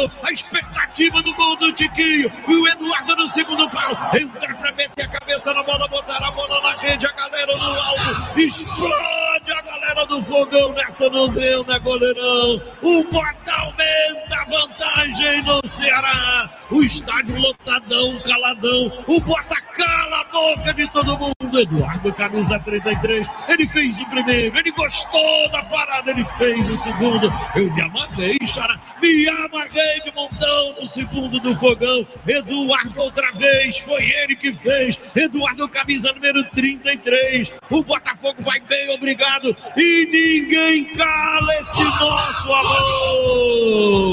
gol. 0.00 0.10
A 0.22 0.32
expectativa 0.32 1.22
do 1.22 1.34
gol 1.34 1.56
do 1.56 1.72
Tiquinho. 1.72 2.30
E 2.48 2.54
o 2.54 2.68
Eduardo 2.68 3.16
no 3.16 3.28
segundo 3.28 3.68
pau. 3.70 3.90
Entra 4.14 4.54
pra 4.54 4.72
meter 4.72 5.04
a 5.04 5.08
cabeça 5.08 5.52
na 5.52 5.62
bola, 5.62 5.88
botar 5.88 6.24
a 6.24 6.30
bola 6.30 6.60
na 6.62 6.78
rede. 6.78 7.06
A 7.06 7.12
galera 7.12 7.56
no 7.56 7.80
alto. 7.80 8.40
Explode 8.40 9.52
a 9.52 9.62
galera 9.62 10.06
do 10.06 10.22
fogão. 10.22 10.72
Nessa 10.72 11.08
não 11.10 11.28
deu, 11.28 11.64
né, 11.64 11.78
goleirão? 11.78 12.62
O 12.82 13.04
Bota 13.04 13.54
aumenta 13.60 14.36
a 14.36 14.44
vantagem 14.44 15.42
no 15.42 15.60
Ceará. 15.66 16.50
O 16.70 16.82
estádio 16.82 17.36
lotadão, 17.36 18.20
caladão. 18.20 18.92
O 19.08 19.20
Bota 19.20 19.60
cala 19.74 20.20
a 20.20 20.24
boca 20.24 20.72
de 20.72 20.88
todo 20.90 21.18
mundo. 21.18 21.34
Eduardo, 21.52 22.12
camisa 22.12 22.60
33. 22.60 23.26
Ele 23.48 23.66
fez 23.66 23.98
o 23.98 24.06
primeiro. 24.06 24.56
Ele 24.56 24.70
gostou 24.70 25.48
da 25.50 25.64
parada. 25.64 26.12
Ele 26.12 26.24
fez 26.38 26.70
o 26.70 26.76
segundo. 26.76 27.32
Eu 27.56 27.72
me 27.72 27.82
amarrei, 27.82 28.38
Xará. 28.46 28.78
Me 29.02 29.28
amarrei 29.28 30.00
de 30.04 30.14
montão 30.14 30.76
no 30.80 30.88
segundo 30.88 31.40
do 31.40 31.56
fogão. 31.56 32.06
Eduardo 32.26 33.00
outra 33.00 33.32
vez. 33.32 33.78
Foi 33.78 34.04
ele 34.04 34.36
que 34.36 34.52
fez. 34.52 34.96
Eduardo, 35.16 35.68
camisa 35.68 36.12
número 36.12 36.44
33. 36.50 37.52
O 37.68 37.82
Botafogo 37.82 38.42
vai 38.42 38.60
bem, 38.60 38.94
obrigado. 38.94 39.56
E 39.76 40.06
ninguém 40.06 40.84
cala 40.94 41.52
esse 41.54 41.82
nosso 41.82 42.52
amor. 42.54 44.10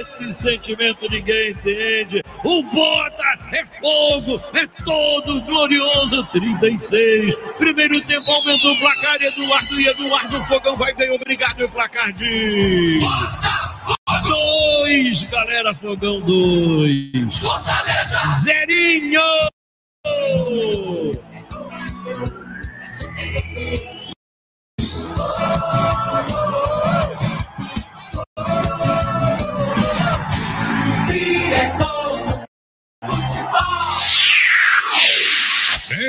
Esse 0.00 0.32
sentimento 0.32 1.08
ninguém 1.10 1.50
entende. 1.50 2.22
O 2.44 2.62
Bota 2.64 3.38
é 3.52 3.64
fogo, 3.80 4.42
é 4.54 4.66
todo 4.84 5.40
glorioso. 5.42 6.24
36. 6.26 7.34
Primeiro 7.58 8.00
tempo 8.06 8.30
aumentou 8.30 8.72
o 8.72 8.78
placar. 8.78 9.22
Eduardo 9.22 9.80
e 9.80 9.86
Eduardo 9.88 10.44
Fogão 10.44 10.76
vai 10.76 10.92
bem, 10.94 11.10
obrigado. 11.10 11.64
O 11.64 11.68
placar 11.70 12.12
de. 12.12 12.98
Dois, 14.26 15.24
galera, 15.24 15.74
Fogão, 15.74 16.20
dois. 16.20 17.42
Zerinho! 18.42 19.20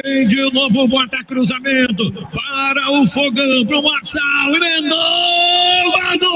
Vem 0.04 0.28
de 0.28 0.52
novo, 0.52 0.86
bota 0.86 1.24
cruzamento 1.24 2.12
para 2.34 2.92
o 2.92 3.08
fogão, 3.08 3.66
para 3.66 3.80
o 3.80 3.84
Marçal, 3.84 4.54
emendou, 4.54 5.00
guardou! 5.92 6.34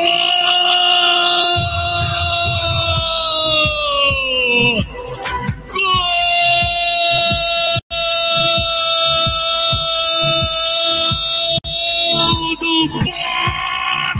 Gol 12.13 12.55
do 12.55 12.87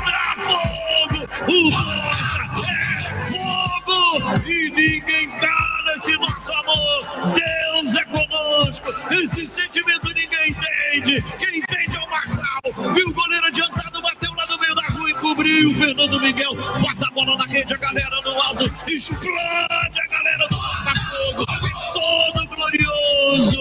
Botafogo! 0.03 1.19
O 1.47 1.71
Bota 1.71 2.67
é 2.67 2.99
fogo 3.29 4.45
e 4.45 4.69
ninguém 4.71 5.16
Esse 9.19 9.47
sentimento 9.47 10.07
ninguém 10.13 10.49
entende. 10.51 11.21
Quem 11.39 11.57
entende 11.57 11.97
é 11.97 11.99
o 11.99 12.09
Marçal. 12.09 12.93
Viu 12.93 13.09
o 13.09 13.13
goleiro 13.13 13.45
adiantado, 13.47 14.01
bateu 14.01 14.31
lá 14.35 14.45
no 14.45 14.59
meio 14.59 14.75
da 14.75 14.87
rua 14.87 15.09
e 15.09 15.13
cobriu. 15.15 15.73
Fernando 15.73 16.19
Miguel 16.19 16.55
bota 16.55 17.07
a 17.07 17.11
bola 17.11 17.35
na 17.37 17.45
rede, 17.45 17.73
a 17.73 17.77
galera 17.77 18.21
no 18.21 18.41
alto. 18.41 18.71
Explode 18.87 19.99
a 19.99 20.07
galera 20.07 20.47
do 20.47 20.55
Botafogo. 20.55 21.45
Todo 21.93 22.47
glorioso. 22.55 23.59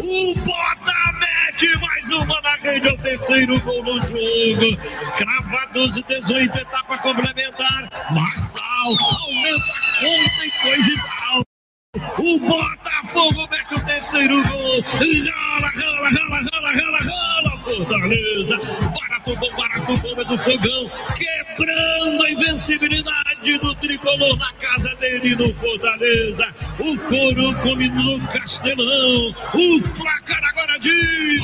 O 0.00 0.34
Bota 0.36 1.12
mete 1.20 1.78
mais 1.78 2.10
uma 2.10 2.40
na 2.40 2.56
rede. 2.56 2.88
É 2.88 2.92
o 2.92 2.98
terceiro 2.98 3.60
gol 3.60 3.84
no 3.84 4.00
jogo. 4.00 4.76
Cravados 5.16 5.96
e 5.98 6.02
18, 6.02 6.58
etapa 6.58 6.98
complementar. 6.98 7.90
Marçal 8.10 8.62
aumenta 8.86 9.72
a 9.72 10.00
conta 10.00 10.46
e 10.46 10.50
coisa 10.62 10.90
e 10.90 10.96
tal. 10.96 11.47
O 11.96 12.38
Botafogo 12.38 13.48
mete 13.50 13.74
o 13.74 13.80
terceiro 13.86 14.42
gol. 14.46 14.82
Rola, 14.82 15.72
rola, 15.74 16.10
rola, 16.10 16.40
rola, 16.52 16.70
rola, 16.72 16.98
rola. 17.00 17.58
Fortaleza. 17.60 18.56
Barato 18.56 19.36
bom 19.36 20.20
é 20.20 20.24
do 20.24 20.38
fogão. 20.38 20.90
Quebrando 21.16 22.22
a 22.24 22.30
invencibilidade 22.30 23.58
do 23.58 23.74
tricolor 23.76 24.36
na 24.36 24.52
casa 24.54 24.94
dele 24.96 25.34
no 25.34 25.54
Fortaleza. 25.54 26.54
O 26.78 26.98
couro 26.98 27.54
come 27.62 27.88
no 27.88 28.20
Castelão. 28.28 29.34
O 29.54 29.80
placar 29.96 30.44
agora 30.44 30.78
diz. 30.78 31.42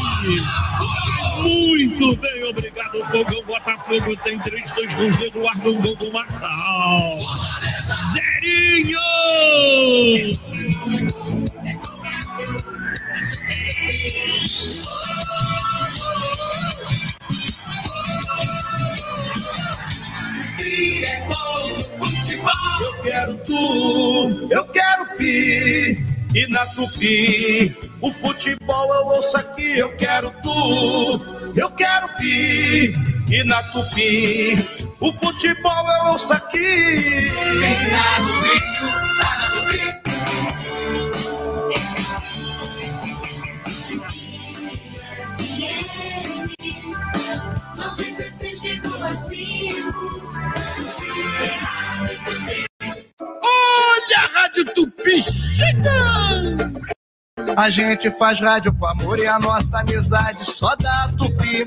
Muito 1.42 2.16
bem, 2.16 2.44
obrigado, 2.44 3.04
Fogão. 3.06 3.42
Botafogo 3.44 4.16
tem 4.18 4.38
3, 4.38 4.70
2 4.72 4.92
gols 4.92 5.16
do 5.16 5.24
Eduardo, 5.24 5.74
um 5.74 5.80
gol 5.80 5.96
do 5.96 6.12
Marçal. 6.12 7.10
Zerinho! 8.12 8.98
Eu 22.80 23.02
quero 23.02 23.36
tu, 23.44 24.48
eu 24.50 24.64
quero 24.66 25.16
pi. 25.16 26.04
E 26.34 26.48
na 26.48 26.66
tupi, 26.66 27.76
o 28.00 28.10
futebol 28.12 28.94
eu 28.94 29.06
ouço 29.06 29.36
aqui. 29.36 29.78
Eu 29.78 29.94
quero 29.96 30.32
tu, 30.42 31.52
eu 31.54 31.70
quero 31.70 32.08
pi. 32.16 32.92
E 33.30 33.44
na 33.44 33.62
tupi, 33.64 34.56
o 35.00 35.12
futebol 35.12 35.86
eu 36.00 36.12
ouço 36.12 36.32
aqui. 36.32 36.58
Vem 36.58 37.90
no 38.20 38.40
Rio, 38.40 38.88
lá 39.18 39.38
na 39.38 39.50
tupi. 39.50 40.03
Olha 53.42 54.18
a 54.18 54.40
Rádio 54.40 54.64
Tupi 54.74 55.18
chegando! 55.18 56.80
A 57.56 57.70
gente 57.70 58.10
faz 58.10 58.40
rádio 58.40 58.74
com 58.74 58.86
amor 58.86 59.18
e 59.18 59.26
a 59.26 59.38
nossa 59.38 59.80
amizade 59.80 60.44
só 60.44 60.74
dá 60.76 61.08
tupi. 61.16 61.66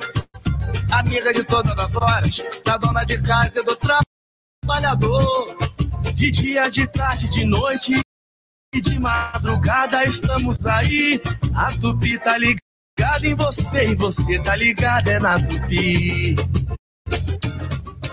Amiga 0.92 1.34
de 1.34 1.44
todas 1.44 1.78
as 1.78 1.96
horas, 1.96 2.42
da 2.66 2.78
dona 2.78 3.04
de 3.04 3.22
casa 3.22 3.60
e 3.60 3.64
do 3.64 3.76
trabalhador. 4.66 5.58
De 6.14 6.32
dia, 6.32 6.70
de 6.70 6.88
tarde, 6.88 7.30
de 7.30 7.46
noite 7.46 8.07
e 8.78 8.82
de 8.82 9.00
madrugada 9.00 10.04
estamos 10.04 10.66
aí. 10.66 11.20
A 11.56 11.72
tupi 11.80 12.20
tá 12.20 12.38
ligada 12.38 13.28
em 13.28 13.36
você 13.36 13.90
e 13.90 13.96
você 13.96 14.40
tá 14.40 14.56
ligada 14.56 15.12
é 15.12 15.20
na 15.20 15.40
tupi. 15.40 16.36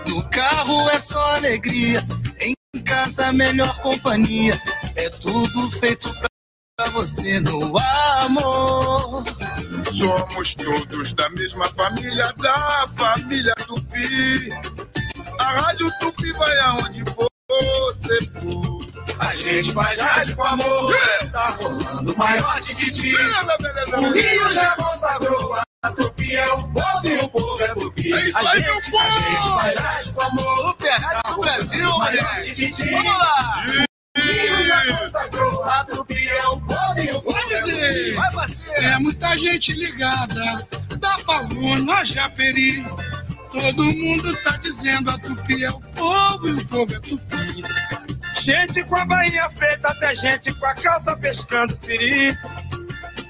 No 0.07 0.29
carro 0.29 0.89
é 0.89 0.99
só 0.99 1.35
alegria, 1.35 2.03
em 2.39 2.55
casa 2.81 3.31
melhor 3.31 3.77
companhia. 3.81 4.59
É 4.95 5.09
tudo 5.09 5.69
feito 5.71 6.11
pra 6.75 6.89
você 6.89 7.39
no 7.39 7.77
amor. 7.77 9.23
Somos 9.91 10.55
todos 10.55 11.13
da 11.13 11.29
mesma 11.29 11.67
família, 11.69 12.33
da 12.37 12.87
família 12.97 13.53
Tupi. 13.67 14.49
A 15.39 15.51
Rádio 15.51 15.87
Tupi 15.99 16.31
vai 16.33 16.59
aonde 16.59 17.03
você 17.49 18.25
for. 18.25 18.85
A 19.19 19.33
gente 19.33 19.73
faz 19.73 19.97
rádio 19.97 20.35
com 20.35 20.43
amor. 20.43 20.93
Tá 21.31 21.49
rolando 21.49 22.13
o 22.13 22.17
maior 22.17 22.61
tititi. 22.61 23.13
O. 23.15 24.11
Rio 24.11 24.53
já 24.53 24.75
consagrou. 24.75 25.55
A 25.83 25.91
Tupi 25.91 26.35
é 26.35 26.51
o 26.51 26.67
povo 26.69 27.07
e 27.07 27.17
o 27.17 27.29
povo 27.29 27.63
é 27.63 27.67
Tupi. 27.73 28.13
É 28.13 28.27
isso 28.27 28.37
aí, 28.39 28.63
meu 28.63 28.81
povo! 28.81 28.97
A 28.97 29.09
gente 29.09 29.61
faz 29.61 29.75
rádio 29.75 30.13
com 30.13 30.21
amor. 30.21 30.67
Super 30.69 30.91
Rádio 30.91 31.35
do 31.35 31.41
Brasil, 31.41 31.89
O 31.89 31.99
maior 31.99 32.41
tititi. 32.41 32.89
Vamos 32.89 33.17
lá! 33.17 33.65
O 34.17 34.21
Rio 34.21 34.65
já 34.65 34.97
consagrou. 34.97 35.63
A 35.63 35.85
Tupi 35.85 36.27
é 36.27 36.41
e 36.97 37.09
é! 38.79 38.93
É 38.93 38.99
muita 38.99 39.37
gente 39.37 39.73
ligada, 39.73 40.67
da 40.97 41.17
Palmona, 41.19 42.03
Japeri. 42.03 42.83
Todo 43.55 43.85
mundo 43.85 44.35
tá 44.43 44.57
dizendo 44.57 45.09
a 45.09 45.17
tupi 45.17 45.63
é 45.63 45.71
o 45.71 45.79
povo 45.79 46.49
e 46.49 46.51
o 46.51 46.67
povo 46.67 46.93
é 46.93 46.99
tupi. 46.99 47.63
Gente 48.41 48.83
com 48.83 48.97
a 48.97 49.05
bainha 49.05 49.49
feita, 49.49 49.87
até 49.87 50.13
gente 50.13 50.53
com 50.53 50.65
a 50.65 50.75
calça 50.75 51.15
pescando 51.15 51.73
siri. 51.73 52.37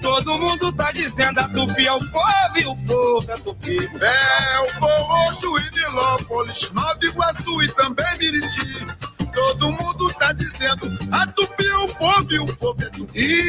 Todo 0.02 0.36
mundo 0.36 0.72
tá 0.72 0.90
dizendo 0.90 1.38
a 1.38 1.48
tupi 1.48 1.86
é 1.86 1.92
o 1.92 2.00
povo 2.10 2.58
e 2.58 2.66
o 2.66 2.76
povo 2.76 3.30
é 3.30 3.36
tupi. 3.38 3.78
É 3.78 4.60
o 4.60 4.80
povo 4.80 5.58
e 5.60 5.74
Milópolis, 5.76 6.70
Nova 6.72 6.98
Iguaçu 7.02 7.62
e 7.62 7.72
também 7.74 8.18
Miriti. 8.18 8.86
Todo 9.32 9.72
mundo 9.72 10.12
tá 10.14 10.32
dizendo 10.32 10.98
a 11.12 11.26
tupi 11.28 11.66
é 11.66 11.76
o 11.76 11.94
povo 11.94 12.32
e 12.32 12.38
o 12.40 12.56
povo 12.56 12.82
é 12.82 12.90
tupi. 12.90 13.48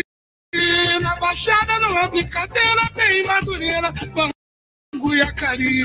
E 0.54 1.00
na 1.00 1.16
Baixada 1.16 1.80
não 1.80 1.98
é 1.98 2.08
brincadeira, 2.08 2.90
tem 2.94 3.26
Madureira, 3.26 3.92
Bangu 4.14 5.16
e 5.16 5.22
Acari. 5.22 5.84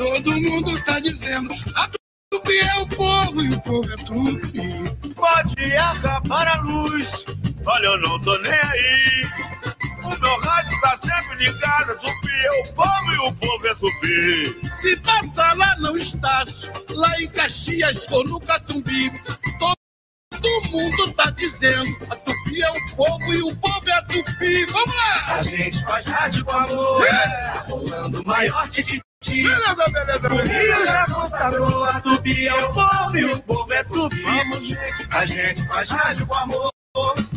Todo 0.00 0.40
mundo 0.40 0.82
tá 0.86 0.98
dizendo, 0.98 1.54
a 1.76 1.90
Tupi 2.32 2.58
é 2.58 2.78
o 2.78 2.86
povo 2.86 3.42
e 3.42 3.52
o 3.52 3.60
povo 3.60 3.92
é 3.92 3.96
Tupi. 3.98 5.12
Pode 5.14 5.76
acabar 5.76 6.48
a 6.48 6.60
luz, 6.62 7.26
olha, 7.66 7.86
eu 7.86 8.00
não 8.00 8.18
tô 8.20 8.34
nem 8.38 8.50
aí. 8.50 9.28
O 10.02 10.18
meu 10.18 10.40
rádio 10.40 10.80
tá 10.80 10.96
sempre 10.96 11.44
ligado, 11.44 11.98
Tupi 11.98 12.30
é 12.32 12.62
o 12.62 12.72
povo 12.72 13.12
e 13.12 13.28
o 13.28 13.32
povo 13.34 13.66
é 13.66 13.74
Tupi. 13.74 14.70
Se 14.72 14.96
passa 14.96 15.52
lá 15.52 15.76
no 15.76 15.98
Estácio, 15.98 16.72
lá 16.88 17.20
em 17.20 17.28
Caxias 17.28 18.06
ou 18.10 18.24
no 18.24 18.40
Catumbi, 18.40 19.12
todo 19.58 19.79
mundo 20.70 21.12
tá 21.12 21.30
dizendo, 21.30 21.96
a 22.08 22.16
Tupi 22.16 22.62
é 22.62 22.70
o 22.70 22.96
povo 22.96 23.32
e 23.32 23.42
o 23.42 23.56
povo 23.56 23.88
é 23.88 23.92
a 23.92 24.02
Tupi. 24.02 24.64
Vamos 24.66 24.94
lá! 24.94 25.34
A 25.34 25.42
gente 25.42 25.84
faz 25.84 26.06
rádio 26.06 26.44
com 26.44 26.56
amor, 26.56 27.06
é. 27.06 27.58
rolando 27.68 28.24
maior 28.24 28.68
tititi. 28.68 29.02
Beleza, 29.22 29.84
beleza, 29.92 30.28
O 30.32 30.36
Rio 30.36 30.86
já 30.86 31.06
consagrou, 31.06 31.84
a 31.84 32.00
Tupi 32.00 32.48
é 32.48 32.54
o 32.54 32.72
povo 32.72 33.18
e 33.18 33.24
o 33.24 33.42
povo 33.42 33.72
é 33.72 33.84
Tupi. 33.84 34.22
Vamos, 34.22 34.66
gente. 34.66 35.08
A 35.10 35.24
gente 35.24 35.68
faz 35.68 35.90
rádio 35.90 36.26
com 36.26 36.34
amor, 36.34 36.70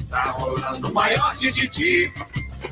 tá 0.10 0.24
rolando 0.31 0.89
o 0.89 0.94
maior 0.94 1.36
tititi. 1.36 2.13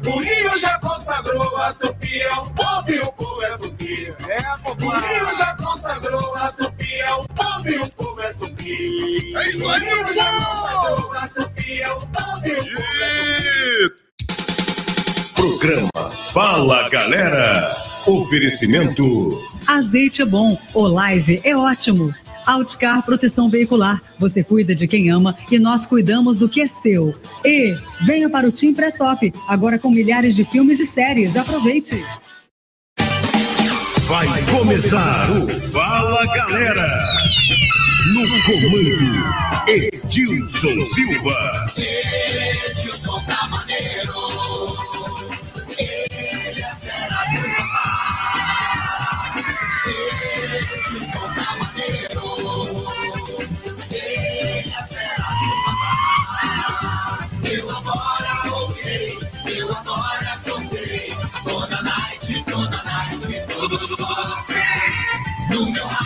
O 0.05 0.19
Rio 0.19 0.57
já 0.59 0.79
consagrou, 0.79 1.57
a 1.57 1.73
Tupi 1.73 2.21
é 2.21 2.33
o 2.33 2.43
povo 2.43 2.89
e 2.91 2.99
o 2.99 3.11
povo 3.13 3.43
é 3.43 3.57
Tupi. 3.57 4.07
É, 4.27 4.39
O 4.67 4.89
Rio 4.89 5.35
já 5.37 5.55
consagrou, 5.55 6.35
a 6.35 6.51
Tupi 6.51 6.93
é 6.95 7.13
o 7.13 7.23
povo 7.27 7.69
e 7.69 7.77
o 7.79 7.89
povo 7.91 8.21
é 8.21 8.33
Tupi. 8.33 9.33
É 9.35 9.49
isso 9.49 9.69
aí, 9.69 9.85
meu 9.85 10.13
já 10.13 10.25
povo! 10.25 10.45
consagrou, 10.45 11.13
a 11.13 11.27
Tupi 11.27 11.81
é 11.81 11.91
o 11.91 11.97
povo 11.97 12.01
o 12.01 12.07
povo 12.07 12.41
Tupi. 12.41 12.71
Programa 15.35 16.09
Fala 16.33 16.89
Galera. 16.89 17.77
Oferecimento 18.07 19.47
Azeite 19.67 20.23
é 20.23 20.25
bom, 20.25 20.57
o 20.73 20.87
live 20.87 21.39
é 21.43 21.55
ótimo. 21.55 22.11
Outcar 22.45 23.03
Proteção 23.03 23.49
Veicular. 23.49 24.01
Você 24.19 24.43
cuida 24.43 24.75
de 24.75 24.87
quem 24.87 25.09
ama 25.09 25.35
e 25.51 25.59
nós 25.59 25.85
cuidamos 25.85 26.37
do 26.37 26.49
que 26.49 26.61
é 26.61 26.67
seu. 26.67 27.15
E 27.43 27.75
venha 28.05 28.29
para 28.29 28.47
o 28.47 28.51
Team 28.51 28.73
Pré-Top, 28.73 29.31
agora 29.47 29.79
com 29.79 29.89
milhares 29.89 30.35
de 30.35 30.45
filmes 30.45 30.79
e 30.79 30.85
séries. 30.85 31.35
Aproveite! 31.35 32.01
vai 34.11 34.43
começar 34.43 35.31
o 35.31 35.47
Fala 35.71 36.25
Galera. 36.35 36.85
No 38.13 38.23
comando, 38.43 39.23
Edilson 39.69 40.85
Silva. 40.93 41.71
you. 65.67 65.73
know 65.73 66.00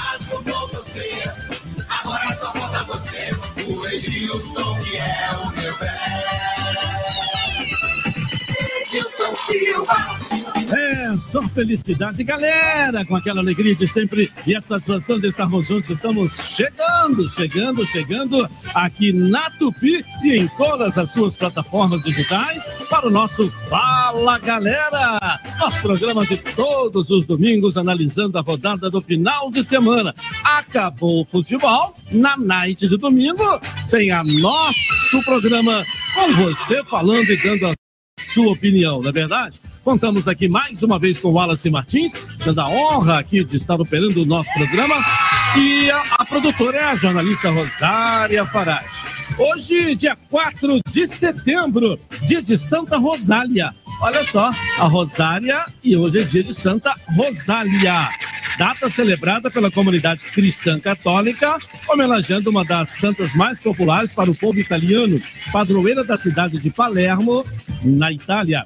É, 10.73 11.17
só 11.17 11.41
felicidade, 11.49 12.23
galera, 12.23 13.05
com 13.05 13.15
aquela 13.15 13.39
alegria 13.39 13.75
de 13.75 13.87
sempre 13.87 14.31
e 14.45 14.55
a 14.55 14.61
satisfação 14.61 15.19
de 15.19 15.27
estarmos 15.27 15.67
juntos. 15.67 15.89
Estamos 15.89 16.33
chegando, 16.55 17.29
chegando, 17.29 17.85
chegando 17.85 18.49
aqui 18.73 19.13
na 19.13 19.49
Tupi 19.51 20.03
e 20.23 20.35
em 20.35 20.47
todas 20.49 20.97
as 20.97 21.11
suas 21.11 21.35
plataformas 21.35 22.01
digitais 22.01 22.63
para 22.89 23.07
o 23.07 23.11
nosso 23.11 23.49
Fala 23.69 24.37
Galera, 24.39 25.19
nosso 25.59 25.81
programa 25.81 26.25
de 26.25 26.37
todos 26.37 27.09
os 27.09 27.25
domingos 27.25 27.77
analisando 27.77 28.37
a 28.37 28.41
rodada 28.41 28.89
do 28.89 29.01
final 29.01 29.51
de 29.51 29.63
semana. 29.63 30.13
Acabou 30.43 31.21
o 31.21 31.25
futebol, 31.25 31.95
na 32.11 32.35
night 32.37 32.87
de 32.87 32.97
domingo 32.97 33.59
tem 33.89 34.11
a 34.11 34.23
nosso 34.23 35.23
programa 35.23 35.85
com 36.13 36.33
você 36.33 36.83
falando 36.85 37.29
e 37.29 37.37
dando 37.41 37.67
a 37.67 37.84
sua 38.19 38.53
opinião, 38.53 39.01
não 39.01 39.09
é 39.09 39.11
verdade? 39.11 39.59
Contamos 39.83 40.27
aqui 40.27 40.47
mais 40.47 40.81
uma 40.81 40.97
vez 40.97 41.19
com 41.19 41.27
o 41.27 41.33
Wallace 41.33 41.69
Martins, 41.69 42.21
dando 42.43 42.61
a 42.61 42.69
honra 42.69 43.19
aqui 43.19 43.43
de 43.43 43.57
estar 43.57 43.79
operando 43.79 44.23
o 44.23 44.25
nosso 44.25 44.49
programa. 44.53 44.95
E 45.57 45.91
a, 45.91 46.01
a 46.19 46.25
produtora 46.25 46.77
é 46.77 46.83
a 46.85 46.95
jornalista 46.95 47.51
Rosária 47.51 48.45
Farage. 48.45 49.05
Hoje, 49.37 49.95
dia 49.95 50.17
4 50.29 50.79
de 50.89 51.07
setembro, 51.07 51.99
dia 52.25 52.41
de 52.41 52.57
Santa 52.57 52.97
Rosália. 52.97 53.73
Olha 54.01 54.25
só, 54.25 54.51
a 54.79 54.87
Rosária 54.87 55.65
e 55.83 55.95
hoje 55.95 56.19
é 56.19 56.23
dia 56.23 56.43
de 56.43 56.53
Santa 56.53 56.93
Rosália. 57.15 58.09
Data 58.57 58.89
celebrada 58.89 59.49
pela 59.49 59.71
comunidade 59.71 60.23
cristã 60.25 60.79
católica, 60.79 61.57
homenageando 61.89 62.49
uma 62.49 62.63
das 62.63 62.89
santas 62.89 63.33
mais 63.33 63.59
populares 63.59 64.13
para 64.13 64.31
o 64.31 64.35
povo 64.35 64.59
italiano, 64.59 65.21
padroeira 65.51 66.03
da 66.03 66.15
cidade 66.15 66.59
de 66.59 66.69
Palermo, 66.69 67.43
na 67.83 68.11
Itália 68.11 68.65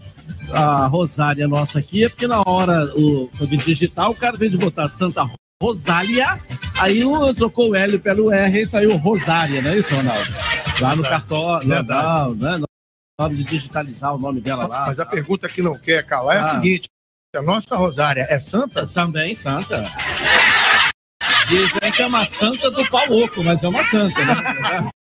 a 0.52 0.88
Rosária 0.88 1.48
nossa 1.48 1.80
aqui 1.80 2.04
é 2.04 2.10
porque 2.10 2.28
na 2.28 2.42
hora 2.46 2.84
o, 2.96 3.30
de 3.46 3.58
digital 3.58 4.12
o 4.12 4.16
cara 4.16 4.38
veio 4.38 4.52
de 4.52 4.58
botar 4.58 4.88
Santa 4.88 5.30
Rosália, 5.62 6.38
aí 6.80 7.04
o, 7.04 7.34
trocou 7.34 7.72
o 7.72 7.76
L 7.76 8.00
pelo 8.00 8.32
R 8.32 8.62
e 8.62 8.66
saiu 8.66 8.96
Rosária, 8.98 9.62
não 9.62 9.72
é 9.72 9.78
isso, 9.78 9.94
Ronaldo? 9.94 10.34
Lá 10.80 10.96
no 10.96 11.04
cartório, 11.04 11.68
legal, 11.68 12.34
né? 12.36 12.62
Hora 13.20 13.36
de 13.36 13.44
digitalizar 13.44 14.16
o 14.16 14.18
nome 14.18 14.40
dela 14.40 14.66
lá. 14.66 14.86
Mas 14.88 14.98
a 15.00 15.06
pergunta 15.06 15.50
que 15.50 15.62
não 15.62 15.78
quer 15.78 16.04
calar 16.06 16.38
é 16.38 16.40
a 16.40 16.42
Ah. 16.42 16.44
seguinte: 16.52 16.88
a 17.36 17.42
nossa 17.42 17.76
Rosária 17.76 18.26
é 18.30 18.40
santa? 18.40 18.86
Também 18.88 19.36
santa. 19.36 19.84
Dizem 21.50 21.92
que 21.92 22.02
é 22.02 22.06
uma 22.08 22.24
santa 22.26 22.72
do 22.72 22.88
pau 22.90 23.12
oco, 23.12 23.44
mas 23.44 23.62
é 23.64 23.68
uma 23.68 23.84
santa, 23.84 24.24
né? 24.24 24.36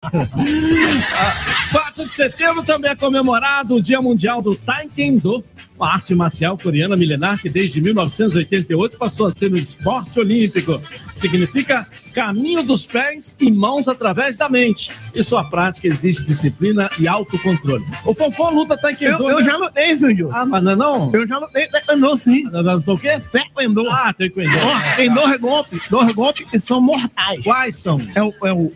Ah, 1.15 1.69
4 1.71 2.05
de 2.05 2.13
setembro 2.13 2.63
também 2.63 2.89
é 2.91 2.95
comemorado 2.95 3.75
o 3.75 3.81
Dia 3.81 4.01
Mundial 4.01 4.41
do 4.41 4.55
Taekwondo, 4.55 5.43
uma 5.77 5.93
arte 5.93 6.15
marcial 6.15 6.57
coreana 6.57 6.97
milenar 6.97 7.39
que 7.39 7.49
desde 7.49 7.79
1988 7.79 8.97
passou 8.97 9.27
a 9.27 9.31
ser 9.31 9.53
um 9.53 9.55
esporte 9.55 10.19
olímpico. 10.19 10.81
Significa 11.15 11.87
caminho 12.13 12.63
dos 12.63 12.87
pés 12.87 13.37
e 13.39 13.51
mãos 13.51 13.87
através 13.87 14.37
da 14.37 14.49
mente. 14.49 14.91
E 15.13 15.23
sua 15.23 15.43
prática 15.43 15.87
exige 15.87 16.23
disciplina 16.23 16.89
e 16.99 17.07
autocontrole. 17.07 17.85
O 18.03 18.15
Pompom 18.15 18.49
luta 18.49 18.75
Taekwondo. 18.75 19.23
Eu, 19.23 19.29
eu 19.29 19.39
né? 19.39 19.45
já 19.45 19.57
lutei, 19.57 19.97
Sandro. 19.97 20.29
Ah, 20.33 20.45
mas 20.45 20.63
não 20.63 20.71
é 20.71 20.75
não? 20.75 21.11
Eu 21.13 21.27
já 21.27 21.37
lutei 21.37 21.67
taekwondo, 21.67 22.17
sim. 22.17 22.43
Não, 22.43 22.63
não, 22.63 22.83
não, 22.85 22.95
o 22.95 22.97
quê? 22.97 23.21
Taekwondo. 23.31 23.87
Ah, 23.91 24.11
Taekwondo. 24.13 24.49
Ó, 24.49 24.95
tem 24.95 25.13
dois 25.13 25.39
golpes, 25.39 25.87
dois 25.89 26.11
golpes 26.13 26.49
que 26.49 26.59
são 26.59 26.81
mortais. 26.81 27.43
Quais 27.43 27.75
são? 27.75 27.99
É 28.15 28.23
o, 28.23 28.33
é 28.43 28.51
o 28.51 28.71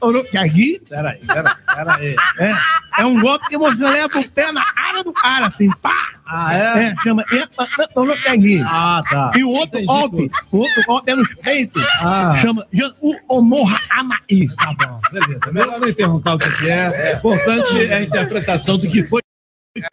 Orokyagi. 0.00 0.80
Peraí, 0.88 1.18
peraí, 1.26 1.54
peraí. 1.74 2.16
É, 2.38 3.02
é 3.02 3.04
um 3.04 3.20
golpe 3.20 3.46
que 3.48 3.58
você 3.58 3.84
leva 3.84 4.18
o 4.18 4.30
pé 4.30 4.50
na 4.52 4.64
cara 4.64 5.04
do 5.04 5.12
cara, 5.12 5.46
assim, 5.48 5.68
pá! 5.82 6.13
Ah, 6.26 6.56
é? 6.56 6.84
É, 6.84 6.94
chama 7.02 7.24
Yapana 7.30 7.88
Orokyagi. 7.94 8.62
Ah, 8.64 9.02
tá. 9.10 9.30
E 9.36 9.44
o 9.44 9.50
outro 9.50 9.84
golpe, 9.84 10.30
o 10.52 10.58
outro 10.58 10.82
golpe 10.86 11.10
é 11.10 11.14
nos 11.16 11.34
peitos, 11.34 11.84
Ah. 12.00 12.34
chama 12.40 12.66
Janu 12.72 12.94
Omoha 13.28 13.78
Amai. 13.90 14.18
Tá 14.56 14.72
bom, 14.78 15.00
beleza. 15.12 15.52
Melhor 15.52 15.80
não 15.80 15.92
perguntar 15.92 16.34
o 16.34 16.38
que 16.38 16.70
é. 16.70 16.88
O 16.88 17.16
importante 17.18 17.84
é 17.86 17.94
a 17.94 18.02
interpretação 18.02 18.78
do 18.78 18.88
que 18.88 19.02
foi 19.04 19.20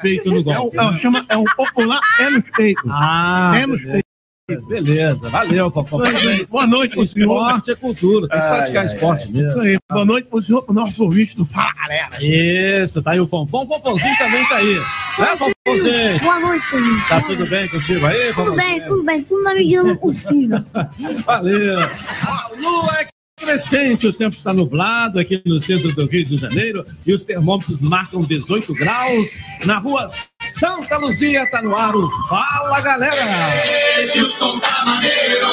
feito 0.01 0.29
no 0.31 0.39
É, 0.39 0.43
golpe. 0.43 0.77
é, 0.77 0.81
o- 0.81 0.91
né? 0.91 0.97
chama, 0.97 1.25
é 1.27 1.35
o 1.37 1.43
popular 1.55 1.99
é 2.19 2.29
nos 2.29 2.49
peitos. 2.51 2.89
Ah, 2.89 3.51
é 3.55 3.65
nos 3.65 3.81
peitos. 3.83 4.10
Beleza, 4.57 5.29
valeu. 5.29 5.71
Parabéns. 5.71 6.47
Boa 6.47 6.67
noite 6.67 6.95
pro 6.95 7.05
senhor. 7.05 7.41
Esporte 7.41 7.71
é 7.71 7.75
cultura, 7.75 8.27
tem 8.27 8.39
que 8.39 8.47
praticar 8.47 8.85
ai, 8.85 8.93
esporte 8.93 9.23
Isso 9.23 9.33
mesmo. 9.33 9.61
aí. 9.61 9.77
Boa 9.89 10.05
noite 10.05 10.27
pro 10.29 10.41
senhor, 10.41 10.61
pro 10.63 10.73
nosso 10.73 11.03
ouvinte 11.03 11.35
do 11.35 11.45
Fala 11.45 11.73
Galera. 11.73 12.23
Isso, 12.23 13.01
tá 13.01 13.11
aí 13.11 13.19
o 13.19 13.27
Pompom. 13.27 13.65
Pompomzinho 13.65 14.17
também 14.17 14.45
tá 14.47 14.57
aí. 14.57 14.75
Né, 14.75 15.35
Pompomzinho? 15.37 16.19
Boa 16.19 16.39
noite, 16.39 16.65
Felipe. 16.65 17.07
Tá 17.07 17.21
tudo 17.21 17.45
bem 17.47 17.67
contigo 17.67 18.05
aí, 18.05 18.33
Tudo 18.33 18.53
bem, 18.53 18.81
tudo 18.81 19.03
bem, 19.03 19.23
tudo 19.23 19.43
na 19.43 19.53
medida 19.53 19.83
do 19.83 19.97
possível. 19.97 20.63
Valeu. 21.25 21.79
A 21.79 22.51
lua 22.57 22.97
é 23.01 23.07
crescente, 23.41 24.07
o 24.07 24.13
tempo 24.13 24.35
está 24.35 24.53
nublado 24.53 25.19
aqui 25.19 25.41
no 25.45 25.59
centro 25.59 25.91
do 25.93 26.05
Rio 26.05 26.25
de 26.25 26.37
Janeiro 26.37 26.85
e 27.05 27.13
os 27.13 27.23
termômetros 27.23 27.81
marcam 27.81 28.21
18 28.21 28.73
graus. 28.73 29.39
Na 29.65 29.79
rua 29.79 30.07
Santa 30.51 30.97
Luzia 30.97 31.43
está 31.43 31.61
no 31.61 31.75
ar 31.75 31.95
o 31.95 32.09
Fala 32.27 32.81
Galera. 32.81 33.55
Edilson 33.99 34.59
tá 34.59 34.85
maneiro, 34.85 35.47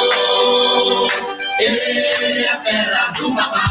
ele 1.60 2.40
é 2.40 2.50
a 2.50 2.60
fera 2.62 3.12
do 3.12 3.32
babá. 3.32 3.64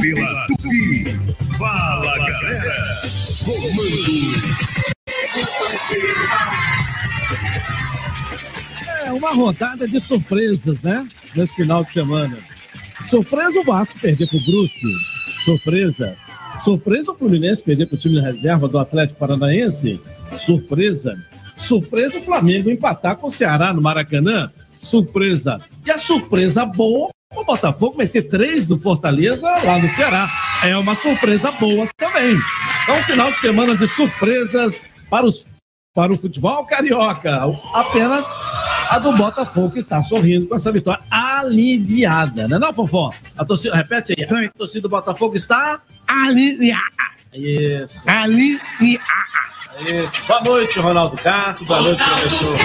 Pela 0.00 0.46
Tupi. 0.46 1.04
Fala 1.58 2.16
Galera. 2.16 3.02
Comando. 3.44 4.52
É 9.04 9.12
uma 9.12 9.34
rodada 9.34 9.86
de 9.86 10.00
surpresas, 10.00 10.82
né? 10.82 11.06
Nesse 11.36 11.54
final 11.54 11.84
de 11.84 11.92
semana. 11.92 12.38
Surpresa 13.06 13.60
o 13.60 13.64
Vasco 13.64 14.00
perder 14.00 14.26
pro 14.26 14.40
Brusque. 14.46 14.92
Surpresa. 15.44 16.16
Surpresa 16.60 17.12
o 17.12 17.14
Fluminense 17.14 17.62
perder 17.62 17.86
pro 17.86 17.98
time 17.98 18.16
de 18.16 18.20
reserva 18.20 18.68
do 18.68 18.78
Atlético 18.78 19.18
Paranaense. 19.18 20.00
Surpresa. 20.32 21.14
Surpresa 21.56 22.18
o 22.18 22.22
Flamengo 22.22 22.70
empatar 22.70 23.16
com 23.16 23.28
o 23.28 23.32
Ceará 23.32 23.72
no 23.72 23.82
Maracanã. 23.82 24.50
Surpresa. 24.80 25.56
E 25.86 25.90
a 25.90 25.98
surpresa 25.98 26.64
boa 26.64 27.10
o 27.34 27.44
Botafogo 27.44 27.96
meter 27.96 28.28
três 28.28 28.66
do 28.66 28.78
Fortaleza 28.78 29.48
lá 29.64 29.78
no 29.78 29.88
Ceará. 29.90 30.28
É 30.62 30.76
uma 30.76 30.94
surpresa 30.94 31.50
boa 31.52 31.88
também. 31.96 32.38
Então, 32.82 33.02
final 33.04 33.30
de 33.30 33.38
semana 33.38 33.76
de 33.76 33.86
surpresas 33.86 34.86
para, 35.08 35.26
os, 35.26 35.46
para 35.94 36.12
o 36.12 36.18
futebol 36.18 36.64
carioca. 36.64 37.40
Apenas 37.74 38.32
a 38.90 38.98
do 38.98 39.12
Botafogo 39.12 39.76
está 39.76 40.00
sorrindo 40.00 40.48
com 40.48 40.56
essa 40.56 40.72
vitória 40.72 41.02
aliviada, 41.10 42.48
né, 42.48 42.58
não, 42.58 42.72
Fofó? 42.72 43.12
A 43.36 43.44
torcida, 43.44 43.76
repete 43.76 44.14
aí. 44.16 44.24
A 44.46 44.50
torcida 44.50 44.82
do 44.82 44.88
Botafogo 44.88 45.36
está 45.36 45.80
aliviada. 46.08 46.82
Isso. 47.34 48.02
Aliviada. 48.06 49.02
Isso. 49.86 50.26
Boa 50.26 50.42
noite, 50.42 50.78
Ronaldo 50.78 51.16
Castro. 51.16 51.66
Boa 51.66 51.80
noite, 51.80 52.02
professor. 52.02 52.58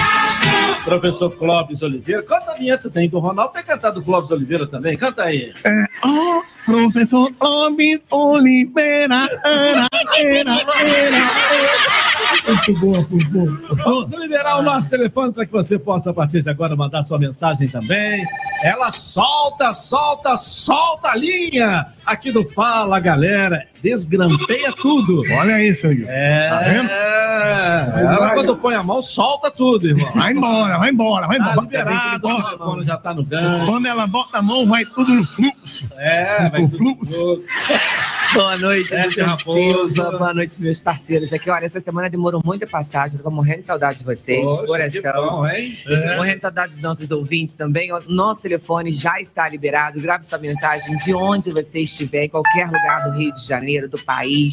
Professor 0.84 1.30
Clóvis 1.36 1.82
Oliveira. 1.82 2.22
Canta 2.22 2.52
a 2.52 2.54
vinheta 2.54 2.90
tem 2.90 3.08
do 3.08 3.18
Ronaldo. 3.18 3.52
Tem 3.52 3.62
cantado 3.62 4.00
do 4.00 4.04
Clóvis 4.04 4.30
Oliveira 4.30 4.66
também? 4.66 4.96
Canta 4.96 5.24
aí. 5.24 5.52
É, 5.64 5.84
oh, 6.04 6.42
professor 6.64 7.32
Clóvis 7.34 8.00
Oliveira. 8.10 9.28
Era, 9.44 9.88
era, 10.16 10.56
era, 10.80 12.07
Muito 12.46 12.74
boa, 12.80 13.06
boa. 13.30 13.60
Vamos 13.84 14.12
liberar 14.12 14.58
o 14.58 14.62
nosso 14.62 14.88
telefone 14.90 15.32
para 15.32 15.44
que 15.46 15.52
você 15.52 15.78
possa, 15.78 16.10
a 16.10 16.14
partir 16.14 16.42
de 16.42 16.48
agora, 16.50 16.74
mandar 16.76 17.02
sua 17.02 17.18
mensagem 17.18 17.68
também. 17.68 18.24
Ela 18.62 18.90
solta, 18.92 19.72
solta, 19.72 20.36
solta 20.36 21.08
a 21.10 21.14
linha 21.16 21.86
aqui 22.06 22.30
do 22.32 22.44
Fala, 22.48 22.98
galera. 23.00 23.64
Desgrampeia 23.82 24.72
tudo. 24.72 25.22
Olha 25.32 25.62
isso 25.64 25.86
aí. 25.86 26.04
É. 26.08 26.48
Tá 26.48 26.58
vendo? 26.60 26.90
Ela, 28.00 28.30
quando 28.34 28.56
põe 28.56 28.74
a 28.74 28.82
mão, 28.82 29.00
solta 29.00 29.50
tudo, 29.50 29.86
irmão. 29.88 30.10
Vai 30.12 30.32
embora, 30.32 30.78
vai 30.78 30.90
embora, 30.90 31.26
vai 31.26 31.38
Tá 31.38 31.44
embora. 31.52 31.60
liberado, 31.60 32.26
o 32.28 32.42
telefone 32.42 32.84
já 32.84 32.96
tá 32.96 33.14
no 33.14 33.24
ganho. 33.24 33.66
Quando 33.66 33.86
ela 33.86 34.06
bota 34.06 34.38
a 34.38 34.42
mão, 34.42 34.66
vai 34.66 34.84
tudo 34.84 35.12
no 35.14 35.24
fluxo. 35.26 35.88
É, 35.96 36.48
vai 36.48 36.62
tudo 36.62 36.78
no 36.78 36.78
fluxo. 36.78 37.40
Boa 38.34 38.56
noite, 38.58 38.94
É. 38.94 39.10
Silva. 39.10 40.18
Boa 40.18 40.34
noite, 40.34 40.60
meus 40.60 40.78
parceiros. 40.78 41.32
Aqui, 41.32 41.48
olha, 41.50 41.64
essa 41.64 41.80
semana 41.80 42.10
demorou 42.10 42.40
muito 42.44 42.64
a 42.64 42.66
passagem. 42.66 43.18
Tô 43.18 43.30
morrendo 43.30 43.60
de 43.60 43.66
saudade 43.66 43.98
de 43.98 44.04
vocês. 44.04 44.44
Poxa, 44.44 44.90
que 44.90 45.00
coração. 45.02 45.30
bom, 45.30 45.48
hein? 45.48 45.78
Tô 45.84 46.16
Morrendo 46.16 46.36
de 46.36 46.42
saudade 46.42 46.72
dos 46.72 46.82
nossos 46.82 47.10
ouvintes 47.10 47.54
também. 47.54 47.92
O 47.92 48.02
Nosso 48.08 48.42
telefone 48.42 48.92
já 48.92 49.18
está 49.20 49.48
liberado. 49.48 50.00
Grave 50.00 50.24
sua 50.24 50.38
mensagem 50.38 50.96
de 50.98 51.14
onde 51.14 51.50
você 51.50 51.80
estiver, 51.80 52.24
em 52.24 52.28
qualquer 52.28 52.66
lugar 52.66 53.10
do 53.10 53.18
Rio 53.18 53.34
de 53.34 53.46
Janeiro, 53.46 53.88
do 53.88 53.98
país, 53.98 54.52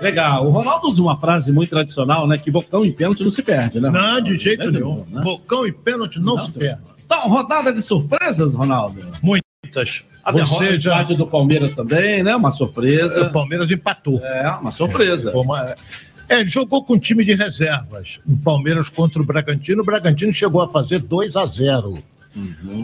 Legal. 0.00 0.46
O 0.46 0.50
Ronaldo 0.50 0.88
usa 0.88 1.02
uma 1.02 1.16
frase 1.18 1.52
muito 1.52 1.70
tradicional, 1.70 2.26
né? 2.26 2.36
Que 2.38 2.50
bocão 2.50 2.84
em 2.84 2.92
pênalti 2.92 3.22
não 3.24 3.30
se 3.30 3.42
perde, 3.42 3.80
né? 3.80 3.90
Não, 3.90 4.20
de 4.20 4.36
jeito 4.36 4.70
Né, 4.70 4.80
nenhum. 4.80 5.04
né? 5.10 5.20
Bocão 5.22 5.66
e 5.66 5.72
pênalti 5.72 6.18
não 6.18 6.34
Nossa. 6.36 6.50
se 6.52 6.58
perde. 6.58 6.80
Então, 7.06 7.28
rodada 7.28 7.72
de 7.72 7.80
surpresas, 7.82 8.54
Ronaldo. 8.54 9.00
Muitas. 9.22 9.43
A 10.24 10.32
Você 10.32 10.78
já. 10.78 10.94
derrota 10.94 11.14
do 11.14 11.26
Palmeiras 11.26 11.74
também, 11.74 12.22
né? 12.22 12.34
Uma 12.34 12.48
O 12.48 12.52
surpresa. 12.52 13.28
Palmeiras 13.30 13.70
empatou. 13.70 14.20
É, 14.24 14.48
uma 14.50 14.70
surpresa. 14.72 15.30
Foi 15.32 15.42
uma- 15.42 15.74
É, 16.28 16.40
ele 16.40 16.48
jogou 16.48 16.82
com 16.84 16.98
time 16.98 17.24
de 17.24 17.34
reservas. 17.34 18.18
O 18.26 18.36
Palmeiras 18.38 18.88
contra 18.88 19.20
o 19.20 19.24
Bragantino. 19.26 19.82
O 19.82 19.84
Bragantino 19.84 20.32
chegou 20.32 20.62
a 20.62 20.68
fazer 20.68 20.98
2 21.00 21.36
a 21.36 21.44
0 21.46 21.98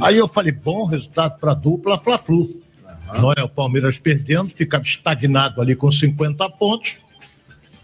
Aí 0.03 0.17
eu 0.17 0.29
falei, 0.29 0.53
bom 0.53 0.85
resultado 0.85 1.39
para 1.41 1.53
a 1.53 1.55
dupla 1.55 1.99
Fla-Flu. 1.99 2.61
Não 3.21 3.33
é 3.33 3.43
o 3.43 3.49
Palmeiras 3.49 3.99
perdendo, 3.99 4.49
ficava 4.51 4.85
estagnado 4.85 5.61
ali 5.61 5.75
com 5.75 5.91
50 5.91 6.49
pontos. 6.51 6.99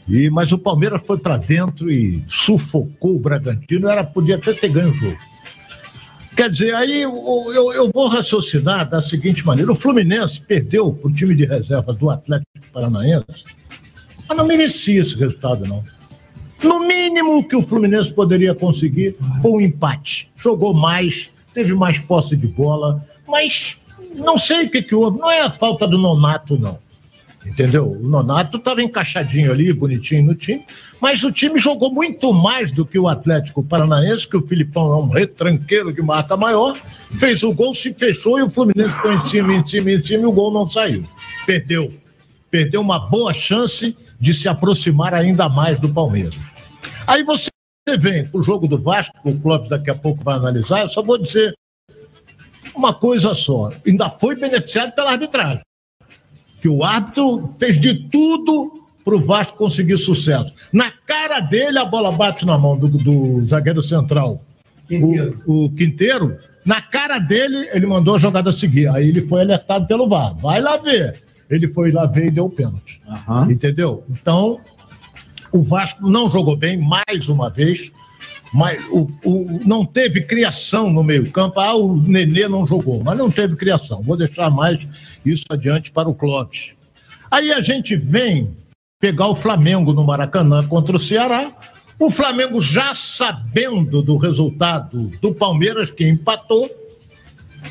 E, 0.09 0.31
mas 0.31 0.53
o 0.53 0.59
Palmeiras 0.59 1.03
foi 1.05 1.19
para 1.19 1.37
dentro 1.37 1.91
e 1.91 2.23
sufocou 2.29 3.17
o 3.17 3.19
Bragantino. 3.19 3.89
Era, 3.89 4.05
podia 4.05 4.37
até 4.37 4.53
ter 4.53 4.69
ganho 4.69 4.91
o 4.91 4.95
jogo. 4.95 5.17
Quer 6.37 6.51
dizer, 6.51 6.75
aí 6.75 7.01
eu, 7.03 7.73
eu- 7.75 7.91
vou 7.93 8.09
raciocinar 8.09 8.89
da 8.89 9.01
seguinte 9.01 9.45
maneira: 9.47 9.73
o 9.73 9.75
Fluminense 9.75 10.41
perdeu 10.41 10.93
para 10.93 11.09
o 11.11 11.13
time 11.15 11.35
de 11.35 11.47
reserva 11.47 11.93
do 11.93 12.11
Atlético 12.11 12.51
Paranaense, 12.73 13.45
mas 14.29 14.37
não 14.37 14.47
merecia 14.47 15.01
esse 15.01 15.17
resultado, 15.17 15.65
não. 15.67 15.83
No 16.63 16.81
mínimo 16.87 17.47
que 17.49 17.57
o 17.57 17.63
Fluminense 17.63 18.13
poderia 18.13 18.55
conseguir 18.55 19.17
foi 19.41 19.51
um 19.51 19.61
empate. 19.61 20.31
Jogou 20.37 20.75
mais, 20.75 21.31
teve 21.55 21.75
mais 21.75 21.99
posse 21.99 22.37
de 22.37 22.47
bola, 22.49 23.03
mas 23.27 23.79
não 24.17 24.37
sei 24.37 24.67
o 24.67 24.71
que, 24.71 24.83
que 24.83 24.95
houve. 24.95 25.19
Não 25.19 25.31
é 25.31 25.41
a 25.43 25.51
falta 25.51 25.87
do 25.87 25.97
Nonato, 25.99 26.59
não. 26.59 26.79
Entendeu? 27.47 27.93
O 27.93 28.09
Nonato 28.09 28.57
estava 28.57 28.83
encaixadinho 28.83 29.53
ali, 29.53 29.73
bonitinho 29.73 30.25
no 30.25 30.35
time, 30.35 30.63
mas 31.01 31.23
o 31.23 31.31
time 31.31 31.59
jogou 31.59 31.93
muito 31.93 32.33
mais 32.33 32.73
do 32.73 32.85
que 32.85 32.99
o 32.99 33.09
Atlético 33.09 33.63
Paranaense, 33.63 34.29
que 34.29 34.37
o 34.37 34.47
Filipão 34.47 34.93
é 34.93 34.97
um 34.97 35.07
retranqueiro 35.07 35.93
de 35.93 36.03
marca 36.03 36.37
maior, 36.37 36.77
fez 36.77 37.43
o 37.45 37.53
gol, 37.55 37.73
se 37.73 37.93
fechou 37.93 38.39
e 38.39 38.43
o 38.43 38.51
Fluminense 38.51 38.93
ficou 38.93 39.13
em 39.13 39.21
cima, 39.23 39.55
em 39.55 39.67
cima, 39.67 39.91
em 39.93 40.03
cima 40.03 40.23
e 40.25 40.27
o 40.27 40.33
gol 40.33 40.53
não 40.53 40.67
saiu. 40.67 41.05
Perdeu. 41.47 41.95
Perdeu 42.51 42.81
uma 42.81 42.99
boa 42.99 43.33
chance 43.33 43.97
de 44.19 44.35
se 44.35 44.49
aproximar 44.49 45.15
ainda 45.15 45.49
mais 45.49 45.79
do 45.79 45.89
Palmeiras. 45.89 46.35
Aí 47.07 47.23
você 47.23 47.49
vem 47.99 48.27
para 48.27 48.41
o 48.41 48.43
jogo 48.43 48.67
do 48.67 48.79
Vasco, 48.79 49.17
o 49.25 49.39
Clóvis 49.39 49.69
daqui 49.69 49.91
a 49.91 49.95
pouco 49.95 50.25
vai 50.25 50.35
analisar, 50.35 50.81
eu 50.81 50.89
só 50.89 51.03
vou 51.03 51.17
dizer 51.17 51.55
uma 52.75 52.93
coisa 52.93 53.35
só. 53.35 53.71
Ainda 53.87 54.11
foi 54.11 54.35
beneficiado 54.35 54.93
pela 54.93 55.13
arbitragem 55.13 55.66
que 56.61 56.69
o 56.69 56.83
árbitro 56.85 57.55
fez 57.59 57.79
de 57.79 57.95
tudo 58.09 58.85
para 59.05 59.15
o 59.15 59.21
Vasco 59.21 59.57
conseguir 59.57 59.97
sucesso. 59.99 60.53
Na 60.73 60.91
cara 60.91 61.41
dele, 61.41 61.79
a 61.79 61.85
bola 61.85 62.11
bate 62.11 62.45
na 62.45 62.59
mão 62.59 62.77
do, 62.77 62.89
do 62.89 63.47
zagueiro 63.47 63.83
central, 63.83 64.41
O, 65.47 65.65
o 65.67 65.71
Quinteiro. 65.71 66.37
Na 66.65 66.83
cara 66.83 67.19
dele, 67.19 67.69
ele 67.73 67.87
mandou 67.87 68.17
a 68.17 68.19
jogada 68.19 68.53
seguir. 68.53 68.89
Aí 68.89 69.09
ele 69.09 69.23
foi 69.23 69.43
alertado 69.43 69.87
pelo 69.87 70.09
VAR. 70.09 70.35
Vai 70.35 70.61
lá 70.61 70.77
ver. 70.77 71.23
Ele 71.49 71.69
foi 71.69 71.93
lá 71.93 72.07
ver 72.07 72.27
e 72.27 72.31
deu 72.31 72.47
o 72.47 72.51
pênalti. 72.51 73.01
Entendeu? 73.49 74.05
Então, 74.11 74.61
o 75.53 75.63
Vasco 75.63 76.09
não 76.09 76.29
jogou 76.29 76.57
bem 76.57 76.77
mais 76.77 77.29
uma 77.29 77.49
vez. 77.49 77.93
Mas 78.55 78.83
o, 78.91 79.07
o- 79.25 79.61
não 79.65 79.85
teve 79.85 80.21
criação 80.23 80.91
no 80.91 81.03
meio-campo. 81.03 81.59
Ah, 81.61 81.75
o 81.75 81.97
Nenê 81.97 82.49
não 82.49 82.67
jogou, 82.67 83.03
mas 83.03 83.19
não 83.19 83.31
teve 83.31 83.57
criação. 83.57 84.01
Vou 84.03 84.17
deixar 84.17 84.51
mais 84.51 84.79
isso 85.25 85.45
adiante 85.51 85.91
para 85.91 86.09
o 86.09 86.15
Clóvis. 86.15 86.73
Aí 87.31 87.53
a 87.53 87.61
gente 87.61 87.97
vem 87.97 88.55
pegar 89.01 89.27
o 89.29 89.35
Flamengo 89.35 89.93
no 89.93 90.05
Maracanã 90.05 90.67
contra 90.67 90.97
o 90.97 91.01
Ceará. 91.01 91.51
O 91.99 92.09
Flamengo 92.11 92.61
já 92.61 92.95
sabendo 92.95 94.01
do 94.03 94.17
resultado 94.17 95.09
do 95.21 95.35
Palmeiras, 95.35 95.91
que 95.91 96.07
empatou, 96.09 96.71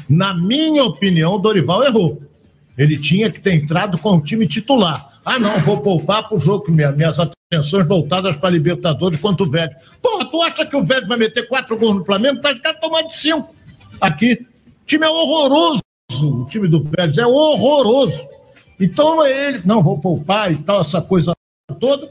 na 0.09 0.33
minha 0.33 0.83
opinião, 0.83 1.39
Dorival 1.39 1.83
errou. 1.83 2.21
Ele 2.77 2.97
tinha 2.97 3.31
que 3.31 3.39
ter 3.39 3.53
entrado 3.53 3.97
com 3.97 4.17
o 4.17 4.21
time 4.21 4.45
titular. 4.47 5.19
Ah, 5.23 5.39
não, 5.39 5.57
vou 5.61 5.77
poupar 5.79 6.27
para 6.27 6.37
o 6.37 6.39
jogo, 6.39 6.65
que 6.65 6.71
minha- 6.71 6.91
minhas 6.91 7.17
atenções 7.55 7.87
voltadas 7.87 8.37
para 8.37 8.49
Libertadores 8.49 9.19
contra 9.19 9.45
o 9.45 9.49
Vélez. 9.49 9.75
Porra, 10.01 10.29
tu 10.29 10.41
acha 10.41 10.65
que 10.65 10.75
o 10.75 10.83
Vélez 10.83 11.07
vai 11.07 11.17
meter 11.17 11.47
quatro 11.47 11.77
gols 11.77 11.97
no 11.97 12.05
Flamengo? 12.05 12.41
Tá 12.41 12.51
de 12.51 12.59
cara 12.59 12.77
tomando 12.79 13.11
cinco. 13.11 13.53
Aqui. 13.99 14.33
O 14.83 14.85
time 14.85 15.05
é 15.05 15.09
horroroso. 15.09 15.81
O 16.21 16.45
time 16.45 16.67
do 16.67 16.81
Vélez 16.83 17.17
é 17.17 17.25
horroroso. 17.25 18.27
Então 18.79 19.25
ele, 19.25 19.61
não, 19.65 19.81
vou 19.81 19.97
poupar 19.97 20.51
e 20.51 20.57
tal, 20.57 20.81
essa 20.81 21.01
coisa 21.01 21.33
toda. 21.79 22.09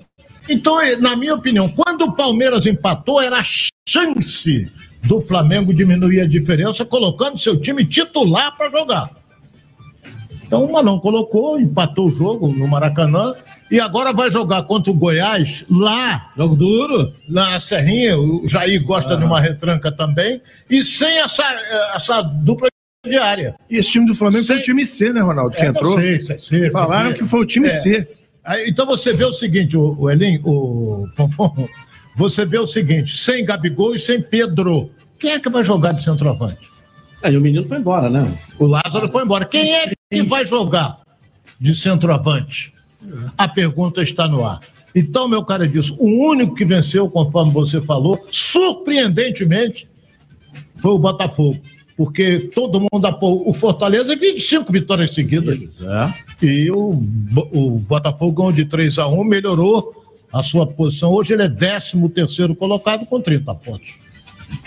Então, 0.48 0.80
eh, 0.80 0.96
na 0.96 1.16
minha 1.16 1.34
opinião, 1.34 1.68
quando 1.68 2.02
o 2.02 2.12
Palmeiras 2.12 2.66
empatou, 2.66 3.20
era 3.20 3.38
a 3.38 3.44
chance 3.88 4.70
do 5.02 5.20
Flamengo 5.20 5.72
diminuir 5.72 6.20
a 6.20 6.26
diferença, 6.26 6.84
colocando 6.84 7.38
seu 7.38 7.60
time 7.60 7.84
titular 7.84 8.56
para 8.56 8.70
jogar. 8.70 9.10
Então, 10.46 10.68
mas 10.70 10.84
não 10.84 10.98
colocou, 10.98 11.58
empatou 11.58 12.08
o 12.08 12.12
jogo 12.12 12.48
no 12.48 12.66
Maracanã 12.68 13.34
e 13.70 13.80
agora 13.80 14.12
vai 14.12 14.30
jogar 14.30 14.62
contra 14.64 14.90
o 14.90 14.94
Goiás 14.94 15.64
lá. 15.70 16.30
Jogo 16.36 16.54
duro. 16.54 17.12
Lá 17.28 17.50
na 17.52 17.60
Serrinha, 17.60 18.18
o 18.18 18.46
Jair 18.48 18.82
gosta 18.84 19.16
de 19.16 19.24
uma 19.24 19.40
retranca 19.40 19.90
também, 19.90 20.40
e 20.68 20.84
sem 20.84 21.18
essa, 21.18 21.42
eh, 21.42 21.92
essa 21.96 22.20
dupla 22.22 22.68
diária. 23.04 23.54
E 23.70 23.76
esse 23.76 23.90
time 23.90 24.06
do 24.06 24.14
Flamengo 24.14 24.44
foi 24.44 24.56
o 24.58 24.62
time 24.62 24.84
C, 24.84 25.12
né, 25.12 25.20
Ronaldo? 25.20 25.56
Que 25.56 25.62
É, 25.62 25.66
entrou. 25.68 25.94
sei, 25.98 26.20
sei, 26.20 26.38
sei, 26.38 26.70
Falaram 26.70 27.10
sei. 27.10 27.18
que 27.18 27.24
foi 27.24 27.40
o 27.40 27.44
time 27.44 27.66
É. 27.66 27.70
C. 27.70 28.08
Então 28.66 28.84
você 28.86 29.12
vê 29.14 29.24
o 29.24 29.32
seguinte, 29.32 29.76
o, 29.76 29.96
o 29.98 30.10
Elim, 30.10 30.38
o 30.44 31.06
Fonfon, 31.16 31.66
você 32.14 32.44
vê 32.44 32.58
o 32.58 32.66
seguinte, 32.66 33.16
sem 33.16 33.44
Gabigol 33.44 33.94
e 33.94 33.98
sem 33.98 34.20
Pedro, 34.20 34.90
quem 35.18 35.32
é 35.32 35.40
que 35.40 35.48
vai 35.48 35.64
jogar 35.64 35.92
de 35.92 36.04
centroavante? 36.04 36.70
Aí 37.22 37.34
o 37.38 37.40
menino 37.40 37.66
foi 37.66 37.78
embora, 37.78 38.10
né? 38.10 38.30
O 38.58 38.66
Lázaro 38.66 39.08
foi 39.08 39.22
embora. 39.24 39.46
Quem 39.46 39.74
é 39.74 39.93
que 40.10 40.22
vai 40.22 40.46
jogar 40.46 41.00
de 41.60 41.74
centroavante? 41.74 42.72
A 43.36 43.48
pergunta 43.48 44.02
está 44.02 44.26
no 44.28 44.44
ar. 44.44 44.60
Então, 44.94 45.28
meu 45.28 45.44
cara 45.44 45.66
disse, 45.66 45.92
o 45.98 46.30
único 46.30 46.54
que 46.54 46.64
venceu, 46.64 47.10
conforme 47.10 47.52
você 47.52 47.82
falou, 47.82 48.24
surpreendentemente, 48.30 49.88
foi 50.76 50.92
o 50.92 50.98
Botafogo. 50.98 51.60
Porque 51.96 52.50
todo 52.54 52.80
mundo 52.80 53.04
apoiou 53.06 53.48
o 53.48 53.52
Fortaleza 53.52 54.12
e 54.12 54.16
25 54.16 54.72
vitórias 54.72 55.14
seguidas. 55.14 55.80
E 56.42 56.70
o, 56.70 57.00
o 57.52 57.78
Botafogo 57.78 58.32
ganhou 58.32 58.52
de 58.52 58.64
3 58.64 58.98
a 58.98 59.06
1 59.06 59.24
melhorou 59.24 60.04
a 60.32 60.42
sua 60.42 60.66
posição. 60.66 61.12
Hoje 61.12 61.32
ele 61.32 61.44
é 61.44 61.48
13 61.48 62.08
terceiro 62.08 62.54
colocado 62.54 63.06
com 63.06 63.20
30 63.20 63.54
pontos. 63.54 63.94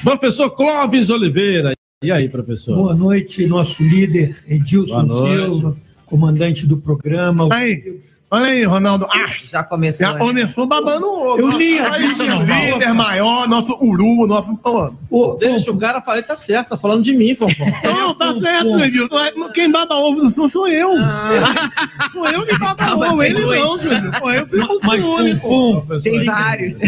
Professor 0.04 0.50
Clóvis 0.52 1.10
Oliveira. 1.10 1.77
E 2.04 2.12
aí, 2.12 2.30
professor? 2.30 2.76
Boa 2.76 2.94
noite, 2.94 3.48
nosso 3.48 3.82
líder 3.82 4.38
Edilson. 4.48 5.08
Silva, 5.08 5.76
comandante 6.06 6.68
do 6.68 6.78
programa. 6.78 7.50
Aí, 7.52 8.00
olha 8.30 8.46
aí, 8.46 8.64
Ronaldo. 8.66 9.08
Ah, 9.10 9.26
Já 9.26 9.64
começou. 9.64 10.06
já 10.06 10.16
começou 10.16 10.68
babando 10.68 11.08
o 11.08 11.34
ovo. 11.34 11.40
Eu 11.40 11.58
li 11.58 11.80
a 11.80 11.90
não. 11.90 12.44
líder 12.44 12.94
maior, 12.94 13.50
nosso 13.50 13.76
uru, 13.84 14.28
nosso. 14.28 14.60
Ô, 15.10 15.38
Deixa 15.40 15.72
o 15.72 15.78
cara 15.80 16.00
falar, 16.00 16.22
tá 16.22 16.36
certo, 16.36 16.70
tá 16.70 16.78
falando 16.78 17.02
de 17.04 17.14
mim, 17.14 17.34
Fofão. 17.34 17.66
Não, 17.84 18.14
tá 18.14 18.32
certo, 18.36 18.80
Edilson. 18.80 19.16
Mas 19.36 19.52
Quem 19.54 19.72
baba 19.72 19.96
ovo 19.96 20.22
do 20.22 20.30
sul 20.30 20.48
sou 20.48 20.68
eu. 20.68 20.92
sou 22.14 22.28
eu 22.28 22.46
que 22.46 22.60
baba 22.60 22.94
ovo, 22.94 23.24
ele 23.24 23.42
não, 23.44 23.76
filho. 23.76 24.12
Pô, 24.20 24.32
eu 24.32 24.46
fico 24.46 24.68
com 24.68 24.80
ciúme, 24.82 25.32
pô. 25.40 25.82
Fonfon, 25.82 26.00
Tem 26.04 26.24
vários. 26.24 26.80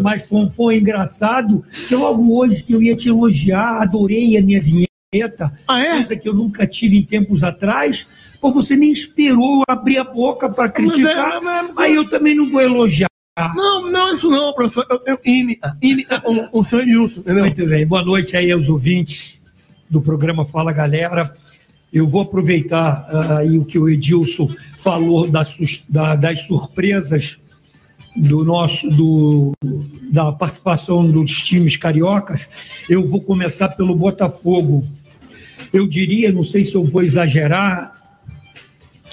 Mas 0.00 0.28
Fonfon 0.28 0.70
é 0.70 0.76
engraçado 0.78 1.62
que 1.88 1.94
logo 1.94 2.38
hoje 2.38 2.62
que 2.62 2.72
eu 2.72 2.82
ia 2.82 2.96
te 2.96 3.08
elogiar, 3.08 3.82
adorei 3.82 4.36
a 4.38 4.42
minha 4.42 4.60
vinheta, 4.60 5.52
Ah, 5.68 5.80
é? 5.80 5.90
coisa 5.96 6.16
que 6.16 6.28
eu 6.28 6.34
nunca 6.34 6.66
tive 6.66 6.96
em 6.96 7.02
tempos 7.02 7.44
atrás, 7.44 8.06
pô, 8.40 8.50
você 8.50 8.76
nem 8.76 8.90
esperou 8.90 9.62
abrir 9.68 9.98
a 9.98 10.04
boca 10.04 10.48
para 10.48 10.68
criticar, 10.68 11.40
mas- 11.42 11.66
mas- 11.68 11.78
aí 11.78 11.94
eu 11.94 12.08
também 12.08 12.34
não 12.34 12.48
vou 12.50 12.60
elogiar. 12.62 13.08
Não, 13.54 13.90
não, 13.90 14.14
isso 14.14 14.30
não, 14.30 14.52
professor. 14.54 14.86
Eu, 14.88 15.00
eu, 15.06 15.18
Ine, 15.24 15.58
Ine, 15.82 16.06
o, 16.52 16.60
o 16.60 16.64
senhor 16.64 16.82
Edilson, 16.82 17.20
entendeu? 17.20 17.44
Muito 17.44 17.66
bem, 17.66 17.84
boa 17.86 18.02
noite 18.04 18.36
aí 18.36 18.50
aos 18.52 18.68
ouvintes 18.68 19.34
do 19.90 20.00
programa 20.00 20.46
Fala 20.46 20.72
Galera. 20.72 21.34
Eu 21.92 22.06
vou 22.06 22.22
aproveitar 22.22 23.06
ah, 23.10 23.38
aí 23.38 23.58
o 23.58 23.64
que 23.64 23.78
o 23.78 23.88
Edilson 23.88 24.48
falou 24.78 25.28
das, 25.28 25.56
da- 25.88 26.14
das 26.16 26.40
surpresas 26.46 27.38
do 28.16 28.44
nosso 28.44 28.88
do, 28.88 29.52
da 30.12 30.32
participação 30.32 31.10
dos 31.10 31.42
times 31.42 31.76
cariocas. 31.76 32.48
Eu 32.88 33.06
vou 33.06 33.20
começar 33.20 33.68
pelo 33.70 33.94
Botafogo. 33.94 34.86
Eu 35.72 35.86
diria, 35.86 36.30
não 36.30 36.44
sei 36.44 36.64
se 36.64 36.74
eu 36.74 36.84
vou 36.84 37.02
exagerar, 37.02 37.92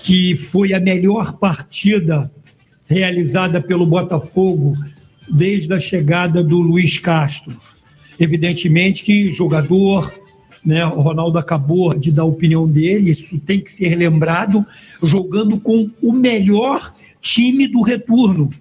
que 0.04 0.36
foi 0.36 0.74
a 0.74 0.80
melhor 0.80 1.34
partida 1.34 2.32
realizada 2.88 3.62
pelo 3.62 3.86
Botafogo 3.86 4.76
desde 5.30 5.74
a 5.74 5.80
chegada 5.80 6.44
do 6.44 6.60
Luiz 6.60 6.98
Castro. 6.98 7.56
Evidentemente 8.20 9.04
que 9.04 9.32
jogador, 9.32 10.14
né, 10.64 10.86
o 10.86 11.02
Ronaldo 11.02 11.38
acabou 11.38 11.94
de 11.94 12.12
dar 12.12 12.24
a 12.24 12.26
opinião 12.26 12.68
dele, 12.68 13.10
isso 13.10 13.40
tem 13.40 13.60
que 13.60 13.72
ser 13.72 13.96
lembrado, 13.96 14.66
jogando 15.02 15.60
com 15.60 15.90
o 16.02 16.12
melhor 16.12 16.94
time 17.22 17.68
do 17.68 17.82
retorno. 17.82 18.52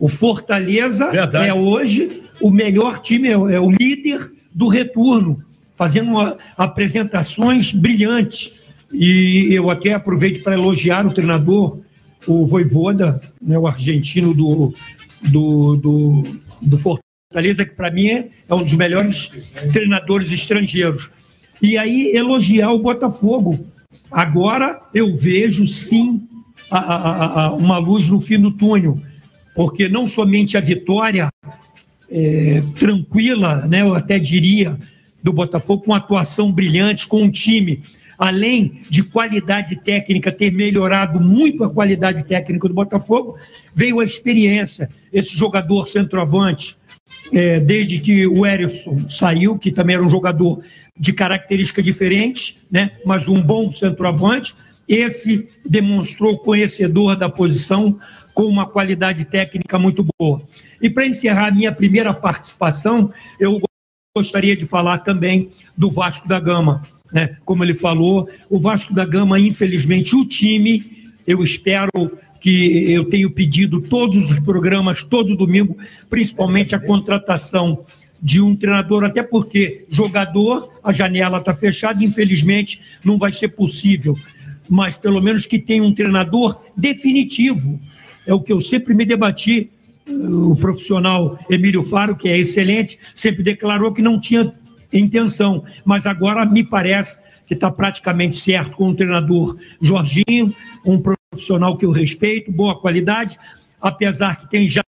O 0.00 0.08
Fortaleza 0.08 1.10
Verdade. 1.10 1.46
é 1.46 1.52
hoje 1.54 2.22
o 2.40 2.50
melhor 2.50 2.98
time, 3.00 3.28
é 3.28 3.36
o- 3.36 3.48
é 3.50 3.60
o 3.60 3.70
líder 3.70 4.32
do 4.52 4.66
retorno, 4.66 5.44
fazendo 5.76 6.18
a- 6.18 6.36
apresentações 6.56 7.72
brilhantes. 7.72 8.50
E 8.92 9.48
eu 9.52 9.70
até 9.70 9.92
aproveito 9.92 10.42
para 10.42 10.54
elogiar 10.54 11.06
o 11.06 11.12
treinador, 11.12 11.78
o 12.26 12.46
Voivoda, 12.46 13.20
né, 13.40 13.58
o 13.58 13.66
argentino 13.66 14.34
do, 14.34 14.74
do, 15.22 15.76
do, 15.76 16.24
do 16.62 16.78
Fortaleza, 16.78 17.64
que 17.64 17.74
para 17.76 17.90
mim 17.90 18.08
é, 18.08 18.28
é 18.48 18.54
um 18.54 18.64
dos 18.64 18.72
melhores 18.72 19.30
treinadores 19.72 20.32
estrangeiros. 20.32 21.10
E 21.62 21.76
aí 21.78 22.10
elogiar 22.16 22.72
o 22.72 22.78
Botafogo. 22.80 23.66
Agora 24.10 24.80
eu 24.94 25.14
vejo 25.14 25.66
sim 25.66 26.26
a- 26.70 26.78
a- 26.78 27.42
a- 27.44 27.52
uma 27.52 27.78
luz 27.78 28.08
no 28.08 28.18
fim 28.18 28.38
do 28.40 28.50
túnel, 28.50 28.98
porque 29.54 29.88
não 29.88 30.06
somente 30.06 30.56
a 30.56 30.60
vitória 30.60 31.30
é, 32.10 32.62
tranquila, 32.78 33.66
né, 33.66 33.82
eu 33.82 33.94
até 33.94 34.18
diria, 34.18 34.78
do 35.22 35.32
Botafogo, 35.32 35.84
com 35.84 35.94
atuação 35.94 36.50
brilhante, 36.50 37.06
com 37.06 37.22
um 37.22 37.30
time, 37.30 37.82
além 38.18 38.82
de 38.88 39.02
qualidade 39.02 39.76
técnica, 39.76 40.32
ter 40.32 40.52
melhorado 40.52 41.20
muito 41.20 41.64
a 41.64 41.70
qualidade 41.70 42.24
técnica 42.24 42.68
do 42.68 42.74
Botafogo, 42.74 43.36
veio 43.74 44.00
a 44.00 44.04
experiência. 44.04 44.88
Esse 45.12 45.36
jogador 45.36 45.86
centroavante, 45.86 46.76
é, 47.32 47.60
desde 47.60 47.98
que 47.98 48.26
o 48.26 48.46
Erisson 48.46 49.08
saiu, 49.08 49.58
que 49.58 49.70
também 49.70 49.96
era 49.96 50.04
um 50.04 50.10
jogador 50.10 50.62
de 50.98 51.12
características 51.12 51.84
diferentes, 51.84 52.56
né, 52.70 52.92
mas 53.04 53.28
um 53.28 53.40
bom 53.40 53.70
centroavante, 53.70 54.54
esse 54.88 55.48
demonstrou 55.64 56.36
conhecedor 56.38 57.14
da 57.14 57.28
posição 57.28 57.98
com 58.40 58.46
uma 58.46 58.64
qualidade 58.64 59.26
técnica 59.26 59.78
muito 59.78 60.02
boa. 60.18 60.40
E 60.80 60.88
para 60.88 61.06
encerrar 61.06 61.48
a 61.48 61.50
minha 61.50 61.70
primeira 61.70 62.14
participação, 62.14 63.12
eu 63.38 63.60
gostaria 64.16 64.56
de 64.56 64.64
falar 64.64 64.96
também 65.00 65.50
do 65.76 65.90
Vasco 65.90 66.26
da 66.26 66.40
Gama. 66.40 66.82
Né? 67.12 67.36
Como 67.44 67.62
ele 67.62 67.74
falou, 67.74 68.26
o 68.48 68.58
Vasco 68.58 68.94
da 68.94 69.04
Gama, 69.04 69.38
infelizmente, 69.38 70.16
o 70.16 70.24
time, 70.24 71.12
eu 71.26 71.42
espero 71.42 71.90
que 72.40 72.90
eu 72.90 73.04
tenho 73.10 73.30
pedido 73.30 73.82
todos 73.82 74.30
os 74.30 74.38
programas, 74.38 75.04
todo 75.04 75.36
domingo, 75.36 75.76
principalmente 76.08 76.74
a 76.74 76.80
contratação 76.80 77.84
de 78.22 78.40
um 78.40 78.56
treinador, 78.56 79.04
até 79.04 79.22
porque 79.22 79.84
jogador, 79.90 80.80
a 80.82 80.94
janela 80.94 81.36
está 81.36 81.52
fechada, 81.52 82.02
infelizmente 82.02 82.80
não 83.04 83.18
vai 83.18 83.32
ser 83.32 83.48
possível, 83.48 84.16
mas 84.66 84.96
pelo 84.96 85.20
menos 85.20 85.44
que 85.44 85.58
tenha 85.58 85.82
um 85.82 85.92
treinador 85.92 86.58
definitivo. 86.74 87.78
É 88.30 88.32
o 88.32 88.40
que 88.40 88.52
eu 88.52 88.60
sempre 88.60 88.94
me 88.94 89.04
debati. 89.04 89.72
O 90.06 90.54
profissional 90.54 91.36
Emílio 91.50 91.82
Faro, 91.82 92.14
que 92.14 92.28
é 92.28 92.38
excelente, 92.38 92.96
sempre 93.12 93.42
declarou 93.42 93.92
que 93.92 94.00
não 94.00 94.20
tinha 94.20 94.52
intenção, 94.92 95.64
mas 95.84 96.06
agora 96.06 96.46
me 96.46 96.62
parece 96.62 97.20
que 97.44 97.54
está 97.54 97.72
praticamente 97.72 98.36
certo 98.36 98.76
com 98.76 98.90
o 98.90 98.94
treinador 98.94 99.58
Jorginho, 99.82 100.54
um 100.86 101.02
profissional 101.02 101.76
que 101.76 101.84
eu 101.84 101.90
respeito, 101.90 102.52
boa 102.52 102.80
qualidade, 102.80 103.36
apesar 103.80 104.36
que 104.36 104.48
tem 104.48 104.68
já 104.68 104.80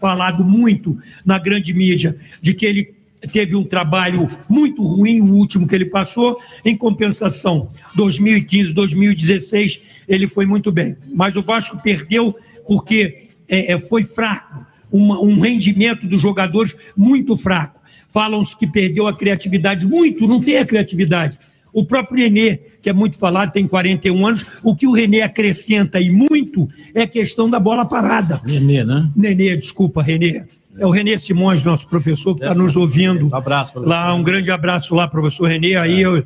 falado 0.00 0.44
muito 0.44 0.96
na 1.26 1.36
grande 1.36 1.74
mídia 1.74 2.16
de 2.40 2.54
que 2.54 2.64
ele 2.64 2.94
teve 3.32 3.56
um 3.56 3.64
trabalho 3.64 4.30
muito 4.48 4.84
ruim, 4.84 5.20
o 5.20 5.34
último 5.34 5.66
que 5.66 5.74
ele 5.74 5.86
passou. 5.86 6.38
Em 6.64 6.76
compensação, 6.76 7.72
2015, 7.96 8.72
2016, 8.72 9.80
ele 10.06 10.28
foi 10.28 10.46
muito 10.46 10.70
bem. 10.70 10.96
Mas 11.12 11.34
o 11.34 11.42
Vasco 11.42 11.76
perdeu 11.82 12.36
porque 12.68 13.28
é, 13.48 13.72
é, 13.72 13.80
foi 13.80 14.04
fraco, 14.04 14.64
uma- 14.92 15.18
um 15.20 15.40
rendimento 15.40 16.06
dos 16.06 16.20
jogadores 16.22 16.76
muito 16.96 17.36
fraco. 17.36 17.80
Falam-se 18.08 18.56
que 18.56 18.66
perdeu 18.66 19.06
a 19.06 19.16
criatividade, 19.16 19.86
muito, 19.86 20.26
não 20.26 20.40
tem 20.40 20.58
a 20.58 20.64
criatividade. 20.66 21.38
O 21.72 21.84
próprio 21.84 22.22
Renê, 22.24 22.58
que 22.80 22.88
é 22.88 22.92
muito 22.92 23.16
falado, 23.18 23.52
tem 23.52 23.66
41 23.68 24.26
anos, 24.26 24.44
o 24.62 24.74
que 24.74 24.86
o 24.86 24.92
Renê 24.92 25.20
acrescenta 25.20 26.00
e 26.00 26.10
muito 26.10 26.68
é 26.94 27.02
a 27.02 27.06
questão 27.06 27.48
da 27.50 27.60
bola 27.60 27.84
parada. 27.84 28.40
Nenê, 28.44 28.84
né? 28.84 29.08
Nenê, 29.16 29.56
desculpa, 29.56 30.02
Renê. 30.02 30.44
É 30.78 30.86
o 30.86 30.90
Renê 30.90 31.18
Simões, 31.18 31.62
nosso 31.64 31.88
professor, 31.88 32.34
que 32.36 32.42
está 32.42 32.54
nos 32.54 32.76
ouvindo. 32.76 33.26
Um 33.30 33.34
abraço, 33.36 33.72
professor. 33.72 33.90
Lá, 33.90 34.14
um 34.14 34.22
grande 34.22 34.50
abraço 34.50 34.94
lá, 34.94 35.06
professor 35.08 35.48
Renê. 35.48 35.74
Aí 35.76 36.00
eu, 36.00 36.16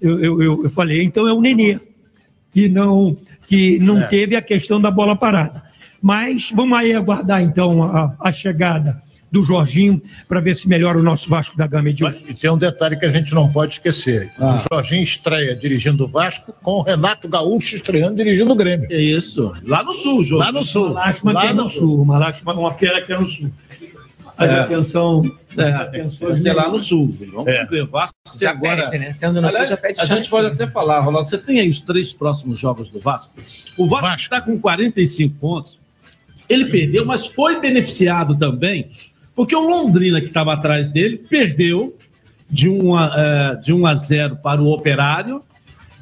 eu, 0.00 0.20
eu, 0.20 0.42
eu- 0.42 0.64
eu 0.64 0.70
falei, 0.70 1.02
então 1.02 1.26
é 1.26 1.32
o 1.32 1.40
Nenê, 1.40 1.80
que 2.52 2.68
não, 2.68 3.16
que 3.48 3.78
não 3.80 4.02
É. 4.02 4.06
teve 4.06 4.36
a 4.36 4.42
questão 4.42 4.80
da 4.80 4.90
bola 4.90 5.16
parada. 5.16 5.62
Mas 6.04 6.50
vamos 6.54 6.76
aí 6.76 6.92
aguardar, 6.92 7.40
então, 7.40 7.82
a, 7.82 8.14
a 8.20 8.30
chegada 8.30 9.02
do 9.32 9.42
Jorginho 9.42 10.02
para 10.28 10.38
ver 10.38 10.52
se 10.54 10.68
melhora 10.68 10.98
o 10.98 11.02
nosso 11.02 11.30
Vasco 11.30 11.56
da 11.56 11.66
Gama, 11.66 11.88
Edilson. 11.88 12.24
E 12.28 12.34
tem 12.34 12.50
um 12.50 12.58
detalhe 12.58 12.94
que 12.94 13.06
a 13.06 13.10
gente 13.10 13.34
não 13.34 13.50
pode 13.50 13.72
esquecer. 13.72 14.30
Ah. 14.38 14.62
O 14.70 14.74
Jorginho 14.74 15.02
estreia 15.02 15.56
dirigindo 15.56 16.04
o 16.04 16.06
Vasco 16.08 16.52
com 16.62 16.72
o 16.72 16.82
Renato 16.82 17.26
Gaúcho 17.26 17.76
estreando 17.76 18.16
dirigindo 18.16 18.52
o 18.52 18.54
Grêmio. 18.54 18.86
É 18.90 19.00
isso. 19.00 19.50
Lá 19.64 19.82
no 19.82 19.94
sul, 19.94 20.22
jogo. 20.22 20.42
Lá 20.42 20.52
no 20.52 20.62
sul. 20.62 20.90
Malachma 20.92 21.30
que 21.30 21.36
Lá 21.38 21.46
é 21.46 21.52
no 21.54 21.62
no 21.62 21.68
sul. 21.70 22.04
Malachma, 22.04 22.52
uma 22.52 22.74
pena 22.74 23.00
que 23.00 23.10
é 23.10 23.18
no 23.18 23.26
sul. 23.26 23.50
Mas 24.38 24.50
É. 24.50 24.60
atenção. 24.60 25.22
É, 25.56 25.70
atenção 25.70 26.28
vai 26.28 26.36
ser 26.36 26.52
lá 26.52 26.68
no 26.68 26.78
sul. 26.78 27.16
Vamos 27.32 27.46
É. 27.48 27.64
ver. 27.64 27.86
Vasco 27.86 28.14
Já 28.38 28.50
agora. 28.50 28.84
pede, 28.84 28.98
né? 28.98 29.10
Sendo 29.14 29.40
no 29.40 29.40
sul, 29.40 29.48
Aliás, 29.48 29.68
já 29.70 29.76
pede 29.78 30.00
A 30.00 30.04
gente 30.04 30.28
pode 30.28 30.48
até 30.48 30.66
falar, 30.66 31.00
Ronaldo, 31.00 31.30
você 31.30 31.38
tem 31.38 31.60
aí 31.60 31.68
os 31.68 31.80
três 31.80 32.12
próximos 32.12 32.58
jogos 32.58 32.90
do 32.90 33.00
Vasco. 33.00 33.40
O 33.78 33.88
Vasco 33.88 34.14
está 34.16 34.40
com 34.42 34.60
45 34.60 35.34
pontos. 35.40 35.82
Ele 36.48 36.66
perdeu, 36.66 37.04
mas 37.04 37.26
foi 37.26 37.60
beneficiado 37.60 38.36
também, 38.36 38.88
porque 39.34 39.54
o 39.54 39.60
Londrina, 39.60 40.20
que 40.20 40.26
estava 40.26 40.52
atrás 40.52 40.88
dele, 40.88 41.16
perdeu 41.16 41.96
de 42.48 42.68
1 42.68 42.94
a, 42.94 43.12
eh, 43.16 43.56
de 43.56 43.72
1 43.72 43.86
a 43.86 43.94
0 43.94 44.36
para 44.36 44.62
o 44.62 44.70
Operário. 44.70 45.42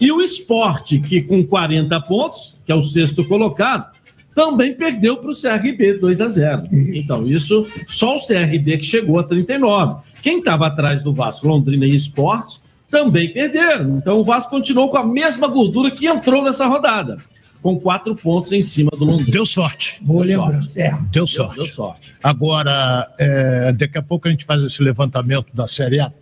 E 0.01 0.11
o 0.11 0.21
Esporte, 0.21 0.99
que 0.99 1.23
com 1.23 1.45
40 1.45 2.01
pontos, 2.01 2.61
que 2.67 2.73
é 2.73 2.75
o 2.75 2.83
sexto 2.83 3.25
colocado, 3.25 3.91
também 4.35 4.75
perdeu 4.75 5.17
para 5.17 5.31
o 5.31 5.35
CRB 5.35 5.95
2 5.95 6.21
a 6.21 6.29
0. 6.29 6.69
Então, 6.73 7.27
isso, 7.27 7.67
só 7.87 8.17
o 8.17 8.27
CRB 8.27 8.79
que 8.79 8.85
chegou 8.85 9.19
a 9.19 9.25
39. 9.25 10.03
Quem 10.21 10.39
estava 10.39 10.67
atrás 10.67 11.03
do 11.03 11.15
Vasco, 11.15 11.47
Londrina 11.47 11.87
e 11.87 11.95
Esporte, 11.95 12.61
também 12.91 13.33
perderam. 13.33 13.97
Então, 13.97 14.19
o 14.19 14.25
Vasco 14.25 14.51
continuou 14.51 14.89
com 14.89 14.99
a 14.99 15.07
mesma 15.07 15.49
gordura 15.49 15.91
que 15.91 16.07
entrou 16.07 16.43
nessa 16.43 16.67
rodada, 16.67 17.19
com 17.63 17.79
quatro 17.79 18.15
pontos 18.17 18.53
em 18.53 18.63
cima 18.63 18.91
do 18.91 19.05
Londrina. 19.05 19.31
Deu 19.31 19.47
sorte. 19.47 19.99
Boa 20.03 20.27
Deu 20.27 20.41
lembrança. 20.41 20.81
É. 20.81 20.99
Deu 21.13 21.27
sorte. 21.27 21.55
Deu 21.55 21.65
sorte. 21.65 22.15
Agora, 22.23 23.09
é, 23.19 23.73
daqui 23.73 23.97
a 23.97 24.03
pouco 24.03 24.27
a 24.27 24.31
gente 24.31 24.45
faz 24.45 24.63
esse 24.63 24.83
levantamento 24.83 25.55
da 25.55 25.69
Série 25.69 26.01
A. 26.01 26.13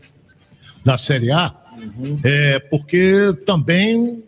Da 0.85 0.99
Série 0.99 1.33
A, 1.33 1.55
é, 2.23 2.59
porque 2.59 3.35
também 3.47 4.23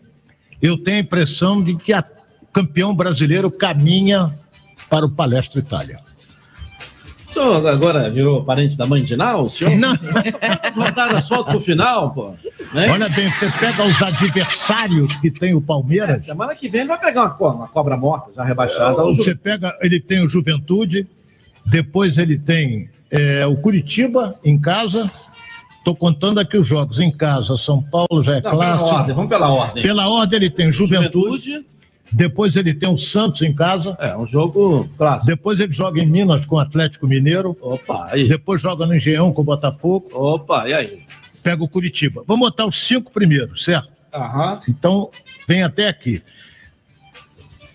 eu 0.61 0.77
tenho 0.77 0.97
a 0.97 1.01
impressão 1.01 1.61
de 1.63 1.75
que 1.75 1.93
a 1.93 2.03
campeão 2.51 2.95
brasileiro 2.95 3.49
caminha 3.49 4.31
para 4.89 5.05
o 5.05 5.09
Palestra 5.09 5.59
Itália. 5.59 5.99
O 7.33 7.45
senhor 7.45 7.67
agora 7.67 8.09
virou 8.09 8.43
parente 8.43 8.77
da 8.77 8.85
mãe 8.85 9.03
de 9.03 9.15
Nau? 9.15 9.43
O 9.45 9.49
senhor 9.49 9.75
Não. 9.75 9.91
as 10.61 10.75
rodadas 10.75 11.23
só 11.25 11.43
pro 11.43 11.59
final, 11.59 12.11
pô. 12.11 12.31
Né? 12.73 12.89
Olha 12.91 13.09
bem, 13.09 13.31
você 13.31 13.49
pega 13.59 13.83
os 13.85 14.01
adversários 14.01 15.15
que 15.17 15.31
tem 15.31 15.53
o 15.53 15.57
É, 15.57 15.61
Palmeiras. 15.61 16.23
semana 16.25 16.53
que 16.55 16.69
vem 16.69 16.81
ele 16.81 16.89
vai 16.89 16.99
pegar 16.99 17.21
uma, 17.23 17.29
co- 17.31 17.49
uma 17.49 17.67
cobra 17.67 17.97
morta, 17.97 18.31
já 18.35 18.43
rebaixada. 18.43 19.01
ao 19.01 19.13
Você 19.13 19.31
Ju- 19.31 19.37
pega, 19.37 19.75
ele 19.81 19.99
tem 19.99 20.23
o 20.23 20.29
Juventude, 20.29 21.07
depois 21.65 22.17
ele 22.17 22.37
tem 22.37 22.89
é, 23.09 23.45
o 23.47 23.55
Curitiba 23.55 24.35
em 24.45 24.59
casa. 24.59 25.09
Estou 25.79 25.95
contando 25.95 26.39
aqui 26.39 26.57
os 26.57 26.65
jogos 26.67 26.99
em 26.99 27.11
casa. 27.11 27.57
São 27.57 27.81
Paulo 27.81 28.23
já 28.23 28.33
é 28.37 28.41
Não, 28.41 28.51
pela 28.51 28.65
clássico. 28.77 28.95
ordem, 28.95 29.15
vamos 29.15 29.29
pela 29.29 29.49
ordem. 29.49 29.83
Pela 29.83 30.07
ordem 30.07 30.37
ele 30.37 30.49
tem 30.49 30.71
Juventude, 30.71 31.11
Juventude, 31.51 31.65
depois 32.13 32.55
ele 32.55 32.73
tem 32.73 32.89
o 32.89 32.97
Santos 32.97 33.41
em 33.41 33.53
casa, 33.53 33.95
é 33.99 34.15
um 34.15 34.25
jogo 34.27 34.87
clássico. 34.97 35.27
depois 35.27 35.59
ele 35.59 35.71
joga 35.73 35.99
em 36.01 36.05
Minas 36.05 36.45
com 36.45 36.55
o 36.55 36.59
Atlético 36.59 37.07
Mineiro, 37.07 37.57
Opa, 37.61 38.09
aí. 38.11 38.27
depois 38.27 38.61
joga 38.61 38.85
no 38.85 38.95
Engenhão 38.95 39.31
com 39.33 39.41
o 39.41 39.45
Botafogo, 39.45 40.09
Opa, 40.13 40.67
e 40.69 40.73
aí? 40.73 40.99
pega 41.41 41.63
o 41.63 41.67
Curitiba. 41.67 42.23
Vamos 42.25 42.47
botar 42.49 42.65
os 42.65 42.79
cinco 42.87 43.11
primeiros, 43.11 43.63
certo? 43.65 43.91
Aham. 44.13 44.59
Então, 44.69 45.09
vem 45.47 45.63
até 45.63 45.87
aqui. 45.89 46.21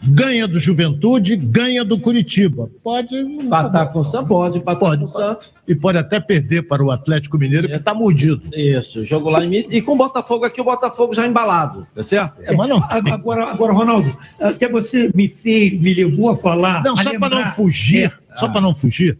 Ganha 0.01 0.47
do 0.47 0.61
Juventude, 0.61 1.35
ganha 1.37 1.85
do 1.85 1.99
Curitiba. 1.99 2.71
Pode 2.85 3.17
Empatar 3.17 3.93
com 3.93 3.99
o 3.99 4.05
Santos, 4.05 4.29
pode 4.29 4.59
empatar 4.59 4.79
Pode. 4.91 5.03
com 5.03 5.09
o 5.09 5.13
Santos. 5.13 5.53
e 5.67 5.75
pode 5.75 5.99
até 5.99 6.21
perder 6.21 6.63
para 6.69 6.85
o 6.85 6.91
Atlético 6.91 7.37
Mineiro, 7.37 7.67
que 7.69 7.75
está 7.75 7.93
mordido. 7.93 8.43
Isso, 8.55 9.05
jogo 9.05 9.29
lá 9.29 9.45
em 9.45 9.49
Minas. 9.49 9.73
E 9.73 9.83
com 9.83 9.93
o 9.95 9.97
Botafogo 9.97 10.45
aqui, 10.45 10.61
o 10.61 10.65
Botafogo 10.65 11.13
já 11.13 11.27
embalado, 11.27 11.87
tá 11.95 12.03
certo? 12.05 12.41
É, 12.43 12.55
mas 12.55 12.69
não. 12.69 12.79
Agora, 13.13 13.51
agora, 13.51 13.73
Ronaldo, 13.73 14.17
até 14.41 14.69
você 14.69 15.11
me 15.15 15.29
fez, 15.29 15.81
me 15.81 15.93
levou 15.93 16.31
a 16.31 16.37
falar. 16.37 16.83
Não, 16.85 16.95
a 16.95 17.03
só 17.03 17.19
para 17.19 17.29
não 17.45 17.53
fugir, 17.53 18.13
É. 18.33 18.37
só 18.39 18.49
para 18.49 18.61
não 18.61 18.75
fugir. 18.75 19.19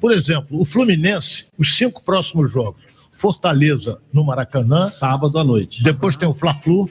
Por 0.00 0.12
exemplo, 0.12 0.60
o 0.60 0.64
Fluminense, 0.64 1.46
os 1.58 1.74
cinco 1.76 2.02
próximos 2.04 2.52
jogos. 2.52 2.82
Fortaleza 3.12 3.98
no 4.12 4.22
Maracanã, 4.24 4.88
Sábado 4.90 5.38
à 5.38 5.44
noite. 5.44 5.82
depois 5.82 6.14
tem 6.16 6.28
o 6.28 6.32
Fla-Flu, 6.34 6.88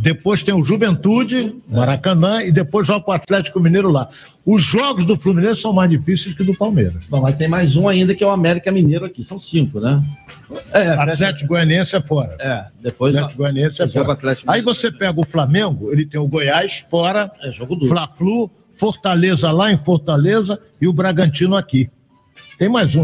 depois 0.00 0.42
tem 0.42 0.54
o 0.54 0.62
Juventude, 0.62 1.54
Maracanã, 1.68 2.42
e 2.42 2.50
depois 2.50 2.86
joga 2.86 3.04
com 3.04 3.10
o 3.10 3.14
Atlético 3.14 3.60
Mineiro 3.60 3.90
lá. 3.90 4.08
Os 4.46 4.62
jogos 4.62 5.04
do 5.04 5.18
Fluminense 5.18 5.60
são 5.60 5.74
mais 5.74 5.90
difíceis 5.90 6.34
que 6.34 6.42
do 6.42 6.54
Palmeiras. 6.54 7.04
Bom, 7.08 7.20
mas 7.20 7.36
tem 7.36 7.46
mais 7.46 7.76
um 7.76 7.86
ainda 7.86 8.14
que 8.14 8.24
é 8.24 8.26
o 8.26 8.30
América 8.30 8.72
Mineiro 8.72 9.04
aqui. 9.04 9.22
São 9.22 9.38
cinco, 9.38 9.78
né? 9.78 10.00
É, 10.72 10.88
Atlético 10.88 11.48
Goianiense 11.48 11.94
é 11.94 12.00
fora. 12.00 12.34
É, 12.40 12.64
depois 12.80 13.14
Atlético 13.14 13.42
Goianiense 13.42 13.82
é 13.82 13.88
fora. 13.88 14.12
Atlético 14.12 14.50
Aí 14.50 14.62
você 14.62 14.90
pega 14.90 15.20
o 15.20 15.24
Flamengo, 15.24 15.92
ele 15.92 16.06
tem 16.06 16.18
o 16.18 16.26
Goiás 16.26 16.84
fora, 16.90 17.30
é 17.42 17.50
jogo 17.50 17.76
duro. 17.76 17.88
Fla-Flu, 17.88 18.50
Fortaleza 18.72 19.50
lá 19.52 19.70
em 19.70 19.76
Fortaleza 19.76 20.58
e 20.80 20.88
o 20.88 20.92
Bragantino 20.94 21.56
aqui. 21.56 21.90
Tem 22.58 22.68
mais 22.68 22.94
um. 22.96 23.02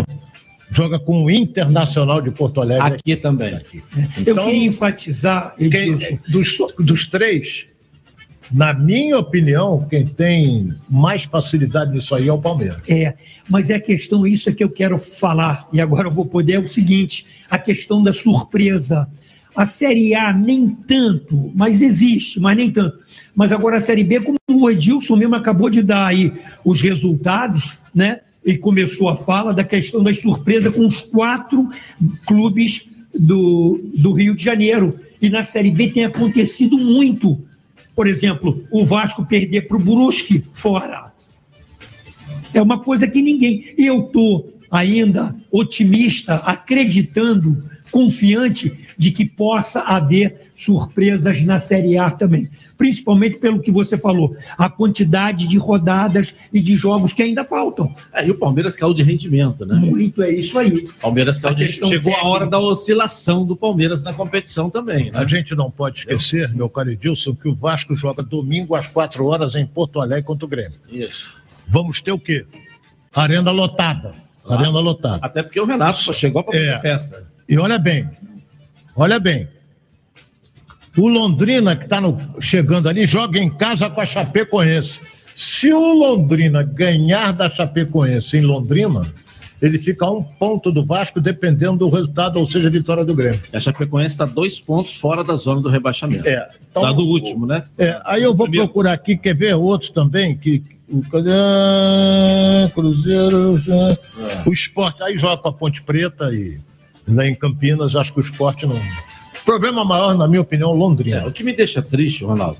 Joga 0.70 0.98
com 0.98 1.24
o 1.24 1.30
Internacional 1.30 2.20
de 2.20 2.30
Porto 2.30 2.60
Alegre. 2.60 2.94
Aqui 2.94 3.16
também. 3.16 3.54
Eu 3.54 4.02
Então, 4.18 4.44
queria 4.44 4.66
enfatizar, 4.66 5.54
Quem- 5.56 5.66
Edilson, 5.66 6.18
dos, 6.28 6.58
dos 6.78 7.06
três, 7.06 7.66
na 8.52 8.72
minha 8.72 9.18
opinião, 9.18 9.86
quem 9.88 10.06
tem 10.06 10.68
mais 10.88 11.24
facilidade 11.24 11.92
nisso 11.92 12.14
aí 12.14 12.28
é 12.28 12.32
o 12.32 12.38
Palmeiras. 12.38 12.78
É, 12.88 13.14
mas 13.48 13.70
é 13.70 13.74
a 13.76 13.80
questão, 13.80 14.26
isso 14.26 14.48
é 14.48 14.52
que 14.52 14.62
eu 14.62 14.70
quero 14.70 14.98
falar, 14.98 15.68
e 15.72 15.80
agora 15.80 16.08
eu 16.08 16.12
vou 16.12 16.26
poder, 16.26 16.54
é 16.54 16.58
o 16.58 16.66
seguinte: 16.68 17.26
a 17.50 17.58
questão 17.58 18.02
da 18.02 18.12
surpresa. 18.12 19.08
A 19.54 19.64
Série 19.64 20.14
A 20.14 20.34
nem 20.34 20.68
tanto, 20.68 21.50
mas 21.54 21.80
existe, 21.80 22.38
mas 22.38 22.54
nem 22.54 22.70
tanto. 22.70 22.98
Mas 23.34 23.52
agora 23.52 23.78
a 23.78 23.80
Série 23.80 24.04
B, 24.04 24.20
como 24.20 24.36
o 24.50 24.70
Edilson 24.70 25.16
mesmo 25.16 25.34
acabou 25.34 25.70
de 25.70 25.82
dar 25.82 26.06
aí 26.08 26.30
os 26.62 26.82
resultados, 26.82 27.78
né? 27.94 28.20
E 28.46 28.56
começou 28.56 29.08
a 29.08 29.16
fala 29.16 29.52
da 29.52 29.64
questão 29.64 30.02
das 30.02 30.20
surpresas 30.20 30.72
com 30.72 30.86
os 30.86 31.02
quatro 31.02 31.68
clubes 32.24 32.86
do, 33.12 33.80
do 33.94 34.12
Rio 34.12 34.36
de 34.36 34.44
Janeiro. 34.44 34.98
E 35.20 35.28
na 35.28 35.42
Série 35.42 35.70
B 35.70 35.88
tem 35.88 36.04
acontecido 36.04 36.78
muito. 36.78 37.38
Por 37.94 38.06
exemplo, 38.06 38.64
o 38.70 38.84
Vasco 38.84 39.26
perder 39.26 39.66
para 39.66 39.76
o 39.76 39.80
Brusque 39.80 40.44
fora. 40.52 41.12
É 42.54 42.62
uma 42.62 42.78
coisa 42.78 43.08
que 43.08 43.20
ninguém. 43.20 43.74
Eu 43.76 44.06
estou 44.06 44.54
ainda 44.70 45.34
otimista, 45.50 46.36
acreditando, 46.36 47.58
confiante 47.90 48.85
de 48.98 49.10
que 49.10 49.24
possa 49.24 49.80
haver 49.80 50.50
surpresas 50.54 51.42
na 51.42 51.58
Série 51.58 51.98
A 51.98 52.10
também. 52.10 52.48
Principalmente 52.78 53.38
pelo 53.38 53.60
que 53.60 53.70
você 53.70 53.96
falou, 53.96 54.36
a 54.58 54.68
quantidade 54.68 55.46
de 55.46 55.56
rodadas 55.58 56.34
e 56.52 56.60
de 56.60 56.76
jogos 56.76 57.12
que 57.12 57.22
ainda 57.22 57.44
faltam. 57.44 57.94
É, 58.12 58.26
e 58.26 58.30
o 58.30 58.34
Palmeiras 58.34 58.76
caiu 58.76 58.92
de 58.92 59.02
rendimento, 59.02 59.64
né? 59.64 59.74
Muito 59.76 60.22
é 60.22 60.30
isso 60.30 60.58
aí. 60.58 60.86
Palmeiras 61.00 61.38
caiu 61.38 61.52
A 61.52 61.56
de 61.56 61.66
questão 61.66 61.88
Chegou 61.88 62.14
a 62.14 62.24
hora 62.24 62.40
técnica. 62.44 62.50
da 62.50 62.58
oscilação 62.60 63.44
do 63.46 63.56
Palmeiras 63.56 64.02
na 64.02 64.12
competição 64.12 64.68
também, 64.68 65.10
né? 65.10 65.18
A 65.18 65.24
gente 65.24 65.54
não 65.54 65.70
pode 65.70 66.00
esquecer, 66.00 66.54
meu 66.54 66.68
caro 66.68 66.90
Edilson, 66.90 67.34
que 67.34 67.48
o 67.48 67.54
Vasco 67.54 67.94
joga 67.96 68.22
domingo 68.22 68.74
às 68.74 68.86
quatro 68.86 69.24
horas 69.26 69.54
em 69.54 69.64
Porto 69.66 70.00
Alegre 70.00 70.24
contra 70.24 70.44
o 70.44 70.48
Grêmio. 70.48 70.78
Isso. 70.90 71.34
Vamos 71.68 72.00
ter 72.02 72.12
o 72.12 72.18
quê? 72.18 72.44
Arena 73.14 73.50
lotada. 73.50 74.12
Arena 74.48 74.78
lotada. 74.78 75.18
Até 75.22 75.42
porque 75.42 75.58
o 75.60 75.64
Renato 75.64 75.98
só 76.00 76.12
chegou 76.12 76.44
para 76.44 76.52
fazer 76.52 76.66
É. 76.74 76.78
festa. 76.78 77.26
E 77.48 77.56
olha 77.58 77.78
bem, 77.78 78.08
olha 78.96 79.18
bem. 79.20 79.48
O 80.96 81.08
Londrina, 81.08 81.76
que 81.76 81.84
está 81.84 82.00
chegando 82.40 82.88
ali, 82.88 83.04
joga 83.06 83.38
em 83.38 83.50
casa 83.50 83.90
com 83.90 84.00
a 84.00 84.06
Chapecoense. 84.06 85.00
Se 85.34 85.70
o 85.72 85.92
Londrina 85.92 86.62
ganhar 86.62 87.32
da 87.32 87.50
Chapecoense 87.50 88.38
em 88.38 88.40
Londrina, 88.40 89.02
ele 89.60 89.78
fica 89.78 90.06
a 90.06 90.10
um 90.10 90.22
ponto 90.22 90.72
do 90.72 90.84
Vasco, 90.84 91.20
dependendo 91.20 91.76
do 91.78 91.88
resultado, 91.90 92.38
ou 92.38 92.46
seja, 92.46 92.68
a 92.68 92.70
vitória 92.70 93.04
do 93.04 93.14
Grêmio. 93.14 93.40
A 93.52 93.60
Chapecoense 93.60 94.14
está 94.14 94.24
dois 94.24 94.58
pontos 94.58 94.94
fora 94.96 95.22
da 95.22 95.36
zona 95.36 95.60
do 95.60 95.68
rebaixamento. 95.68 96.26
É, 96.26 96.48
então- 96.70 96.82
Tá 96.82 96.92
do 96.92 97.02
último, 97.06 97.44
né? 97.46 97.64
É, 97.76 98.00
aí 98.06 98.22
eu 98.22 98.34
vou 98.34 98.46
Primeiro. 98.46 98.66
procurar 98.66 98.92
aqui, 98.94 99.16
quer 99.18 99.34
ver 99.36 99.54
outros 99.54 99.90
também? 99.90 100.34
Que, 100.36 100.62
Cruzeiro, 102.74 103.56
É. 103.58 104.48
o 104.48 104.52
esporte, 104.52 105.02
aí 105.02 105.16
joga 105.18 105.38
com 105.42 105.48
a 105.48 105.52
Ponte 105.52 105.82
Preta 105.82 106.32
e 106.32 106.58
lá 107.08 107.26
em 107.26 107.34
Campinas, 107.34 107.94
acho 107.94 108.12
que 108.12 108.20
o 108.20 108.22
esporte 108.22 108.66
não. 108.66 108.76
O 108.76 109.44
problema 109.44 109.84
maior, 109.84 110.14
na 110.16 110.26
minha 110.26 110.40
opinião, 110.40 110.72
Londrina. 110.72 111.18
É, 111.18 111.26
o 111.26 111.32
que 111.32 111.44
me 111.44 111.52
deixa 111.52 111.80
triste, 111.80 112.24
Ronaldo, 112.24 112.58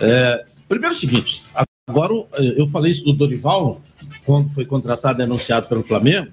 é, 0.00 0.44
primeiro 0.68 0.94
é 0.94 0.96
o 0.96 0.98
seguinte, 0.98 1.42
agora 1.88 2.12
eh, 2.34 2.54
eu 2.56 2.66
falei 2.68 2.90
isso 2.90 3.04
do 3.04 3.12
Dorival, 3.12 3.80
quando 4.24 4.48
foi 4.50 4.64
contratado 4.64 5.20
e 5.20 5.24
anunciado 5.24 5.68
pelo 5.68 5.82
Flamengo, 5.82 6.28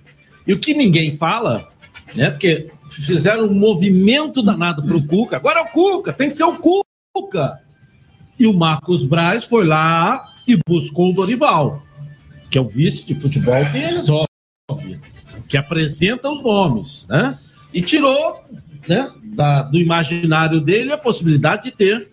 e 0.46 0.54
o 0.54 0.60
que 0.60 0.74
ninguém 0.74 1.16
fala, 1.16 1.70
né, 2.16 2.30
porque 2.30 2.70
fizeram 2.90 3.46
um 3.46 3.54
movimento 3.54 4.42
danado 4.42 4.84
para 4.84 4.98
o 4.98 5.06
Cuca, 5.06 5.38
agora 5.38 5.60
é 5.60 5.64
o 5.64 5.68
Cuca, 5.68 6.14
tem 6.14 6.30
que 6.30 6.36
ser 6.36 6.44
o 6.44 6.58
Cuca. 6.58 7.60
E 8.38 8.48
o 8.48 8.54
Marcos 8.54 9.06
Braz 9.06 9.46
foi 9.46 9.66
lá 9.66 10.28
e 10.48 10.58
buscou 10.68 11.12
o 11.12 11.14
Dorival, 11.14 11.82
que 12.50 12.58
é 12.58 12.62
o 12.62 12.68
vice 12.68 13.06
de 13.06 13.16
futebol 13.16 13.64
que 13.72 13.78
resolve, 13.78 14.28
que 15.54 15.58
apresenta 15.58 16.32
os 16.32 16.42
nomes, 16.42 17.06
né? 17.08 17.38
E 17.72 17.80
tirou 17.80 18.42
né, 18.88 19.12
da- 19.24 19.62
do 19.62 19.78
imaginário 19.78 20.60
dele 20.60 20.92
a 20.92 20.98
possibilidade 20.98 21.66
de 21.66 21.72
ter 21.72 22.10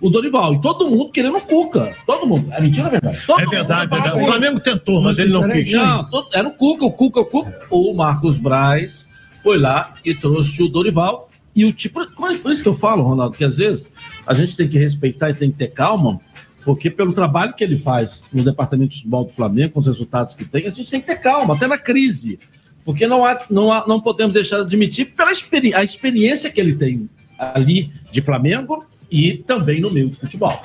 o 0.00 0.08
Dorival. 0.08 0.54
E 0.54 0.60
todo 0.60 0.88
mundo 0.88 1.10
querendo 1.10 1.38
o 1.38 1.40
Cuca. 1.40 1.92
Todo 2.06 2.24
mundo. 2.24 2.52
É 2.52 2.60
mentira, 2.60 2.86
é 2.86 2.90
verdade? 2.92 3.18
Todo 3.26 3.40
É 3.40 3.46
verdade, 3.46 3.92
é 3.92 3.98
verdade. 4.00 4.22
O. 4.22 4.26
Flamengo 4.26 4.60
tentou, 4.60 5.02
mas 5.02 5.18
ele 5.18 5.32
não 5.32 5.50
quis. 5.50 5.72
Não, 5.72 6.04
todo- 6.08 6.28
era 6.32 6.46
o 6.46 6.52
Cuca, 6.52 6.84
o 6.84 6.92
Cuca, 6.92 7.20
o 7.20 7.24
Cuca. 7.24 7.66
O 7.68 7.92
Marcos 7.94 8.38
Braz 8.38 9.08
foi 9.42 9.58
lá 9.58 9.92
e 10.04 10.14
trouxe 10.14 10.62
o 10.62 10.68
Dorival. 10.68 11.28
E 11.52 11.64
o 11.64 11.72
tipo. 11.72 12.00
Por 12.14 12.52
isso 12.52 12.62
que 12.62 12.68
eu 12.68 12.76
falo, 12.76 13.02
Ronaldo, 13.02 13.36
que 13.36 13.44
às 13.44 13.56
vezes 13.56 13.92
a 14.24 14.34
gente 14.34 14.56
tem 14.56 14.68
que 14.68 14.78
respeitar 14.78 15.30
e 15.30 15.34
tem 15.34 15.50
que 15.50 15.58
ter 15.58 15.72
calma, 15.72 16.20
porque 16.64 16.88
pelo 16.90 17.12
trabalho 17.12 17.54
que 17.54 17.64
ele 17.64 17.76
faz 17.76 18.22
no 18.32 18.44
departamento 18.44 18.90
de 18.90 18.96
futebol 18.98 19.24
do 19.24 19.30
Flamengo, 19.30 19.72
com 19.74 19.80
os 19.80 19.86
resultados 19.88 20.36
que 20.36 20.44
tem, 20.44 20.64
a 20.64 20.70
gente 20.70 20.88
tem 20.88 21.00
que 21.00 21.06
ter 21.08 21.16
calma, 21.20 21.54
até 21.56 21.66
na 21.66 21.76
crise. 21.76 22.38
Porque 22.84 23.06
não, 23.06 23.24
há, 23.24 23.40
não, 23.48 23.72
há, 23.72 23.84
não 23.86 24.00
podemos 24.00 24.34
deixar 24.34 24.56
de 24.58 24.62
admitir 24.62 25.06
pela 25.14 25.32
experi 25.32 25.74
a 25.74 25.82
experiência 25.82 26.50
que 26.50 26.60
ele 26.60 26.74
tem 26.74 27.08
ali 27.38 27.90
de 28.12 28.20
Flamengo 28.20 28.84
e 29.10 29.34
também 29.34 29.80
no 29.80 29.90
meio 29.90 30.08
do 30.08 30.16
futebol. 30.16 30.60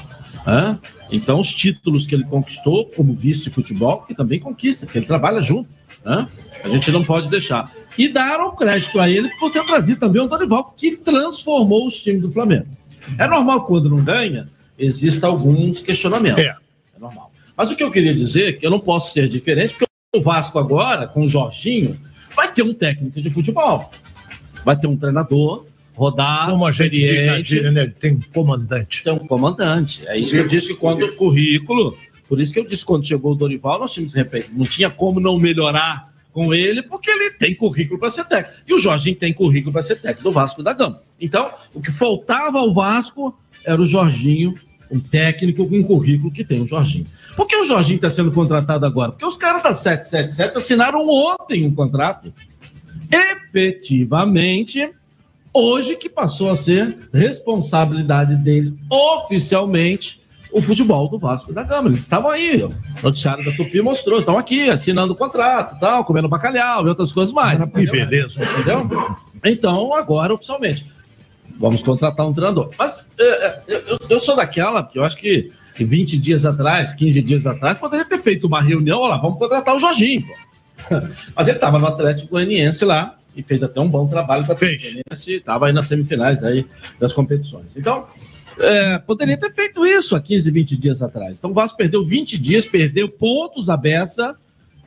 né? 0.45 0.77
Então, 1.11 1.39
os 1.39 1.53
títulos 1.53 2.05
que 2.05 2.13
ele 2.13 2.23
conquistou 2.23 2.85
como 2.95 3.13
vice 3.13 3.43
de 3.45 3.49
futebol, 3.49 4.01
que 4.01 4.13
também 4.13 4.39
conquista, 4.39 4.85
que 4.85 4.97
ele 4.97 5.05
trabalha 5.05 5.41
junto. 5.41 5.69
né? 6.05 6.27
A 6.63 6.69
gente 6.69 6.91
não 6.91 7.03
pode 7.03 7.29
deixar. 7.29 7.71
E 7.97 8.07
dar 8.07 8.39
o 8.41 8.51
crédito 8.51 8.99
a 8.99 9.09
ele 9.09 9.29
por 9.39 9.51
ter 9.51 9.65
trazido 9.65 9.99
também 9.99 10.21
o 10.21 10.27
Dorival, 10.27 10.73
que 10.77 10.95
transformou 10.97 11.87
os 11.87 11.97
times 11.97 12.21
do 12.21 12.31
Flamengo. 12.31 12.67
É 13.17 13.25
normal 13.27 13.65
quando 13.65 13.89
não 13.89 14.03
ganha, 14.03 14.47
existem 14.77 15.27
alguns 15.27 15.81
questionamentos. 15.81 16.43
É. 16.43 16.55
É 16.95 16.99
normal. 16.99 17.31
Mas 17.57 17.71
o 17.71 17.75
que 17.75 17.83
eu 17.83 17.91
queria 17.91 18.13
dizer 18.13 18.49
é 18.49 18.53
que 18.53 18.65
eu 18.65 18.69
não 18.69 18.79
posso 18.79 19.11
ser 19.11 19.27
diferente, 19.27 19.73
porque 19.73 19.88
o 20.15 20.21
Vasco 20.21 20.57
agora, 20.57 21.07
com 21.07 21.23
o 21.23 21.29
Jorginho, 21.29 21.99
vai 22.35 22.51
ter 22.51 22.63
um 22.63 22.73
técnico 22.73 23.21
de 23.21 23.29
futebol. 23.29 23.91
Vai 24.65 24.75
ter 24.75 24.87
um 24.87 24.97
treinador 24.97 25.67
rodado, 25.93 26.53
Como 26.53 26.65
a 26.65 26.71
gente 26.71 26.95
experiente. 26.95 27.49
gíria, 27.49 27.71
né? 27.71 27.93
Tem 27.99 28.13
um 28.13 28.21
comandante. 28.33 29.03
Tem 29.03 29.13
um 29.13 29.19
comandante. 29.19 30.01
É 30.07 30.17
isso 30.17 30.31
que 30.31 30.37
eu 30.37 30.47
disse 30.47 30.67
que 30.69 30.79
quando 30.79 31.03
o 31.03 31.15
currículo. 31.15 31.95
Por 32.27 32.39
isso 32.39 32.53
que 32.53 32.59
eu 32.59 32.65
disse 32.65 32.85
quando 32.85 33.05
chegou 33.05 33.33
o 33.33 33.35
Dorival, 33.35 33.79
nós 33.79 33.91
tínhamos 33.91 34.13
de 34.13 34.19
repente. 34.19 34.49
Não 34.53 34.65
tinha 34.65 34.89
como 34.89 35.19
não 35.19 35.37
melhorar 35.37 36.11
com 36.31 36.53
ele, 36.53 36.81
porque 36.83 37.09
ele 37.09 37.31
tem 37.31 37.55
currículo 37.55 37.99
para 37.99 38.09
ser 38.09 38.25
técnico. 38.25 38.61
E 38.67 38.73
o 38.73 38.79
Jorginho 38.79 39.15
tem 39.15 39.33
currículo 39.33 39.73
para 39.73 39.83
ser 39.83 39.95
técnico 39.95 40.23
do 40.23 40.31
Vasco 40.31 40.63
da 40.63 40.73
Gama. 40.73 41.01
Então, 41.19 41.51
o 41.73 41.81
que 41.81 41.91
faltava 41.91 42.59
ao 42.59 42.73
Vasco 42.73 43.37
era 43.65 43.81
o 43.81 43.85
Jorginho, 43.85 44.55
um 44.91 44.99
técnico 44.99 45.67
com 45.67 45.83
currículo 45.83 46.31
que 46.31 46.43
tem 46.43 46.61
o 46.61 46.67
Jorginho. 46.67 47.05
Por 47.39 47.47
que 47.47 47.55
o 47.55 47.63
Jorginho 47.63 47.95
está 47.95 48.09
sendo 48.09 48.33
contratado 48.33 48.85
agora? 48.85 49.13
Porque 49.13 49.25
os 49.25 49.37
caras 49.37 49.63
da 49.63 49.73
777 49.73 50.57
assinaram 50.57 51.07
ontem 51.07 51.65
um 51.65 51.73
contrato. 51.73 52.33
Efetivamente, 53.09 54.91
hoje 55.53 55.95
que 55.95 56.09
passou 56.09 56.51
a 56.51 56.55
ser 56.57 56.97
responsabilidade 57.13 58.35
deles 58.35 58.73
oficialmente 58.89 60.19
o 60.51 60.61
futebol 60.61 61.07
do 61.07 61.17
Vasco 61.17 61.53
da 61.53 61.63
Gama. 61.63 61.87
Eles 61.87 62.01
estavam 62.01 62.29
aí, 62.29 62.61
o 62.61 62.73
noticiário 63.01 63.45
da 63.45 63.55
Tupi 63.55 63.81
mostrou, 63.81 64.19
estão 64.19 64.37
aqui 64.37 64.69
assinando 64.69 65.13
o 65.13 65.15
contrato, 65.15 65.79
tal, 65.79 66.03
comendo 66.03 66.27
bacalhau 66.27 66.85
e 66.87 66.89
outras 66.89 67.13
coisas 67.13 67.33
mais. 67.33 67.63
Que 67.63 67.89
beleza. 67.89 68.43
Entendeu? 68.43 68.85
Então, 69.45 69.93
agora, 69.93 70.33
oficialmente, 70.33 70.85
vamos 71.57 71.83
contratar 71.83 72.27
um 72.27 72.33
treinador. 72.33 72.71
Mas 72.77 73.07
é, 73.17 73.23
é, 73.23 73.63
eu, 73.69 73.97
eu 74.09 74.19
sou 74.19 74.35
daquela, 74.35 74.83
que 74.83 74.99
eu 74.99 75.05
acho 75.05 75.15
que 75.15 75.49
20 75.85 76.17
dias 76.17 76.45
atrás, 76.45 76.93
15 76.93 77.21
dias 77.21 77.47
atrás, 77.47 77.77
poderia 77.77 78.05
ter 78.05 78.19
feito 78.19 78.47
uma 78.47 78.61
reunião, 78.61 78.99
olha 78.99 79.15
lá, 79.15 79.17
vamos 79.17 79.39
contratar 79.39 79.75
o 79.75 79.79
Jorginho, 79.79 80.25
pô. 80.25 80.33
Mas 81.35 81.47
ele 81.47 81.57
estava 81.57 81.77
no 81.77 81.87
Atlético 81.87 82.31
Goianiense 82.31 82.85
lá 82.85 83.15
e 83.35 83.43
fez 83.43 83.61
até 83.61 83.79
um 83.79 83.87
bom 83.87 84.07
trabalho 84.07 84.43
para 84.43 84.53
o 84.53 84.55
Atlético 84.55 84.83
Goianiense, 84.83 85.33
estava 85.33 85.67
aí 85.67 85.73
nas 85.73 85.87
semifinais 85.87 86.43
aí 86.43 86.65
das 86.99 87.13
competições. 87.13 87.75
Então, 87.77 88.07
é, 88.59 88.97
poderia 88.97 89.37
ter 89.37 89.53
feito 89.53 89.85
isso 89.85 90.15
há 90.15 90.21
15, 90.21 90.51
20 90.51 90.77
dias 90.77 91.01
atrás. 91.01 91.37
Então 91.37 91.51
o 91.51 91.53
Vasco 91.53 91.77
perdeu 91.77 92.03
20 92.03 92.37
dias, 92.37 92.65
perdeu 92.65 93.07
pontos 93.09 93.69
à 93.69 93.77
beça, 93.77 94.35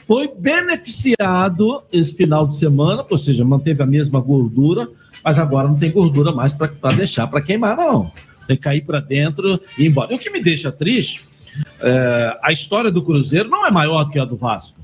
foi 0.07 0.29
beneficiado 0.29 1.83
esse 1.93 2.15
final 2.15 2.47
de 2.47 2.57
semana, 2.57 3.05
ou 3.09 3.19
seja, 3.19 3.45
manteve 3.45 3.83
a 3.83 3.87
mesma 3.87 4.21
gordura, 4.21 4.89
mas 5.25 5.39
agora 5.39 5.69
não 5.69 5.77
tem 5.77 5.91
gordura 5.91 6.33
mais 6.33 6.53
para 6.53 6.93
deixar 6.95 7.27
para 7.29 7.41
queimar, 7.41 7.77
não. 7.77 8.11
Tem 8.53 8.57
que 8.57 8.63
cair 8.63 8.85
para 8.85 9.01
dentro 9.01 9.61
e 9.79 9.85
ir 9.85 9.87
embora. 9.89 10.13
E 10.13 10.17
o 10.17 10.19
que 10.19 10.31
me 10.31 10.41
deixa 10.43 10.71
triste, 10.71 11.23
é, 11.81 12.39
a 12.43 12.53
história 12.53 12.91
do 12.91 13.03
Cruzeiro 13.03 13.49
não 13.49 13.67
é 13.67 13.71
maior 13.71 14.05
do 14.05 14.11
que 14.11 14.19
a 14.19 14.25
do 14.25 14.37
Vasco. 14.37 14.79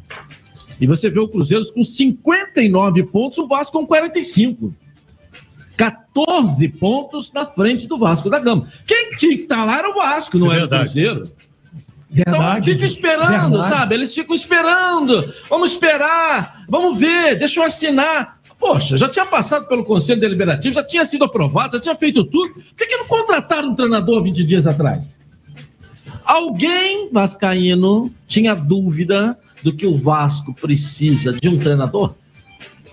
E 0.81 0.87
você 0.87 1.11
vê 1.11 1.18
o 1.18 1.28
Cruzeiro 1.28 1.64
com 1.72 1.83
59 1.83 3.02
pontos, 3.04 3.38
o 3.38 3.46
Vasco 3.46 3.78
com 3.78 3.87
45. 3.87 4.74
14 5.76 6.68
pontos 6.68 7.33
na 7.33 7.46
frente 7.46 7.87
do 7.87 7.98
Vasco 7.98 8.28
da 8.28 8.38
Gama. 8.38 8.68
Quem 8.87 9.11
tinha 9.16 9.37
que 9.37 9.42
estar 9.44 9.64
lá 9.64 9.78
era 9.78 9.90
o 9.90 9.94
Vasco, 9.94 10.38
não 10.38 10.50
É 10.52 10.57
era 10.57 10.66
o 10.66 10.68
verdade. 10.68 10.85
Cruzeiro. 10.85 11.31
Então 12.11 12.33
Verdade. 12.33 12.72
fica 12.72 12.85
esperando, 12.87 13.50
Verdade. 13.50 13.68
sabe? 13.68 13.94
Eles 13.94 14.14
ficam 14.14 14.35
esperando. 14.35 15.33
Vamos 15.48 15.72
esperar, 15.72 16.64
vamos 16.68 16.98
ver, 16.98 17.38
deixa 17.38 17.61
eu 17.61 17.64
assinar. 17.64 18.38
Poxa, 18.59 18.97
já 18.97 19.09
tinha 19.09 19.25
passado 19.25 19.66
pelo 19.68 19.85
Conselho 19.85 20.21
Deliberativo, 20.21 20.75
já 20.75 20.83
tinha 20.83 21.05
sido 21.05 21.25
aprovado, 21.25 21.77
já 21.77 21.81
tinha 21.81 21.94
feito 21.97 22.25
tudo. 22.25 22.55
Por 22.55 22.75
que, 22.77 22.87
que 22.87 22.97
não 22.97 23.07
contrataram 23.07 23.71
um 23.71 23.75
treinador 23.75 24.23
20 24.23 24.44
dias 24.44 24.66
atrás? 24.66 25.18
Alguém 26.25 27.09
vascaíno 27.11 28.12
tinha 28.27 28.55
dúvida 28.55 29.38
do 29.62 29.73
que 29.75 29.87
o 29.87 29.97
Vasco 29.97 30.55
precisa 30.55 31.33
de 31.33 31.49
um 31.49 31.59
treinador? 31.59 32.14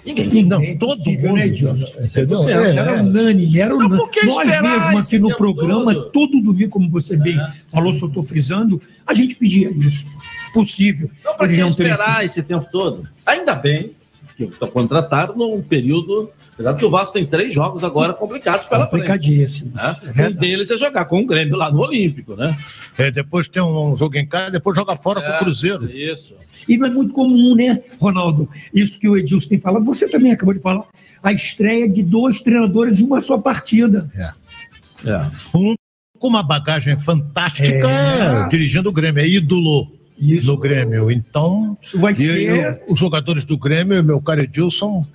Ninguém. 0.05 0.45
Não, 0.45 0.61
É 0.61 0.75
todo 0.75 1.03
mundo. 1.03 1.33
né? 1.33 1.47
Entendeu? 1.47 2.07
Certo. 2.07 2.47
É, 2.47 2.75
Era 2.75 2.97
é. 2.97 3.01
unânime, 3.01 3.59
era 3.59 3.75
unânime. 3.75 3.97
Nós 3.97 4.15
esperar 4.15 4.61
mesmo 4.85 4.97
aqui 4.99 5.17
no 5.19 5.35
programa, 5.35 5.93
todo? 5.93 6.09
todo 6.11 6.41
domingo, 6.41 6.69
como 6.69 6.89
você 6.89 7.17
bem 7.17 7.39
falou, 7.71 7.91
só 7.91 8.05
estou 8.05 8.21
frisando, 8.21 8.79
a 9.05 9.13
gente 9.13 9.35
pedia 9.35 9.69
isso. 9.71 10.05
Possível. 10.53 11.09
Então, 11.19 11.35
para 11.35 11.47
que 11.47 11.59
esperar 11.59 12.23
esse 12.23 12.41
tempo 12.43 12.67
todo? 12.71 13.01
Ainda 13.25 13.55
bem 13.55 13.91
que 14.35 14.43
estão 14.43 14.67
contratados 14.67 15.35
num 15.35 15.61
período. 15.61 16.29
Apesar 16.53 16.73
que 16.73 16.85
o 16.85 16.89
Vasco 16.89 17.13
tem 17.13 17.25
três 17.25 17.53
jogos 17.53 17.83
agora 17.83 18.13
complicados 18.13 18.67
pela 18.67 18.87
frente. 18.87 18.91
Complicadíssimo. 18.91 19.73
Né? 19.73 19.95
É 20.15 20.27
Um 20.27 20.31
deles 20.33 20.71
é 20.71 20.77
jogar 20.77 21.05
com 21.05 21.21
o 21.21 21.25
Grêmio 21.25 21.55
lá 21.55 21.71
no 21.71 21.79
Olímpico, 21.79 22.35
né? 22.35 22.55
É, 22.97 23.11
depois 23.11 23.47
tem 23.47 23.61
um 23.61 23.95
jogo 23.95 24.17
em 24.17 24.25
casa, 24.25 24.51
depois 24.51 24.75
joga 24.75 24.95
fora 24.95 25.21
com 25.21 25.29
o 25.29 25.39
Cruzeiro. 25.39 25.89
Isso. 25.89 26.33
E 26.67 26.77
não 26.77 26.87
é 26.87 26.89
muito 26.89 27.13
comum, 27.13 27.55
né, 27.55 27.81
Ronaldo? 27.99 28.49
Isso 28.73 28.99
que 28.99 29.07
o 29.07 29.17
Edilson 29.17 29.49
tem 29.49 29.59
falado, 29.59 29.83
você 29.83 30.07
também 30.07 30.31
acabou 30.31 30.53
de 30.53 30.61
falar, 30.61 30.85
a 31.21 31.31
estreia 31.31 31.89
de 31.89 32.01
dois 32.01 32.41
treinadores 32.41 32.99
em 32.99 33.05
uma 33.05 33.21
só 33.21 33.37
partida. 33.37 34.09
É. 34.15 35.19
Um 35.53 35.75
com 36.17 36.27
uma 36.29 36.41
bagagem 36.41 36.97
fantástica 36.97 37.87
É. 37.87 38.49
dirigindo 38.49 38.89
o 38.89 38.91
Grêmio, 38.91 39.21
é 39.21 39.27
ídolo 39.27 39.87
Isso. 40.17 40.47
no 40.47 40.57
Grêmio. 40.57 41.11
Então, 41.11 41.77
vai 41.95 42.15
ser. 42.15 42.79
o- 42.87 42.93
os 42.93 42.99
jogadores 42.99 43.43
do 43.43 43.57
Grêmio, 43.57 44.03
meu 44.03 44.21
caro 44.21 44.41
Edilson, 44.41 45.05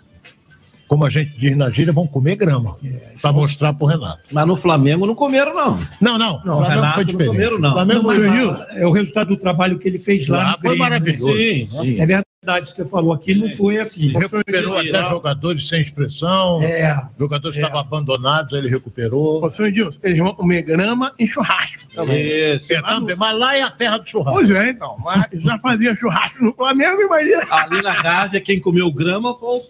como 0.86 1.04
a 1.06 1.10
gente 1.10 1.38
diz 1.38 1.56
na 1.56 1.70
gíria, 1.70 1.92
vão 1.92 2.06
comer 2.06 2.34
grama 2.36 2.76
para 3.22 3.32
mostrar 3.32 3.72
pro 3.72 3.86
Renato. 3.86 4.22
Mas 4.32 4.46
no 4.46 4.56
Flamengo 4.56 5.06
não 5.06 5.14
comeram, 5.14 5.54
não. 5.54 5.78
Não, 6.00 6.18
não, 6.18 6.42
Não, 6.44 6.54
o 6.54 6.56
Flamengo 6.58 6.68
Renato 6.68 6.94
foi 6.96 7.04
não 7.04 7.10
diferente. 7.12 7.30
comeram, 7.32 7.58
não. 7.60 7.70
O 7.70 7.72
Flamengo 7.74 8.02
Não, 8.02 8.06
mas, 8.08 8.16
foi 8.18 8.28
mas, 8.28 8.76
é 8.76 8.86
o 8.86 8.90
resultado 8.90 9.28
do 9.28 9.36
trabalho 9.36 9.78
que 9.78 9.86
ele 9.88 9.98
fez 10.00 10.26
lá 10.26 10.42
Ah, 10.42 10.46
no 10.46 10.52
foi 10.52 10.60
Grêmio, 10.62 10.78
né? 10.78 10.90
maravilhoso. 10.90 11.32
Sim, 11.36 11.64
sim. 11.64 11.92
É 12.00 12.06
verdade, 12.06 12.24
você 12.42 12.86
falou 12.86 13.12
aqui, 13.12 13.34
não 13.34 13.50
foi 13.50 13.78
assim. 13.78 14.08
Recuperou 14.12 14.78
até 14.78 15.08
jogadores 15.10 15.68
sem 15.68 15.82
expressão, 15.82 16.62
É. 16.62 17.06
jogadores 17.18 17.58
É. 17.58 17.60
estavam 17.60 17.80
abandonados, 17.80 18.54
ele 18.54 18.66
recuperou. 18.66 19.44
Ô, 19.44 19.48
senhor 19.50 19.68
Edilson, 19.68 20.00
eles 20.02 20.18
vão 20.18 20.32
comer 20.34 20.62
grama 20.62 21.12
e 21.18 21.26
churrasco 21.26 21.82
também. 21.94 22.56
Isso. 22.56 22.72
É, 22.72 22.80
também, 22.80 23.14
mas 23.14 23.38
lá 23.38 23.54
é 23.54 23.60
a 23.60 23.70
terra 23.70 23.98
do 23.98 24.08
churrasco. 24.08 24.38
Pois 24.38 24.50
é, 24.50 24.70
então. 24.70 24.96
Mas 25.04 25.26
já 25.34 25.58
fazia 25.58 25.94
churrasco 25.94 26.42
no 26.42 26.54
Flamengo, 26.54 27.02
imagina. 27.02 27.44
Ali 27.50 27.82
na 27.82 28.02
Gávea, 28.02 28.40
quem 28.40 28.58
comeu 28.58 28.90
grama 28.90 29.34
foram, 29.36 29.62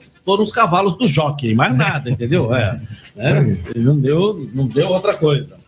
os 0.44 0.52
cavalos 0.52 0.96
do 0.96 1.08
jockey, 1.08 1.56
mais 1.56 1.76
nada, 1.76 2.08
entendeu? 2.08 2.54
É. 2.54 2.80
Né? 3.16 3.58
Não, 3.74 4.00
deu, 4.00 4.48
não 4.54 4.68
deu 4.68 4.88
outra 4.90 5.12
coisa. 5.14 5.58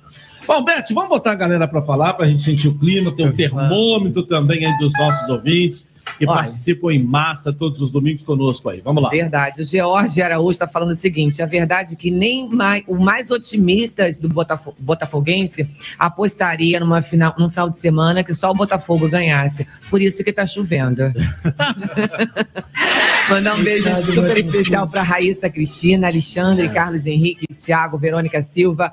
Bom, 0.46 0.64
Beth, 0.64 0.84
vamos 0.92 1.08
botar 1.08 1.32
a 1.32 1.34
galera 1.36 1.68
para 1.68 1.82
falar, 1.82 2.14
para 2.14 2.26
a 2.26 2.28
gente 2.28 2.42
sentir 2.42 2.68
o 2.68 2.74
clima, 2.78 3.12
tem 3.12 3.26
um 3.26 3.32
termômetro 3.32 4.22
também 4.26 4.66
aí 4.66 4.76
dos 4.78 4.92
nossos 4.92 5.28
ouvintes, 5.28 5.88
que 6.18 6.26
Olha. 6.26 6.38
participam 6.40 6.92
em 6.92 6.98
massa 7.02 7.52
todos 7.52 7.80
os 7.80 7.90
domingos 7.92 8.22
conosco 8.22 8.68
aí. 8.68 8.80
Vamos 8.80 9.02
lá. 9.04 9.08
Verdade. 9.10 9.62
O 9.62 9.64
George 9.64 10.20
Araújo 10.20 10.50
está 10.50 10.66
falando 10.66 10.90
o 10.90 10.96
seguinte: 10.96 11.40
a 11.40 11.46
verdade 11.46 11.94
é 11.94 11.96
que 11.96 12.10
nem 12.10 12.48
mais, 12.48 12.82
o 12.88 12.96
mais 12.98 13.30
otimista 13.30 14.10
do 14.20 14.28
Botafo- 14.28 14.74
Botafoguense 14.80 15.66
apostaria 15.98 16.80
numa 16.80 17.02
final, 17.02 17.34
num 17.38 17.48
final 17.48 17.70
de 17.70 17.78
semana 17.78 18.24
que 18.24 18.34
só 18.34 18.50
o 18.50 18.54
Botafogo 18.54 19.08
ganhasse. 19.08 19.66
Por 19.88 20.02
isso 20.02 20.24
que 20.24 20.32
tá 20.32 20.44
chovendo. 20.44 21.02
Mandar 23.30 23.54
um 23.54 23.62
beijo 23.62 23.94
super 24.12 24.36
especial 24.36 24.88
para 24.88 25.02
Raíssa 25.02 25.48
Cristina, 25.48 26.08
Alexandre, 26.08 26.68
Carlos 26.68 27.06
Henrique, 27.06 27.46
Tiago, 27.54 27.96
Verônica 27.96 28.42
Silva. 28.42 28.92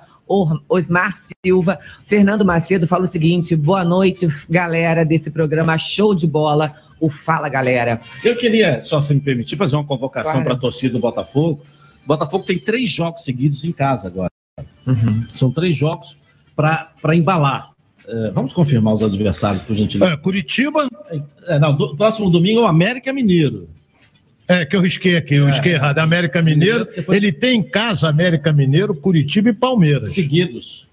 Osmar 0.70 1.13
Silva, 1.46 1.80
Fernando 2.06 2.46
Macedo 2.46 2.86
fala 2.88 3.06
o 3.06 3.08
seguinte: 3.08 3.56
boa 3.56 3.84
noite, 3.84 4.28
galera 4.50 5.04
desse 5.04 5.32
programa 5.32 5.78
Show 5.78 6.13
de 6.13 6.28
Bola, 6.28 6.76
o 7.00 7.10
Fala 7.10 7.50
Galera. 7.50 8.00
Eu 8.24 8.36
queria, 8.36 8.80
só 8.82 9.00
se 9.02 9.13
me 9.13 9.20
permitir, 9.20 9.58
fazer 9.58 9.76
uma 9.76 9.84
convocação 9.86 10.34
Claro. 10.34 10.46
para 10.46 10.54
a 10.56 10.60
torcida 10.60 10.94
do 10.94 11.00
Botafogo. 11.00 11.62
O 12.04 12.08
Botafogo 12.08 12.44
tem 12.46 12.60
três 12.60 12.89
jogos 12.89 13.24
seguidos 13.24 13.63
em 13.65 13.72
casa 13.72 14.08
agora. 14.08 14.32
São 15.36 15.52
três 15.52 15.76
jogos 15.76 16.22
para 16.56 17.15
embalar. 17.15 17.70
É, 18.08 18.32
vamos 18.32 18.54
confirmar 18.54 18.96
os 18.96 19.04
adversários, 19.04 19.62
por 19.63 19.76
gentileza. 19.76 20.12
É, 20.13 20.18
Curitiba. 20.18 20.88
É, 21.48 21.60
não, 21.60 21.76
do- 21.76 21.96
próximo 21.96 22.30
domingo 22.30 22.60
é 22.60 22.63
o 22.63 22.68
América 22.68 23.13
Mineiro. 23.13 23.70
É, 24.50 24.66
que 24.66 24.76
eu 24.76 24.82
risquei 24.82 25.16
aqui, 25.16 25.36
eu 25.36 25.48
É. 25.48 25.52
risquei 25.52 25.74
errado. 25.74 26.00
América 26.00 26.42
Mineiro, 26.42 26.88
ele 27.10 27.32
tem 27.32 27.60
em 27.60 27.64
casa 27.64 28.10
América 28.10 28.52
Mineiro, 28.52 28.96
Curitiba 28.96 29.50
e 29.50 29.54
Palmeiras. 29.54 30.12
Seguidos. 30.12 30.88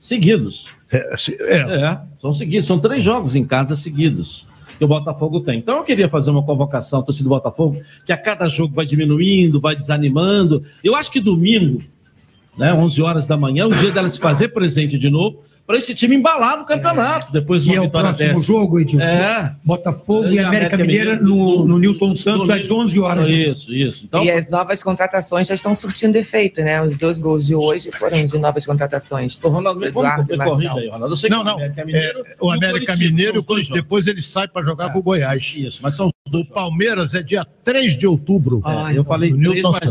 Seguidos. 0.00 0.66
É, 0.92 1.16
se- 1.16 1.36
é. 1.40 1.58
É, 1.60 1.98
são 2.20 2.32
seguidos. 2.32 2.66
São 2.66 2.78
três 2.78 3.02
jogos 3.02 3.34
em 3.36 3.44
casa 3.44 3.74
seguidos 3.76 4.46
que 4.78 4.84
o 4.84 4.88
Botafogo 4.88 5.40
tem. 5.40 5.58
Então 5.58 5.78
eu 5.78 5.84
queria 5.84 6.08
fazer 6.08 6.30
uma 6.30 6.42
convocação, 6.42 7.02
torcida 7.02 7.24
do 7.24 7.30
Botafogo, 7.30 7.80
que 8.04 8.12
a 8.12 8.16
cada 8.16 8.46
jogo 8.48 8.74
vai 8.74 8.84
diminuindo, 8.84 9.60
vai 9.60 9.74
desanimando. 9.74 10.62
Eu 10.84 10.94
acho 10.94 11.10
que 11.10 11.18
domingo, 11.20 11.82
né, 12.58 12.74
11 12.74 13.00
horas 13.02 13.26
da 13.26 13.36
manhã, 13.36 13.62
é 13.62 13.66
o 13.66 13.74
dia 13.74 13.90
dela 13.90 14.08
se 14.08 14.18
fazer 14.18 14.48
presente 14.48 14.98
de 14.98 15.08
novo, 15.10 15.42
para 15.66 15.76
esse 15.78 15.94
time 15.94 16.14
embalar 16.14 16.58
no 16.58 16.64
campeonato, 16.64 17.32
depois 17.32 17.64
de 17.64 17.70
E 17.70 17.72
uma 17.72 17.76
é 17.78 17.80
o 17.80 17.84
vitória 17.84 18.08
próximo 18.10 18.28
dessa. 18.34 18.42
jogo, 18.46 18.78
Edilson. 18.80 19.04
É. 19.04 19.56
Botafogo 19.64 20.28
e 20.28 20.38
É, 20.38 20.44
América 20.44 20.76
América 20.76 20.76
Mineira 20.78 21.16
Mineiro 21.16 21.24
no, 21.26 21.66
no 21.66 21.78
Newton 21.78 22.08
no- 22.10 22.16
Santos 22.16 22.48
no- 22.48 22.54
às 22.54 22.70
11 22.70 23.00
horas. 23.00 23.26
Isso, 23.26 23.74
isso. 23.74 24.04
Então, 24.04 24.22
e 24.24 24.30
as 24.30 24.48
novas 24.48 24.82
contratações 24.82 25.48
já 25.48 25.54
estão 25.54 25.74
surtindo 25.74 26.16
efeito, 26.16 26.60
né? 26.62 26.80
Os 26.82 26.96
dois 26.96 27.18
gols 27.18 27.46
de 27.46 27.54
hoje 27.54 27.90
foram 27.90 28.24
de 28.24 28.38
novas 28.38 28.64
contratações. 28.64 29.38
Ô, 29.42 29.48
Ronaldo, 29.48 29.80
me, 29.80 29.86
Eduardo 29.88 30.32
e 30.32 30.38
corrija 30.38 30.72
aí, 30.74 30.86
Ronaldo. 30.88 31.12
Eu 31.12 31.16
sei 31.16 31.30
Não, 31.30 31.38
que 31.38 31.44
não. 31.44 31.54
o 31.54 31.56
América 31.58 31.84
Mineiro, 31.84 32.18
É, 32.26 32.36
o 32.40 32.52
e 32.52 32.56
América 32.56 32.96
Mineiro, 32.96 33.42
depois 33.72 34.06
ele 34.06 34.22
sai 34.22 34.46
para 34.46 34.64
jogar 34.64 34.92
com 34.92 35.00
o 35.00 35.02
Goiás. 35.02 35.54
Isso, 35.56 35.80
mas 35.82 35.94
são 35.94 36.06
os 36.06 36.12
dois 36.30 36.48
O 36.48 36.52
Palmeiras 36.52 37.12
é 37.14 37.22
dia 37.22 37.44
3 37.64 37.96
de 37.98 38.06
outubro. 38.06 38.60
Ah, 38.64 38.92
eu 38.94 39.02
falei 39.04 39.32
O 39.32 39.36
três, 39.38 39.54
Newton 39.54 39.72
mas 39.72 39.90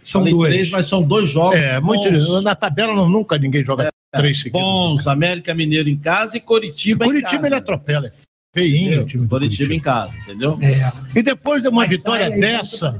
São 0.00 0.20
falei 0.20 0.32
dois. 0.34 0.52
três, 0.52 0.70
mas 0.70 0.86
são 0.86 1.02
dois 1.02 1.28
jogos. 1.28 1.56
É, 1.58 1.80
muito. 1.80 2.08
Na 2.42 2.54
tabela 2.54 2.94
não- 2.94 3.08
nunca 3.08 3.36
ninguém 3.36 3.64
joga 3.64 3.90
três 4.14 4.38
seguidos. 4.40 4.60
Bons, 4.60 5.06
América 5.06 5.54
Mineiro 5.54 5.88
em 5.88 5.96
casa 5.96 6.36
e 6.36 6.40
Curitiba 6.40 7.04
em 7.04 7.08
Curitiba 7.08 7.32
casa. 7.42 7.46
ele 7.46 7.54
atropela, 7.54 8.06
é 8.06 8.10
feinho 8.54 8.86
Entendeu? 8.86 9.02
o 9.02 9.06
time 9.06 9.22
do 9.24 9.28
Curitiba 9.28 9.74
em 9.74 9.80
casa, 9.80 10.16
entendeu? 10.18 10.58
É. 10.62 11.18
E 11.18 11.22
depois 11.22 11.62
de 11.62 11.68
uma 11.68 11.82
Mas 11.82 11.90
vitória 11.90 12.26
aí, 12.26 12.40
dessa, 12.40 12.98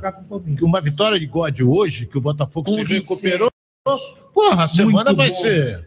uma 0.61 0.81
vitória 0.81 1.17
igual 1.17 1.47
a 1.47 1.51
de 1.51 1.65
hoje, 1.65 2.07
que 2.07 2.19
o 2.19 2.21
Botafogo 2.21 2.67
Com 2.71 2.75
se 2.77 2.85
27. 2.85 3.09
recuperou, 3.09 3.51
porra, 4.35 4.65
a 4.65 4.69
semana 4.69 5.05
Muito 5.05 5.17
vai 5.17 5.31
bom. 5.31 5.37
ser 5.41 5.87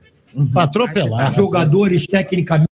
pra 0.52 0.64
atropelar. 0.64 1.34
Jogadores 1.36 2.08
tecnicamente 2.08 2.72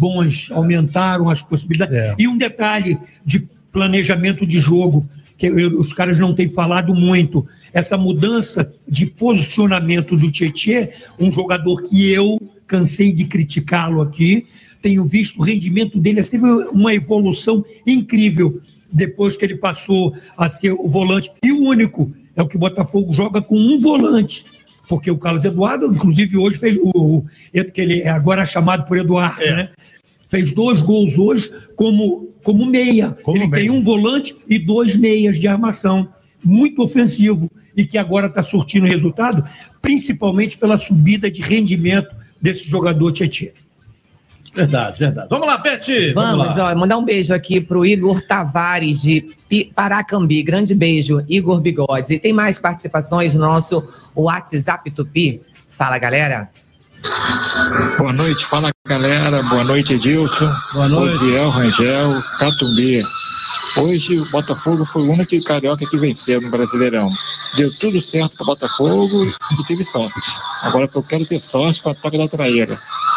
bons 0.00 0.50
aumentaram 0.52 1.28
as 1.28 1.42
possibilidades. 1.42 1.94
É. 1.94 2.14
E 2.18 2.26
um 2.28 2.38
detalhe 2.38 2.98
de 3.24 3.40
planejamento 3.72 4.46
de 4.46 4.58
jogo, 4.60 5.08
que 5.38 5.46
eu- 5.46 5.78
os 5.80 5.92
caras 5.94 6.18
não 6.18 6.34
têm 6.34 6.48
falado 6.48 6.94
muito, 6.94 7.46
essa 7.72 7.96
mudança 7.96 8.70
de 8.86 9.06
posicionamento 9.06 10.16
do 10.16 10.30
Tietê, 10.30 10.90
um 11.18 11.32
jogador 11.32 11.82
que 11.82 12.10
eu 12.12 12.38
cansei 12.66 13.12
de 13.12 13.24
criticá-lo 13.24 14.02
aqui, 14.02 14.46
tenho 14.82 15.04
visto 15.04 15.38
o 15.38 15.42
rendimento 15.42 15.98
dele, 15.98 16.20
assim, 16.20 16.32
teve 16.32 16.44
uma 16.72 16.92
evolução 16.92 17.64
incrível 17.86 18.60
depois 18.92 19.36
que 19.36 19.44
ele 19.44 19.56
passou 19.56 20.14
a 20.36 20.48
ser 20.48 20.72
o 20.72 20.88
volante. 20.88 21.30
E 21.42 21.52
o 21.52 21.62
único 21.62 22.12
é 22.36 22.42
o 22.42 22.46
que 22.48 22.56
o 22.56 22.60
Botafogo 22.60 23.12
joga 23.14 23.40
com 23.40 23.56
um 23.56 23.78
volante. 23.78 24.44
Porque 24.88 25.10
o 25.10 25.18
Carlos 25.18 25.44
Eduardo, 25.44 25.86
inclusive, 25.86 26.38
hoje 26.38 26.56
fez 26.56 26.78
o. 26.80 27.18
o 27.18 27.24
que 27.72 27.80
ele 27.80 28.00
é 28.00 28.08
agora 28.08 28.46
chamado 28.46 28.86
por 28.86 28.96
Eduardo, 28.96 29.42
É. 29.42 29.54
né? 29.54 29.68
Fez 30.28 30.52
dois 30.52 30.82
gols 30.82 31.16
hoje 31.18 31.50
como, 31.74 32.28
como 32.42 32.66
meia. 32.66 33.16
Como 33.22 33.36
ele 33.36 33.48
meia. 33.48 33.62
tem 33.62 33.70
um 33.70 33.82
volante 33.82 34.36
e 34.48 34.58
dois 34.58 34.94
meias 34.94 35.38
de 35.38 35.48
armação. 35.48 36.08
Muito 36.44 36.82
ofensivo. 36.82 37.50
E 37.76 37.84
que 37.84 37.96
agora 37.96 38.26
está 38.26 38.42
surtindo 38.42 38.86
resultado, 38.86 39.44
principalmente 39.80 40.58
pela 40.58 40.76
subida 40.76 41.30
de 41.30 41.40
rendimento 41.40 42.14
desse 42.40 42.68
jogador 42.68 43.12
Tietchan. 43.12 43.50
Verdade, 44.54 44.98
verdade. 44.98 45.28
Vamos 45.30 45.46
lá, 45.46 45.58
Bete! 45.58 46.12
Vamos, 46.12 46.56
lá. 46.56 46.72
ó, 46.72 46.76
mandar 46.76 46.98
um 46.98 47.04
beijo 47.04 47.32
aqui 47.32 47.60
pro 47.60 47.86
Igor 47.86 48.20
Tavares 48.22 49.02
de 49.02 49.24
Paracambi. 49.74 50.42
Grande 50.42 50.74
beijo, 50.74 51.24
Igor 51.28 51.60
Bigode. 51.60 52.14
E 52.14 52.18
tem 52.18 52.32
mais 52.32 52.58
participações 52.58 53.34
no 53.36 53.42
nosso 53.42 53.86
WhatsApp 54.16 54.90
Tupi. 54.90 55.40
Fala, 55.68 55.98
galera. 55.98 56.50
Boa 57.98 58.12
noite, 58.12 58.44
fala 58.46 58.70
galera. 58.86 59.42
Boa 59.44 59.64
noite, 59.64 59.94
Edilson. 59.94 60.50
Boa 60.72 60.88
noite. 60.88 61.16
Osiel, 61.16 61.50
Rangel, 61.50 62.10
Catumbi. 62.38 63.02
Hoje 63.76 64.18
o 64.18 64.28
Botafogo 64.30 64.84
foi 64.84 65.02
o 65.02 65.12
único 65.12 65.38
carioca 65.44 65.84
que 65.88 65.98
venceu 65.98 66.40
no 66.40 66.50
Brasileirão. 66.50 67.08
Deu 67.56 67.72
tudo 67.78 68.00
certo 68.00 68.36
para 68.36 68.42
o 68.44 68.46
Botafogo 68.46 69.26
e 69.26 69.64
teve 69.66 69.84
sorte. 69.84 70.20
Agora 70.62 70.88
eu 70.92 71.02
quero 71.02 71.26
ter 71.26 71.40
sorte 71.40 71.82
para 71.82 71.92
a 71.92 71.94
Toca 71.94 72.18
da 72.18 72.28
Traíra. 72.28 72.76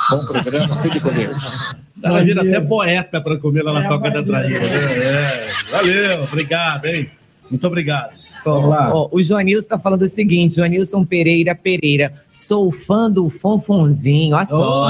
Bom 0.09 0.25
programa, 0.25 0.75
fique 0.75 0.99
com 0.99 1.09
Deus. 1.09 1.73
Ela 2.03 2.23
vira 2.23 2.41
até 2.41 2.61
poeta 2.61 3.21
para 3.21 3.37
comer 3.37 3.63
lá 3.63 3.73
na 3.81 3.87
Toca 3.87 4.11
da 4.11 4.23
Traíra. 4.23 4.59
né? 4.59 5.03
É, 5.03 5.53
valeu, 5.71 6.23
obrigado, 6.23 6.85
hein? 6.85 7.09
Muito 7.49 7.65
obrigado. 7.65 8.20
Vamos 8.43 8.69
lá. 8.69 8.93
Ó, 8.93 9.09
o 9.11 9.21
Joanilson 9.21 9.59
está 9.59 9.77
falando 9.79 10.01
o 10.03 10.09
seguinte: 10.09 10.55
Joanilson 10.55 11.05
Pereira 11.05 11.53
Pereira. 11.55 12.13
Sou 12.31 12.71
fã 12.71 13.09
do 13.09 13.29
Fonfonzinho. 13.29 14.35
Olha 14.35 14.45
só. 14.45 14.89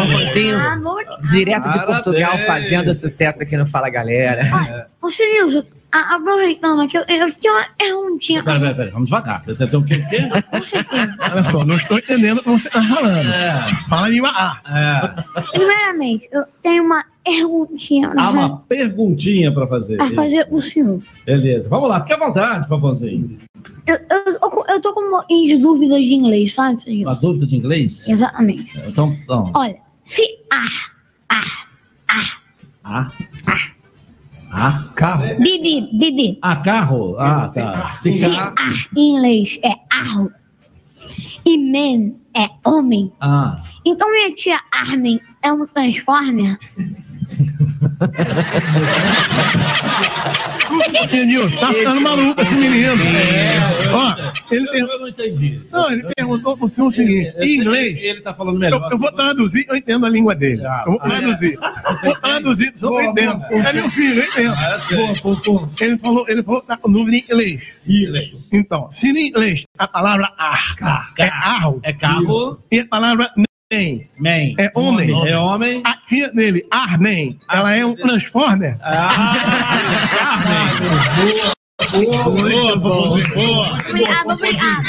Fonfonzinho, 0.00 0.58
Amor. 0.58 1.02
direto 1.30 1.68
de 1.68 1.76
Parabéns. 1.78 2.02
Portugal, 2.02 2.38
fazendo 2.46 2.94
sucesso 2.94 3.42
aqui 3.42 3.56
no 3.56 3.66
Fala 3.66 3.88
Galera. 3.90 4.86
Ô, 5.00 5.06
a- 5.08 5.64
aproveitando 5.92 6.82
aqui, 6.82 6.96
eu, 6.96 7.04
eu 7.08 7.32
tinha 7.32 7.52
uma 7.52 7.66
perguntinha. 7.78 8.42
Peraí, 8.42 8.58
peraí, 8.60 8.74
peraí, 8.74 8.90
vamos 8.92 9.06
devagar. 9.06 9.44
Você 9.44 9.66
tem 9.66 9.78
o 9.78 9.84
quê? 9.84 10.00
Com 10.50 10.64
certeza. 10.64 11.16
Olha 11.30 11.44
só, 11.44 11.64
não 11.64 11.76
estou 11.76 11.98
entendendo 11.98 12.38
o 12.38 12.42
que 12.42 12.50
você 12.50 12.68
está 12.68 12.82
falando. 12.82 13.28
É, 13.28 13.66
Fala 13.88 14.10
em 14.10 14.20
uma 14.20 14.30
A. 14.30 14.60
é. 14.66 15.40
Primeiramente, 15.52 16.28
eu 16.32 16.44
tenho 16.62 16.84
uma 16.84 17.04
perguntinha 17.24 18.08
Há 18.08 18.10
pra, 18.12 18.30
uma 18.30 18.56
perguntinha 18.62 19.52
para 19.52 19.66
fazer. 19.66 19.96
pra 19.96 20.10
fazer 20.10 20.46
o 20.50 20.60
senhor. 20.60 21.00
Beleza, 21.24 21.68
vamos 21.68 21.88
lá, 21.88 22.00
fique 22.00 22.12
à 22.14 22.18
vontade, 22.18 22.68
Favãozinho. 22.68 23.38
Eu, 23.86 23.94
eu, 23.96 24.32
eu, 24.42 24.64
eu 24.68 24.80
tô 24.80 24.92
com 24.92 25.00
um 25.06 25.10
pouquinho 25.10 25.56
de 25.56 25.62
dúvidas 25.62 26.02
de 26.02 26.14
inglês, 26.14 26.54
sabe, 26.54 26.82
senhor? 26.82 27.08
Uma 27.08 27.14
dúvida 27.16 27.46
de 27.46 27.56
inglês? 27.56 28.08
Exatamente. 28.08 28.72
Então, 28.88 29.12
então. 29.22 29.52
Olha, 29.54 29.76
se 30.02 30.22
ar, 30.50 30.92
Ah. 32.84 33.08
Ah. 34.52 34.84
Carro. 34.94 35.24
bibi, 35.40 35.88
bibi, 35.98 36.38
Ah, 36.42 36.56
carro? 36.56 37.16
Ah, 37.18 37.48
tá. 37.52 37.86
se 37.86 38.12
Cigarro. 38.14 38.54
ar 38.58 38.88
em 38.96 39.16
inglês 39.16 39.58
é 39.64 39.72
arro 39.90 40.30
e 41.44 41.56
man 41.58 42.12
é 42.36 42.48
homem, 42.64 43.10
Ah. 43.20 43.62
então 43.84 44.10
minha 44.10 44.34
tia 44.34 44.58
Armin 44.70 45.18
é 45.42 45.52
um 45.52 45.66
transformer? 45.66 46.58
Nilson, 51.26 51.58
tá 51.58 51.72
ficando 51.72 52.00
maluco 52.00 52.40
esse 52.40 52.54
menino. 52.54 52.92
Ó, 53.92 54.14
ele, 54.50 54.66
Eu, 54.72 54.86
eu 54.88 55.00
não 55.00 55.08
entendi. 55.08 55.60
não, 55.70 55.90
ele 55.90 56.04
perguntou 56.16 56.56
pro 56.56 56.68
senhor 56.68 56.86
o 56.88 56.90
seguinte, 56.90 57.32
Eu 57.36 57.44
em 57.44 57.54
inglês. 57.56 58.02
Ele 58.02 58.20
tá 58.20 58.32
falando 58.34 58.56
Eu, 58.56 58.60
melhor. 58.60 58.88
eu 58.90 58.98
vou 58.98 59.12
traduzir, 59.12 59.66
eu 59.68 59.76
entendo 59.76 60.06
a 60.06 60.08
língua 60.08 60.34
dele. 60.34 60.64
Ah, 60.66 60.84
Eu 60.86 60.92
vou 60.92 61.00
ah, 61.02 61.06
é? 61.06 61.10
traduzir. 61.10 61.58
Você 61.86 62.06
Vou 62.06 62.14
traduzir, 62.20 62.72
só 62.74 63.00
eu 63.00 63.10
entendo. 63.10 63.42
É 63.52 63.72
meu 63.72 63.90
filho, 63.90 64.20
eu 64.20 64.24
entendo. 64.28 64.54
Ah, 64.56 64.76
eu. 64.90 65.70
Ele 65.80 65.96
falou, 65.98 66.24
ele 66.28 66.42
falou 66.42 66.60
que 66.60 66.66
tá 66.66 66.76
com 66.76 66.90
dúvida 66.92 67.16
em 67.16 67.20
inglês. 67.20 67.74
Isso. 67.86 68.54
Então, 68.56 68.90
se 68.90 69.08
em 69.08 69.28
inglês 69.28 69.64
a 69.78 69.86
palavra 69.88 70.32
ar 70.38 70.62
é 71.18 71.28
arro 71.28 71.80
É 71.82 71.92
carro. 71.92 72.60
e 72.70 72.80
a 72.80 72.86
palavra 72.86 73.30
Man. 74.18 74.54
é 74.58 74.70
homem, 74.74 75.10
É 75.28 75.36
homem. 75.38 75.80
a 75.84 75.96
tia 76.06 76.30
dele, 76.32 76.62
Arnem, 76.70 77.38
ela 77.50 77.74
é 77.74 77.84
um 77.84 77.94
transformer. 77.94 78.76
Ah, 78.82 79.34
Carmen. 80.18 81.52
Boa, 81.92 82.76
Boa, 82.76 82.76
boa. 82.78 83.18
Obrigado, 83.88 84.30
obrigado. 84.30 84.82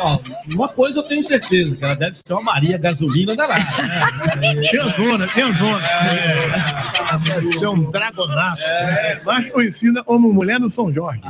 Ó, 0.00 0.18
uma 0.52 0.68
coisa 0.68 0.98
eu 0.98 1.02
tenho 1.04 1.22
certeza, 1.22 1.76
que 1.76 1.84
ela 1.84 1.94
deve 1.94 2.18
ser 2.24 2.32
uma 2.34 2.42
Maria 2.42 2.76
Gasolina 2.76 3.36
da 3.36 3.46
lá. 3.46 3.58
Né? 3.58 4.60
Tinha 4.62 4.84
zona, 4.88 5.26
tinha 5.28 5.52
zona. 5.52 5.80
Deve 7.24 7.52
ser 7.58 7.66
um 7.68 7.90
dragonaço. 7.90 8.64
É, 8.64 9.20
mais 9.24 9.50
conhecida 9.52 10.02
como 10.02 10.32
Mulher 10.32 10.58
do 10.58 10.68
São 10.70 10.92
Jorge. 10.92 11.22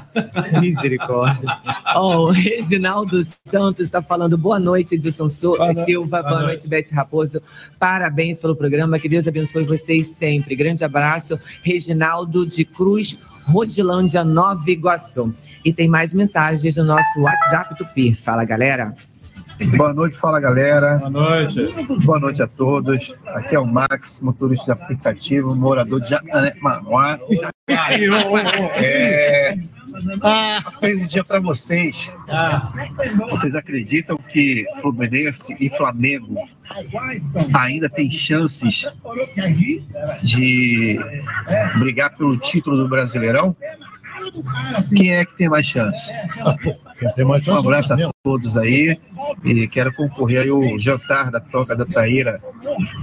Misericórdia. 0.61 1.59
Ó, 1.95 2.25
o 2.29 2.31
Reginaldo 2.31 3.21
Santos 3.45 3.85
está 3.87 4.01
falando 4.01 4.39
boa 4.39 4.59
noite, 4.59 4.95
Edilson 4.95 5.27
Boa 5.43 5.73
no- 5.75 5.85
Silva. 5.85 6.23
Boa, 6.23 6.31
boa 6.31 6.43
noite, 6.45 6.67
Beth 6.69 6.91
Raposo. 6.95 7.43
Parabéns 7.79 8.39
pelo 8.39 8.57
programa. 8.57 8.99
Que 8.99 9.09
Deus 9.09 9.29
abençoe 9.29 9.65
vocês 9.65 10.07
sempre. 10.07 10.57
Grande 10.57 10.83
abraço. 10.85 11.39
Reginaldo 11.63 12.47
de 12.47 12.65
Cruz, 12.65 13.19
Rodilândia, 13.47 14.25
Nova 14.25 14.71
Iguaçu. 14.71 15.35
E 15.65 15.73
tem 15.73 15.89
mais 15.89 16.13
mensagens 16.13 16.77
no 16.77 16.85
nosso 16.85 17.21
WhatsApp 17.21 17.75
do 17.77 17.87
PIR. 17.87 18.17
Fala, 18.21 18.45
galera. 18.45 18.95
Boa 19.77 19.93
noite, 19.95 20.17
fala 20.17 20.41
galera. 20.41 20.99
Boa 20.99 21.11
noite. 21.11 21.63
Boa 22.05 22.19
noite 22.19 22.43
a 22.43 22.47
todos. 22.47 23.15
Aqui 23.27 23.55
é 23.55 23.59
o 23.59 23.67
Max, 23.67 24.21
motorista 24.21 24.75
de 24.75 24.83
aplicativo, 24.83 25.55
morador 25.55 26.01
de 26.01 26.15
Manoá. 26.61 27.19
É, 28.77 29.57
Ah, 30.23 30.73
perguntinha 30.81 31.25
para 31.25 31.41
vocês. 31.41 32.13
Ah. 32.29 32.71
Vocês 33.31 33.55
acreditam 33.55 34.19
que 34.19 34.67
Fluminense 34.81 35.57
e 35.61 35.71
Flamengo 35.71 36.37
ainda 37.55 37.89
têm 37.89 38.11
chances 38.11 38.87
de 40.23 40.99
brigar 41.79 42.17
pelo 42.17 42.37
título 42.37 42.77
do 42.77 42.89
Brasileirão? 42.89 43.57
Quem 44.95 45.15
é 45.15 45.25
que 45.25 45.37
tem 45.37 45.49
mais 45.49 45.67
chance? 45.67 46.11
Tem 47.15 47.25
mais 47.25 47.43
Um 47.43 47.45
chance 47.45 47.51
é 47.51 47.53
o 47.53 47.59
abraço 47.59 47.93
a 47.93 48.11
todos 48.23 48.57
aí 48.57 48.99
e 49.45 49.69
quero 49.69 49.93
concorrer 49.93 50.43
aí 50.43 50.51
o 50.51 50.79
jantar 50.81 51.31
da 51.31 51.41
Toca 51.41 51.77
da 51.77 51.85
Traíra. 51.85 52.41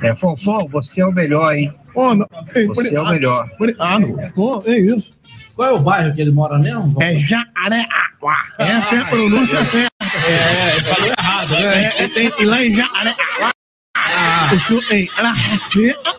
É, 0.01 0.15
Fonfon, 0.15 0.67
você 0.67 1.01
é 1.01 1.05
o 1.05 1.11
melhor, 1.11 1.53
hein? 1.53 1.73
Não, 1.95 2.25
ei, 2.55 2.65
Você 2.67 2.95
é 2.95 3.01
o 3.01 3.07
melhor. 3.07 3.49
Obrigado. 3.55 4.07
Pô, 4.33 4.63
é 4.65 4.79
isso. 4.79 5.19
Qual 5.55 5.69
é 5.69 5.73
o 5.73 5.79
bairro 5.79 6.15
que 6.15 6.21
ele 6.21 6.31
mora 6.31 6.57
mesmo? 6.57 7.01
É 7.01 7.13
Jacareaguá. 7.15 8.45
Essa 8.57 8.95
é 8.95 8.99
a 8.99 9.05
pronúncia 9.05 9.63
certa. 9.65 9.90
É, 10.13 10.75
ele 10.75 10.85
falou 10.85 11.13
errado, 11.17 11.49
né? 11.51 11.85
É, 11.97 12.07
tem, 12.07 12.33
e 12.39 12.45
lá 12.45 12.63
em 12.63 12.75
Jacareaguá. 12.75 13.51
O 14.51 14.87
tem 14.87 15.05
Praça 15.07 15.57
Seca. 15.59 16.15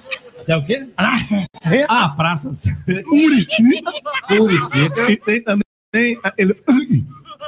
É 0.49 0.57
o 0.57 0.65
quê? 0.65 0.89
Praça 0.97 1.45
Seca. 1.63 1.87
Ah, 1.89 2.09
Praça 2.09 2.53
Seca. 2.53 3.03
Curitiba. 3.05 3.93
Curitiba. 4.27 5.11
E 5.11 5.17
tem 5.17 5.43
também 5.43 6.19
ele. 6.39 6.57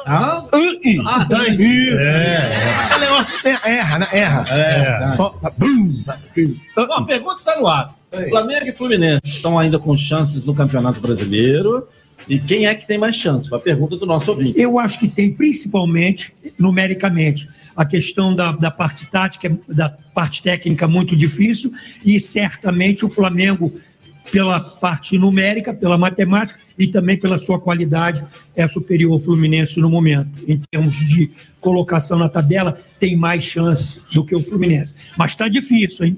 Ah? 0.06 0.44
Ah, 1.06 1.24
tem 1.24 1.60
isso. 1.60 1.98
É. 1.98 2.90
O 2.94 2.98
negócio 2.98 3.34
é, 3.48 3.76
erra, 3.76 3.98
né? 4.00 4.08
Erra. 4.12 4.44
É. 4.50 5.10
Só. 5.16 5.38
Bum. 5.56 6.04
Bom, 6.76 6.92
a 6.92 7.04
pergunta 7.04 7.36
está 7.36 7.58
no 7.58 7.66
ar. 7.66 7.94
Flamengo 8.28 8.66
e 8.66 8.72
Fluminense 8.72 9.22
estão 9.24 9.58
ainda 9.58 9.78
com 9.78 9.96
chances 9.96 10.44
no 10.44 10.54
Campeonato 10.54 11.00
Brasileiro. 11.00 11.88
E 12.28 12.38
quem 12.38 12.66
é 12.66 12.74
que 12.74 12.86
tem 12.86 12.98
mais 12.98 13.16
chance? 13.16 13.48
Foi 13.48 13.58
a 13.58 13.60
pergunta 13.60 13.96
do 13.96 14.06
nosso 14.06 14.30
ouvinte. 14.30 14.58
Eu 14.58 14.78
acho 14.78 14.98
que 14.98 15.08
tem, 15.08 15.32
principalmente, 15.32 16.32
numericamente, 16.58 17.48
a 17.76 17.84
questão 17.84 18.34
da, 18.34 18.52
da 18.52 18.70
parte 18.70 19.06
tática, 19.06 19.56
da 19.68 19.88
parte 19.88 20.42
técnica 20.42 20.86
muito 20.86 21.16
difícil, 21.16 21.72
e 22.04 22.18
certamente 22.20 23.04
o 23.04 23.10
Flamengo, 23.10 23.72
pela 24.30 24.58
parte 24.60 25.18
numérica, 25.18 25.74
pela 25.74 25.98
matemática 25.98 26.58
e 26.78 26.86
também 26.86 27.16
pela 27.16 27.38
sua 27.38 27.60
qualidade, 27.60 28.24
é 28.56 28.66
superior 28.66 29.12
ao 29.12 29.18
Fluminense 29.18 29.78
no 29.78 29.90
momento. 29.90 30.30
Em 30.46 30.58
termos 30.70 30.94
de 30.94 31.30
colocação 31.60 32.18
na 32.18 32.28
tabela, 32.28 32.78
tem 32.98 33.16
mais 33.16 33.44
chance 33.44 34.00
do 34.12 34.24
que 34.24 34.34
o 34.34 34.42
Fluminense. 34.42 34.94
Mas 35.16 35.32
está 35.32 35.48
difícil, 35.48 36.06
hein? 36.06 36.16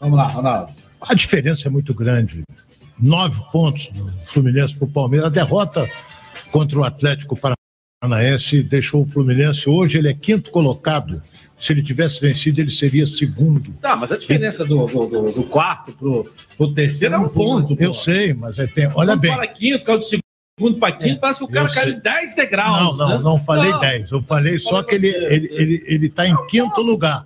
Vamos 0.00 0.18
lá, 0.18 0.26
Ronaldo. 0.26 0.72
A 1.00 1.14
diferença 1.14 1.68
é 1.68 1.70
muito 1.70 1.92
grande. 1.94 2.42
Nove 3.00 3.42
pontos 3.52 3.88
do 3.88 4.08
Fluminense 4.24 4.74
para 4.74 4.84
o 4.86 4.90
Palmeiras. 4.90 5.26
A 5.26 5.30
derrota 5.30 5.88
contra 6.52 6.78
o 6.78 6.84
Atlético 6.84 7.36
Paranaense 8.02 8.62
deixou 8.62 9.02
o 9.02 9.06
Fluminense. 9.06 9.68
Hoje 9.68 9.98
ele 9.98 10.08
é 10.08 10.14
quinto 10.14 10.50
colocado. 10.50 11.22
Se 11.58 11.72
ele 11.72 11.82
tivesse 11.82 12.20
vencido, 12.20 12.60
ele 12.60 12.70
seria 12.70 13.06
segundo. 13.06 13.72
Tá, 13.80 13.96
mas 13.96 14.12
a 14.12 14.18
diferença 14.18 14.64
do, 14.64 14.86
do, 14.86 15.32
do- 15.32 15.42
quarto 15.44 15.92
pro, 15.92 16.30
pro 16.56 16.74
terceiro 16.74 17.14
é 17.14 17.18
um 17.18 17.28
ponto. 17.28 17.76
Eu 17.80 17.94
sei, 17.94 18.34
mas 18.34 18.58
é 18.58 18.66
tem... 18.66 18.86
olha 18.86 19.12
Quando 19.12 19.20
bem. 19.20 19.30
fala 19.32 19.46
quinto, 19.46 19.84
caiu 19.84 19.98
de 19.98 20.06
segundo 20.06 20.78
para 20.78 20.92
quinto, 20.92 21.20
parece 21.20 21.38
que 21.38 21.44
o 21.44 21.48
cara 21.48 21.68
caiu 21.68 21.88
sei. 21.90 21.94
em 21.94 22.00
10 22.00 22.34
degraus. 22.34 22.98
Não, 22.98 23.08
não, 23.08 23.16
né? 23.16 23.22
não 23.24 23.38
falei 23.38 23.70
Não. 23.70 23.80
10. 23.80 24.10
Eu 24.12 24.22
falei 24.22 24.58
só 24.58 24.82
que 24.82 24.94
ele 24.96 25.10
você. 25.10 25.24
ele 25.34 25.46
ele 25.52 25.84
ele 25.86 26.06
está 26.06 26.26
em 26.28 26.46
quinto 26.48 26.82
lugar. 26.82 27.24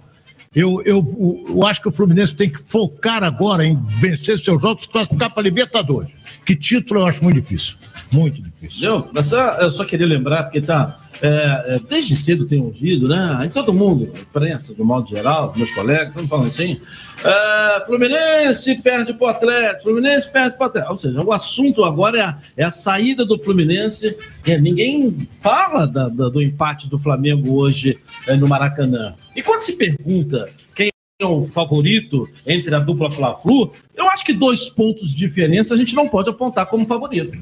Eu, 0.55 0.83
eu, 0.85 1.47
eu 1.49 1.67
acho 1.67 1.81
que 1.81 1.89
o 1.89 1.93
Fluminense 1.93 2.35
tem 2.35 2.51
que 2.51 2.59
focar 2.59 3.23
agora 3.23 3.65
em 3.65 3.77
vencer 3.83 4.39
seus 4.39 4.61
jogos 4.61 4.85
e 4.85 4.89
classificar 4.89 5.33
para 5.33 5.43
Libertadores. 5.43 6.18
Que 6.49 6.57
título 6.57 7.01
eu 7.01 7.07
acho 7.07 7.23
muito 7.23 7.39
difícil. 7.43 7.75
Muito 8.11 8.41
difícil. 8.41 9.07
Mas 9.13 9.27
só- 9.27 9.57
eu 9.61 9.71
só 9.71 9.85
queria 9.85 10.07
lembrar, 10.07 10.45
porque 10.45 10.63
tá. 10.63 10.99
é, 11.21 11.75
é, 11.75 11.79
desde 11.91 12.17
cedo 12.17 12.47
tem 12.47 12.59
ouvido, 12.59 13.07
né? 13.07 13.37
Aí 13.39 13.51
todo 13.51 13.75
mundo, 13.75 14.05
imprensa, 14.19 14.75
de 14.75 14.83
modo 14.83 15.07
geral, 15.07 15.53
meus 15.55 15.71
colegas, 15.73 16.09
estão 16.09 16.27
falando 16.27 16.47
assim. 16.49 16.81
é, 17.23 17.85
Fluminense 17.85 18.77
perde 18.81 19.13
pro 19.13 19.27
Atlético, 19.27 19.83
Fluminense 19.83 20.31
perde 20.33 20.57
pro 20.57 20.65
Atlético. 20.67 20.93
Ou 20.93 20.97
seja, 20.99 21.21
o 21.23 21.33
assunto 21.35 21.85
agora 21.85 22.19
é 22.19 22.23
a, 22.23 22.39
é 22.57 22.65
a 22.65 22.71
saída 22.71 23.27
do 23.27 23.39
Fluminense. 23.39 24.17
Ninguém 24.47 25.15
fala 25.43 25.87
da- 25.87 26.09
da- 26.09 26.31
do 26.31 26.41
empate 26.41 26.89
do 26.89 26.99
Flamengo 26.99 27.57
hoje 27.57 27.95
é, 28.27 28.35
no 28.37 28.49
Maracanã. 28.49 29.13
E 29.37 29.43
quando 29.43 29.61
se 29.61 29.75
pergunta 29.77 30.49
quem 30.75 30.89
é 31.21 31.27
o 31.27 31.45
favorito 31.45 32.29
entre 32.47 32.73
a 32.73 32.79
dupla 32.79 33.11
Fla-Flu, 33.11 33.73
eu 33.97 34.09
acho 34.09 34.25
que 34.25 34.33
dois 34.33 34.71
pontos 34.71 35.11
de 35.11 35.17
diferença 35.17 35.75
a 35.75 35.77
gente 35.77 35.93
não 35.95 36.07
pode 36.07 36.31
apontar 36.31 36.67
como 36.67 36.87
favorito. 36.87 37.37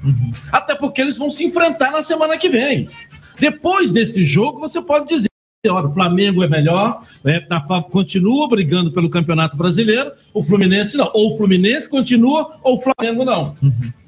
Até 0.51 0.75
porque 0.75 0.99
eles 1.03 1.19
vão 1.19 1.29
se 1.31 1.45
enfrentar 1.45 1.91
na 1.91 2.01
semana 2.01 2.39
que 2.39 2.49
vem. 2.49 2.89
Depois 3.39 3.93
desse 3.93 4.25
jogo, 4.25 4.59
você 4.61 4.81
pode 4.81 5.09
dizer. 5.09 5.29
O 5.69 5.93
Flamengo 5.93 6.45
é 6.45 6.49
melhor, 6.49 7.03
é, 7.25 7.41
tá 7.41 7.61
continua 7.91 8.49
brigando 8.49 8.93
pelo 8.93 9.11
Campeonato 9.11 9.57
Brasileiro, 9.57 10.13
o 10.33 10.41
Fluminense 10.41 10.97
não. 10.97 11.11
Ou 11.13 11.35
o 11.35 11.37
Fluminense 11.37 11.89
continua, 11.91 12.57
ou 12.63 12.77
o 12.77 12.81
Flamengo 12.81 13.25
não. 13.25 13.53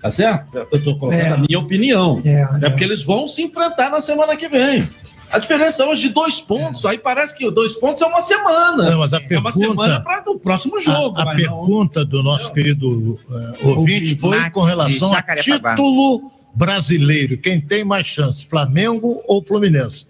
Tá 0.00 0.08
certo? 0.08 0.56
Eu 0.56 0.78
estou 0.78 0.96
colocando 0.96 1.20
É. 1.20 1.28
a 1.30 1.36
minha 1.36 1.58
opinião. 1.58 2.22
É, 2.24 2.42
É 2.62 2.70
porque 2.70 2.84
eles 2.84 3.02
vão 3.02 3.26
se 3.26 3.42
enfrentar 3.42 3.90
na 3.90 4.00
semana 4.00 4.36
que 4.36 4.46
vem. 4.46 4.88
A 5.30 5.38
diferença 5.38 5.84
hoje 5.86 6.08
de 6.08 6.14
dois 6.14 6.40
pontos, 6.40 6.84
aí 6.86 6.98
parece 6.98 7.36
que 7.36 7.50
dois 7.50 7.74
pontos 7.74 8.00
é 8.02 8.06
uma 8.06 8.20
semana. 8.20 8.90
Não, 8.90 8.98
mas 8.98 9.12
a 9.12 9.18
é 9.18 9.20
uma 9.20 9.28
pergunta- 9.28 9.52
semana 9.52 10.00
para 10.00 10.30
o 10.30 10.38
próximo 10.38 10.80
jogo. 10.80 11.18
A, 11.18 11.22
a 11.22 11.24
mas 11.26 11.42
não- 11.42 11.56
pergunta 11.64 12.04
do 12.04 12.22
nosso 12.22 12.52
querido 12.52 13.18
eh, 13.30 13.66
ouvinte 13.66 14.16
foi 14.18 14.38
Max 14.38 14.54
com 14.54 14.62
relação 14.62 15.08
de 15.10 15.14
a 15.14 15.18
Jacarepaguá. 15.18 15.70
título 15.76 16.30
brasileiro. 16.54 17.36
Quem 17.36 17.60
tem 17.60 17.84
mais 17.84 18.06
chance, 18.06 18.46
Flamengo 18.46 19.22
ou 19.26 19.42
Fluminense? 19.44 20.06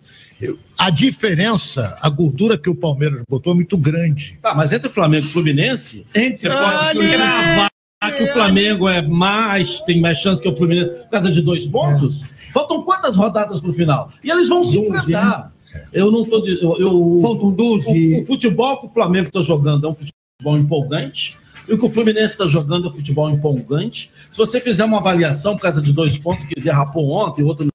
A 0.79 0.89
diferença, 0.89 1.99
a 2.01 2.09
gordura 2.09 2.57
que 2.57 2.71
o 2.71 2.75
Palmeiras 2.75 3.23
botou 3.29 3.53
é 3.53 3.57
muito 3.57 3.77
grande. 3.77 4.39
Tá, 4.41 4.55
mas 4.55 4.71
entre 4.71 4.89
Flamengo 4.89 5.27
e 5.27 5.29
Fluminense, 5.29 6.07
você 6.15 6.49
pode 6.49 7.09
gravar 7.09 7.69
que 8.17 8.23
o 8.23 8.33
Flamengo 8.33 8.89
é 8.89 9.03
mais, 9.03 9.81
tem 9.81 10.01
mais 10.01 10.19
chance 10.19 10.41
que 10.41 10.49
o 10.49 10.55
Fluminense 10.57 10.91
por 11.03 11.09
causa 11.11 11.33
de 11.33 11.41
dois 11.43 11.67
pontos. 11.67 12.23
Faltam 12.59 12.83
quantas 12.83 13.15
rodadas 13.17 13.61
pro 13.61 13.73
final? 13.73 14.11
E 14.23 14.31
eles 14.31 14.49
vão 14.49 14.65
se 14.65 14.79
enfrentar. 14.79 15.53
Eu 15.93 16.11
não 16.11 16.25
tô. 16.25 16.41
de- 16.41 16.63
Eu, 16.63 16.77
eu- 16.79 17.19
Faltam 17.23 17.53
12. 17.53 18.17
O, 18.17 18.21
o 18.21 18.25
futebol 18.25 18.79
que 18.81 18.87
o 18.87 18.89
Flamengo 18.91 19.29
está 19.29 19.41
jogando 19.41 19.87
é 19.87 19.91
um 19.91 19.95
futebol 19.95 20.59
empolgante. 20.59 21.37
E 21.69 21.75
o 21.75 21.79
que 21.79 21.85
o 21.85 21.91
Fluminense 21.91 22.33
está 22.33 22.47
jogando 22.47 22.89
é 22.89 22.91
um 22.91 22.95
futebol 22.95 23.31
empolgante. 23.31 24.11
Se 24.31 24.39
você 24.39 24.61
fizer 24.61 24.85
uma 24.85 24.99
avaliação 24.99 25.55
por 25.55 25.63
causa 25.63 25.81
de 25.83 25.93
dois 25.93 26.17
pontos 26.19 26.45
que 26.47 26.59
derrapou 26.61 27.11
ontem, 27.11 27.43
o 27.43 27.47
outro 27.47 27.65
não 27.65 27.71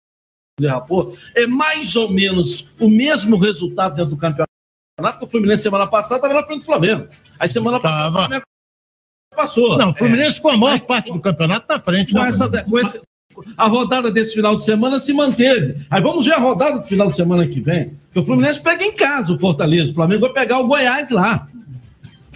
derrapou, 0.60 1.16
é 1.36 1.46
mais 1.48 1.96
ou 1.96 2.10
menos 2.12 2.68
o 2.80 2.90
mesmo 2.90 3.38
resultado 3.38 3.96
dentro 3.96 4.12
do 4.12 4.18
campeonato. 4.18 4.50
Porque 4.98 5.26
o 5.26 5.30
Fluminense 5.30 5.64
semana 5.64 5.88
passada 5.88 6.16
estava 6.16 6.34
na 6.34 6.46
frente 6.46 6.60
do 6.62 6.66
Flamengo. 6.66 7.08
Aí 7.40 7.48
semana 7.48 7.80
passada 7.80 8.10
o 8.10 8.14
Flamengo 8.14 8.44
passou. 9.36 9.78
Não, 9.78 9.92
o 9.92 9.94
Fluminense 9.94 10.42
com 10.42 10.50
a 10.50 10.58
maior 10.58 10.80
parte 10.82 11.12
do 11.14 11.20
campeonato 11.22 11.66
na 11.70 11.80
frente. 11.80 12.12
Com 12.14 12.20
né? 12.20 12.28
essa, 12.28 12.50
com 12.64 12.80
esse- 12.80 13.02
a 13.58 13.68
rodada 13.68 14.12
desse 14.12 14.34
final 14.34 14.56
de 14.56 14.64
semana 14.64 15.00
se 15.00 15.14
manteve. 15.14 15.76
Aí 15.90 16.02
vamos 16.02 16.26
ver 16.26 16.34
a 16.34 16.40
rodada 16.40 16.80
do 16.80 16.86
final 16.86 17.08
de 17.08 17.16
semana 17.16 17.48
que 17.48 17.60
vem. 17.60 17.98
Porque 18.06 18.20
o 18.20 18.24
Fluminense 18.24 18.62
pega 18.62 18.84
em 18.84 18.94
casa 18.94 19.34
o 19.34 19.40
Fortaleza. 19.40 19.92
O 19.92 19.96
Flamengo 19.96 20.22
vai 20.22 20.34
pegar 20.34 20.60
o 20.60 20.68
Goiás 20.68 21.10
lá. 21.10 21.48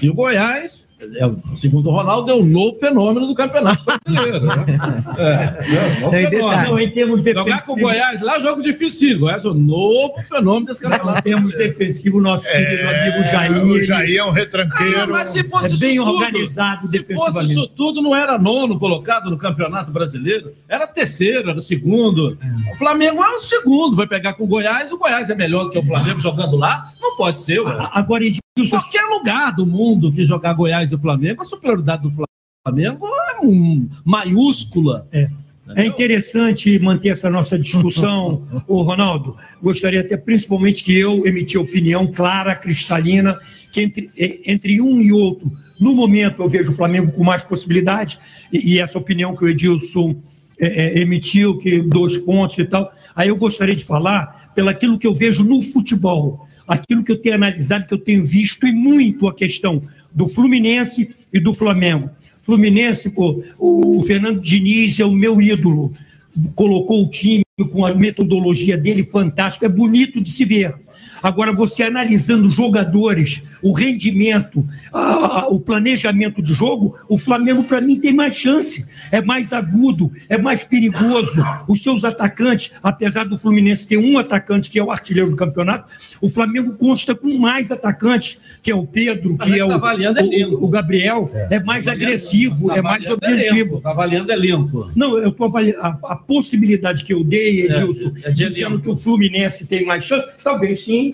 E 0.01 0.09
o 0.09 0.13
Goiás, 0.13 0.86
é, 0.99 1.25
o- 1.27 1.37
segundo 1.55 1.89
o 1.89 1.91
Ronaldo, 1.91 2.31
é 2.31 2.33
o 2.33 2.43
novo 2.43 2.77
fenômeno 2.79 3.27
do 3.27 3.35
Campeonato 3.35 3.83
Brasileiro. 3.85 4.45
Né? 4.45 4.55
É, 5.17 5.33
é 5.75 5.97
o 5.97 5.99
novo 6.01 6.11
Tem 6.11 6.29
fenômeno. 6.29 6.63
Não, 6.63 6.79
em 6.79 6.91
termos 6.91 7.23
Jogar 7.23 7.65
com 7.65 7.73
o 7.73 7.75
Goiás 7.77 8.21
lá, 8.21 8.39
jogo 8.39 8.61
difícil. 8.61 9.19
Goiás 9.19 9.43
é 9.45 9.47
o 9.49 9.53
novo 9.53 10.21
fenômeno 10.21 10.65
desse 10.67 10.85
Em 10.85 10.89
campeonato. 10.89 11.21
termos 11.23 11.53
defensivos, 11.55 12.21
nosso 12.23 12.45
querido 12.49 12.87
amigo 12.89 13.23
Jair. 13.23 13.63
o 13.65 13.81
Jair 13.83 14.17
é 14.19 14.23
um 14.23 14.31
retranqueiro. 14.31 15.01
Ah, 15.01 15.07
mas 15.07 15.27
se 15.29 15.43
fosse 15.47 15.73
É 15.75 15.77
bem 15.77 15.95
isso 15.95 16.03
tudo, 16.05 16.15
organizado 16.17 16.81
se 16.87 17.03
fosse 17.03 17.43
isso 17.45 17.67
tudo, 17.69 18.01
não 18.01 18.15
era 18.15 18.37
nono 18.37 18.77
colocado 18.79 19.29
no 19.29 19.37
Campeonato 19.37 19.91
Brasileiro, 19.91 20.51
era 20.69 20.85
terceiro, 20.87 21.49
era 21.49 21.59
segundo. 21.59 22.37
O 22.73 22.77
Flamengo 22.77 23.23
é 23.23 23.29
o 23.29 23.39
segundo, 23.39 23.95
vai 23.95 24.07
pegar 24.07 24.33
com 24.33 24.43
o 24.43 24.47
Goiás, 24.47 24.91
o 24.91 24.97
Goiás 24.97 25.29
é 25.29 25.35
melhor 25.35 25.65
do 25.65 25.71
que 25.71 25.79
o 25.79 25.85
Flamengo 25.85 26.19
jogando 26.19 26.55
lá? 26.57 26.89
Não 27.01 27.15
pode 27.17 27.39
ser, 27.39 27.59
ué. 27.59 27.75
Agora, 27.93 28.23
Edilson, 28.23 28.77
Qualquer 28.79 29.03
lugar 29.05 29.55
do 29.55 29.65
mundo 29.67 30.11
que 30.11 30.25
jogar 30.25 30.53
Goiás 30.53 30.86
e 30.91 30.97
Flamengo, 30.97 31.41
a 31.41 31.45
superioridade 31.45 32.03
do 32.03 32.27
Flamengo 32.63 33.07
é 33.07 33.45
um, 33.45 33.87
maiúscula. 34.05 35.07
É. 35.11 35.29
É 35.75 35.85
interessante 35.85 36.79
manter 36.79 37.09
essa 37.09 37.29
nossa 37.29 37.59
discussão, 37.59 38.47
o 38.67 38.81
Ronaldo. 38.83 39.35
Gostaria 39.61 39.99
até 39.99 40.15
principalmente 40.15 40.83
que 40.83 40.97
eu 40.97 41.25
emiti 41.27 41.57
opinião 41.57 42.07
clara, 42.07 42.55
cristalina, 42.55 43.37
que 43.71 43.81
entre, 43.81 44.09
eh, 44.17 44.39
entre 44.45 44.81
um 44.81 45.01
e 45.01 45.11
outro, 45.11 45.49
no 45.79 45.93
momento 45.93 46.41
eu 46.41 46.47
vejo 46.47 46.69
o 46.69 46.73
Flamengo 46.73 47.11
com 47.11 47.23
mais 47.23 47.43
possibilidade, 47.43 48.17
e, 48.51 48.75
e 48.75 48.79
essa 48.79 48.97
opinião 48.97 49.35
que 49.35 49.43
o 49.43 49.47
Edilson 49.49 50.15
eh, 50.59 50.67
eh, 50.67 50.99
emitiu, 51.01 51.57
que 51.57 51.81
dois 51.81 52.17
pontos 52.17 52.57
e 52.57 52.65
tal. 52.65 52.91
Aí 53.15 53.29
eu 53.29 53.35
gostaria 53.35 53.75
de 53.75 53.83
falar 53.83 54.51
pelaquilo 54.55 54.97
que 54.97 55.05
eu 55.05 55.13
vejo 55.13 55.43
no 55.43 55.61
futebol, 55.61 56.47
aquilo 56.67 57.03
que 57.03 57.11
eu 57.11 57.21
tenho 57.21 57.35
analisado, 57.35 57.85
que 57.85 57.93
eu 57.93 57.99
tenho 57.99 58.25
visto 58.25 58.65
e 58.65 58.71
muito 58.71 59.27
a 59.27 59.33
questão 59.33 59.83
do 60.13 60.27
Fluminense 60.27 61.15
e 61.31 61.39
do 61.39 61.53
Flamengo. 61.53 62.09
Fluminense, 62.41 63.09
pô, 63.09 63.43
o 63.59 64.01
Fernando 64.03 64.39
Diniz 64.39 64.99
é 64.99 65.05
o 65.05 65.11
meu 65.11 65.41
ídolo. 65.41 65.93
colocou 66.55 67.03
o 67.03 67.09
time 67.09 67.43
com 67.71 67.85
a 67.85 67.93
metodologia 67.93 68.77
dele 68.77 69.03
fantástica, 69.03 69.65
é 69.65 69.69
bonito 69.69 70.21
de 70.21 70.31
se 70.31 70.45
ver. 70.45 70.73
Agora, 71.21 71.51
você 71.53 71.83
analisando 71.83 72.49
jogadores, 72.51 73.41
o 73.61 73.71
rendimento, 73.71 74.65
a- 74.93 75.47
o 75.49 75.59
planejamento 75.59 76.41
de 76.41 76.53
jogo, 76.53 76.97
o 77.09 77.17
Flamengo, 77.17 77.63
para 77.63 77.81
mim, 77.81 77.99
tem 77.99 78.13
mais 78.13 78.35
chance. 78.35 78.85
É 79.11 79.21
mais 79.21 79.51
agudo, 79.53 80.11
é 80.29 80.37
mais 80.37 80.63
perigoso. 80.63 81.43
Os 81.67 81.81
seus 81.81 82.03
atacantes, 82.03 82.71
apesar 82.81 83.25
do 83.25 83.37
Fluminense 83.37 83.87
ter 83.87 83.97
um 83.97 84.17
atacante 84.17 84.69
que 84.69 84.79
é 84.79 84.83
o 84.83 84.91
artilheiro 84.91 85.29
do 85.29 85.35
campeonato, 85.35 85.89
o 86.21 86.29
Flamengo 86.29 86.75
consta 86.75 87.15
com 87.15 87.37
mais 87.37 87.71
atacantes, 87.71 88.37
que 88.61 88.71
é 88.71 88.75
o 88.75 88.85
Pedro, 88.85 89.37
que 89.37 89.53
é 89.53 89.57
tá 89.57 89.67
o, 89.67 89.71
avaliando 89.71 90.19
elenco. 90.19 90.55
o, 90.55 90.63
o 90.65 90.67
Gabriel. 90.67 91.31
É, 91.49 91.59
mais 91.59 91.87
agressivo, 91.87 92.71
é 92.71 92.81
mais 92.81 93.05
avaliando 93.05 93.13
objetivo. 93.25 93.55
elenco, 93.69 93.81
tá 93.81 93.89
avaliando 93.91 94.31
elenco. 94.31 94.91
Não, 94.95 95.17
eu 95.17 95.29
estou 95.29 95.47
avaliando 95.47 95.79
a, 95.81 95.97
a 96.03 96.15
possibilidade 96.15 97.03
que 97.03 97.13
eu 97.13 97.23
dei, 97.23 97.65
Edilson, 97.65 98.11
é 98.23 98.29
de 98.31 98.45
dizendo 98.47 98.67
elenco. 98.75 98.81
que 98.83 98.89
o 98.89 98.95
Fluminense 98.95 99.65
tem 99.65 99.85
mais 99.85 100.03
chance, 100.03 100.27
talvez 100.43 100.83
sim, 100.83 101.06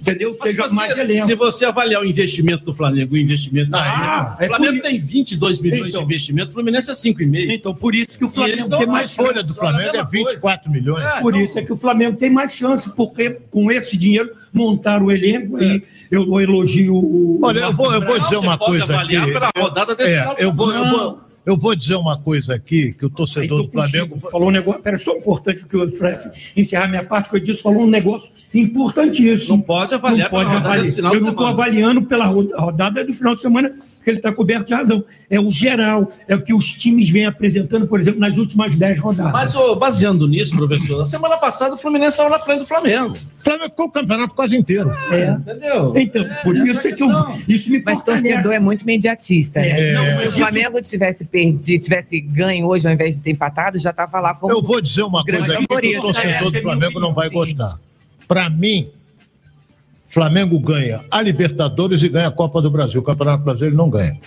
entendeu? 0.00 0.30
Mas 0.38 0.50
Seja 0.50 0.62
se 0.62 0.68
você- 0.68 0.74
mais 0.74 0.96
elenco. 0.96 1.26
Se 1.26 1.34
você 1.34 1.64
avaliar 1.64 2.02
o 2.02 2.04
investimento 2.04 2.64
do 2.64 2.74
Flamengo, 2.74 3.14
o 3.14 3.18
investimento 3.18 3.70
Ah, 3.72 4.36
do 4.38 4.42
é 4.42 4.46
o 4.46 4.48
Flamengo 4.48 4.72
por- 4.74 4.82
tem 4.82 4.98
22 4.98 5.60
milhões 5.60 5.88
Então. 5.88 6.00
de 6.00 6.06
investimento, 6.06 6.50
o 6.50 6.52
Fluminense 6.52 6.90
é 6.90 6.94
5,5. 6.94 7.52
Então, 7.52 7.74
por 7.74 7.94
isso 7.94 8.18
que 8.18 8.24
o 8.24 8.28
Flamengo 8.28 8.68
tem 8.78 8.86
mais 8.86 9.18
A 9.18 9.22
folha 9.22 9.42
do 9.42 9.54
Flamengo 9.54 9.96
é 9.96 10.04
24 10.04 10.70
milhões. 10.70 11.04
Por 11.20 11.36
isso 11.36 11.58
é 11.58 11.62
que 11.62 11.72
o 11.72 11.76
Flamengo 11.76 12.16
tem 12.16 12.30
mais 12.30 12.52
chance, 12.52 12.90
porque 12.94 13.30
com 13.50 13.70
esse 13.70 13.96
dinheiro 13.96 14.30
montaram 14.52 15.06
o 15.06 15.12
elenco 15.12 15.62
e 15.62 15.82
eu 16.10 16.40
elogio 16.40 16.94
o. 16.94 17.38
Olha, 17.42 17.60
eu 17.60 17.72
vou, 17.72 17.92
eu 17.92 18.00
vou 18.04 18.18
dizer 18.18 18.36
uma 18.36 18.58
coisa 18.58 18.84
aqui. 19.00 19.16
É, 19.16 20.34
eu 20.44 20.52
vou, 20.52 20.72
eu 20.72 20.84
vou, 20.90 21.20
eu 21.50 21.56
vou 21.56 21.74
dizer 21.74 21.96
uma 21.96 22.16
coisa 22.18 22.54
aqui 22.54 22.92
que 22.92 23.04
o 23.04 23.10
torcedor 23.10 23.62
do 23.64 23.70
Flamengo 23.70 24.16
falou 24.18 24.48
um 24.48 24.52
negócio. 24.52 24.80
Pera, 24.82 24.96
só 24.98 25.16
importante 25.16 25.64
que 25.66 25.74
eu 25.76 25.90
para 25.92 26.32
encerrar 26.56 26.88
minha 26.88 27.04
parte, 27.04 27.28
que 27.30 27.36
eu 27.36 27.40
disse, 27.40 27.60
falou 27.62 27.82
um 27.82 27.86
negócio 27.90 28.30
importantíssimo. 28.54 29.56
Não 29.56 29.60
pode 29.62 29.94
avaliar 29.94 30.30
Não 30.30 30.38
pode 30.38 30.54
avaliar. 30.54 30.86
Eu 31.14 31.20
não 31.20 31.30
estou 31.30 31.46
avaliando 31.46 32.02
pela 32.02 32.26
ro- 32.26 32.50
rodada 32.56 33.04
do 33.04 33.12
final 33.12 33.34
de 33.34 33.42
semana, 33.42 33.72
porque 34.00 34.10
ele 34.10 34.16
está 34.18 34.32
coberto 34.32 34.66
de 34.68 34.74
razão. 34.74 35.04
É 35.28 35.38
o 35.38 35.50
geral, 35.52 36.10
é 36.26 36.34
o 36.34 36.40
que 36.42 36.54
os 36.54 36.72
times 36.72 37.10
vêm 37.10 37.26
apresentando, 37.26 37.86
por 37.86 38.00
exemplo, 38.00 38.18
nas 38.18 38.38
últimas 38.38 38.74
10 38.74 38.98
rodadas. 38.98 39.32
Mas, 39.32 39.54
ô, 39.54 39.76
baseando 39.76 40.26
nisso, 40.26 40.56
professor, 40.56 40.98
na 40.98 41.04
semana 41.04 41.36
passada 41.36 41.74
o 41.74 41.78
Fluminense 41.78 42.12
estava 42.12 42.30
na 42.30 42.38
frente 42.38 42.60
do 42.60 42.66
Flamengo. 42.66 43.14
O 43.14 43.44
Flamengo 43.44 43.70
ficou 43.70 43.86
o 43.86 43.90
campeonato 43.90 44.34
quase 44.34 44.56
inteiro. 44.56 44.90
É. 45.12 45.32
Entendeu? 45.32 45.92
Então, 45.96 46.26
por 46.42 46.56
isso 46.56 46.88
é 46.88 46.92
que 46.92 47.02
eu, 47.02 47.08
isso 47.46 47.70
me 47.70 47.82
Mas 47.84 47.98
fortalece. 47.98 48.28
torcedor 48.32 48.52
é 48.54 48.58
muito 48.58 48.86
mediatista, 48.86 49.60
né? 49.60 49.90
É, 49.90 49.94
não, 49.94 50.04
Se 50.18 50.24
o 50.24 50.28
isso- 50.28 50.38
Flamengo 50.38 50.80
tivesse 50.80 51.24
perdido, 51.26 51.82
tivesse 51.82 52.18
ganho 52.20 52.66
hoje 52.66 52.88
ao 52.88 52.94
invés 52.94 53.16
de 53.16 53.22
ter 53.22 53.30
empatado, 53.32 53.78
já 53.78 53.90
estava 53.90 54.18
lá 54.18 54.32
como 54.34 54.52
Eu 54.52 54.62
vou 54.62 54.80
dizer 54.80 55.02
uma 55.02 55.22
coisa 55.24 55.54
aqui 55.54 55.66
que 55.66 55.98
o 55.98 56.02
torcedor 56.02 56.50
do 56.50 56.62
Flamengo 56.62 56.98
não 57.00 57.12
vai 57.12 57.28
gostar. 57.28 57.78
Para 58.26 58.48
mim, 58.48 58.88
Flamengo 60.10 60.58
ganha 60.60 61.00
a 61.10 61.22
Libertadores 61.22 62.02
e 62.02 62.08
ganha 62.08 62.28
a 62.28 62.32
Copa 62.32 62.60
do 62.60 62.70
Brasil. 62.70 63.00
O 63.00 63.04
Campeonato 63.04 63.44
Brasileiro 63.44 63.76
não 63.76 63.88
ganha. 63.88 64.18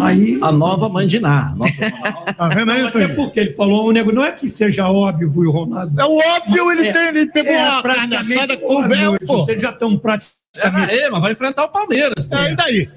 Aí, 0.00 0.38
A 0.42 0.50
nova 0.50 0.88
Mandiná. 0.88 1.54
Tá 2.36 2.48
vendo 2.48 2.66
Não, 2.66 2.76
isso 2.76 2.88
até 2.96 3.04
aí? 3.06 3.14
porque 3.14 3.38
ele 3.40 3.52
falou 3.52 3.88
um 3.88 3.92
negócio, 3.92 4.16
não 4.16 4.24
é 4.24 4.32
que 4.32 4.48
seja 4.48 4.88
óbvio, 4.88 5.30
viu, 5.30 5.50
Ronaldo? 5.52 6.00
É 6.00 6.04
o 6.04 6.16
óbvio, 6.18 6.72
ele, 6.72 6.88
É, 6.88 6.92
tem, 6.92 7.08
ele 7.08 7.26
pegou 7.26 7.52
é, 7.52 7.82
praticamente 7.82 8.28
carnaçada 8.34 8.56
com 8.56 8.74
o 8.84 8.88
véu, 8.88 9.16
pô. 9.24 9.38
Vocês 9.38 9.60
já 9.62 9.70
estão 9.70 9.96
praticamente. 9.96 10.94
é, 10.94 11.10
mas 11.10 11.20
vai 11.22 11.32
enfrentar 11.32 11.64
o 11.64 11.68
Palmeiras. 11.68 12.26
É, 12.30 12.52
e 12.52 12.56
daí? 12.56 12.88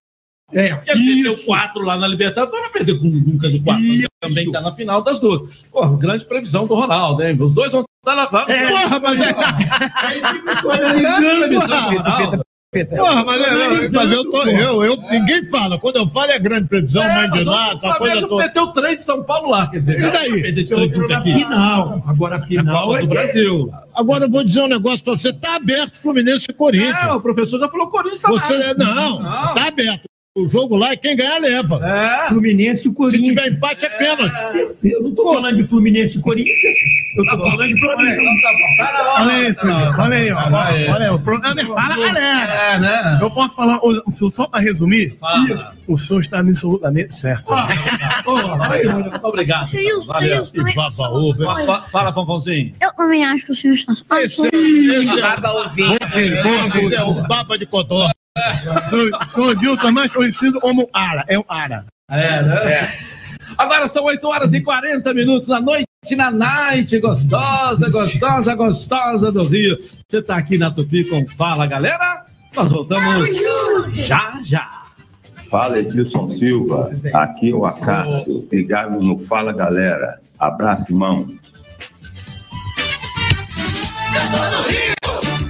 É, 0.52 0.78
Ele 0.86 1.16
meteu 1.16 1.32
isso. 1.32 1.46
quatro 1.46 1.82
lá 1.82 1.96
na 1.96 2.06
Libertadores, 2.06 2.60
vai 2.62 2.70
perder 2.70 2.98
com 2.98 3.06
nunca 3.06 3.48
de 3.48 3.58
quatro. 3.60 3.82
Isso. 3.84 4.08
Também 4.20 4.52
tá 4.52 4.60
na 4.60 4.74
final 4.74 5.02
das 5.02 5.18
duas. 5.18 5.64
Pô, 5.70 5.88
grande 5.96 6.24
previsão 6.24 6.66
do 6.66 6.74
Ronaldo, 6.74 7.22
hein? 7.22 7.36
Os 7.40 7.52
dois 7.54 7.72
vão 7.72 7.84
estar 8.06 8.16
na 8.16 8.26
final. 8.26 8.44
É, 8.48 8.68
Porra, 8.68 9.00
mas 9.00 9.20
é. 9.20 9.32
Grande. 12.72 12.96
Porra, 12.96 13.22
mas, 13.26 13.40
é, 13.42 13.50
não, 13.50 13.92
mas 13.92 14.12
eu, 14.12 14.30
tô, 14.30 14.42
eu, 14.44 14.82
eu. 14.84 14.96
Ninguém 15.10 15.44
fala. 15.44 15.78
Quando 15.78 15.96
eu 15.96 16.06
falo 16.08 16.30
é 16.30 16.38
grande 16.38 16.68
previsão, 16.68 17.02
É, 17.02 17.14
mãe 17.16 17.24
de 17.30 17.36
mas 17.36 17.46
lá, 17.46 17.68
o 17.68 17.72
essa 17.72 17.80
coisa 17.80 17.96
Flamengo 17.98 18.28
toda. 18.28 18.42
meteu 18.44 18.66
três 18.68 18.96
de 18.96 19.02
São 19.02 19.22
Paulo 19.22 19.50
lá, 19.50 19.66
quer 19.70 19.80
dizer, 19.80 19.98
E 19.98 20.10
daí? 20.10 20.66
Eu 20.70 21.08
na 21.08 21.20
final. 21.20 22.02
Agora 22.06 22.36
a 22.36 22.38
Na 22.38 22.44
final 22.46 22.96
é 22.96 23.00
do 23.02 23.08
Brasil. 23.08 23.70
Agora 23.94 24.24
eu 24.24 24.30
vou 24.30 24.42
dizer 24.42 24.62
um 24.62 24.68
negócio 24.68 25.04
pra 25.04 25.12
você. 25.18 25.34
Tá 25.34 25.56
aberto 25.56 26.00
Fluminense 26.00 26.46
e 26.48 26.54
Corinthians. 26.54 26.96
É, 26.96 27.12
o 27.12 27.20
professor 27.20 27.58
já 27.58 27.68
falou 27.68 27.88
Corinthians 27.88 28.20
tá 28.22 28.30
Você, 28.30 28.56
lá. 28.56 28.72
não, 28.74 29.20
Não. 29.20 29.54
tá 29.54 29.68
aberto. 29.68 30.08
O 30.34 30.48
jogo 30.48 30.76
lá 30.76 30.92
é 30.92 30.96
quem 30.96 31.14
ganhar 31.14 31.38
leva. 31.38 31.78
É. 31.86 32.28
Fluminense 32.28 32.80
e 32.80 32.82
Se 32.84 32.94
Corinthians. 32.94 33.28
tiver 33.28 33.48
empate 33.48 33.84
é 33.84 33.88
pênalti. 33.90 34.34
Eu 34.82 35.02
não 35.02 35.10
estou 35.10 35.34
falando 35.34 35.56
de 35.56 35.64
Fluminense 35.64 36.16
e 36.16 36.22
Corinthians. 36.22 36.56
Eu 37.18 37.22
estou 37.24 37.38
falando 37.50 37.68
de 37.68 37.78
Flamengo. 37.78 38.22
Olha 39.18 39.32
aí, 39.34 39.52
Silvio, 39.54 40.00
olha 40.00 40.16
aí, 40.16 40.32
ó. 40.32 40.38
Olha 40.38 40.58
aí. 40.64 40.88
Olha 40.88 41.04
aí, 41.04 41.10
o 41.14 41.18
programa 41.18 41.60
é 41.60 41.64
para 41.66 41.82
a 41.84 41.96
galera. 41.98 42.18
É, 42.54 42.78
né? 42.78 43.18
Eu 43.20 43.30
posso 43.30 43.54
falar, 43.54 43.78
o- 43.84 44.02
o- 44.06 44.30
só 44.30 44.46
para 44.46 44.60
resumir, 44.60 45.14
Fala. 45.20 45.44
o 45.86 45.98
senhor 45.98 46.20
está 46.20 46.38
absolutamente 46.38 47.14
certo. 47.14 47.44
Obrigado. 49.22 49.68
E 49.74 49.92
Fala, 51.92 52.10
Fonfãozinho. 52.14 52.74
eu 52.80 52.92
também 52.94 53.22
acho 53.22 53.44
que 53.44 53.52
o 53.52 53.54
senhor 53.54 53.74
está. 53.74 53.92
É, 54.18 54.24
ovinho. 55.50 55.98
esse 56.74 56.94
é 56.94 57.02
o 57.02 57.14
baba 57.28 57.58
de 57.58 57.66
codó. 57.66 58.08
O 59.20 59.26
senhor 59.26 59.56
Dilson 59.56 59.88
é 59.88 59.90
mais 59.90 60.12
conhecido 60.12 60.60
como 60.60 60.88
Ara, 60.92 61.24
é 61.28 61.38
o 61.38 61.44
Ara. 61.48 61.84
É, 62.10 62.42
né? 62.42 62.98
Agora 63.58 63.86
são 63.86 64.04
8 64.04 64.26
horas 64.26 64.54
e 64.54 64.60
40 64.60 65.12
minutos 65.12 65.48
da 65.48 65.60
noite 65.60 65.86
na 66.16 66.30
Night, 66.30 66.98
gostosa, 66.98 67.90
gostosa, 67.90 68.54
gostosa 68.54 69.30
do 69.30 69.44
Rio. 69.44 69.78
Você 70.08 70.22
tá 70.22 70.36
aqui 70.36 70.56
na 70.56 70.70
Tupi 70.70 71.04
com 71.04 71.26
Fala, 71.28 71.66
galera? 71.66 72.24
Nós 72.54 72.70
voltamos 72.70 73.28
já, 73.92 74.40
já. 74.44 74.82
Fala 75.50 75.78
Edilson 75.78 76.30
Silva, 76.30 76.90
aqui 77.12 77.50
é 77.50 77.54
o 77.54 77.66
Acácio, 77.66 78.48
ligado 78.50 78.98
no 79.00 79.18
Fala 79.26 79.52
Galera. 79.52 80.18
Abraço, 80.38 80.90
irmão. 80.90 81.28
Eu 84.14 84.30
tô 84.30 84.50
no 84.50 84.62
Rio, 84.68 84.94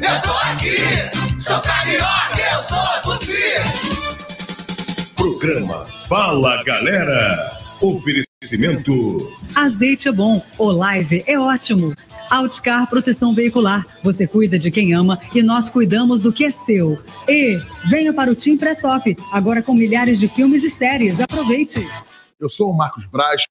eu 0.01 0.22
tô 0.22 0.33
aqui. 0.53 1.41
Sou 1.41 1.61
carioca, 1.61 2.21
Programa 5.43 5.86
Fala 6.09 6.62
Galera. 6.62 7.59
Oferecimento 7.80 9.28
Azeite 9.57 10.07
é 10.07 10.12
bom, 10.12 10.40
Olive 10.57 11.24
é 11.26 11.36
ótimo. 11.36 11.97
Outcar 12.30 12.88
Proteção 12.88 13.34
Veicular, 13.34 13.84
você 14.05 14.24
cuida 14.24 14.57
de 14.57 14.70
quem 14.70 14.95
ama 14.95 15.18
e 15.34 15.43
nós 15.43 15.68
cuidamos 15.68 16.20
do 16.20 16.32
que 16.32 16.45
é 16.45 16.51
seu. 16.53 16.97
E 17.28 17.59
venha 17.90 18.12
para 18.12 18.30
o 18.30 18.36
Team 18.36 18.57
Pré-Top, 18.57 19.16
agora 19.32 19.61
com 19.61 19.74
milhares 19.74 20.20
de 20.20 20.28
filmes 20.28 20.62
e 20.62 20.70
séries. 20.70 21.18
Aproveite! 21.18 21.84
Eu 22.38 22.49
sou 22.49 22.70
o 22.70 22.76
Marcos 22.76 23.05
Braz, 23.07 23.43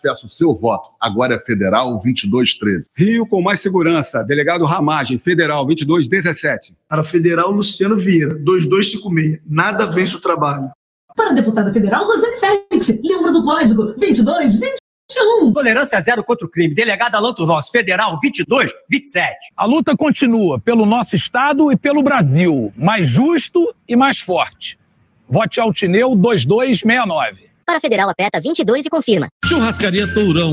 peço 0.00 0.28
o 0.28 0.30
seu 0.30 0.54
voto. 0.54 0.88
Agora 0.98 1.34
é 1.34 1.38
Federal 1.38 1.90
2213. 1.98 2.88
Rio 2.96 3.26
com 3.26 3.42
mais 3.42 3.60
segurança. 3.60 4.24
Delegado 4.24 4.64
Ramagem, 4.64 5.18
Federal 5.18 5.66
2217. 5.66 6.74
Para 6.88 7.04
Federal 7.04 7.50
Luciano 7.50 7.94
Vieira, 7.94 8.34
2256. 8.36 9.42
Nada 9.46 9.84
vence 9.84 10.16
o 10.16 10.20
trabalho. 10.20 10.70
Para 11.16 11.30
a 11.30 11.32
deputada 11.32 11.72
federal 11.72 12.04
Rosane 12.04 12.36
Félix, 12.36 12.88
lembra 13.02 13.32
do 13.32 13.42
código 13.42 13.84
2221. 13.94 15.52
Tolerância 15.54 15.98
zero 16.02 16.22
contra 16.22 16.46
o 16.46 16.50
crime. 16.50 16.74
Delegada 16.74 17.16
Alan 17.16 17.32
Turnos, 17.32 17.70
Federal 17.70 18.20
2227. 18.20 19.34
A 19.56 19.64
luta 19.64 19.96
continua 19.96 20.60
pelo 20.60 20.84
nosso 20.84 21.16
Estado 21.16 21.72
e 21.72 21.76
pelo 21.76 22.02
Brasil, 22.02 22.70
mais 22.76 23.08
justo 23.08 23.74
e 23.88 23.96
mais 23.96 24.18
forte. 24.18 24.78
Vote 25.26 25.58
Altineu 25.58 26.14
2269. 26.14 27.46
Para 27.64 27.80
Federal, 27.80 28.10
aperta 28.10 28.38
22 28.38 28.84
e 28.84 28.90
confirma. 28.90 29.26
Churrascaria 29.44 30.12
Tourão. 30.12 30.52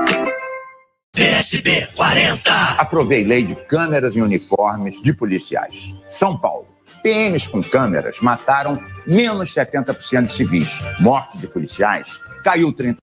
PSB 1.13 1.89
40. 1.95 2.51
Aprovei 2.77 3.23
lei 3.25 3.43
de 3.43 3.53
câmeras 3.53 4.15
e 4.15 4.21
uniformes 4.21 5.01
de 5.01 5.13
policiais. 5.13 5.93
São 6.09 6.37
Paulo. 6.37 6.67
PMs 7.03 7.47
com 7.47 7.61
câmeras 7.61 8.19
mataram 8.21 8.81
menos 9.05 9.53
70% 9.53 10.27
de 10.27 10.33
civis. 10.33 10.79
Morte 10.99 11.37
de 11.37 11.47
policiais 11.47 12.17
caiu 12.43 12.73
30%. 12.73 12.95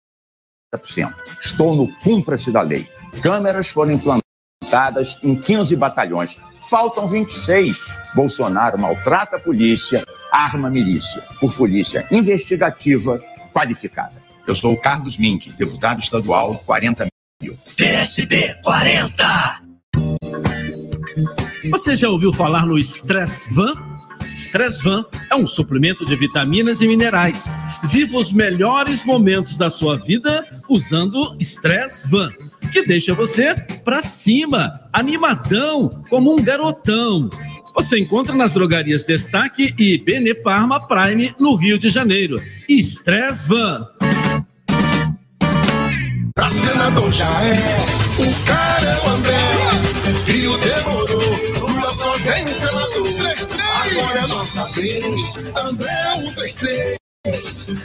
Estou 1.40 1.74
no 1.74 1.92
cumpra-se 1.98 2.50
da 2.50 2.62
lei. 2.62 2.88
Câmeras 3.22 3.68
foram 3.68 3.92
implantadas 3.92 5.18
em 5.22 5.36
15 5.36 5.76
batalhões. 5.76 6.38
Faltam 6.70 7.06
26. 7.06 7.76
Bolsonaro 8.14 8.78
maltrata 8.78 9.36
a 9.36 9.40
polícia, 9.40 10.02
arma 10.32 10.68
a 10.68 10.70
milícia, 10.70 11.22
por 11.38 11.52
polícia 11.54 12.06
investigativa 12.11 13.22
qualificada. 13.52 14.14
Eu 14.46 14.54
sou 14.54 14.72
o 14.72 14.80
Carlos 14.80 15.18
Mink, 15.18 15.52
deputado 15.52 16.00
estadual 16.00 16.54
40 16.64 17.06
mil. 17.42 17.56
PSB 18.09 18.56
40. 18.64 19.62
Você 21.70 21.94
já 21.94 22.09
ouviu 22.09 22.32
falar 22.32 22.64
no 22.64 22.78
Stress 22.78 23.52
Van? 23.54 23.74
Stress 24.34 24.82
Van 24.82 25.04
é 25.30 25.36
um 25.36 25.46
suplemento 25.46 26.06
de 26.06 26.16
vitaminas 26.16 26.80
e 26.80 26.88
minerais. 26.88 27.54
Viva 27.84 28.16
os 28.16 28.32
melhores 28.32 29.04
momentos 29.04 29.59
da 29.59 29.68
sua 29.68 29.98
vida 29.98 30.42
usando 30.70 31.36
Stress 31.38 32.09
Van, 32.09 32.32
que 32.72 32.86
deixa 32.86 33.14
você 33.14 33.54
pra 33.84 34.02
cima, 34.02 34.80
animadão, 34.90 36.02
como 36.09 36.32
um 36.32 36.42
garotão. 36.42 37.28
Você 37.74 37.98
encontra 37.98 38.34
nas 38.34 38.54
drogarias 38.54 39.04
Destaque 39.04 39.74
e 39.78 39.98
Benefarma 39.98 40.80
Prime 40.80 41.34
no 41.38 41.54
Rio 41.56 41.78
de 41.78 41.90
Janeiro. 41.90 42.42
Stress 42.66 43.46
Van. 43.46 43.86
Pra 46.39 46.49
senador 46.51 47.11
já 47.11 47.26
é, 47.26 47.57
o 48.16 48.45
cara 48.47 48.91
é 48.91 49.01
o 49.05 49.11
André. 49.11 49.34
Rio 50.24 50.57
demorou, 50.59 51.68
Lula 51.68 51.93
só 51.93 52.16
tem 52.20 52.47
senador. 52.47 53.09
3, 53.18 53.49
Agora 53.59 54.18
é 54.20 54.26
nossa 54.28 54.64
vez, 54.68 55.36
André 55.61 56.14
1, 56.16 56.34
3, 56.34 56.55
3. 56.55 56.99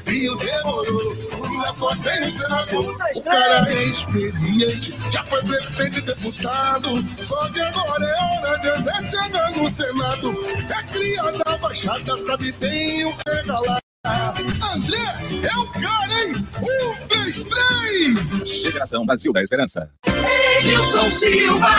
Rio 0.05 0.35
demorou, 0.35 1.17
Lula 1.35 1.73
só 1.73 1.95
tem 1.95 2.31
senador. 2.31 2.95
O 3.15 3.23
cara 3.23 3.73
é 3.73 3.85
experiente, 3.85 4.93
já 5.11 5.23
foi 5.23 5.41
prefeito 5.41 5.97
e 5.97 6.01
deputado. 6.01 7.03
Só 7.17 7.49
que 7.49 7.59
agora 7.59 8.05
é 8.05 8.37
hora 8.37 8.59
de 8.59 8.69
André 8.69 8.93
chegar 9.01 9.51
no 9.51 9.67
Senado. 9.67 10.37
É 10.69 10.83
cria 10.93 11.23
da 11.23 11.57
Baixada, 11.57 12.15
sabe 12.19 12.51
bem 12.51 13.03
o 13.03 13.17
que 13.17 13.29
é 13.31 13.43
galar. 13.45 13.83
André 14.05 14.97
é 15.43 15.57
o 15.57 15.65
cara, 15.71 16.27
hein? 16.27 16.35
Um, 16.61 17.07
três, 17.07 17.45
três! 17.45 18.63
Federação 18.63 19.05
Brasil 19.05 19.31
da 19.31 19.41
Esperança. 19.41 19.89
Edilson 20.59 21.09
Silva. 21.09 21.69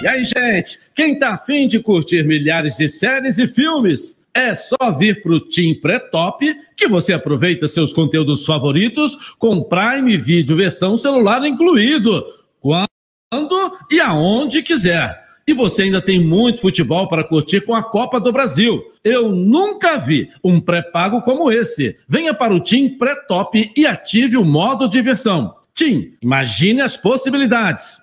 E 0.00 0.06
aí, 0.06 0.24
gente, 0.24 0.78
quem 0.94 1.18
tá 1.18 1.34
afim 1.34 1.66
de 1.66 1.80
curtir 1.80 2.24
milhares 2.24 2.76
de 2.76 2.88
séries 2.88 3.38
e 3.38 3.48
filmes? 3.48 4.16
É 4.32 4.54
só 4.54 4.92
vir 4.96 5.22
pro 5.22 5.40
Team 5.40 5.80
Pré-Top 5.80 6.54
que 6.76 6.86
você 6.86 7.14
aproveita 7.14 7.66
seus 7.66 7.92
conteúdos 7.92 8.46
favoritos 8.46 9.34
com 9.36 9.64
Prime 9.64 10.16
Video 10.16 10.56
versão 10.56 10.96
celular 10.96 11.44
incluído. 11.44 12.24
Quando 12.60 13.76
e 13.90 13.98
aonde 13.98 14.62
quiser. 14.62 15.29
E 15.50 15.52
você 15.52 15.82
ainda 15.82 16.00
tem 16.00 16.22
muito 16.22 16.60
futebol 16.60 17.08
para 17.08 17.24
curtir 17.24 17.62
com 17.62 17.74
a 17.74 17.82
Copa 17.82 18.20
do 18.20 18.30
Brasil. 18.30 18.80
Eu 19.02 19.32
nunca 19.32 19.98
vi 19.98 20.28
um 20.44 20.60
pré-pago 20.60 21.20
como 21.22 21.50
esse. 21.50 21.96
Venha 22.08 22.32
para 22.32 22.54
o 22.54 22.60
Team 22.60 22.96
Pré-Top 22.96 23.72
e 23.76 23.84
ative 23.84 24.36
o 24.36 24.44
modo 24.44 24.88
diversão. 24.88 25.52
Tim, 25.74 26.12
imagine 26.22 26.82
as 26.82 26.96
possibilidades. 26.96 27.98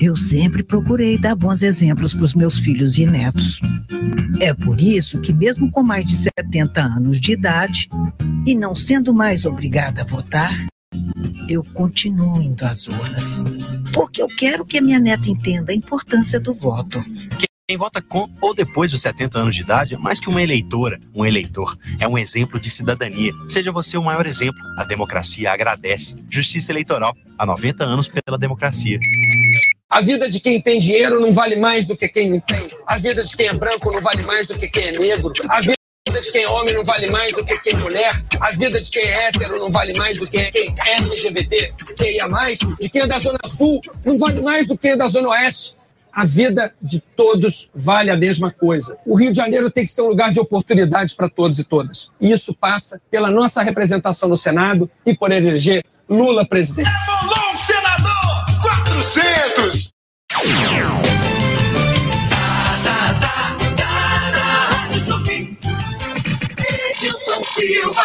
Eu 0.00 0.16
sempre 0.16 0.62
procurei 0.62 1.18
dar 1.18 1.34
bons 1.34 1.62
exemplos 1.62 2.14
para 2.14 2.24
os 2.24 2.32
meus 2.32 2.58
filhos 2.58 2.96
e 2.96 3.04
netos. 3.04 3.60
É 4.40 4.54
por 4.54 4.80
isso 4.80 5.20
que, 5.20 5.34
mesmo 5.34 5.70
com 5.70 5.82
mais 5.82 6.06
de 6.06 6.16
70 6.16 6.80
anos 6.80 7.20
de 7.20 7.32
idade 7.32 7.86
e 8.46 8.54
não 8.54 8.74
sendo 8.74 9.12
mais 9.12 9.44
obrigada 9.44 10.00
a 10.00 10.04
votar, 10.06 10.56
eu 11.48 11.62
continuo 11.74 12.40
indo 12.40 12.64
às 12.64 12.86
urnas. 12.88 13.44
Porque 13.92 14.20
eu 14.20 14.28
quero 14.28 14.64
que 14.64 14.78
a 14.78 14.82
minha 14.82 14.98
neta 14.98 15.30
entenda 15.30 15.72
a 15.72 15.74
importância 15.74 16.40
do 16.40 16.52
voto. 16.52 17.02
Quem 17.68 17.76
vota 17.76 18.00
com 18.00 18.28
ou 18.40 18.54
depois 18.54 18.92
dos 18.92 19.00
70 19.00 19.40
anos 19.40 19.54
de 19.54 19.62
idade 19.62 19.94
é 19.96 19.98
mais 19.98 20.20
que 20.20 20.28
uma 20.28 20.40
eleitora, 20.40 21.00
um 21.12 21.26
eleitor. 21.26 21.76
É 21.98 22.06
um 22.06 22.16
exemplo 22.16 22.60
de 22.60 22.70
cidadania. 22.70 23.32
Seja 23.48 23.72
você 23.72 23.96
o 23.96 24.02
maior 24.02 24.24
exemplo. 24.24 24.60
A 24.78 24.84
democracia 24.84 25.50
agradece. 25.50 26.14
Justiça 26.30 26.70
Eleitoral. 26.70 27.12
Há 27.36 27.44
90 27.44 27.82
anos 27.82 28.08
pela 28.08 28.38
democracia. 28.38 29.00
A 29.90 30.00
vida 30.00 30.30
de 30.30 30.38
quem 30.38 30.60
tem 30.60 30.78
dinheiro 30.78 31.18
não 31.20 31.32
vale 31.32 31.56
mais 31.56 31.84
do 31.84 31.96
que 31.96 32.08
quem 32.08 32.30
não 32.30 32.38
tem. 32.38 32.70
A 32.86 32.98
vida 32.98 33.24
de 33.24 33.36
quem 33.36 33.48
é 33.48 33.52
branco 33.52 33.90
não 33.90 34.00
vale 34.00 34.22
mais 34.22 34.46
do 34.46 34.56
que 34.56 34.68
quem 34.68 34.84
é 34.84 34.92
negro. 34.92 35.32
A 35.48 35.60
vida 35.60 35.74
de 36.12 36.32
quem 36.32 36.44
é 36.44 36.48
homem 36.48 36.74
não 36.74 36.84
vale 36.84 37.08
mais 37.08 37.32
do 37.32 37.44
que 37.44 37.58
quem 37.58 37.74
é 37.74 37.76
mulher. 37.76 38.22
A 38.40 38.52
vida 38.52 38.80
de 38.80 38.90
quem 38.90 39.02
é 39.02 39.26
hétero 39.26 39.58
não 39.58 39.70
vale 39.70 39.96
mais 39.98 40.16
do 40.16 40.26
que 40.26 40.50
quem 40.50 40.74
é 40.86 40.96
LGBT. 40.96 41.74
Quem 41.96 42.20
é 42.20 42.28
mais, 42.28 42.58
de 42.58 42.88
quem 42.88 43.02
é 43.02 43.06
da 43.06 43.18
Zona 43.18 43.38
Sul, 43.44 43.80
não 44.04 44.18
vale 44.18 44.40
mais 44.40 44.66
do 44.66 44.76
que 44.76 44.88
é 44.88 44.96
da 44.96 45.06
Zona 45.06 45.28
Oeste. 45.28 45.76
A 46.12 46.24
vida 46.24 46.72
de 46.80 46.98
todos 46.98 47.68
vale 47.74 48.10
a 48.10 48.16
mesma 48.16 48.50
coisa. 48.50 48.98
O 49.04 49.18
Rio 49.18 49.30
de 49.30 49.36
Janeiro 49.36 49.70
tem 49.70 49.84
que 49.84 49.90
ser 49.90 50.00
um 50.00 50.08
lugar 50.08 50.32
de 50.32 50.40
oportunidade 50.40 51.14
para 51.14 51.28
todos 51.28 51.58
e 51.58 51.64
todas. 51.64 52.08
E 52.18 52.32
isso 52.32 52.54
passa 52.54 53.00
pela 53.10 53.30
nossa 53.30 53.62
representação 53.62 54.28
no 54.28 54.36
Senado 54.36 54.90
e 55.04 55.14
por 55.14 55.30
eleger 55.30 55.84
Lula 56.08 56.46
presidente. 56.46 56.88
Bolão, 57.06 57.56
senador! 57.56 58.46
400! 58.62 59.90
Silva. 67.56 68.04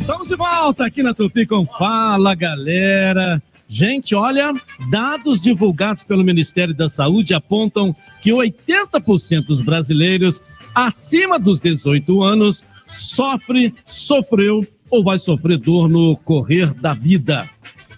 Estamos 0.00 0.28
de 0.28 0.36
volta 0.36 0.86
aqui 0.86 1.02
na 1.02 1.12
Tupi 1.12 1.44
com 1.44 1.66
Fala 1.66 2.34
Galera. 2.34 3.42
Gente, 3.68 4.14
olha, 4.14 4.54
dados 4.90 5.38
divulgados 5.38 6.02
pelo 6.02 6.24
Ministério 6.24 6.74
da 6.74 6.88
Saúde 6.88 7.34
apontam 7.34 7.94
que 8.22 8.30
80% 8.30 9.44
dos 9.46 9.60
brasileiros 9.60 10.40
acima 10.74 11.38
dos 11.38 11.60
18 11.60 12.22
anos 12.22 12.64
sofre, 12.90 13.74
sofreu 13.84 14.66
ou 14.88 15.04
vai 15.04 15.18
sofrer 15.18 15.58
dor 15.58 15.90
no 15.90 16.16
correr 16.16 16.72
da 16.72 16.94
vida. 16.94 17.46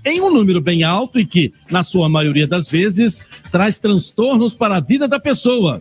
Em 0.05 0.21
um 0.21 0.33
número 0.35 0.61
bem 0.61 0.83
alto 0.83 1.21
e 1.21 1.25
que, 1.25 1.53
na 1.71 1.85
sua 1.85 2.09
maioria 2.09 2.49
das 2.49 2.69
vezes, 2.69 3.25
traz 3.53 3.79
transtornos 3.79 4.57
para 4.57 4.79
a 4.79 4.81
vida 4.81 5.07
da 5.07 5.21
pessoa. 5.21 5.81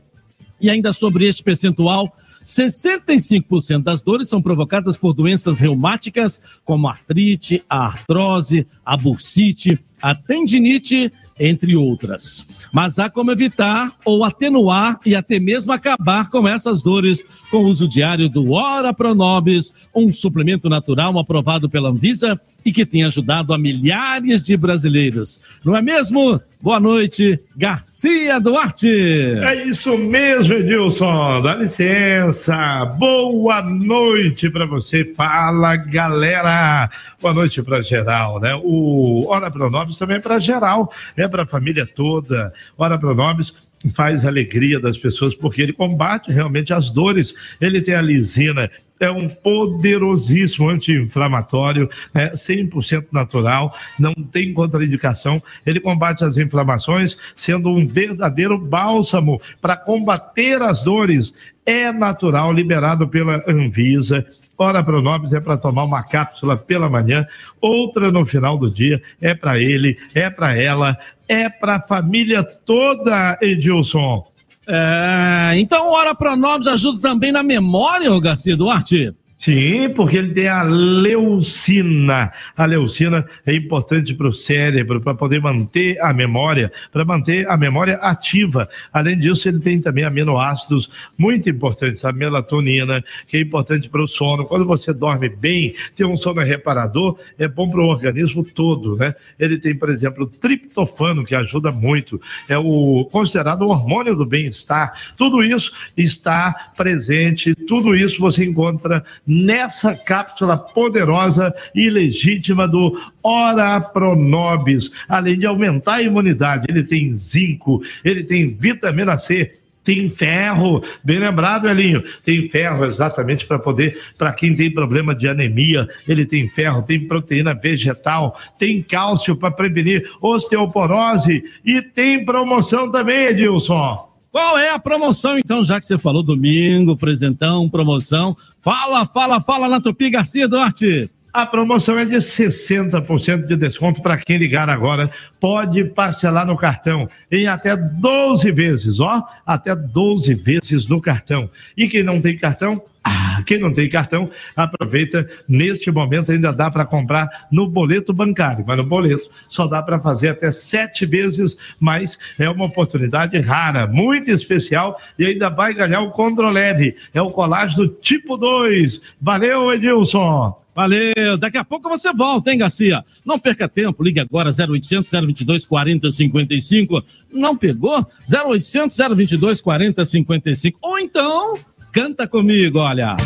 E 0.62 0.70
ainda 0.70 0.93
sobre 0.93 1.26
este 1.26 1.41
percentual, 1.41 2.14
65% 2.47 3.83
das 3.83 4.01
dores 4.01 4.29
são 4.29 4.41
provocadas 4.41 4.95
por 4.95 5.13
doenças 5.13 5.59
reumáticas, 5.59 6.39
como 6.63 6.87
artrite, 6.87 7.61
artrose, 7.69 8.65
a 8.85 8.95
bursite, 8.95 9.77
a 10.01 10.15
tendinite, 10.15 11.11
entre 11.37 11.75
outras. 11.75 12.45
Mas 12.71 12.99
há 12.99 13.09
como 13.09 13.31
evitar 13.31 13.91
ou 14.05 14.23
atenuar 14.23 14.97
e 15.05 15.13
até 15.13 15.41
mesmo 15.41 15.73
acabar 15.73 16.29
com 16.29 16.47
essas 16.47 16.81
dores 16.81 17.21
com 17.51 17.57
o 17.57 17.67
uso 17.67 17.85
diário 17.85 18.29
do 18.29 18.53
Ora 18.53 18.93
Pronobis, 18.93 19.73
um 19.93 20.09
suplemento 20.09 20.69
natural 20.69 21.19
aprovado 21.19 21.69
pela 21.69 21.89
Anvisa 21.89 22.39
e 22.68 22.72
que 22.74 22.86
tem 22.86 23.05
ajudado 23.05 23.53
a 23.53 23.57
milhares 23.57 24.43
de 24.43 24.57
brasileiros. 24.57 25.39
Não 25.63 25.74
é 25.74 25.82
mesmo? 25.82 26.38
Boa 26.61 26.82
noite, 26.82 27.39
Garcia 27.55 28.41
Duarte. 28.41 28.89
É 28.89 29.63
isso 29.63 29.97
mesmo, 29.97 30.53
Edilson. 30.53 31.41
Dá 31.41 31.55
licença. 31.55 32.84
Boa 32.97 33.61
noite 33.61 34.49
para 34.49 34.65
você. 34.65 35.05
Fala, 35.05 35.78
galera. 35.78 36.89
Boa 37.22 37.34
noite 37.34 37.63
para 37.63 37.82
geral, 37.82 38.41
né? 38.41 38.53
O 38.61 39.28
Hora 39.30 39.49
Pronobis 39.49 39.97
também 39.97 40.18
é 40.18 40.20
para 40.20 40.39
geral, 40.39 40.91
é 41.15 41.26
para 41.26 41.43
a 41.43 41.47
família 41.47 41.86
toda. 41.86 42.51
Hora 42.78 42.97
Pronobis 42.97 43.53
faz 43.89 44.25
alegria 44.25 44.79
das 44.79 44.97
pessoas 44.97 45.35
porque 45.35 45.61
ele 45.61 45.73
combate 45.73 46.31
realmente 46.31 46.73
as 46.73 46.91
dores. 46.91 47.33
Ele 47.59 47.81
tem 47.81 47.95
a 47.95 48.01
lisina, 48.01 48.69
é 48.99 49.11
um 49.11 49.29
poderosíssimo 49.29 50.69
anti-inflamatório, 50.69 51.89
né, 52.13 52.31
100% 52.31 53.07
natural, 53.11 53.75
não 53.99 54.13
tem 54.13 54.53
contraindicação. 54.53 55.41
Ele 55.65 55.79
combate 55.79 56.23
as 56.23 56.38
inflamações, 56.38 57.17
sendo 57.35 57.69
um 57.69 57.88
verdadeiro 57.88 58.57
bálsamo 58.57 59.41
para 59.61 59.77
combater 59.77 60.61
as 60.61 60.83
dores. 60.83 61.33
É 61.65 61.91
natural, 61.91 62.51
liberado 62.51 63.07
pela 63.07 63.43
Anvisa. 63.47 64.25
Ora 64.58 64.84
Pronobis 64.84 65.34
é 65.34 65.39
para 65.39 65.58
tomar 65.58 65.84
uma 65.84 66.01
cápsula 66.01 66.58
pela 66.58 66.89
manhã, 66.89 67.28
outra 67.62 68.12
no 68.12 68.26
final 68.26 68.58
do 68.58 68.72
dia. 68.72 69.01
É 69.22 69.36
para 69.36 69.60
ele, 69.60 69.97
é 70.16 70.30
para 70.30 70.58
ela, 70.58 70.97
é 71.28 71.47
para 71.49 71.76
a 71.76 71.82
família 71.82 72.43
toda, 72.43 73.38
Edilson. 73.41 74.26
É, 74.68 75.53
então, 75.58 75.89
Hora 75.89 76.16
Pronobis 76.16 76.68
ajuda 76.68 76.99
também 77.01 77.32
na 77.32 77.43
memória, 77.43 78.20
Garcia 78.20 78.58
Duarte? 78.58 79.14
Sim, 79.39 79.89
porque 79.95 80.17
ele 80.17 80.33
tem 80.33 80.47
a 80.47 80.63
leucina. 80.63 82.31
A 82.55 82.65
leucina 82.65 83.23
é 83.45 83.53
importante 83.53 84.15
para 84.15 84.27
o 84.27 84.33
cérebro, 84.33 84.99
para 84.99 85.13
poder 85.13 85.39
manter 85.39 86.01
a 86.01 86.11
memória, 86.11 86.71
para 86.91 87.05
manter 87.05 87.47
a 87.47 87.55
memória 87.55 87.97
ativa. 87.97 88.67
Além 88.91 89.17
disso, 89.17 89.47
ele 89.47 89.59
tem 89.59 89.79
também 89.79 90.03
aminoácidos 90.03 90.89
muito 91.15 91.47
importantes, 91.49 92.03
a 92.03 92.11
melatonina, 92.11 93.03
que 93.27 93.38
é 93.38 93.41
importante 93.41 93.88
para 93.89 94.01
o 94.01 94.07
sono. 94.07 94.43
Quando 94.43 94.65
você 94.65 94.91
dorme 94.91 95.29
bem, 95.29 95.75
tem 95.95 96.05
um 96.05 96.17
sono 96.17 96.41
reparador, 96.41 97.19
é 97.38 97.47
bom 97.47 97.69
para 97.69 97.81
o 97.81 97.85
organismo 97.85 98.43
todo, 98.43 98.95
né? 98.95 99.13
Ele 99.39 99.59
tem, 99.59 99.75
por 99.75 99.89
exemplo, 99.89 100.23
o 100.23 100.27
triptofano, 100.27 101.23
que 101.23 101.35
ajuda 101.35 101.71
muito. 101.71 102.19
É 102.49 102.57
o 102.57 103.07
considerado 103.11 103.61
o 103.61 103.69
hormônio 103.69 104.15
do 104.15 104.25
bem-estar. 104.25 104.93
Tudo 105.15 105.43
isso 105.43 105.71
está 105.95 106.71
presente, 106.75 107.53
tudo 107.53 107.95
isso 107.95 108.19
você 108.19 108.43
encontra 108.43 109.05
nessa 109.28 109.93
cápsula 109.95 110.57
poderosa 110.57 111.53
e 111.75 111.89
legítima 111.89 112.67
do 112.67 112.99
Ora 113.21 113.82
Pronobis. 113.82 114.89
Além 115.09 115.38
de 115.38 115.45
aumentar 115.45 115.95
a 115.95 116.01
imunidade, 116.01 116.67
ele 116.69 116.84
tem 116.84 117.13
zinco, 117.13 117.82
ele 118.03 118.23
tem 118.23 118.55
vitamina 118.55 119.17
C, 119.17 119.57
tem 119.88 120.09
ferro, 120.09 120.84
bem 121.01 121.17
lembrado, 121.17 121.69
Elinho, 121.69 122.03
tem 122.21 122.49
ferro 122.49 122.84
exatamente 122.84 123.45
para 123.45 123.57
poder, 123.57 123.97
para 124.17 124.34
quem 124.34 124.53
tem 124.53 124.69
problema 124.69 125.15
de 125.15 125.30
anemia, 125.30 125.88
ele 126.05 126.25
tem 126.25 126.49
ferro, 126.49 126.84
tem 126.84 127.07
proteína 127.07 127.53
vegetal, 127.53 128.38
tem 128.59 128.84
cálcio 128.84 129.38
para 129.38 129.49
prevenir 129.49 130.11
osteoporose 130.21 131.41
e 131.63 131.82
tem 131.82 132.25
promoção 132.25 132.91
também, 132.91 133.28
Edilson. 133.28 134.07
Qual 134.32 134.57
é 134.57 134.69
a 134.69 134.80
promoção, 134.80 135.38
então, 135.38 135.63
já 135.63 135.80
que 135.80 135.86
você 135.86 135.97
falou 135.97 136.21
domingo, 136.21 136.97
presentão, 136.97 137.69
promoção? 137.69 138.36
Fala, 138.61 139.05
fala, 139.05 139.41
fala 139.41 139.67
na 139.67 139.82
Tupi 139.82 140.09
Garcia 140.09 140.47
Duarte. 140.47 141.09
A 141.38 141.45
promoção 141.45 141.99
é 141.99 142.03
de 142.03 142.15
60% 142.15 143.45
de 143.45 143.55
desconto 143.55 144.01
para 144.01 144.17
quem 144.17 144.38
ligar 144.38 144.69
agora. 144.69 145.09
Pode 145.39 145.84
parcelar 145.86 146.47
no 146.47 146.57
cartão 146.57 147.07
em 147.32 147.45
até 147.45 147.78
12 147.78 148.51
vezes, 148.51 148.99
ó, 148.99 149.23
até 149.45 149.75
12 149.75 150.34
vezes 150.34 150.88
no 150.88 150.99
cartão. 150.99 151.47
E 151.78 151.88
quem 151.88 152.01
não 152.01 152.19
tem 152.19 152.36
cartão, 152.38 152.82
quem 153.45 153.60
não 153.60 153.74
tem 153.74 153.89
cartão, 153.89 154.30
aproveita. 154.55 155.28
Neste 155.47 155.91
momento 155.91 156.32
ainda 156.32 156.51
dá 156.51 156.70
para 156.70 156.86
comprar 156.86 157.47
no 157.51 157.68
boleto 157.70 158.14
bancário, 158.14 158.64
mas 158.68 158.78
no 158.78 158.86
boleto 158.86 159.30
só 159.49 159.68
dá 159.68 159.82
para 159.82 159.99
fazer 159.99 160.30
até 160.30 160.51
sete 160.51 161.05
vezes, 161.05 161.58
mas 161.80 162.18
é 162.38 162.49
uma 162.49 162.66
oportunidade 162.66 163.39
rara, 163.39 163.88
muito 163.88 164.32
especial 164.32 164.99
e 165.18 165.26
ainda 165.26 165.49
vai 165.49 165.74
ganhar 165.74 166.01
o 166.01 166.12
Controleve. 166.12 166.95
É 167.14 167.22
o 167.22 167.32
colágeno 167.32 167.88
tipo 167.88 168.38
2. 168.38 169.01
Valeu, 169.22 169.74
Edilson! 169.74 170.68
Valeu, 170.78 171.38
daqui 171.39 171.58
a 171.58 171.64
pouco 171.64 171.89
você 171.89 172.14
volta, 172.14 172.51
hein, 172.51 172.60
Garcia? 172.60 173.03
Não 173.26 173.39
perca 173.39 173.68
tempo, 173.68 174.03
ligue 174.03 174.20
agora 174.20 174.51
0800 174.51 175.12
022 175.12 175.66
4055. 175.66 177.03
Não 177.34 177.58
pegou? 177.58 178.05
0800 178.32 178.95
022 178.95 179.60
4055. 179.60 180.78
Ou 180.80 180.99
então, 180.99 181.58
canta 181.97 182.27
comigo, 182.27 182.77
olha. 182.77 183.17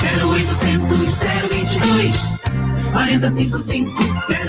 0800 0.00 1.18
022 1.50 2.38
4055 2.90 3.92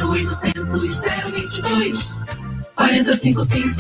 0800 0.06 0.98
022 1.34 2.24
4055 2.78 3.76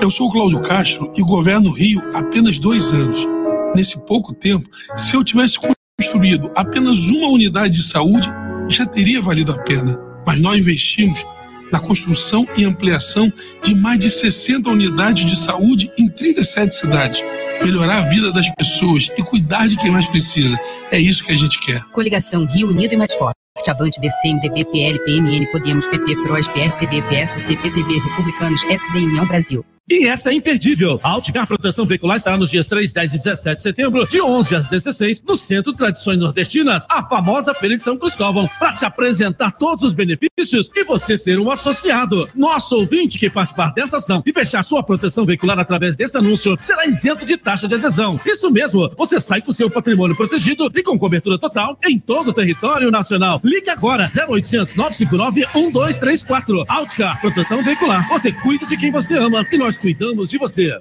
Eu 0.00 0.08
sou 0.08 0.28
o 0.28 0.30
Cláudio 0.30 0.62
Castro 0.62 1.10
e 1.16 1.22
governo 1.22 1.70
o 1.70 1.72
Rio 1.72 2.00
há 2.14 2.20
apenas 2.20 2.58
dois 2.60 2.92
anos. 2.92 3.26
Nesse 3.74 3.98
pouco 4.06 4.32
tempo, 4.32 4.70
se 4.96 5.16
eu 5.16 5.24
tivesse 5.24 5.58
construído 5.98 6.52
apenas 6.54 7.10
uma 7.10 7.26
unidade 7.26 7.74
de 7.74 7.82
saúde, 7.82 8.28
já 8.68 8.86
teria 8.86 9.20
valido 9.20 9.50
a 9.50 9.58
pena. 9.58 9.98
Mas 10.24 10.38
nós 10.38 10.58
investimos 10.58 11.26
na 11.70 11.78
construção 11.78 12.46
e 12.56 12.64
ampliação 12.64 13.32
de 13.62 13.74
mais 13.74 13.98
de 13.98 14.10
60 14.10 14.68
unidades 14.68 15.24
de 15.24 15.36
saúde 15.36 15.90
em 15.98 16.08
37 16.08 16.74
cidades. 16.74 17.22
Melhorar 17.62 17.98
a 17.98 18.08
vida 18.08 18.32
das 18.32 18.48
pessoas 18.54 19.10
e 19.16 19.22
cuidar 19.22 19.68
de 19.68 19.76
quem 19.76 19.90
mais 19.90 20.06
precisa. 20.06 20.58
É 20.90 20.98
isso 20.98 21.24
que 21.24 21.32
a 21.32 21.36
gente 21.36 21.60
quer. 21.60 21.82
Coligação 21.92 22.44
Rio 22.46 22.68
Unido 22.68 22.94
e 22.94 22.96
Mais 22.96 23.14
Forte. 23.14 23.34
Avante, 23.68 24.00
DC, 24.00 24.32
MDB, 24.32 24.64
PL, 24.64 24.98
PMN, 25.04 25.46
Podemos, 25.52 25.86
PP, 25.86 26.16
PROS, 26.22 26.48
PRTB, 26.48 27.02
PSC, 27.02 27.56
PTB, 27.56 27.98
Republicanos, 27.98 28.62
SD 28.64 28.98
União 29.00 29.26
Brasil. 29.26 29.64
E 29.90 30.06
essa 30.06 30.30
é 30.30 30.34
imperdível. 30.34 31.00
A 31.02 31.10
Alticar 31.10 31.48
Proteção 31.48 31.84
Veicular 31.84 32.16
estará 32.16 32.36
nos 32.36 32.48
dias 32.48 32.68
3, 32.68 32.92
10 32.92 33.12
e 33.12 33.16
17 33.16 33.56
de 33.56 33.62
setembro, 33.62 34.06
de 34.06 34.22
11 34.22 34.54
às 34.54 34.68
16, 34.68 35.20
no 35.22 35.36
Centro 35.36 35.72
Tradições 35.72 36.16
Nordestinas, 36.16 36.86
a 36.88 37.02
famosa 37.02 37.52
Feira 37.54 37.76
de 37.76 37.82
São 37.82 37.96
Cristóvão, 37.96 38.48
para 38.56 38.74
te 38.74 38.84
apresentar 38.84 39.50
todos 39.50 39.84
os 39.84 39.92
benefícios 39.92 40.70
e 40.76 40.84
você 40.84 41.16
ser 41.16 41.40
um 41.40 41.50
associado. 41.50 42.28
Nosso 42.36 42.76
ouvinte 42.76 43.18
que 43.18 43.28
participar 43.28 43.72
dessa 43.72 43.96
ação 43.96 44.22
e 44.24 44.32
fechar 44.32 44.62
sua 44.62 44.80
proteção 44.80 45.24
veicular 45.24 45.58
através 45.58 45.96
desse 45.96 46.16
anúncio 46.16 46.56
será 46.62 46.86
isento 46.86 47.24
de 47.24 47.36
taxa 47.36 47.66
de 47.66 47.74
adesão. 47.74 48.20
Isso 48.24 48.48
mesmo, 48.48 48.88
você 48.96 49.18
sai 49.18 49.42
com 49.42 49.52
seu 49.52 49.68
patrimônio 49.68 50.16
protegido 50.16 50.70
e 50.72 50.84
com 50.84 50.96
cobertura 50.96 51.36
total 51.36 51.76
em 51.84 51.98
todo 51.98 52.28
o 52.28 52.32
território 52.32 52.92
nacional. 52.92 53.40
Ligue 53.42 53.70
agora, 53.70 54.04
0800 54.04 54.76
959 54.76 55.46
1234. 55.52 56.64
Alticar 56.68 57.20
Proteção 57.20 57.60
Veicular. 57.64 58.08
Você 58.08 58.30
cuida 58.30 58.64
de 58.66 58.76
quem 58.76 58.92
você 58.92 59.18
ama 59.18 59.44
e 59.50 59.58
nós 59.58 59.69
cuidamos 59.76 60.30
de 60.30 60.38
você. 60.38 60.72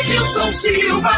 Edilson 0.00 0.52
Silva. 0.52 1.10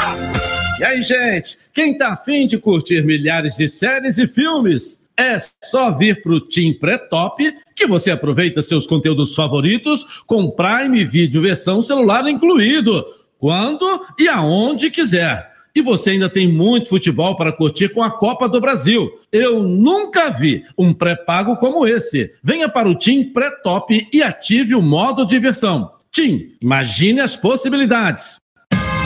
E 0.78 0.84
aí, 0.84 1.02
gente, 1.02 1.58
quem 1.74 1.98
tá 1.98 2.10
afim 2.10 2.46
de 2.46 2.56
curtir 2.56 3.04
milhares 3.04 3.56
de 3.56 3.68
séries 3.68 4.16
e 4.16 4.26
filmes? 4.26 5.00
É 5.16 5.36
só 5.60 5.90
vir 5.90 6.22
pro 6.22 6.40
Team 6.40 6.74
Pré-Top 6.78 7.52
que 7.74 7.86
você 7.86 8.12
aproveita 8.12 8.62
seus 8.62 8.86
conteúdos 8.86 9.34
favoritos 9.34 10.22
com 10.24 10.50
Prime 10.50 11.04
Video 11.04 11.42
versão 11.42 11.82
celular 11.82 12.28
incluído, 12.28 13.04
quando 13.36 14.06
e 14.16 14.28
aonde 14.28 14.90
quiser. 14.90 15.50
E 15.74 15.82
você 15.82 16.12
ainda 16.12 16.28
tem 16.28 16.46
muito 16.46 16.88
futebol 16.88 17.36
para 17.36 17.52
curtir 17.52 17.88
com 17.88 18.02
a 18.02 18.10
Copa 18.10 18.48
do 18.48 18.60
Brasil. 18.60 19.10
Eu 19.30 19.62
nunca 19.62 20.30
vi 20.30 20.64
um 20.76 20.92
pré-pago 20.92 21.56
como 21.56 21.86
esse. 21.86 22.32
Venha 22.42 22.68
para 22.68 22.88
o 22.88 22.96
Team 22.96 23.32
Pré-Top 23.32 24.08
e 24.12 24.22
ative 24.22 24.74
o 24.74 24.82
modo 24.82 25.26
diversão. 25.26 25.97
Tim, 26.18 26.50
imagine 26.60 27.20
as 27.20 27.36
possibilidades. 27.36 28.38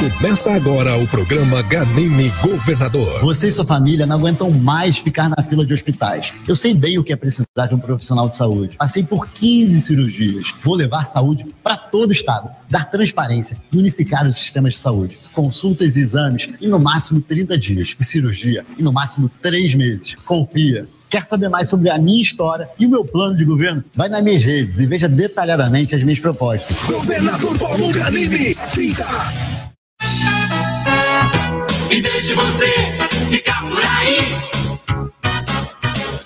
Começa 0.00 0.50
agora 0.50 0.96
o 0.96 1.06
programa 1.06 1.60
Ganime 1.60 2.30
Governador. 2.42 3.20
Você 3.20 3.48
e 3.48 3.52
sua 3.52 3.66
família 3.66 4.06
não 4.06 4.16
aguentam 4.16 4.50
mais 4.50 4.96
ficar 4.96 5.28
na 5.28 5.42
fila 5.42 5.66
de 5.66 5.74
hospitais. 5.74 6.32
Eu 6.48 6.56
sei 6.56 6.72
bem 6.72 6.98
o 6.98 7.04
que 7.04 7.12
é 7.12 7.16
precisar 7.16 7.66
de 7.68 7.74
um 7.74 7.78
profissional 7.78 8.30
de 8.30 8.36
saúde. 8.38 8.78
Passei 8.78 9.02
por 9.02 9.28
15 9.28 9.78
cirurgias. 9.82 10.54
Vou 10.64 10.74
levar 10.74 11.04
saúde 11.04 11.44
para 11.62 11.76
todo 11.76 12.08
o 12.08 12.12
estado, 12.12 12.48
dar 12.70 12.90
transparência 12.90 13.58
e 13.70 13.76
unificar 13.76 14.26
os 14.26 14.36
sistemas 14.36 14.72
de 14.72 14.78
saúde. 14.78 15.18
Consultas 15.34 15.96
e 15.96 16.00
exames 16.00 16.48
em 16.62 16.68
no 16.68 16.80
máximo 16.80 17.20
30 17.20 17.58
dias 17.58 17.94
e 18.00 18.04
cirurgia 18.04 18.64
em 18.78 18.82
no 18.82 18.90
máximo 18.90 19.30
3 19.42 19.74
meses. 19.74 20.14
Confia. 20.14 20.88
Quer 21.12 21.26
saber 21.26 21.50
mais 21.50 21.68
sobre 21.68 21.90
a 21.90 21.98
minha 21.98 22.22
história 22.22 22.70
e 22.78 22.86
o 22.86 22.88
meu 22.88 23.04
plano 23.04 23.36
de 23.36 23.44
governo? 23.44 23.84
Vai 23.94 24.08
nas 24.08 24.24
minhas 24.24 24.42
redes 24.42 24.78
e 24.78 24.86
veja 24.86 25.06
detalhadamente 25.06 25.94
as 25.94 26.02
minhas 26.02 26.18
propostas. 26.18 26.74
Governador 26.86 27.58
Paulo 27.58 27.92
Ganime, 27.92 28.54
30. 28.72 29.04
Em 31.90 32.00
vez 32.00 32.26
de 32.28 32.34
você 32.34 32.72
ficar 33.28 33.60
por 33.68 33.84
aí, 33.84 34.40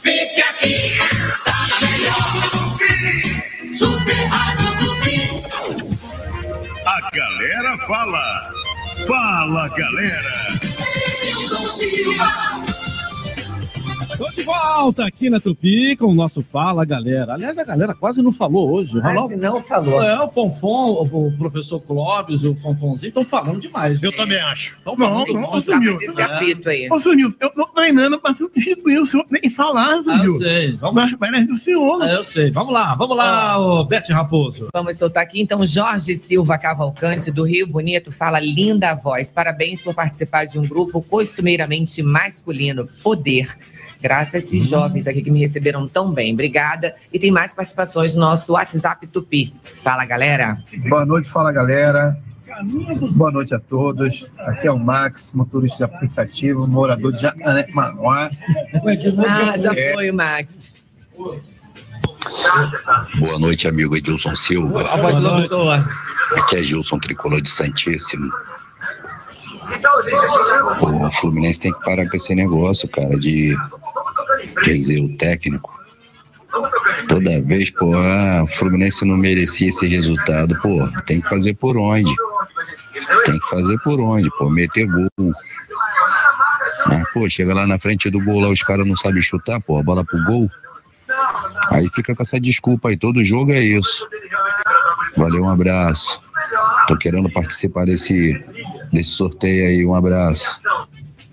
fique 0.01 0.41
aqui, 0.41 0.93
tá 1.45 1.67
melhor. 1.83 3.73
Super 3.73 4.25
Rádio 4.29 4.69
Tupi. 4.79 5.43
A 6.87 7.11
galera 7.11 7.77
fala. 7.89 8.43
Fala, 9.05 9.69
galera. 9.71 10.47
Edilson 11.25 11.57
Silva. 11.71 12.76
Tô 14.17 14.31
de 14.31 14.43
volta 14.43 15.05
aqui 15.07 15.29
na 15.29 15.39
Tupi 15.39 15.95
com 15.95 16.07
o 16.07 16.15
nosso 16.15 16.43
Fala 16.43 16.87
Galera. 16.87 17.35
Aliás, 17.35 17.59
a 17.59 17.65
galera 17.65 17.95
quase 17.95 18.23
não 18.23 18.33
falou 18.33 18.71
hoje. 18.73 18.99
Quase 18.99 19.37
não 19.37 19.63
falou. 19.63 20.03
É, 20.03 20.19
o 20.23 20.29
Fonfon, 20.31 21.07
o 21.13 21.37
professor 21.37 21.81
Clóvis, 21.81 22.43
o 22.43 22.55
Fonfonzinho 22.57 23.09
estão 23.09 23.25
falando 23.25 23.61
demais. 23.61 24.03
Eu 24.03 24.11
também 24.17 24.39
acho. 24.41 24.77
Estão 24.79 24.97
Não, 24.97 25.07
falando 25.07 25.27
não, 25.35 25.43
demais. 25.43 25.69
ô, 25.69 25.77
Nilson. 25.79 26.03
esse 26.05 26.23
apito 26.23 26.69
aí. 26.71 26.89
Ô, 26.91 26.97
Nilson, 27.15 27.37
eu 27.41 27.53
não 27.55 27.67
treinando 27.69 28.19
para 28.19 28.33
substituir 28.35 28.99
o 28.99 29.05
senhor 29.05 29.27
nem 29.31 29.51
falar, 29.51 29.97
Ah, 30.07 30.13
eu 30.13 30.19
Nilson. 30.23 30.39
sei. 30.41 30.73
Vamos... 30.77 30.95
Mas, 30.95 31.15
mas 31.21 31.43
é 31.43 31.47
do 31.47 31.57
senhor. 31.59 32.03
Ah, 32.03 32.13
eu 32.13 32.25
sei. 32.25 32.51
Vamos 32.51 32.73
lá, 32.73 32.95
vamos 32.95 33.17
lá, 33.19 33.59
ô 33.61 33.85
Bete 33.85 34.13
Raposo. 34.15 34.69
Vamos 34.73 34.97
soltar 34.97 35.23
aqui, 35.25 35.43
então, 35.43 35.67
Jorge 35.67 36.17
Silva 36.17 36.57
Cavalcante, 36.57 37.31
do 37.31 37.43
Rio 37.45 37.67
Bonito, 37.67 38.11
fala 38.11 38.41
linda 38.41 38.95
voz. 38.95 39.31
Parabéns 39.31 39.83
por 39.83 39.95
participar 39.95 40.47
de 40.47 40.59
um 40.59 40.67
grupo 40.67 41.03
costumeiramente 41.03 42.03
masculino. 42.03 42.89
Poder. 43.03 43.55
Graças 44.07 44.35
a 44.37 44.39
esses 44.39 44.69
jovens 44.69 45.09
aqui 45.09 45.21
que 45.21 45.33
me 45.33 45.41
receberam 45.41 45.89
tão 45.89 46.13
bem. 46.13 46.33
Obrigada. 46.33 46.95
E 47.13 47.19
tem 47.19 47.33
mais 47.33 47.53
participações 47.53 48.15
no 48.15 48.21
nosso 48.21 48.53
WhatsApp 48.53 49.05
Tupi. 49.09 49.53
Fala, 49.83 50.05
galera. 50.05 50.63
Boa 50.89 51.05
noite, 51.05 51.29
fala 51.29 51.51
galera. 51.51 52.17
Boa 53.17 53.33
noite 53.33 53.53
a 53.53 53.59
todos. 53.59 54.31
Aqui 54.39 54.69
é 54.69 54.71
o 54.71 54.79
Max, 54.79 55.33
motorista 55.33 55.79
de 55.79 55.85
aplicativo, 55.93 56.69
morador 56.69 57.13
de 57.15 57.75
Manoá. 57.75 58.31
Ah, 59.29 59.59
já 59.59 59.75
foi 59.93 60.09
o 60.09 60.15
Max. 60.15 60.73
Boa 63.19 63.41
noite, 63.41 63.67
amigo 63.67 63.97
Edilson 63.97 64.37
Silva. 64.37 64.83
A 64.83 64.97
voz. 64.99 65.17
Aqui 66.37 66.59
é 66.59 66.63
Gilson 66.63 67.01
Tricolor 67.01 67.43
de 67.43 67.51
Santíssimo. 67.51 68.31
O 70.81 71.11
Fluminense 71.11 71.59
tem 71.59 71.73
que 71.73 71.85
parar 71.85 72.09
com 72.09 72.17
esse 72.17 72.37
negócio, 72.37 72.89
cara, 72.89 73.19
de. 73.19 73.57
Quer 74.63 74.75
dizer, 74.75 75.01
o 75.01 75.17
técnico. 75.17 75.75
Toda 77.09 77.41
vez, 77.43 77.71
pô, 77.71 77.95
ah, 77.95 78.45
o 78.45 78.47
Fluminense 78.47 79.05
não 79.05 79.17
merecia 79.17 79.69
esse 79.69 79.87
resultado, 79.87 80.59
pô, 80.63 80.89
tem 81.07 81.21
que 81.21 81.29
fazer 81.29 81.55
por 81.55 81.77
onde? 81.77 82.15
Tem 83.25 83.39
que 83.39 83.51
fazer 83.51 83.79
por 83.81 84.01
onde, 84.01 84.31
pô, 84.39 84.49
meter 84.49 84.87
gol. 84.87 85.09
Ah, 86.87 87.03
pô, 87.13 87.29
chega 87.29 87.53
lá 87.53 87.67
na 87.67 87.79
frente 87.79 88.09
do 88.09 88.21
gol, 88.21 88.41
lá 88.41 88.49
os 88.49 88.63
caras 88.63 88.87
não 88.87 88.97
sabem 88.97 89.21
chutar, 89.21 89.61
pô, 89.61 89.83
bola 89.83 90.05
pro 90.05 90.25
gol. 90.25 90.51
Aí 91.71 91.89
fica 91.95 92.15
com 92.15 92.23
essa 92.23 92.41
desculpa 92.41 92.89
aí, 92.89 92.97
todo 92.97 93.25
jogo 93.25 93.53
é 93.53 93.61
isso. 93.61 94.09
Valeu, 95.17 95.45
um 95.45 95.51
abraço. 95.51 96.21
Tô 96.87 96.97
querendo 96.97 97.31
participar 97.31 97.87
desse, 97.87 98.43
desse 98.93 99.11
sorteio 99.11 99.67
aí, 99.67 99.85
um 99.85 99.95
abraço. 99.95 100.61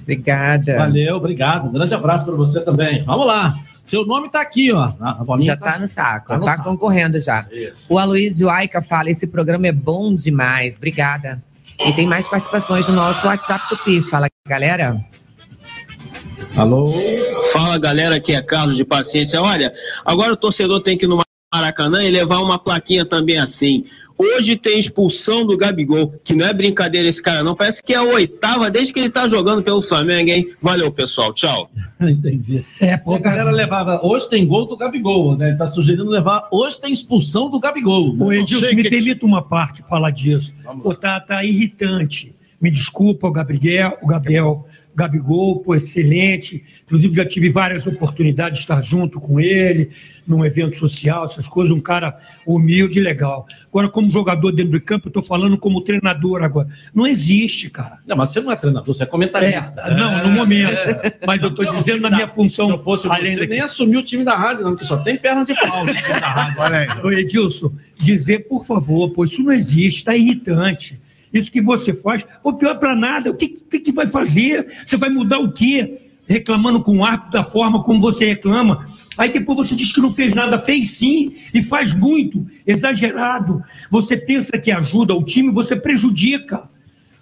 Obrigada. 0.03 0.77
Valeu, 0.77 1.15
obrigado. 1.15 1.67
Um 1.67 1.71
grande 1.71 1.93
abraço 1.93 2.23
para 2.25 2.35
você 2.35 2.61
também. 2.61 3.03
Vamos 3.03 3.25
lá. 3.25 3.55
Seu 3.85 4.05
nome 4.05 4.29
tá 4.29 4.39
aqui, 4.41 4.71
ó. 4.71 4.93
A 5.01 5.13
bolinha 5.25 5.47
Já 5.47 5.57
tá 5.57 5.77
no 5.77 5.87
saco, 5.87 6.27
Tá 6.29 6.33
tá, 6.35 6.39
no 6.39 6.45
saco. 6.45 6.63
concorrendo 6.63 7.19
já. 7.19 7.45
O 7.89 7.97
Aloysio 7.99 8.49
Aica 8.49 8.81
fala: 8.81 9.09
esse 9.09 9.27
programa 9.27 9.67
é 9.67 9.71
bom 9.71 10.15
demais. 10.15 10.77
Obrigada. 10.77 11.41
E 11.85 11.91
tem 11.93 12.05
mais 12.07 12.27
participações 12.27 12.87
no 12.87 12.93
nosso 12.93 13.25
WhatsApp 13.27 13.67
Tupi. 13.67 14.01
Fala, 14.03 14.27
galera. 14.47 14.97
Alô? 16.55 16.93
Fala 17.51 17.77
galera, 17.79 18.15
aqui 18.15 18.33
é 18.33 18.41
Carlos 18.41 18.75
de 18.77 18.85
Paciência. 18.85 19.41
Olha, 19.41 19.73
agora 20.05 20.33
o 20.33 20.37
torcedor 20.37 20.81
tem 20.81 20.97
que 20.97 21.05
ir 21.05 21.07
no 21.07 21.21
Maracanã 21.53 22.03
e 22.03 22.11
levar 22.11 22.39
uma 22.39 22.57
plaquinha 22.59 23.05
também 23.05 23.37
assim. 23.37 23.85
Hoje 24.23 24.55
tem 24.55 24.79
expulsão 24.79 25.45
do 25.45 25.57
Gabigol, 25.57 26.13
que 26.23 26.33
não 26.33 26.45
é 26.45 26.53
brincadeira 26.53 27.07
esse 27.07 27.21
cara 27.21 27.43
não, 27.43 27.55
parece 27.55 27.83
que 27.83 27.93
é 27.93 27.97
a 27.97 28.03
oitava 28.03 28.71
desde 28.71 28.93
que 28.93 28.99
ele 28.99 29.09
tá 29.09 29.27
jogando 29.27 29.61
pelo 29.61 29.81
Flamengo, 29.81 30.29
hein? 30.29 30.53
Valeu, 30.61 30.91
pessoal, 30.91 31.33
tchau. 31.33 31.69
Entendi. 31.99 32.65
É, 32.79 32.93
a 32.93 33.17
galera 33.19 33.51
levava. 33.51 33.99
Hoje 34.03 34.29
tem 34.29 34.45
gol 34.45 34.65
do 34.65 34.77
Gabigol, 34.77 35.37
né? 35.37 35.49
Ele 35.49 35.57
tá 35.57 35.67
sugerindo 35.67 36.09
levar. 36.09 36.47
Hoje 36.51 36.79
tem 36.79 36.91
expulsão 36.91 37.49
do 37.49 37.59
Gabigol. 37.59 38.15
né? 38.15 38.25
Ô, 38.25 38.33
Edilson, 38.33 38.73
me 38.75 38.89
permita 38.89 39.25
uma 39.25 39.41
parte 39.41 39.81
falar 39.83 40.11
disso. 40.11 40.53
Pô, 40.81 40.95
tá, 40.95 41.19
tá 41.19 41.43
irritante. 41.43 42.33
Me 42.59 42.71
desculpa, 42.71 43.27
o 43.27 43.31
Gabriel, 43.31 43.97
o 44.01 44.07
Gabriel, 44.07 44.65
Gabigol, 44.95 45.59
pô, 45.61 45.75
excelente. 45.75 46.63
Inclusive, 46.85 47.15
já 47.15 47.25
tive 47.25 47.49
várias 47.49 47.87
oportunidades 47.87 48.59
de 48.59 48.63
estar 48.63 48.81
junto 48.81 49.19
com 49.19 49.39
ele, 49.39 49.89
num 50.27 50.45
evento 50.45 50.77
social, 50.77 51.25
essas 51.25 51.47
coisas. 51.47 51.75
Um 51.75 51.79
cara 51.81 52.17
humilde 52.45 52.99
e 52.99 53.01
legal. 53.01 53.47
Agora, 53.69 53.89
como 53.89 54.11
jogador 54.11 54.51
dentro 54.51 54.73
do 54.73 54.81
campo, 54.81 55.07
eu 55.07 55.11
tô 55.11 55.23
falando 55.23 55.57
como 55.57 55.81
treinador 55.81 56.43
agora. 56.43 56.67
Não 56.93 57.07
existe, 57.07 57.69
cara. 57.69 57.97
Não, 58.05 58.15
mas 58.15 58.29
você 58.31 58.39
não 58.39 58.51
é 58.51 58.55
treinador, 58.55 58.93
você 58.93 59.03
é 59.03 59.05
comentarista. 59.05 59.81
É, 59.81 59.95
não, 59.95 60.23
no 60.27 60.29
momento. 60.33 60.73
Mas 61.25 61.41
eu 61.41 61.49
Não, 61.49 61.75
dizendo 61.75 62.01
na 62.01 62.09
minha 62.11 62.27
da- 62.27 62.31
função. 62.33 62.67
Se 62.67 62.73
eu 62.73 62.79
fosse 62.79 63.07
além 63.07 63.33
você, 63.33 63.39
daqui. 63.39 63.51
nem 63.51 63.61
assumiu 63.61 63.99
o 63.99 64.03
time 64.03 64.23
da 64.23 64.35
rádio, 64.35 64.63
não, 64.63 64.71
porque 64.71 64.85
só 64.85 64.97
tem 64.97 65.17
perna 65.17 65.43
de 65.43 65.53
pau 65.55 65.85
no 65.85 65.93
time 65.93 66.19
da 66.19 66.27
rádio. 66.27 66.59
Olha 66.61 66.77
aí. 66.79 66.87
Ô, 67.03 67.11
Edilson, 67.11 67.73
dizer, 67.97 68.47
por 68.47 68.65
favor, 68.65 69.09
pô, 69.09 69.23
isso 69.23 69.41
não 69.41 69.51
existe, 69.51 69.97
está 69.99 70.15
irritante. 70.15 71.01
Isso 71.33 71.51
que 71.51 71.61
você 71.61 71.93
faz, 71.93 72.25
pô, 72.43 72.53
pior 72.53 72.77
para 72.77 72.95
nada, 72.95 73.31
o 73.31 73.35
que, 73.35 73.47
que, 73.47 73.79
que 73.79 73.91
vai 73.91 74.05
fazer? 74.05 74.67
Você 74.85 74.95
vai 74.95 75.09
mudar 75.09 75.39
o 75.39 75.51
quê? 75.51 75.99
Reclamando 76.27 76.83
com 76.83 76.97
o 76.97 77.03
árbitro 77.05 77.31
da 77.31 77.43
forma 77.43 77.83
como 77.83 77.99
você 77.99 78.25
reclama. 78.25 78.85
Aí 79.17 79.29
depois 79.29 79.57
você 79.57 79.75
diz 79.75 79.91
que 79.91 79.99
não 79.99 80.11
fez 80.11 80.33
nada, 80.33 80.57
fez 80.59 80.91
sim, 80.91 81.33
e 81.53 81.61
faz 81.63 81.93
muito, 81.93 82.45
exagerado. 82.65 83.63
Você 83.89 84.15
pensa 84.15 84.57
que 84.57 84.71
ajuda 84.71 85.13
o 85.15 85.23
time, 85.23 85.51
você 85.51 85.75
prejudica. 85.75 86.69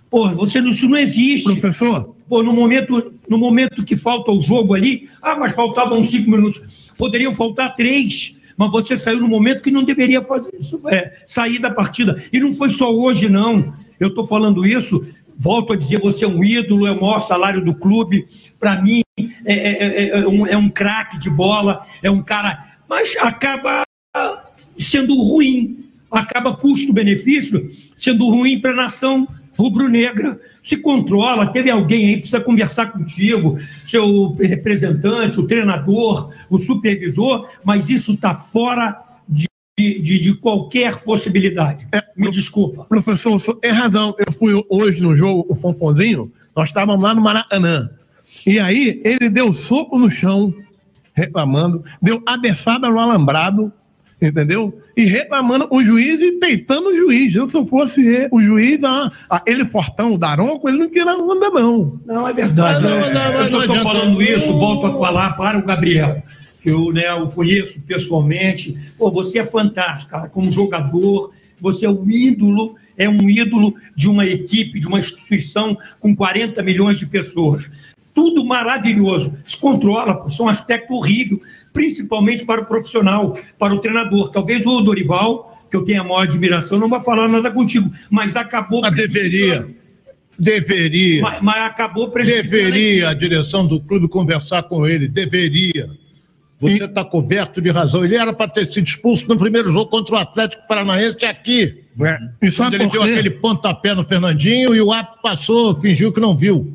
Pô, 0.10 0.30
você, 0.30 0.60
isso 0.60 0.90
não 0.90 0.98
existe. 0.98 1.52
Professor? 1.54 2.16
Pô, 2.28 2.44
no 2.44 2.54
momento, 2.54 3.14
no 3.28 3.38
momento 3.38 3.84
que 3.84 3.96
falta 3.96 4.32
o 4.32 4.42
jogo 4.42 4.74
ali, 4.74 5.10
ah, 5.22 5.36
mas 5.36 5.54
faltavam 5.54 6.04
cinco 6.04 6.30
minutos. 6.30 6.62
Poderiam 6.98 7.34
faltar 7.34 7.76
três, 7.76 8.36
mas 8.58 8.72
você 8.72 8.96
saiu 8.96 9.22
no 9.22 9.28
momento 9.28 9.62
que 9.62 9.72
não 9.72 9.84
deveria 9.84 10.22
fazer 10.22 10.52
isso, 10.58 10.82
é, 10.90 11.18
sair 11.26 11.60
da 11.60 11.72
partida. 11.72 12.22
E 12.32 12.40
não 12.40 12.52
foi 12.52 12.70
só 12.70 12.94
hoje, 12.94 13.30
não. 13.30 13.74
Eu 14.02 14.08
estou 14.08 14.26
falando 14.26 14.66
isso, 14.66 15.06
volto 15.38 15.74
a 15.74 15.76
dizer, 15.76 16.02
você 16.02 16.26
é 16.26 16.28
um 16.28 16.44
ídolo, 16.44 16.88
é 16.88 16.92
o 16.92 17.00
maior 17.00 17.20
salário 17.20 17.64
do 17.64 17.76
clube. 17.76 18.28
Para 18.60 18.82
mim, 18.82 19.04
é, 19.46 19.54
é- 19.54 19.86
é- 19.86 20.10
é 20.22 20.28
um, 20.28 20.48
é 20.48 20.58
um 20.58 20.70
craque 20.70 21.20
de 21.20 21.30
bola, 21.30 21.86
é 22.02 22.10
um 22.10 22.24
cara. 22.24 22.66
Mas 22.90 23.16
acaba 23.18 23.84
sendo 24.76 25.14
ruim, 25.22 25.86
acaba 26.10 26.58
custo-benefício 26.58 27.70
sendo 27.96 28.28
ruim 28.28 28.60
para 28.60 28.72
a 28.72 28.76
nação 28.76 29.28
rubro-negra. 29.56 30.40
Se 30.64 30.78
controla, 30.78 31.46
teve 31.54 31.70
alguém 31.70 32.08
aí 32.08 32.18
precisa 32.18 32.42
conversar 32.42 32.88
contigo, 32.88 33.60
seu 33.86 34.32
representante, 34.34 35.40
o 35.40 35.46
treinador, 35.46 36.34
o 36.50 36.58
supervisor, 36.58 37.48
mas 37.64 37.88
isso 37.88 38.14
está 38.14 38.34
fora 38.34 38.98
de, 39.78 40.00
de, 40.00 40.20
de 40.20 40.34
qualquer 40.36 40.98
possibilidade. 41.04 41.88
Me 42.16 42.30
desculpa. 42.30 42.86
Professor, 42.86 43.40
tem 43.56 43.72
razão. 43.72 44.16
Eu 44.18 44.34
fui 44.34 44.64
hoje 44.70 45.02
no 45.02 45.16
jogo, 45.16 45.46
o 45.50 45.56
Fonfonzinho, 45.56 46.32
nós 46.56 46.70
estávamos 46.70 47.02
lá 47.02 47.14
no 47.14 47.22
Maracanã. 47.22 47.90
E 48.46 48.60
aí, 48.60 49.02
ele 49.04 49.30
deu 49.30 49.54
soco 49.54 49.98
no 49.98 50.10
chão, 50.10 50.54
reclamando, 51.14 51.84
deu 52.02 52.22
abeçada 52.26 52.90
no 52.90 53.00
alambrado, 53.00 53.72
entendeu? 54.22 54.82
E 54.96 55.06
reclamando 55.06 55.68
o 55.70 55.84
juiz 55.84 56.22
e 56.22 56.34
peitando 56.34 56.90
o 56.90 56.96
juiz. 56.96 57.34
Eu, 57.34 57.50
se 57.50 57.58
eu 57.58 57.66
fosse 57.66 58.06
ele, 58.06 58.30
o 58.32 58.42
juiz, 58.42 58.84
ah, 58.84 59.12
ah, 59.30 59.42
ele 59.46 59.66
fortão, 59.66 60.14
o 60.14 60.18
Daronco, 60.18 60.68
ele 60.70 60.78
não 60.78 60.90
queria 60.90 61.16
onda, 61.16 61.50
não. 61.50 62.00
Não, 62.06 62.28
é 62.28 62.34
verdade. 62.34 62.84
Não, 62.84 63.14
não, 63.14 63.32
eu 63.34 63.48
só 63.48 63.62
estou 63.62 63.78
falando 63.78 64.22
isso, 64.22 64.54
volto 64.54 64.88
a 64.88 65.00
falar 65.00 65.36
para 65.36 65.58
o 65.58 65.66
Gabriel, 65.66 66.22
eu 66.64 66.92
né, 66.92 67.12
o 67.14 67.28
conheço 67.28 67.82
pessoalmente. 67.82 68.78
Pô, 68.98 69.12
você 69.12 69.40
é 69.40 69.46
fantástico, 69.46 70.12
cara, 70.12 70.30
como 70.30 70.52
jogador, 70.52 71.34
você 71.60 71.86
é 71.86 71.90
o 71.90 72.10
ídolo, 72.10 72.76
é 72.98 73.08
um 73.08 73.30
ídolo 73.30 73.76
de 73.96 74.08
uma 74.08 74.26
equipe, 74.26 74.80
de 74.80 74.88
uma 74.88 75.00
instituição 75.00 75.78
com 76.00 76.16
40 76.16 76.62
milhões 76.64 76.98
de 76.98 77.06
pessoas. 77.06 77.70
Tudo 78.14 78.44
maravilhoso. 78.44 79.38
Descontrola, 79.44 80.16
pô, 80.16 80.28
isso 80.28 80.42
é 80.42 80.46
um 80.46 80.50
aspecto 80.50 80.94
horrível, 80.94 81.42
principalmente 81.72 82.46
para 82.46 82.62
o 82.62 82.66
profissional, 82.66 83.38
para 83.58 83.74
o 83.74 83.80
treinador. 83.80 84.30
Talvez 84.32 84.66
o 84.66 84.82
Dorival, 84.82 85.66
que 85.70 85.78
eu 85.78 85.86
tenho 85.86 86.02
a 86.02 86.04
maior 86.04 86.24
admiração, 86.24 86.78
não 86.78 86.90
vai 86.90 87.02
falar 87.02 87.30
nada 87.30 87.50
contigo, 87.50 87.90
mas 88.10 88.36
acabou. 88.36 88.82
Mas 88.82 88.96
deveria. 88.96 89.70
Deveria. 90.38 91.22
Mas, 91.22 91.42
mas 91.42 91.58
acabou 91.58 92.10
prejudicando. 92.10 92.50
Deveria 92.50 93.10
a 93.10 93.14
direção 93.14 93.66
do 93.66 93.80
clube 93.80 94.08
conversar 94.08 94.64
com 94.64 94.88
ele. 94.88 95.08
Deveria. 95.08 96.01
Você 96.62 96.86
está 96.86 97.04
coberto 97.04 97.60
de 97.60 97.72
razão. 97.72 98.06
Ele 98.06 98.16
era 98.16 98.32
para 98.32 98.48
ter 98.48 98.68
sido 98.68 98.86
expulso 98.86 99.28
no 99.28 99.38
primeiro 99.38 99.72
jogo 99.72 99.90
contra 99.90 100.16
o 100.16 100.18
Atlético 100.20 100.68
Paranaense 100.68 101.26
aqui. 101.26 101.84
E 102.42 102.52
sabe 102.52 102.76
ele 102.76 102.88
deu 102.88 103.02
aquele 103.02 103.32
pontapé 103.32 103.96
no 103.96 104.04
Fernandinho 104.04 104.76
e 104.76 104.82
o 104.82 104.94
Apo 104.94 105.22
passou, 105.24 105.74
fingiu 105.82 106.14
que 106.14 106.20
não 106.20 106.38
viu. 106.38 106.66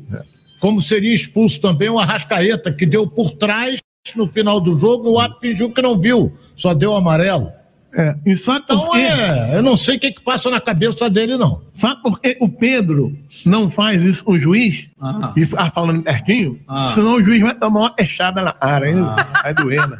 Como 0.59 0.81
seria 0.81 1.13
expulso 1.13 1.61
também 1.61 1.89
o 1.89 1.97
Arrascaeta, 1.97 2.71
que 2.71 2.85
deu 2.85 3.07
por 3.07 3.31
trás 3.31 3.79
no 4.15 4.27
final 4.27 4.59
do 4.59 4.77
jogo, 4.77 5.11
o 5.11 5.19
Apo 5.19 5.39
fingiu 5.39 5.71
que 5.71 5.81
não 5.81 5.97
viu, 5.97 6.33
só 6.55 6.73
deu 6.73 6.95
amarelo. 6.95 7.49
É, 7.97 8.15
e 8.25 8.37
sabe 8.37 8.67
por 8.67 8.75
Então 8.75 8.91
quê? 8.91 8.99
é, 8.99 9.57
eu 9.57 9.63
não 9.63 9.75
sei 9.75 9.95
o 9.95 9.99
que, 9.99 10.11
que 10.11 10.21
passa 10.21 10.49
na 10.51 10.61
cabeça 10.61 11.09
dele, 11.09 11.35
não. 11.35 11.61
Sabe 11.73 12.01
por 12.03 12.19
que 12.19 12.37
o 12.39 12.47
Pedro 12.47 13.17
não 13.43 13.71
faz 13.71 14.03
isso 14.03 14.23
com 14.23 14.33
o 14.33 14.39
juiz? 14.39 14.87
Ah. 15.01 15.33
E 15.35 15.47
ah, 15.57 15.71
falando 15.71 16.03
pertinho? 16.03 16.59
Ah. 16.67 16.89
Senão 16.89 17.15
o 17.15 17.23
juiz 17.23 17.41
vai 17.41 17.55
tomar 17.55 17.79
uma 17.81 17.93
fechada 17.97 18.41
na 18.43 18.55
área, 18.61 18.89
hein? 18.89 18.97
Vai 19.41 19.53
doer, 19.55 19.87
né? 19.89 19.97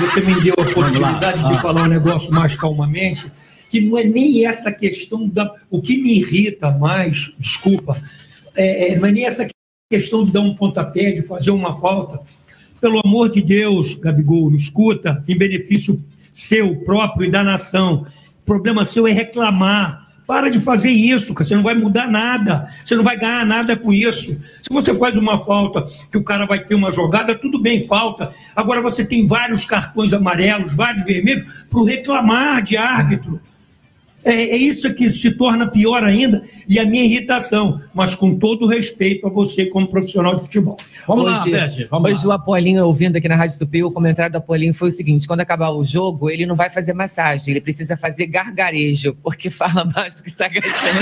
Você 0.00 0.20
me 0.20 0.40
deu 0.42 0.54
a 0.58 0.64
possibilidade 0.74 1.46
de 1.46 1.54
Ah. 1.54 1.58
falar 1.60 1.82
um 1.84 1.88
negócio 1.88 2.32
mais 2.32 2.56
calmamente, 2.56 3.30
que 3.70 3.80
não 3.80 3.96
é 3.96 4.04
nem 4.04 4.44
essa 4.46 4.72
questão 4.72 5.28
da. 5.28 5.48
O 5.70 5.80
que 5.80 5.96
me 6.02 6.18
irrita 6.18 6.70
mais, 6.72 7.32
desculpa, 7.38 7.96
é, 8.56 8.92
é, 8.92 8.96
não 8.96 9.06
é 9.06 9.12
nem 9.12 9.26
essa 9.26 9.46
questão 9.88 10.24
de 10.24 10.32
dar 10.32 10.40
um 10.40 10.54
pontapé, 10.56 11.12
de 11.12 11.22
fazer 11.22 11.52
uma 11.52 11.72
falta. 11.72 12.18
Pelo 12.80 13.00
amor 13.04 13.30
de 13.30 13.40
Deus, 13.40 13.94
Gabigol, 13.94 14.52
escuta, 14.56 15.22
em 15.28 15.38
benefício 15.38 16.02
seu 16.32 16.76
próprio 16.76 17.26
e 17.26 17.30
da 17.30 17.42
nação. 17.42 18.06
O 18.42 18.46
problema 18.46 18.84
seu 18.84 19.06
é 19.06 19.12
reclamar. 19.12 20.02
Para 20.26 20.50
de 20.50 20.58
fazer 20.58 20.90
isso, 20.90 21.34
cara. 21.34 21.44
Você 21.44 21.54
não 21.54 21.62
vai 21.62 21.74
mudar 21.74 22.08
nada. 22.08 22.68
Você 22.84 22.94
não 22.94 23.02
vai 23.02 23.18
ganhar 23.18 23.44
nada 23.44 23.76
com 23.76 23.92
isso. 23.92 24.38
Se 24.62 24.72
você 24.72 24.94
faz 24.94 25.16
uma 25.16 25.36
falta 25.38 25.86
que 26.10 26.16
o 26.16 26.22
cara 26.22 26.46
vai 26.46 26.64
ter 26.64 26.74
uma 26.74 26.92
jogada, 26.92 27.34
tudo 27.34 27.60
bem, 27.60 27.80
falta. 27.80 28.32
Agora 28.54 28.80
você 28.80 29.04
tem 29.04 29.26
vários 29.26 29.66
cartões 29.66 30.12
amarelos, 30.12 30.74
vários 30.74 31.04
vermelhos, 31.04 31.44
para 31.68 31.84
reclamar 31.84 32.62
de 32.62 32.76
árbitro. 32.76 33.40
É, 34.24 34.32
é 34.32 34.56
isso 34.56 34.92
que 34.94 35.10
se 35.12 35.32
torna 35.32 35.68
pior 35.68 36.04
ainda 36.04 36.42
e 36.68 36.78
a 36.78 36.86
minha 36.86 37.04
irritação, 37.04 37.80
mas 37.92 38.14
com 38.14 38.38
todo 38.38 38.64
o 38.64 38.68
respeito 38.68 39.26
a 39.26 39.30
você 39.30 39.66
como 39.66 39.88
profissional 39.88 40.36
de 40.36 40.42
futebol. 40.42 40.76
hoje, 41.08 41.88
hoje 41.90 42.26
o 42.26 42.30
Apolinho, 42.30 42.84
ouvindo 42.84 43.16
aqui 43.16 43.28
na 43.28 43.34
Rádio 43.34 43.58
Tupi, 43.58 43.82
o 43.82 43.90
comentário 43.90 44.32
do 44.32 44.38
Apolinho 44.38 44.72
foi 44.72 44.88
o 44.88 44.92
seguinte: 44.92 45.26
quando 45.26 45.40
acabar 45.40 45.70
o 45.70 45.82
jogo, 45.82 46.30
ele 46.30 46.46
não 46.46 46.54
vai 46.54 46.70
fazer 46.70 46.92
massagem, 46.92 47.50
ele 47.52 47.60
precisa 47.60 47.96
fazer 47.96 48.26
gargarejo, 48.26 49.14
porque 49.22 49.50
fala 49.50 49.84
mais 49.84 50.16
do 50.16 50.22
que 50.22 50.30
está 50.30 50.48
gastando. 50.48 51.00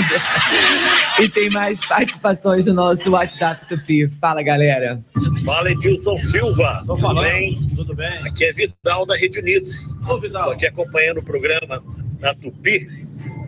e 1.21 1.29
tem 1.29 1.49
mais 1.51 1.85
participações 1.85 2.65
no 2.65 2.73
nosso 2.73 3.11
WhatsApp 3.11 3.67
Tupi. 3.67 4.07
Fala, 4.07 4.41
galera. 4.41 5.03
Fala, 5.45 5.71
Edilson 5.71 6.17
Silva. 6.17 6.81
Tudo 6.85 6.97
falando. 6.99 7.23
bem? 7.23 7.67
Tudo 7.75 7.95
bem. 7.95 8.17
Aqui 8.25 8.45
é 8.45 8.53
Vidal 8.53 9.05
da 9.05 9.15
Rede 9.15 9.39
Unidos. 9.39 9.95
Estou 10.01 10.51
aqui 10.51 10.65
acompanhando 10.65 11.19
o 11.19 11.23
programa 11.23 11.83
na 12.19 12.33
Tupi. 12.33 13.01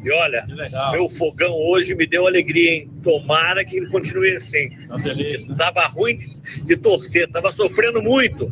E 0.03 0.11
olha, 0.11 0.45
meu 0.91 1.09
fogão 1.09 1.53
hoje 1.69 1.95
me 1.95 2.05
deu 2.05 2.27
alegria, 2.27 2.71
hein? 2.75 2.91
Tomara 3.03 3.63
que 3.63 3.77
ele 3.77 3.87
continue 3.89 4.35
assim. 4.35 4.69
Tá 4.87 4.99
feliz, 4.99 5.47
né? 5.47 5.55
Tava 5.57 5.85
ruim 5.87 6.17
de 6.65 6.75
torcer, 6.77 7.29
tava 7.31 7.51
sofrendo 7.51 8.01
muito. 8.01 8.51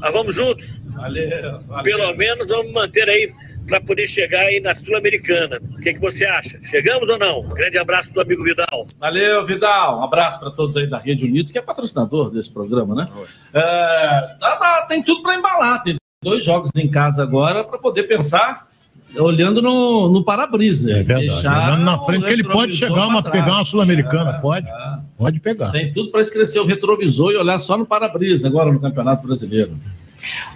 Mas 0.00 0.12
vamos 0.12 0.34
juntos. 0.34 0.80
Valeu, 0.94 1.60
valeu. 1.66 1.82
Pelo 1.84 2.16
menos 2.16 2.46
vamos 2.50 2.72
manter 2.72 3.08
aí 3.08 3.32
para 3.68 3.80
poder 3.80 4.06
chegar 4.08 4.40
aí 4.40 4.60
na 4.60 4.74
Sul-Americana. 4.74 5.58
O 5.76 5.78
que, 5.80 5.94
que 5.94 6.00
você 6.00 6.24
acha? 6.26 6.58
Chegamos 6.64 7.08
ou 7.08 7.18
não? 7.18 7.42
Grande 7.48 7.78
abraço 7.78 8.12
do 8.12 8.20
amigo 8.20 8.42
Vidal. 8.42 8.86
Valeu, 8.98 9.46
Vidal. 9.46 10.00
Um 10.00 10.04
abraço 10.04 10.40
para 10.40 10.50
todos 10.50 10.76
aí 10.76 10.86
da 10.88 10.98
Rede 10.98 11.24
Unidos, 11.24 11.52
que 11.52 11.58
é 11.58 11.62
patrocinador 11.62 12.30
desse 12.30 12.52
programa, 12.52 12.94
né? 12.94 13.08
É, 13.54 13.60
tá- 14.40 14.56
tá- 14.56 14.86
tem 14.88 15.02
tudo 15.02 15.22
para 15.22 15.36
embalar. 15.36 15.82
Tem 15.84 15.96
dois 16.24 16.44
jogos 16.44 16.70
em 16.76 16.88
casa 16.90 17.22
agora 17.22 17.62
para 17.64 17.78
poder 17.78 18.02
pensar 18.04 18.66
olhando 19.16 19.60
no, 19.62 20.08
no 20.08 20.24
para-brisa. 20.24 20.90
É 20.92 21.02
verdade. 21.02 21.46
Olhando 21.46 21.84
na 21.84 21.98
frente, 21.98 22.26
que 22.26 22.32
ele 22.32 22.44
pode 22.44 22.76
chegar 22.76 23.06
uma, 23.06 23.22
trás. 23.22 23.38
pegar 23.40 23.56
uma 23.56 23.64
Sul-Americana, 23.64 24.30
É, 24.36 24.40
pode. 24.40 24.68
é. 24.68 24.98
Pode 25.18 25.40
pegar. 25.40 25.70
Tem 25.70 25.92
tudo 25.92 26.10
para 26.10 26.20
escrever 26.20 26.58
o 26.60 26.64
retrovisor 26.64 27.32
e 27.32 27.36
olhar 27.36 27.58
só 27.58 27.76
no 27.78 27.86
para-brisa 27.86 28.48
agora 28.48 28.72
no 28.72 28.80
Campeonato 28.80 29.26
Brasileiro. 29.26 29.72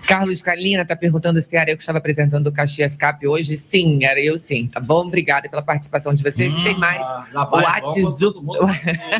Carlos 0.06 0.40
Calina 0.40 0.82
está 0.82 0.94
perguntando 0.94 1.42
se 1.42 1.56
era 1.56 1.70
eu 1.70 1.76
que 1.76 1.82
estava 1.82 1.98
apresentando 1.98 2.46
o 2.46 2.52
Caxias 2.52 2.96
Cap 2.96 3.26
hoje. 3.26 3.56
Sim, 3.56 4.04
era 4.04 4.20
eu 4.20 4.38
sim. 4.38 4.68
Tá 4.68 4.78
bom? 4.78 5.06
Obrigada 5.06 5.48
pela 5.48 5.62
participação 5.62 6.14
de 6.14 6.22
vocês. 6.22 6.54
tem 6.54 6.78
mais 6.78 7.06
lá 7.32 7.46
o 7.46 7.50
vai, 7.50 7.64
WhatsApp. 7.64 8.34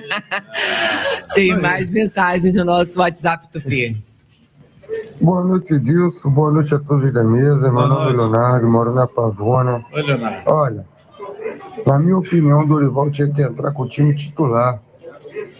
tem 1.35 1.61
mais 1.61 1.91
mensagens 1.91 2.55
no 2.55 2.65
nosso 2.65 2.99
WhatsApp 3.01 3.49
Tupi. 3.51 3.97
Boa 5.21 5.43
noite, 5.43 5.75
Edilson. 5.75 6.31
Boa 6.31 6.53
noite 6.53 6.75
a 6.75 6.79
todos 6.79 7.13
da 7.13 7.25
mesa. 7.25 7.73
Meu 7.73 7.89
nome 7.89 8.13
é 8.13 8.17
Leonardo, 8.17 8.71
moro 8.71 8.95
na 8.95 9.07
Pavona. 9.07 9.83
Oi, 9.93 10.03
Leonardo. 10.03 10.51
Olha, 10.51 10.87
na 11.87 11.99
minha 11.99 12.19
opinião, 12.19 12.61
o 12.61 12.67
Dorival 12.67 13.11
tinha 13.11 13.31
que 13.33 13.43
entrar 13.43 13.73
com 13.73 13.83
o 13.83 13.89
time 13.89 14.15
titular. 14.15 14.81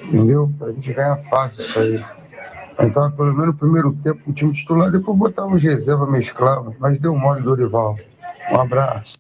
Entendeu? 0.05 0.53
Pra 0.59 0.73
gente 0.73 0.93
ganhar 0.93 1.17
fácil 1.29 1.65
isso 1.65 1.79
aí. 1.79 2.05
Entrar 2.87 3.11
pelo 3.13 3.33
menos 3.33 3.47
no 3.47 3.55
primeiro 3.55 3.93
tempo 4.03 4.23
com 4.25 4.31
o 4.31 4.35
time 4.35 4.53
titular, 4.53 4.91
depois 4.91 5.19
botar 5.19 5.47
uns 5.47 5.63
reserva 5.63 6.07
mesclava. 6.07 6.75
Mas 6.79 6.99
deu 7.01 7.17
mole, 7.17 7.43
Dorival. 7.43 7.97
Um 8.51 8.61
abraço. 8.61 9.17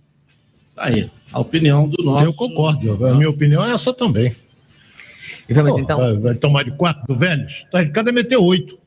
Tá 0.74 0.84
Aí, 0.84 1.10
a 1.32 1.40
opinião 1.40 1.88
do 1.88 2.02
nosso. 2.04 2.24
Eu 2.24 2.34
concordo. 2.34 3.06
A 3.06 3.14
minha 3.14 3.30
opinião 3.30 3.64
é 3.64 3.72
essa 3.72 3.94
também. 3.94 4.36
E 5.48 5.54
vamos 5.54 5.78
então. 5.78 5.98
Vai, 5.98 6.18
vai 6.18 6.34
tomar 6.34 6.64
de 6.64 6.72
quatro 6.72 7.02
do 7.06 7.16
Vélez? 7.16 7.64
Tá, 7.72 7.84
cada 7.88 8.12
meter 8.12 8.36
oito. 8.36 8.78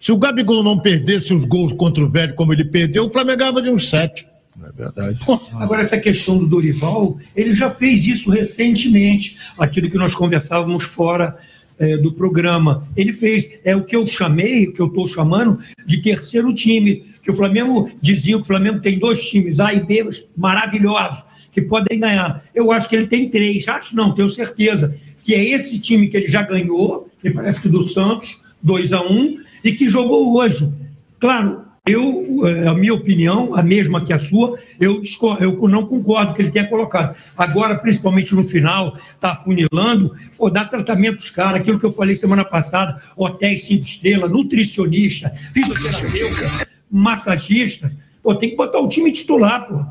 Se 0.00 0.12
o 0.12 0.16
Gabigol 0.16 0.62
não 0.62 0.78
perdesse 0.78 1.34
os 1.34 1.44
gols 1.44 1.72
contra 1.72 2.04
o 2.04 2.08
Vélez 2.08 2.36
como 2.36 2.52
ele 2.52 2.64
perdeu, 2.64 3.06
o 3.06 3.10
Flamengo 3.10 3.38
ganhava 3.38 3.60
de 3.60 3.68
uns 3.68 3.88
sete. 3.88 4.26
É 4.62 4.72
verdade. 4.72 5.18
Agora, 5.54 5.82
essa 5.82 5.98
questão 5.98 6.36
do 6.38 6.46
Dorival, 6.46 7.18
ele 7.34 7.52
já 7.52 7.70
fez 7.70 8.06
isso 8.06 8.30
recentemente, 8.30 9.36
aquilo 9.58 9.90
que 9.90 9.96
nós 9.96 10.14
conversávamos 10.14 10.84
fora 10.84 11.36
eh, 11.78 11.96
do 11.96 12.12
programa. 12.12 12.88
Ele 12.96 13.12
fez, 13.12 13.50
é 13.64 13.74
o 13.74 13.84
que 13.84 13.94
eu 13.94 14.06
chamei, 14.06 14.66
o 14.66 14.72
que 14.72 14.80
eu 14.80 14.86
estou 14.86 15.06
chamando, 15.06 15.58
de 15.86 16.00
terceiro 16.00 16.52
time. 16.52 17.04
Que 17.22 17.30
o 17.30 17.34
Flamengo 17.34 17.90
dizia 18.00 18.36
que 18.36 18.42
o 18.42 18.44
Flamengo 18.44 18.80
tem 18.80 18.98
dois 18.98 19.28
times, 19.28 19.60
A 19.60 19.72
e 19.72 19.80
B, 19.80 20.08
maravilhosos, 20.36 21.24
que 21.52 21.62
podem 21.62 22.00
ganhar. 22.00 22.44
Eu 22.54 22.72
acho 22.72 22.88
que 22.88 22.96
ele 22.96 23.06
tem 23.06 23.28
três, 23.28 23.66
acho 23.68 23.94
não, 23.94 24.14
tenho 24.14 24.30
certeza. 24.30 24.94
Que 25.22 25.34
é 25.34 25.44
esse 25.44 25.78
time 25.78 26.08
que 26.08 26.16
ele 26.16 26.26
já 26.26 26.42
ganhou, 26.42 27.08
que 27.20 27.30
parece 27.30 27.60
que 27.60 27.68
do 27.68 27.82
Santos, 27.82 28.40
2 28.62 28.92
a 28.92 29.02
1 29.02 29.47
e 29.64 29.72
que 29.72 29.88
jogou 29.88 30.36
hoje. 30.36 30.72
Claro, 31.18 31.68
eu, 31.88 32.46
eh, 32.46 32.68
a 32.68 32.74
minha 32.74 32.92
opinião, 32.92 33.54
a 33.54 33.62
mesma 33.62 34.04
que 34.04 34.12
a 34.12 34.18
sua, 34.18 34.58
eu, 34.78 35.00
eu 35.40 35.68
não 35.68 35.86
concordo 35.86 36.34
que 36.34 36.42
ele 36.42 36.50
tenha 36.50 36.68
colocado. 36.68 37.16
Agora, 37.36 37.78
principalmente 37.78 38.34
no 38.34 38.44
final, 38.44 38.96
está 39.14 39.32
afunilando, 39.32 40.14
pô, 40.36 40.50
dá 40.50 40.64
tratamento 40.64 41.14
aos 41.14 41.30
caras, 41.30 41.60
aquilo 41.60 41.78
que 41.78 41.86
eu 41.86 41.90
falei 41.90 42.14
semana 42.14 42.44
passada, 42.44 43.00
hotéis 43.16 43.64
cinco 43.64 43.84
estrelas, 43.84 44.30
nutricionista, 44.30 45.30
fisioterapeuta, 45.52 46.68
massagista, 46.90 47.90
pô, 48.22 48.34
tem 48.34 48.50
que 48.50 48.56
botar 48.56 48.80
o 48.80 48.88
time 48.88 49.10
titular, 49.10 49.66
pô. 49.66 49.84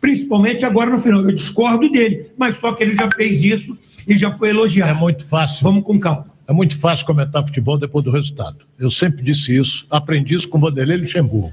Principalmente 0.00 0.66
agora 0.66 0.90
no 0.90 0.98
final. 0.98 1.22
Eu 1.22 1.32
discordo 1.32 1.88
dele, 1.88 2.30
mas 2.36 2.56
só 2.56 2.72
que 2.72 2.82
ele 2.82 2.94
já 2.94 3.08
fez 3.12 3.42
isso 3.42 3.78
e 4.06 4.16
já 4.16 4.32
foi 4.32 4.50
elogiado. 4.50 4.90
É 4.90 4.94
muito 4.94 5.24
fácil. 5.24 5.62
Vamos 5.62 5.84
com 5.84 5.98
calma. 5.98 6.31
É 6.46 6.52
muito 6.52 6.76
fácil 6.78 7.06
comentar 7.06 7.44
futebol 7.44 7.78
depois 7.78 8.04
do 8.04 8.10
resultado. 8.10 8.64
Eu 8.78 8.90
sempre 8.90 9.22
disse 9.22 9.56
isso, 9.56 9.86
aprendi 9.90 10.34
isso 10.34 10.48
com 10.48 10.58
o 10.58 10.60
Vanderlei 10.60 10.96
Luxemburgo, 10.96 11.52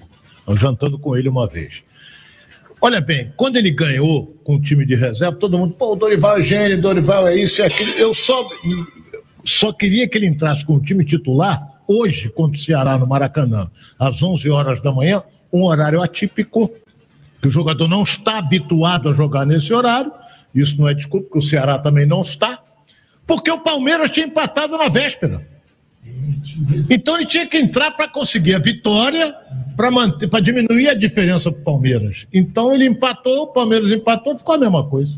jantando 0.56 0.98
com 0.98 1.16
ele 1.16 1.30
uma 1.30 1.48
vez. 1.48 1.84
Olha 2.82 3.02
bem, 3.02 3.32
quando 3.36 3.58
ele 3.58 3.72
ganhou 3.72 4.28
com 4.44 4.56
o 4.56 4.62
time 4.62 4.86
de 4.86 4.96
reserva, 4.96 5.36
todo 5.36 5.58
mundo, 5.58 5.74
pô, 5.74 5.94
o 5.94 5.96
Dorival 5.96 6.40
é 6.40 6.42
gênio, 6.42 6.82
Dorival 6.82 7.28
é 7.28 7.36
isso 7.36 7.62
e 7.62 7.66
aquilo. 7.66 7.92
Eu 7.92 8.14
só, 8.14 8.50
só 9.44 9.74
queria 9.74 10.08
que 10.08 10.18
ele 10.18 10.28
entrasse 10.28 10.66
com 10.66 10.76
o 10.76 10.80
time 10.80 11.04
titular 11.04 11.62
hoje 11.86 12.30
contra 12.30 12.56
o 12.56 12.60
Ceará 12.62 12.98
no 12.98 13.06
Maracanã, 13.06 13.70
às 13.98 14.24
11 14.24 14.50
horas 14.50 14.82
da 14.82 14.92
manhã, 14.92 15.22
um 15.52 15.64
horário 15.64 16.02
atípico, 16.02 16.72
que 17.42 17.48
o 17.48 17.52
jogador 17.52 17.88
não 17.88 18.04
está 18.04 18.38
habituado 18.38 19.10
a 19.10 19.14
jogar 19.14 19.46
nesse 19.46 19.74
horário. 19.74 20.12
Isso 20.54 20.80
não 20.80 20.88
é 20.88 20.94
desculpa, 20.94 21.28
porque 21.28 21.40
o 21.40 21.50
Ceará 21.50 21.78
também 21.80 22.06
não 22.06 22.22
está 22.22 22.60
porque 23.30 23.52
o 23.52 23.60
Palmeiras 23.60 24.10
tinha 24.10 24.26
empatado 24.26 24.76
na 24.76 24.90
véspera. 24.90 25.46
Então 26.90 27.16
ele 27.16 27.28
tinha 27.28 27.46
que 27.46 27.60
entrar 27.60 27.92
para 27.92 28.08
conseguir 28.08 28.56
a 28.56 28.60
vitória, 28.60 29.36
para 29.78 29.92
manter, 29.92 30.28
para 30.28 30.40
diminuir 30.40 30.90
a 30.90 30.96
diferença 30.96 31.52
para 31.52 31.62
o 31.62 31.64
Palmeiras. 31.64 32.26
Então 32.34 32.74
ele 32.74 32.88
empatou, 32.88 33.44
o 33.44 33.48
Palmeiras 33.48 33.92
empatou, 33.92 34.36
ficou 34.36 34.56
a 34.56 34.58
mesma 34.58 34.84
coisa. 34.90 35.16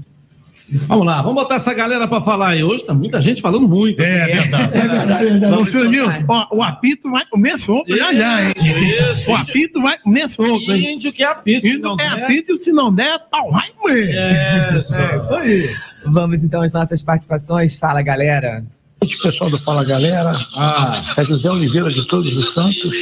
Vamos 0.70 1.06
lá, 1.06 1.22
vamos 1.22 1.42
botar 1.42 1.56
essa 1.56 1.74
galera 1.74 2.06
pra 2.06 2.20
falar 2.20 2.50
aí. 2.50 2.64
Hoje 2.66 2.84
tá 2.84 2.94
muita 2.94 3.22
gente 3.22 3.42
falando 3.42 3.66
muito. 3.66 4.02
É 4.02 4.26
verdade. 4.26 4.78
É 4.78 4.82
verdade, 4.82 5.12
é 5.12 5.30
verdade. 5.30 5.54
Ô, 5.54 5.66
senhor 5.66 5.90
Nilson, 5.90 6.26
ó, 6.28 6.48
o 6.52 6.62
apito 6.62 7.10
vai 7.10 7.26
comer 7.26 7.58
soco 7.60 7.96
já 7.96 8.14
já, 8.14 8.44
hein? 8.44 8.54
Isso, 8.58 9.32
o 9.32 9.36
apito 9.36 9.82
vai 9.82 9.98
comer 10.00 10.28
hein? 10.68 10.96
Índio 10.96 11.14
que 11.14 11.24
é 11.24 11.28
apito. 11.28 11.66
Índio 11.66 11.80
não 11.80 11.98
é 11.98 12.08
apito 12.08 12.54
e 12.54 12.58
se 12.58 12.74
não 12.74 12.94
der, 12.94 13.20
pau 13.32 13.52
vai 13.52 13.70
comer. 13.70 14.78
Isso. 14.78 14.96
É 15.00 15.18
isso 15.18 15.34
aí. 15.34 15.91
Vamos 16.06 16.44
então 16.44 16.62
às 16.62 16.74
nossas 16.74 17.02
participações. 17.02 17.76
Fala, 17.76 18.02
galera. 18.02 18.64
Noite, 19.02 19.18
pessoal 19.18 19.50
do 19.50 19.60
Fala 19.60 19.84
Galera. 19.84 20.40
Ah. 20.56 21.14
É 21.18 21.26
José 21.26 21.50
Oliveira 21.50 21.92
de 21.92 22.06
Todos 22.06 22.38
os 22.38 22.54
Santos. 22.54 22.96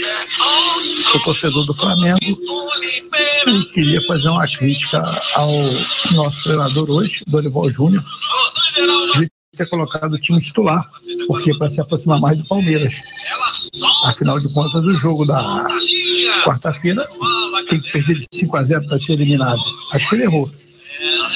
Sou 1.12 1.22
torcedor 1.24 1.66
do 1.66 1.74
Flamengo. 1.74 2.20
E 3.48 3.64
queria 3.74 4.02
fazer 4.04 4.30
uma 4.30 4.48
crítica 4.48 5.04
ao 5.36 5.52
nosso 6.12 6.42
treinador 6.44 6.90
hoje, 6.90 7.22
Dorival 7.28 7.70
Júnior, 7.70 8.04
de 9.16 9.30
ter 9.58 9.68
colocado 9.70 10.14
o 10.14 10.20
time 10.20 10.40
titular, 10.40 10.90
porque 11.28 11.54
para 11.58 11.70
se 11.70 11.82
aproximar 11.82 12.22
mais 12.22 12.38
do 12.38 12.48
Palmeiras. 12.48 13.02
Afinal 14.06 14.40
de 14.40 14.54
contas, 14.54 14.82
o 14.82 14.96
jogo 14.96 15.26
da 15.26 15.68
quarta-feira 16.46 17.06
tem 17.70 17.82
que 17.82 17.92
perder 17.92 18.20
de 18.20 18.26
5 18.34 18.56
a 18.56 18.64
0 18.64 18.88
para 18.88 19.00
ser 19.00 19.14
eliminado. 19.14 19.60
Acho 19.92 20.08
que 20.08 20.16
ele 20.16 20.24
errou. 20.24 20.50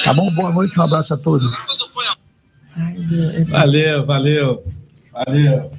Tá 0.03 0.13
bom? 0.13 0.29
Boa 0.33 0.51
noite, 0.51 0.79
um 0.79 0.83
abraço 0.83 1.13
a 1.13 1.17
todos. 1.17 1.55
Valeu, 3.47 4.05
valeu. 4.05 4.63
Valeu. 5.11 5.71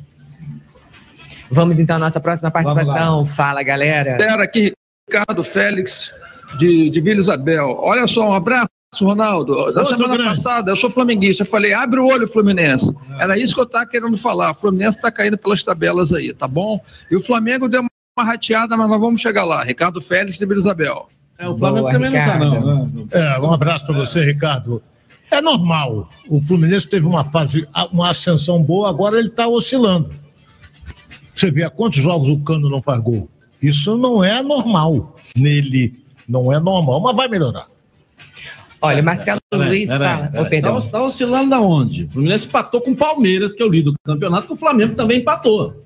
Vamos 1.51 1.79
então 1.79 1.97
à 1.97 1.99
nossa 1.99 2.21
próxima 2.21 2.51
participação. 2.51 3.25
Fala, 3.25 3.63
galera. 3.63 4.17
Galera, 4.17 4.45
aqui 4.45 4.73
Ricardo 5.09 5.45
Félix, 5.45 6.13
de, 6.59 6.91
de 6.91 7.01
Vila 7.01 7.21
Isabel. 7.21 7.79
Olha 7.81 8.07
só, 8.07 8.31
um 8.31 8.33
abraço, 8.33 8.69
Ronaldo. 9.01 9.73
Na 9.73 9.83
Ô, 9.83 9.85
semana 9.85 10.15
grande. 10.15 10.31
passada, 10.31 10.71
eu 10.71 10.77
sou 10.77 10.91
flamenguista, 10.91 11.43
eu 11.43 11.47
falei, 11.47 11.75
abre 11.75 12.01
o 12.01 12.07
olho, 12.07 12.27
Fluminense. 12.27 12.95
Era 13.19 13.37
isso 13.37 13.55
que 13.55 13.61
eu 13.61 13.65
estava 13.65 13.87
querendo 13.87 14.17
falar. 14.17 14.53
O 14.53 14.55
Fluminense 14.55 14.97
está 14.97 15.11
caindo 15.11 15.37
pelas 15.37 15.63
tabelas 15.63 16.13
aí, 16.13 16.33
tá 16.33 16.49
bom? 16.49 16.81
E 17.11 17.17
o 17.17 17.21
Flamengo 17.21 17.69
deu 17.69 17.85
uma 18.17 18.25
rateada, 18.25 18.77
mas 18.77 18.89
nós 18.89 19.01
vamos 19.01 19.21
chegar 19.21 19.45
lá. 19.45 19.63
Ricardo 19.63 20.01
Félix, 20.01 20.39
de 20.39 20.47
Vila 20.47 20.61
Isabel. 20.61 21.09
É, 21.39 21.49
o 21.49 21.55
Flamengo 21.55 21.91
também 21.91 22.11
não 22.11 22.25
tá, 22.25 22.39
não. 22.39 22.87
né? 22.87 23.07
É, 23.11 23.41
um 23.41 23.53
abraço 23.53 23.87
para 23.87 23.97
você, 23.97 24.25
Ricardo. 24.25 24.83
É 25.31 25.41
normal. 25.41 26.09
O 26.29 26.41
Fluminense 26.41 26.89
teve 26.89 27.07
uma 27.07 27.25
fase, 27.25 27.67
uma 27.91 28.11
ascensão 28.11 28.63
boa, 28.63 28.89
agora 28.89 29.19
ele 29.19 29.29
está 29.29 29.49
oscilando. 29.49 30.11
Você 31.35 31.51
vê 31.51 31.65
há 31.65 31.71
quantos 31.71 32.01
jogos 32.01 32.29
o 32.29 32.39
Cano 32.41 32.71
não 32.71 32.81
faz 32.81 33.01
gol. 33.01 33.29
Isso 33.61 33.97
não 33.97 34.23
é 34.23 34.43
normal 34.43 35.17
nele. 35.37 35.95
Não 36.29 36.53
é 36.53 36.61
normal, 36.61 37.01
mas 37.01 37.17
vai 37.17 37.27
melhorar. 37.27 37.67
Olha, 38.81 39.03
Marcelo 39.03 39.41
Peraí, 39.51 39.69
Luiz 39.69 39.91
fala. 39.91 40.29
perdão. 40.49 40.81
Tá, 40.81 40.89
tá 40.89 41.03
oscilando 41.03 41.51
da 41.51 41.61
onde? 41.61 42.05
O 42.05 42.11
Fluminense 42.11 42.47
empatou 42.47 42.81
com 42.81 42.91
o 42.91 42.97
Palmeiras, 42.97 43.55
que 43.55 43.63
é 43.63 43.67
o 43.67 43.71
líder 43.71 43.91
do 43.91 43.99
campeonato, 44.05 44.47
que 44.47 44.53
o 44.53 44.57
Flamengo 44.57 44.95
também 44.95 45.21
empatou. 45.21 45.83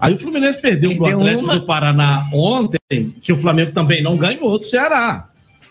Aí 0.00 0.14
o 0.14 0.18
Fluminense 0.18 0.60
perdeu, 0.60 0.90
pro 0.94 1.04
Perdeu 1.04 1.18
Atlético 1.20 1.44
uma. 1.50 1.58
do 1.58 1.66
Paraná 1.66 2.28
ontem, 2.32 2.78
que 3.20 3.32
o 3.32 3.36
Flamengo 3.36 3.72
também 3.72 4.02
não 4.02 4.16
ganhou 4.16 4.58
do 4.58 4.64
Ceará. 4.64 5.28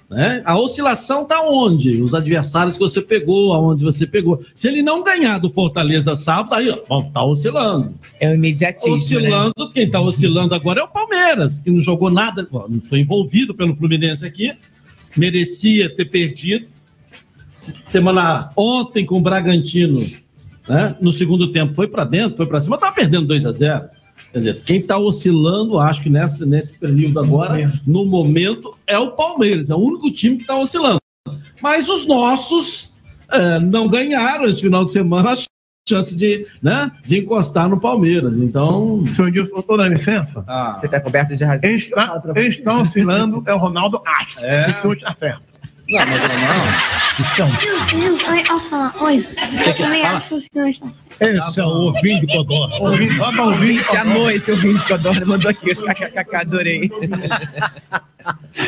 Né? 0.09 0.41
A 0.45 0.55
oscilação 0.59 1.26
tá 1.26 1.41
onde? 1.41 1.99
Os 2.01 2.13
adversários 2.13 2.78
que 2.78 2.84
você 2.84 3.01
pegou, 3.01 3.53
aonde 3.53 3.84
você 3.84 4.05
pegou. 4.05 4.39
Se 4.53 4.67
ele 4.67 4.84
não 4.84 5.03
ganhar 5.03 5.39
do 5.39 5.51
Fortaleza 5.51 6.15
sábado, 6.15 6.53
aí 6.53 6.69
ó, 6.89 7.01
tá 7.01 7.23
oscilando. 7.23 7.89
É 8.19 8.30
o 8.30 8.36
imediatismo. 8.36 8.93
Oscilando, 8.93 9.71
quem 9.73 9.89
tá 9.89 9.99
oscilando 9.99 10.53
agora 10.53 10.82
é 10.82 10.84
o 10.84 10.88
Palmeiras, 10.88 11.59
que 11.59 11.71
não 11.71 11.80
jogou 11.80 12.11
nada, 12.11 12.47
não 12.51 12.82
foi 12.82 12.99
envolvido 12.99 13.55
pelo 13.55 13.76
Fluminense 13.76 14.26
aqui, 14.26 14.53
merecia 15.17 15.93
ter 15.95 16.05
perdido. 16.05 16.67
Se- 17.57 17.73
Semana 17.86 18.51
ontem 18.55 19.05
com 19.05 19.17
o 19.17 19.21
Bragantino, 19.21 19.99
né? 20.67 20.95
No 21.01 21.11
segundo 21.11 21.51
tempo 21.51 21.73
foi 21.73 21.88
para 21.88 22.03
dentro, 22.03 22.38
foi 22.38 22.45
para 22.45 22.59
cima, 22.59 22.78
tava 22.78 22.93
perdendo 22.93 23.26
2 23.26 23.45
a 23.45 23.51
0. 23.51 23.86
Quer 24.36 24.39
dizer, 24.39 24.61
quem 24.65 24.79
está 24.81 24.97
oscilando, 24.97 25.79
acho 25.79 26.03
que 26.03 26.09
nessa, 26.09 26.45
nesse 26.45 26.77
período 26.77 27.21
agora, 27.21 27.71
no 27.88 28.05
momento, 28.05 28.77
é 28.86 28.99
o 28.99 29.11
Palmeiras, 29.11 29.69
é 29.69 29.75
o 29.75 29.77
único 29.77 30.11
time 30.11 30.36
que 30.36 30.41
está 30.41 30.57
oscilando. 30.57 30.97
Mas 31.61 31.88
os 31.88 32.05
nossos 32.05 32.95
é, 33.31 33.61
não 33.61 33.88
ganharam 33.88 34.43
esse 34.43 34.59
final 34.59 34.83
de 34.83 34.91
semana 34.91 35.31
a 35.31 35.36
chance 35.88 36.13
de, 36.13 36.45
né, 36.61 36.91
de 37.05 37.19
encostar 37.19 37.69
no 37.69 37.79
Palmeiras. 37.79 38.36
Então. 38.36 39.05
Senhor 39.05 39.31
Nilson, 39.31 39.61
tô 39.61 39.77
dando 39.77 39.93
licença? 39.93 40.43
Você 40.75 40.88
está 40.88 40.99
coberto 40.99 41.33
de 41.33 41.41
razão. 41.45 41.69
Quem 41.69 41.77
está, 41.77 42.21
quem 42.33 42.47
está 42.47 42.77
oscilando 42.77 43.41
é 43.45 43.53
o 43.53 43.57
Ronaldo 43.57 44.01
Astro. 44.05 44.43
É. 44.43 44.69
Isso 44.69 44.86
hoje 44.86 44.99
está 44.99 45.15
certo. 45.17 45.54
Não, 45.88 45.99
mas 45.99 46.21
não. 46.21 47.23
Isso 47.25 47.41
é 47.41 47.45
um... 47.45 48.31
Oi, 48.31 48.43
ó, 48.49 48.59
fala. 48.59 48.93
Oi. 49.01 49.27
Eu 49.65 49.75
também 49.75 50.03
acho 50.05 50.27
que 50.27 50.33
o 50.36 50.41
senhor 50.41 50.69
está. 50.69 50.88
Esse 51.19 51.59
é 51.59 51.63
o 51.63 51.67
ouvinte 51.67 52.25
de 52.25 52.38
Codó. 52.38 52.69
Ouvinte. 52.79 53.19
Ouvinte, 53.39 53.97
amou 53.97 54.31
esse 54.31 54.51
ouvinte 54.51 54.86
que 54.86 54.91
eu 54.91 54.97
adoro, 54.97 55.27
mandou 55.27 55.51
aqui. 55.51 55.75
KKK, 55.75 56.36
adorei. 56.36 56.91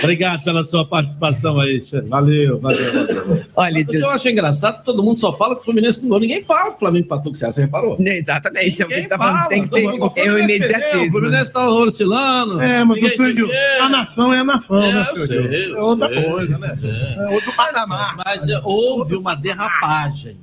Obrigado 0.03 0.43
pela 0.43 0.63
sua 0.63 0.85
participação 0.85 1.59
aí, 1.59 1.81
chefe. 1.81 2.07
Valeu, 2.07 2.59
valeu, 2.59 2.93
valeu. 2.93 3.45
Olha, 3.55 3.81
O 3.81 3.85
que 3.85 3.97
eu 3.97 4.09
acho 4.11 4.29
engraçado 4.29 4.79
que 4.79 4.85
todo 4.85 5.01
mundo 5.03 5.19
só 5.19 5.33
fala 5.33 5.55
que 5.55 5.61
o 5.61 5.63
Fluminense 5.63 6.01
não 6.01 6.09
ganhou. 6.09 6.19
Ninguém 6.21 6.41
fala 6.41 6.69
que 6.71 6.75
o 6.75 6.79
Flamengo 6.79 7.05
empatou 7.05 7.31
com 7.31 7.35
o 7.35 7.35
Ceará, 7.35 7.53
você 7.53 7.61
reparou? 7.61 7.97
Exatamente, 7.99 8.81
é 8.81 8.85
o 8.85 8.87
que 8.87 8.93
a 8.93 8.97
gente 8.97 9.09
tá 9.09 9.17
falando. 9.17 9.35
fala, 9.37 9.47
Tem 9.49 9.61
que 9.61 9.67
ser 9.69 9.79
é 9.83 9.87
o 9.87 9.89
Fluminense 9.89 10.13
perdeu, 10.15 10.33
O 10.35 10.39
imediatismo. 10.39 11.11
Fluminense 11.11 11.53
tá 11.53 11.69
oscilando. 11.69 12.61
É, 12.61 12.83
mas 12.83 12.89
o 12.89 12.93
ninguém 13.01 13.09
senhor 13.17 13.27
se 13.29 13.33
Nilson, 13.35 13.51
vê. 13.51 13.77
a 13.79 13.89
nação 13.89 14.33
é 14.33 14.39
a 14.39 14.43
nação, 14.43 14.83
É, 14.83 14.93
né, 14.93 15.05
eu 15.09 15.15
senhor 15.17 15.27
sei, 15.27 15.39
Nilson? 15.59 15.71
eu 15.73 15.77
É 15.77 15.81
outra 15.83 16.07
sei. 16.13 16.23
coisa, 16.23 16.57
né? 16.57 16.77
É 17.17 17.33
outro 17.33 17.53
patamar. 17.55 18.15
Mas 18.25 18.49
é, 18.49 18.61
houve 18.63 19.15
uma 19.15 19.35
derrapagem, 19.35 20.37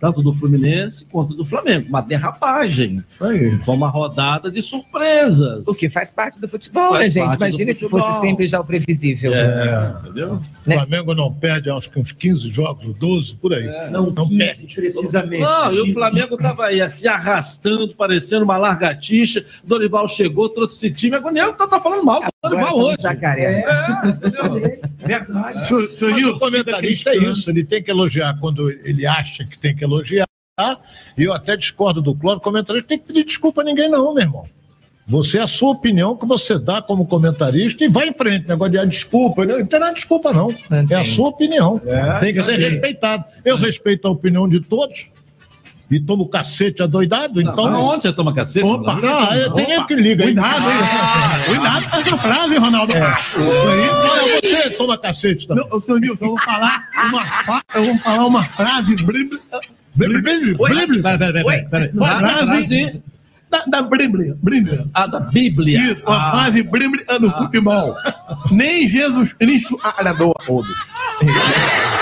tanto 0.00 0.22
do 0.22 0.32
Fluminense 0.32 1.04
quanto 1.04 1.34
do 1.34 1.44
Flamengo. 1.44 1.88
Uma 1.88 2.00
derrapagem. 2.00 3.04
Foi 3.10 3.74
uma 3.74 3.88
rodada 3.88 4.50
de 4.50 4.62
surpresas. 4.62 5.68
O 5.68 5.74
que 5.74 5.90
faz 5.90 6.10
parte 6.10 6.40
do 6.40 6.48
futebol, 6.48 6.94
Faz 6.94 7.14
né, 7.14 7.22
gente? 7.22 7.36
Imagina 7.36 7.74
se 7.74 7.80
futebol. 7.80 8.00
fosse 8.00 8.20
sempre 8.20 8.46
já 8.46 8.60
o 8.60 8.64
previsível. 8.64 9.34
É, 9.34 9.94
entendeu? 10.00 10.40
O 10.66 10.72
Flamengo 10.72 11.14
não 11.14 11.32
perde 11.32 11.70
acho 11.70 11.90
que 11.90 11.98
uns 12.00 12.12
15 12.12 12.48
jogos, 12.48 12.94
12 12.96 13.34
por 13.36 13.52
aí. 13.52 13.66
Não, 13.90 14.12
perde. 14.12 14.74
precisamente. 14.74 15.42
Não, 15.42 15.72
e 15.72 15.90
o 15.90 15.92
Flamengo 15.92 16.34
estava 16.34 16.66
aí 16.66 16.88
se 16.88 17.06
arrastando, 17.06 17.94
parecendo 17.94 18.44
uma 18.44 18.56
largatixa. 18.56 19.44
Dorival 19.62 20.08
chegou, 20.08 20.48
trouxe 20.48 20.74
esse 20.76 20.90
time. 20.94 21.16
Agora 21.16 21.34
nem 21.34 21.52
tá, 21.54 21.66
tá 21.66 21.78
falando 21.78 22.04
mal 22.04 22.22
do 22.22 22.28
Dorival 22.42 22.68
tá 22.70 22.74
hoje. 22.74 22.96
jacaré. 23.02 23.64
É, 23.66 24.08
entendeu? 24.08 24.80
Verdade. 24.98 25.74
O 25.74 26.30
o 26.30 26.38
comentarista 26.38 27.10
é 27.10 27.16
isso, 27.16 27.50
ele 27.50 27.64
tem 27.64 27.82
que 27.82 27.90
elogiar 27.90 28.38
quando 28.38 28.70
ele 28.70 29.06
acha 29.06 29.44
que 29.44 29.58
tem 29.58 29.74
que 29.74 29.84
elogiar. 29.84 29.89
E 31.16 31.22
eu 31.24 31.32
até 31.32 31.56
discordo 31.56 32.02
do 32.02 32.14
Clóvis, 32.14 32.40
o 32.40 32.42
comentarista 32.42 32.88
tem 32.88 32.98
que 32.98 33.06
pedir 33.06 33.24
desculpa 33.24 33.62
a 33.62 33.64
ninguém, 33.64 33.88
não, 33.88 34.12
meu 34.14 34.22
irmão. 34.22 34.46
Você 35.08 35.38
é 35.38 35.42
a 35.42 35.46
sua 35.46 35.70
opinião 35.70 36.14
que 36.16 36.24
você 36.24 36.56
dá 36.56 36.80
como 36.80 37.04
comentarista 37.04 37.84
e 37.84 37.88
vai 37.88 38.08
em 38.08 38.14
frente. 38.14 38.46
Negócio 38.46 38.70
de 38.72 38.78
ah, 38.78 38.84
desculpa, 38.84 39.44
não 39.44 39.66
tem 39.66 39.80
nada 39.80 39.92
de 39.92 39.96
desculpa, 39.96 40.32
não. 40.32 40.54
É 40.88 40.94
a 40.94 41.04
sua 41.04 41.28
opinião. 41.28 41.80
É, 41.84 42.20
tem 42.20 42.32
que 42.32 42.42
ser 42.42 42.56
respeitado. 42.56 43.24
Eu 43.44 43.56
respeito 43.56 44.06
a 44.06 44.10
opinião 44.10 44.48
de 44.48 44.60
todos 44.60 45.10
e 45.90 45.98
tomo 45.98 46.28
cacete 46.28 46.80
adoidado, 46.80 47.40
então. 47.40 47.66
Aonde 47.66 48.02
você 48.02 48.12
toma 48.12 48.32
cacete? 48.32 48.64
Opa, 48.64 48.92
Ronaldo? 48.92 49.28
ah, 49.30 49.36
eu 49.36 49.52
tenho 49.52 49.68
nem 49.68 49.86
que 49.86 49.94
liga. 49.96 50.22
Cuidado, 50.22 50.70
hein? 50.70 50.76
Ah, 50.80 51.42
Cuidado 51.46 51.90
com 51.90 51.96
essa 51.96 52.18
frase, 52.18 52.56
Ronaldo. 52.56 52.94
É. 52.96 53.12
Isso 53.12 53.42
aí. 53.42 53.88
Olha, 53.88 54.40
você 54.40 54.70
toma 54.70 54.96
cacete 54.96 55.48
também. 55.48 55.64
Não, 55.64 55.76
ô, 55.76 55.80
senhor 55.80 56.00
Nilson, 56.00 56.26
eu 56.26 56.28
vou 56.28 56.38
falar 56.38 56.88
uma, 57.08 57.62
eu 57.74 57.84
vou 57.84 57.98
falar 57.98 58.26
uma 58.26 58.42
frase. 58.44 58.94
Oi, 59.98 60.86
blim. 60.86 61.02
peraí, 61.02 61.64
peraí, 61.68 61.90
Ah, 62.00 62.18
frase 62.18 63.02
da, 63.50 63.64
da 63.66 63.82
Bíblia. 63.82 64.36
Bíblia. 64.42 64.86
Ah, 64.94 65.06
da 65.06 65.20
Bíblia. 65.20 65.92
Isso, 65.92 66.04
uma 66.06 66.28
Ah. 66.28 66.30
frase 66.32 66.62
bíblica 66.62 67.18
no 67.18 67.30
futebol. 67.32 67.96
Nem 68.50 68.86
Jesus 68.88 69.32
Cristo 69.32 69.78
agradou 69.82 70.32
a 70.38 70.44
todos. 70.44 70.76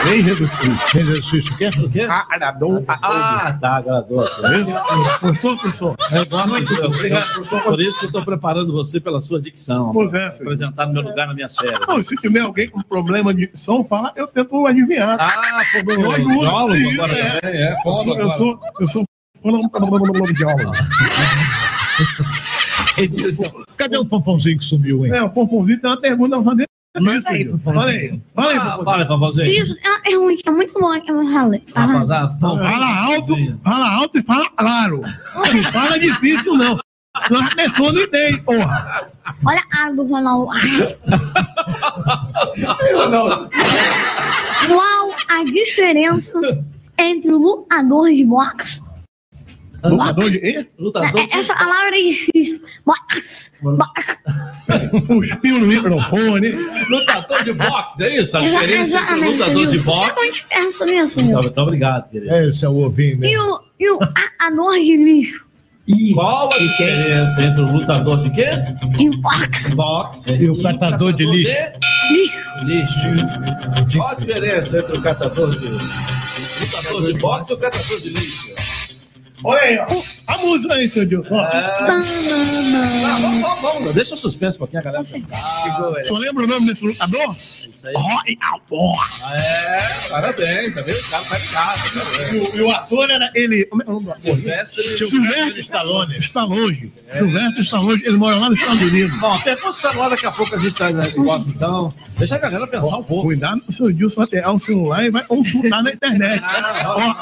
Nem 0.04 0.22
Jesus 0.22 0.50
Cristo. 0.58 0.84
Nem 0.94 1.04
Jesus 1.04 1.50
Cristo? 1.50 1.86
O 1.86 1.90
quê? 1.90 2.02
Agradou 2.02 2.84
a 2.86 2.96
todos. 2.96 3.16
Ah, 3.20 3.58
tá, 3.60 3.76
agradou. 3.76 4.18
Gostou, 5.20 5.56
professor? 5.58 5.96
Eu 6.12 6.26
gosto, 6.26 6.86
obrigado, 6.86 7.44
por 7.64 7.80
isso 7.80 7.98
que 7.98 8.04
eu 8.06 8.08
estou 8.08 8.24
preparando 8.24 8.72
você 8.72 9.00
pela 9.00 9.20
sua 9.20 9.40
dicção. 9.40 9.92
Pois 9.92 10.14
é, 10.14 10.30
senhor. 10.30 10.44
apresentar 10.44 10.86
no 10.86 10.92
meu 10.94 11.02
lugar 11.02 11.26
nas 11.26 11.36
minhas 11.36 11.56
férias. 11.56 11.80
Não, 11.86 12.02
se 12.02 12.16
tiver 12.16 12.40
alguém 12.40 12.68
com 12.68 12.80
problema 12.82 13.34
de 13.34 13.46
dicção, 13.46 13.84
fala, 13.84 14.12
eu 14.16 14.26
tento 14.28 14.66
adivinhar. 14.66 15.16
Ah, 15.20 15.58
eu 15.74 16.10
ajudo. 16.10 16.28
biólogo 16.28 16.90
agora 16.92 17.18
é. 17.18 17.40
também, 17.40 17.62
é, 17.62 17.76
sou- 17.82 18.18
Eu 18.18 18.30
sou, 18.30 18.60
eu 18.80 18.88
sou 18.88 19.04
biólogo. 19.42 20.72
Edilson. 22.96 23.50
Cadê 23.76 23.96
o 23.96 24.04
pompãozinho 24.04 24.58
que 24.58 24.64
sumiu, 24.64 25.04
hein? 25.06 25.12
É, 25.12 25.22
o 25.22 25.30
Pomponzinho 25.30 25.80
tem 25.80 25.90
uma 25.90 26.00
pergunta 26.00 26.36
pra 26.40 26.50
fazer. 26.52 26.67
Isso, 26.96 27.28
aí. 27.28 27.58
Fala 27.58 27.84
aí. 27.84 28.20
Fala 28.34 28.50
aí, 28.50 28.56
Ah, 28.58 28.78
fala. 28.84 29.06
Isso 29.46 29.78
é 29.84 29.88
uma 29.88 30.00
pergunta 30.00 30.52
muito 30.52 30.72
boa 30.74 31.00
que 31.00 31.10
eu 31.10 31.16
vou 31.16 31.26
falar. 31.32 31.58
Rapaziada, 31.74 32.36
vamos- 32.40 32.66
Fala 32.68 32.96
alto, 33.04 33.36
fala 33.62 33.90
alto 33.94 34.18
e 34.18 34.22
fala 34.22 34.50
claro. 34.56 35.02
Não 35.34 35.62
fala 35.72 35.98
difícil, 35.98 36.54
não. 36.54 36.78
Não, 37.30 37.40
a 37.44 37.50
pessoa 37.54 37.92
não 37.92 38.00
entende, 38.02 38.40
porra. 38.42 39.10
Olha 39.44 39.60
a 39.72 39.90
do 39.90 40.04
Ronaldo. 40.06 40.50
Qual 44.66 45.10
a 45.28 45.44
diferença 45.44 46.40
entre 46.98 47.32
o 47.32 47.38
lutador 47.38 48.08
de 48.08 48.24
boxe? 48.24 48.82
Lutador 49.84 50.30
de. 50.30 50.66
Lutador 50.78 51.20
É- 51.20 51.38
Essa 51.38 51.54
palavra 51.54 51.96
é. 51.96 52.00
Boxe. 52.84 53.50
Cuspiu 55.06 55.58
no 55.60 55.66
microfone. 55.66 56.50
Lutador 56.88 57.44
de 57.44 57.52
boxe, 57.52 58.04
é 58.04 58.20
isso? 58.20 58.36
A 58.36 58.40
diferença 58.40 59.00
entre 59.00 59.14
lutador 59.30 59.66
de 59.66 59.78
boxe. 59.78 60.08
Chegou 60.08 60.24
esperto 60.24 60.84
nisso, 60.84 61.24
meu. 61.24 61.42
Muito 61.42 61.60
obrigado, 61.60 62.10
querido. 62.10 62.34
Esse 62.34 62.64
é 62.64 62.68
o 62.68 62.76
ovinho 62.76 63.24
E 63.24 63.38
o, 63.38 63.60
e 63.78 63.90
o 63.90 63.98
de 63.98 64.96
lixo? 64.96 65.48
Qual 66.12 66.52
a 66.52 66.58
diferença 66.58 67.42
entre 67.42 67.62
o 67.62 67.72
lutador 67.72 68.20
de 68.20 68.30
quê? 68.30 68.46
De 68.96 69.08
boxe. 69.16 69.74
Boxe 69.74 70.32
E 70.32 70.50
o 70.50 70.62
catador 70.62 71.12
de 71.14 71.24
lixo? 71.24 71.56
Lixo. 72.64 73.08
Qual 73.96 74.08
a 74.10 74.14
diferença 74.14 74.78
entre 74.80 74.98
o 74.98 75.00
catador 75.00 75.50
de 75.58 75.66
lutador 75.66 77.02
de 77.12 77.18
boxe 77.20 77.52
e 77.52 77.56
o 77.56 77.60
catador 77.60 78.00
de 78.00 78.08
lixo? 78.10 78.48
Olha 79.44 79.60
aí, 79.62 79.78
ó. 79.78 79.86
A 80.26 80.38
música 80.38 80.74
aí, 80.74 80.88
seu 80.88 81.06
Deus. 81.06 81.26
Ah, 81.30 81.86
vamos, 81.86 83.40
vamos, 83.40 83.60
vamos. 83.62 83.94
Deixa 83.94 84.14
o 84.14 84.16
suspense 84.16 84.56
um 84.56 84.60
pouquinho, 84.60 84.80
a 84.80 84.84
galera. 84.84 85.02
O 85.02 85.06
senhor 85.06 86.18
lembra 86.18 86.44
o 86.44 86.46
nome 86.46 86.66
desse 86.66 86.84
lutador? 86.84 87.34
Isso 87.34 87.86
aí. 87.88 87.94
Roy 87.96 88.38
Albor. 88.42 88.98
É, 89.32 90.08
parabéns, 90.10 90.74
tá 90.74 90.82
vendo? 90.82 90.98
O 90.98 91.10
cara 91.10 91.24
tá 91.24 91.38
em 91.38 91.46
casa. 91.46 91.82
tá 91.82 92.34
E 92.34 92.36
o, 92.38 92.56
e 92.56 92.60
o 92.62 92.70
ator 92.70 93.10
era 93.10 93.30
ele. 93.34 93.64
como 93.66 93.82
é 93.82 93.86
o 93.86 93.92
nome 93.92 94.06
do 94.06 94.10
ator? 94.12 94.22
Silvestre- 94.22 94.98
Silvestre 94.98 95.60
Stallone. 95.60 96.18
Stallone. 96.18 96.92
Silvestre 97.12 97.62
Stallone. 97.62 98.02
Ele 98.04 98.16
mora 98.16 98.36
lá 98.36 98.50
nos 98.50 98.58
Estados 98.58 98.82
Unidos. 98.82 99.18
Bom, 99.18 99.38
pergunta 99.40 99.72
se 99.72 99.86
lá, 99.96 100.08
daqui 100.08 100.26
a 100.26 100.32
pouco 100.32 100.54
a 100.54 100.58
gente 100.58 100.74
traz 100.74 100.98
a 100.98 101.02
resposta, 101.02 101.50
então. 101.50 101.94
Deixa 102.18 102.34
a 102.34 102.38
galera 102.38 102.66
pensar 102.66 102.96
um 102.98 103.04
pouco. 103.04 103.26
Cuidado, 103.28 103.62
o 103.68 103.72
senhor 103.72 103.90
Edilson 103.90 104.16
vai 104.16 104.26
pegar 104.26 104.50
o 104.52 104.58
celular 104.58 105.04
e 105.04 105.10
vai 105.10 105.24
consultar 105.24 105.82
na 105.84 105.92
internet. 105.92 106.42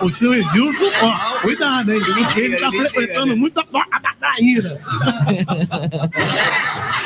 Ó, 0.01 0.05
o 0.07 0.09
senhor 0.11 0.35
Edilson, 0.37 0.91
ó, 1.03 1.41
cuidado, 1.41 1.93
hein? 1.93 2.01
Ele 2.37 2.57
tá 2.57 2.71
frequentando 2.71 3.37
muito 3.37 3.59
a 3.59 3.65
porta 3.65 3.99
da 3.99 4.13
Traíra. 4.15 4.81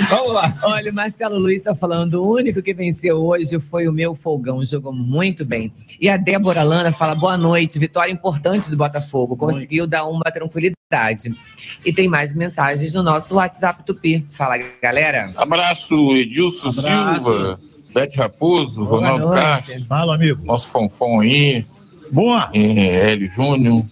Vamos 0.09 0.33
lá. 0.33 0.59
Olha, 0.63 0.91
o 0.91 0.95
Marcelo 0.95 1.39
Luiz 1.39 1.57
está 1.59 1.75
falando, 1.75 2.23
o 2.23 2.35
único 2.35 2.63
que 2.63 2.75
venceu 2.75 3.17
hoje 3.25 3.59
foi 3.61 3.89
o 3.89 3.93
meu 3.93 4.15
folgão, 4.15 4.65
jogou 4.65 4.93
muito 4.93 5.45
bem. 5.45 5.73
E 6.01 6.09
a 6.09 6.17
Débora 6.17 6.63
Lana 6.63 6.93
fala, 6.93 7.15
boa 7.15 7.37
noite, 7.37 7.79
vitória 7.79 8.11
importante 8.11 8.71
do 8.71 8.77
Botafogo, 8.77 9.37
conseguiu 9.37 9.87
dar 9.87 10.05
uma 10.07 10.31
tranquilidade. 10.31 11.35
E 11.85 11.93
tem 11.93 12.09
mais 12.09 12.33
mensagens 12.35 12.93
no 12.93 13.03
nosso 13.03 13.35
WhatsApp 13.37 13.85
Tupi. 13.85 14.27
Fala, 14.31 14.59
galera. 14.83 15.31
Abraço, 15.37 16.17
Edilson 16.17 16.69
Abraço. 16.69 17.25
Silva, 17.25 17.59
Bete 17.95 18.17
Raposo, 18.19 18.85
Boa 18.85 18.97
Ronaldo 18.97 19.27
noite. 19.27 19.41
Castro. 19.41 19.87
Fala, 19.87 20.15
amigo. 20.15 20.45
Nosso 20.45 20.71
Fonfon 20.73 21.21
aí. 21.21 21.65
Boa. 22.13 22.51
É, 22.53 23.13
Hélio 23.13 23.29
Júnior. 23.29 23.85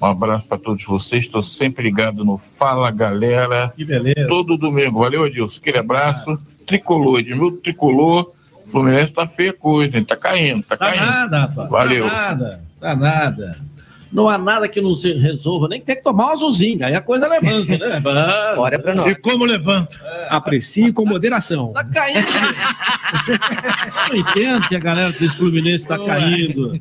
Um 0.00 0.06
abraço 0.06 0.46
para 0.46 0.58
todos 0.58 0.84
vocês. 0.84 1.24
Estou 1.24 1.42
sempre 1.42 1.82
ligado 1.84 2.24
no 2.24 2.36
Fala 2.36 2.90
Galera. 2.90 3.72
Que 3.76 3.84
beleza. 3.84 4.26
Todo 4.28 4.56
domingo. 4.56 5.00
Valeu, 5.00 5.26
Edilson. 5.26 5.58
Aquele 5.60 5.78
abraço. 5.78 6.38
Tricolor, 6.66 7.18
Edmildo 7.20 7.56
Tricolor. 7.58 8.30
Fluminense 8.68 9.12
tá 9.12 9.26
feia 9.26 9.50
a 9.50 9.54
coisa, 9.54 9.96
hein? 9.98 10.04
Tá 10.04 10.14
caindo, 10.14 10.62
tá, 10.62 10.76
Tá 10.76 10.90
caindo. 10.90 11.06
nada, 11.06 11.40
rapaz. 11.40 11.70
Valeu. 11.70 12.04
Tá 12.04 12.12
nada, 12.14 12.60
tá 12.80 12.94
nada. 12.96 13.58
Não 14.12 14.28
há 14.28 14.38
nada 14.38 14.68
que 14.68 14.80
não 14.80 14.94
se 14.94 15.12
resolva, 15.14 15.68
nem 15.68 15.80
que 15.80 15.86
tem 15.86 15.96
que 15.96 16.02
tomar 16.02 16.28
um 16.28 16.32
azulzinho. 16.32 16.84
Aí 16.84 16.94
a 16.94 17.00
coisa 17.00 17.26
levanta, 17.28 17.76
né? 17.76 18.00
Bora 18.56 18.78
pra 18.78 18.94
nós. 18.94 19.10
E 19.10 19.14
como 19.14 19.44
levanta? 19.44 19.98
Aprecie 20.30 20.92
com 20.92 21.04
moderação. 21.04 21.72
Tá 21.72 21.84
caindo. 21.84 22.26
Eu 22.28 24.08
não 24.08 24.16
entendo 24.16 24.68
que 24.68 24.76
a 24.76 24.78
galera 24.78 25.12
desse 25.12 25.36
Fluminense 25.36 25.86
tá 25.86 25.98
caindo. 25.98 26.80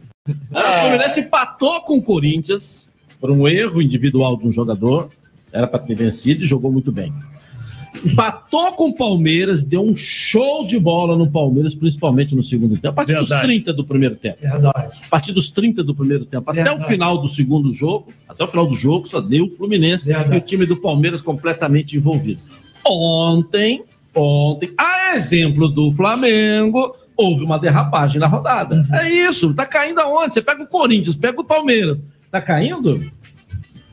Ah, 0.53 0.77
O 0.77 0.81
Fluminense 0.81 1.19
empatou 1.21 1.81
com 1.83 1.97
o 1.97 2.01
Corinthians 2.01 2.86
por 3.19 3.31
um 3.31 3.47
erro 3.47 3.81
individual 3.81 4.37
de 4.37 4.47
um 4.47 4.51
jogador. 4.51 5.09
Era 5.51 5.67
para 5.67 5.79
ter 5.79 5.95
vencido 5.95 6.43
e 6.43 6.47
jogou 6.47 6.71
muito 6.71 6.91
bem. 6.91 7.13
Empatou 8.05 8.73
com 8.73 8.89
o 8.89 8.95
Palmeiras, 8.95 9.63
deu 9.63 9.81
um 9.81 9.95
show 9.95 10.65
de 10.67 10.79
bola 10.79 11.17
no 11.17 11.29
Palmeiras, 11.29 11.73
principalmente 11.73 12.35
no 12.35 12.43
segundo 12.43 12.75
tempo. 12.75 12.89
A 12.89 12.93
partir 12.93 13.15
dos 13.15 13.29
Verdade. 13.29 13.47
30 13.47 13.73
do 13.73 13.83
primeiro 13.83 14.15
tempo. 14.15 14.37
A 14.45 14.91
partir 15.09 15.31
dos 15.31 15.49
30 15.49 15.83
do 15.83 15.95
primeiro 15.95 16.25
tempo, 16.25 16.49
até 16.49 16.61
o 16.61 16.65
Verdade. 16.65 16.87
final 16.87 17.17
do 17.17 17.27
segundo 17.27 17.73
jogo, 17.73 18.11
até 18.27 18.43
o 18.43 18.47
final 18.47 18.67
do 18.67 18.75
jogo, 18.75 19.07
só 19.07 19.19
deu 19.19 19.45
o 19.45 19.51
Fluminense 19.51 20.11
e 20.11 20.37
o 20.37 20.41
time 20.41 20.65
do 20.65 20.77
Palmeiras 20.77 21.21
completamente 21.21 21.95
envolvido. 21.95 22.41
Ontem, 22.85 23.83
ontem, 24.13 24.71
a 24.77 25.15
exemplo 25.15 25.67
do 25.67 25.91
Flamengo, 25.91 26.95
houve 27.15 27.43
uma 27.43 27.57
derrapagem 27.57 28.19
na 28.19 28.27
rodada. 28.27 28.85
É 28.93 29.09
isso, 29.09 29.53
tá 29.53 29.65
caindo 29.65 29.99
aonde? 29.99 30.35
Você 30.35 30.41
pega 30.41 30.63
o 30.63 30.67
Corinthians, 30.67 31.15
pega 31.15 31.41
o 31.41 31.43
Palmeiras, 31.43 32.03
tá 32.39 32.41
caindo? 32.41 33.11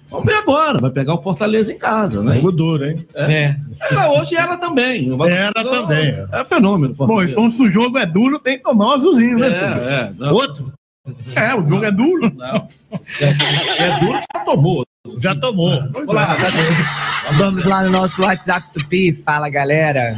Vamos 0.09 0.27
ver 0.27 0.35
agora, 0.35 0.79
vai 0.79 0.91
pegar 0.91 1.15
o 1.15 1.23
Fortaleza 1.23 1.73
em 1.73 1.79
casa, 1.79 2.23
né? 2.23 2.37
Jogo 2.37 2.53
duro, 2.53 2.87
hein? 2.87 3.05
É. 3.15 3.57
Era 3.81 4.13
hoje 4.13 4.37
era 4.37 4.57
também. 4.57 5.11
Era 5.29 5.53
também. 5.53 6.15
É 6.31 6.45
fenômeno. 6.45 6.95
Bom, 6.95 7.07
Fortaleza. 7.07 7.33
então 7.33 7.51
se 7.51 7.63
o 7.63 7.71
jogo 7.71 7.99
é 7.99 8.07
duro, 8.07 8.39
tem 8.39 8.57
que 8.57 8.63
tomar 8.63 8.87
um 8.87 8.91
azulzinho, 8.93 9.39
né, 9.39 9.49
É, 9.49 9.95
é, 9.95 10.13
não. 10.17 10.33
Outro? 10.33 10.73
É, 11.35 11.55
o 11.55 11.67
jogo 11.67 11.85
é 11.85 11.91
duro. 11.91 12.33
Não. 12.35 12.69
É 13.19 14.01
duro, 14.01 14.21
já 14.35 14.45
tomou. 14.45 14.87
Já 15.21 15.35
tomou. 15.35 15.83
Vamos 15.91 16.15
lá, 16.15 16.37
Vamos 17.37 17.65
lá 17.65 17.83
no 17.83 17.91
nosso 17.91 18.23
WhatsApp 18.23 18.73
Tupi. 18.73 19.13
Fala, 19.13 19.51
galera. 19.51 20.17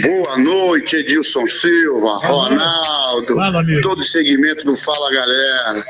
Boa 0.00 0.38
noite, 0.38 0.94
Edilson 0.94 1.44
Silva, 1.46 2.18
Ronaldo, 2.18 3.34
Fala, 3.34 3.64
todo 3.82 3.98
o 3.98 4.02
segmento 4.02 4.64
do 4.64 4.76
Fala 4.76 5.10
Galera. 5.10 5.84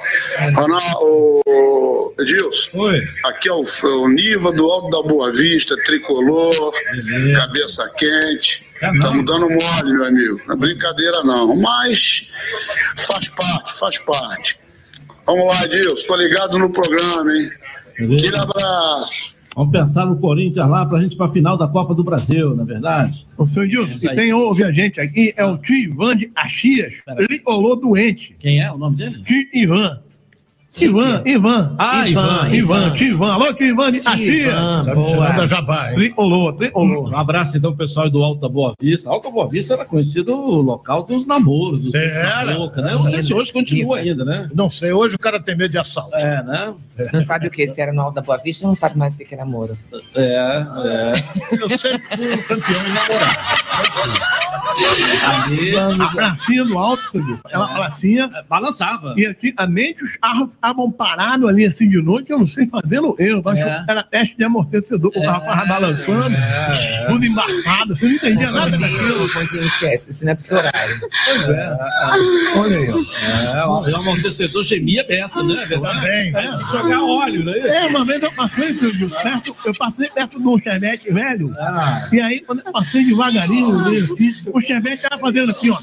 Ronaldo, 0.55 0.99
ô, 0.99 2.15
Edilson, 2.19 2.71
Oi. 2.73 3.03
aqui 3.27 3.51
é 3.51 3.53
o, 3.53 3.63
o 3.63 4.09
Niva 4.09 4.51
do 4.53 4.71
Alto 4.71 4.89
da 4.89 5.07
Boa 5.07 5.31
Vista, 5.31 5.77
tricolor, 5.85 6.73
cabeça 7.37 7.87
quente. 7.97 8.67
Estamos 8.75 9.25
dando 9.27 9.49
mole, 9.49 9.93
meu 9.93 10.05
amigo. 10.07 10.41
Não 10.47 10.55
é 10.55 10.59
brincadeira, 10.59 11.23
não. 11.23 11.55
Mas 11.57 12.27
faz 12.97 13.29
parte, 13.29 13.79
faz 13.79 13.99
parte. 13.99 14.59
Vamos 15.27 15.47
lá, 15.47 15.65
Edilson. 15.65 16.07
Tô 16.07 16.17
ligado 16.17 16.59
no 16.59 16.71
programa, 16.71 17.33
hein? 17.33 17.51
Aquele 17.95 18.37
abraço. 18.39 19.32
Vamos 19.55 19.71
pensar 19.71 20.07
no 20.07 20.17
Corinthians 20.17 20.69
lá 20.69 20.87
pra 20.87 21.01
gente 21.01 21.13
ir 21.13 21.17
pra 21.17 21.29
final 21.29 21.57
da 21.57 21.69
Copa 21.69 21.95
do 21.95 22.03
Brasil, 22.03 22.55
na 22.55 22.63
é 22.63 22.67
verdade. 22.67 23.27
O 23.37 23.47
senhor 23.47 23.67
Edilson, 23.67 23.95
se 23.97 24.15
tem 24.15 24.33
ouve 24.33 24.65
a 24.65 24.73
gente 24.73 25.01
aqui, 25.01 25.33
é 25.37 25.45
o 25.45 25.59
tio 25.59 25.77
Ivan 25.77 26.17
de 26.17 26.31
Axias. 26.35 26.95
Ele 27.19 27.39
colou 27.39 27.77
doente. 27.77 28.35
Quem 28.39 28.61
é 28.61 28.73
o 28.73 28.79
nome 28.79 28.97
dele? 28.97 29.23
Tio 29.23 29.47
Ivan. 29.53 30.01
Ivan, 30.81 31.23
Ivan. 31.27 31.75
Ah, 31.79 32.09
Ivan, 32.09 32.49
Ivan, 32.51 32.55
Ivan. 32.55 32.91
tio 32.95 33.09
Ivan. 33.09 33.33
Alô, 33.35 33.53
tio 33.53 33.67
Ivan 33.67 33.93
de 33.93 34.01
Tio 34.01 34.11
Axias. 34.13 34.47
Ivan, 34.47 34.85
Sabe, 34.85 34.97
boa. 34.97 35.47
Jabá, 35.47 35.89
hein? 35.91 35.95
Tricolor, 35.97 36.53
tricolor. 36.55 37.11
Um 37.11 37.17
abraço 37.17 37.57
então 37.59 37.71
pro 37.73 37.79
pessoal 37.85 38.09
do 38.09 38.25
Alto 38.25 38.41
da 38.41 38.49
Boa 38.49 38.73
Vista. 38.81 39.11
Alto 39.11 39.25
da 39.25 39.31
Boa 39.31 39.49
Vista 39.49 39.75
era 39.75 39.85
conhecido 39.85 40.35
o 40.35 40.63
local 40.63 41.03
dos 41.03 41.27
namoros, 41.27 41.83
dos 41.83 41.93
bichos 41.93 42.17
na 42.17 42.41
Era. 42.43 42.55
boca, 42.55 42.81
né? 42.81 42.95
Não 42.95 43.05
sei 43.05 43.21
se 43.21 43.35
hoje 43.35 43.53
continua 43.53 43.99
ainda, 43.99 44.25
né? 44.25 44.49
Não 44.55 44.71
sei, 44.71 44.93
hoje 44.93 45.15
o 45.15 45.19
cara 45.19 45.39
tem 45.39 45.55
medo 45.55 45.71
de 45.73 45.79
assalto. 45.79 46.17
É, 46.17 46.43
né? 46.43 46.73
Não 47.13 47.21
sabe 47.21 47.49
o 47.49 47.51
que? 47.51 47.67
Se 47.67 47.81
era 47.81 47.93
no 47.93 48.01
Alto 48.01 48.15
da 48.15 48.23
Boa 48.23 48.39
Vista, 48.39 48.67
não 48.67 48.75
sabe 48.75 48.97
mais 48.97 49.15
o 49.15 49.19
que 49.19 49.35
é 49.35 49.37
namoro. 49.37 49.77
É, 50.17 50.23
é. 50.25 51.25
Eu 51.61 51.69
sempre 51.79 52.17
fui 52.17 52.33
um 52.35 52.43
campeão 52.45 52.81
em 52.87 52.93
namorar. 52.95 53.57
Ali, 55.45 55.77
A 55.77 56.09
pracinha 56.09 56.65
do 56.65 56.79
alto, 56.79 57.05
você 57.05 57.21
viu? 57.21 57.39
Aquela 57.45 57.69
pracinha. 57.75 58.31
balançava. 58.49 59.15
E 59.19 59.27
antigamente 59.27 60.03
os 60.03 60.17
carros 60.17 60.49
estavam 60.63 60.91
parados 60.93 61.49
ali 61.49 61.65
assim 61.67 61.89
de 61.89 62.01
noite, 62.01 62.31
eu 62.31 62.39
não 62.39 62.47
sei 62.47 62.67
fazendo 62.69 63.17
erro. 63.19 63.43
Mas 63.45 63.59
É. 63.59 63.85
era 63.89 64.03
teste 64.05 64.37
de 64.37 64.45
amortecedor, 64.45 65.11
o 65.15 65.21
carro 65.23 65.45
tava 65.45 65.67
balançando, 65.67 66.37
é. 66.37 67.05
tudo 67.09 67.27
embaçado, 67.27 67.97
você 67.97 68.07
não 68.07 68.13
entendia 68.15 68.51
nada 68.53 68.71
daquilo. 68.79 69.19
Confusinho, 69.23 69.65
esquece. 69.65 70.11
Isso 70.11 70.25
não 70.25 70.33
é 70.33 70.35
pro 70.37 70.45
seu 70.45 70.59
horário. 70.59 71.01
Pois 71.25 71.49
é. 71.49 71.79
Olha 72.57 72.77
aí, 72.79 72.91
ó. 72.91 72.99
É, 73.57 73.91
o 73.91 73.97
amortecedor 73.97 74.63
gemia 74.63 75.03
dessa, 75.05 75.43
né? 75.43 75.55
É 75.63 75.67
verdade? 75.67 76.31
Que 76.65 76.71
jogar 76.73 77.03
óleo, 77.03 77.45
né? 77.45 77.59
É, 77.59 77.87
uma 77.87 78.05
vez 78.05 78.23
eu 78.23 78.33
passei, 78.33 78.73
seu 78.75 78.93
Gil, 78.93 79.11
perto, 79.11 79.57
eu 79.65 79.73
passei 79.75 80.09
perto 80.11 80.39
de 80.39 80.47
um 80.47 80.59
chevette 80.59 81.11
velho, 81.13 81.53
Ah. 81.59 82.09
e 82.13 82.21
aí 82.21 82.41
quando 82.41 82.63
eu 82.65 82.71
passei 82.73 83.05
devagarinho, 83.05 83.93
eu 83.93 84.05
assim, 84.05 84.31
o 84.53 84.61
chevette 84.61 85.03
tava 85.03 85.21
fazendo 85.21 85.51
assim, 85.51 85.71
ó. 85.71 85.79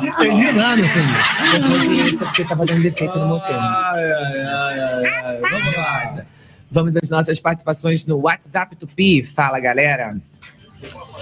Não 0.00 0.08
entendi 0.08 0.52
nada, 0.52 0.69
Gil. 0.76 1.62
Confusinho, 1.62 2.06
isso 2.06 2.22
é 2.22 2.26
porque 2.26 2.44
tava 2.44 2.64
dando 2.66 2.82
defeito 2.82 3.18
no 3.18 3.26
motor. 3.26 3.54
Ai, 3.54 4.12
ai, 4.12 4.40
ai, 4.40 4.80
ai, 4.80 5.24
ai. 5.24 5.40
Vamos 5.40 5.76
lá. 5.76 6.26
Vamos 6.70 6.96
às 6.96 7.10
nossas 7.10 7.40
participações 7.40 8.06
no 8.06 8.18
WhatsApp 8.18 8.76
Tupi. 8.76 9.22
Fala, 9.22 9.58
galera. 9.58 10.16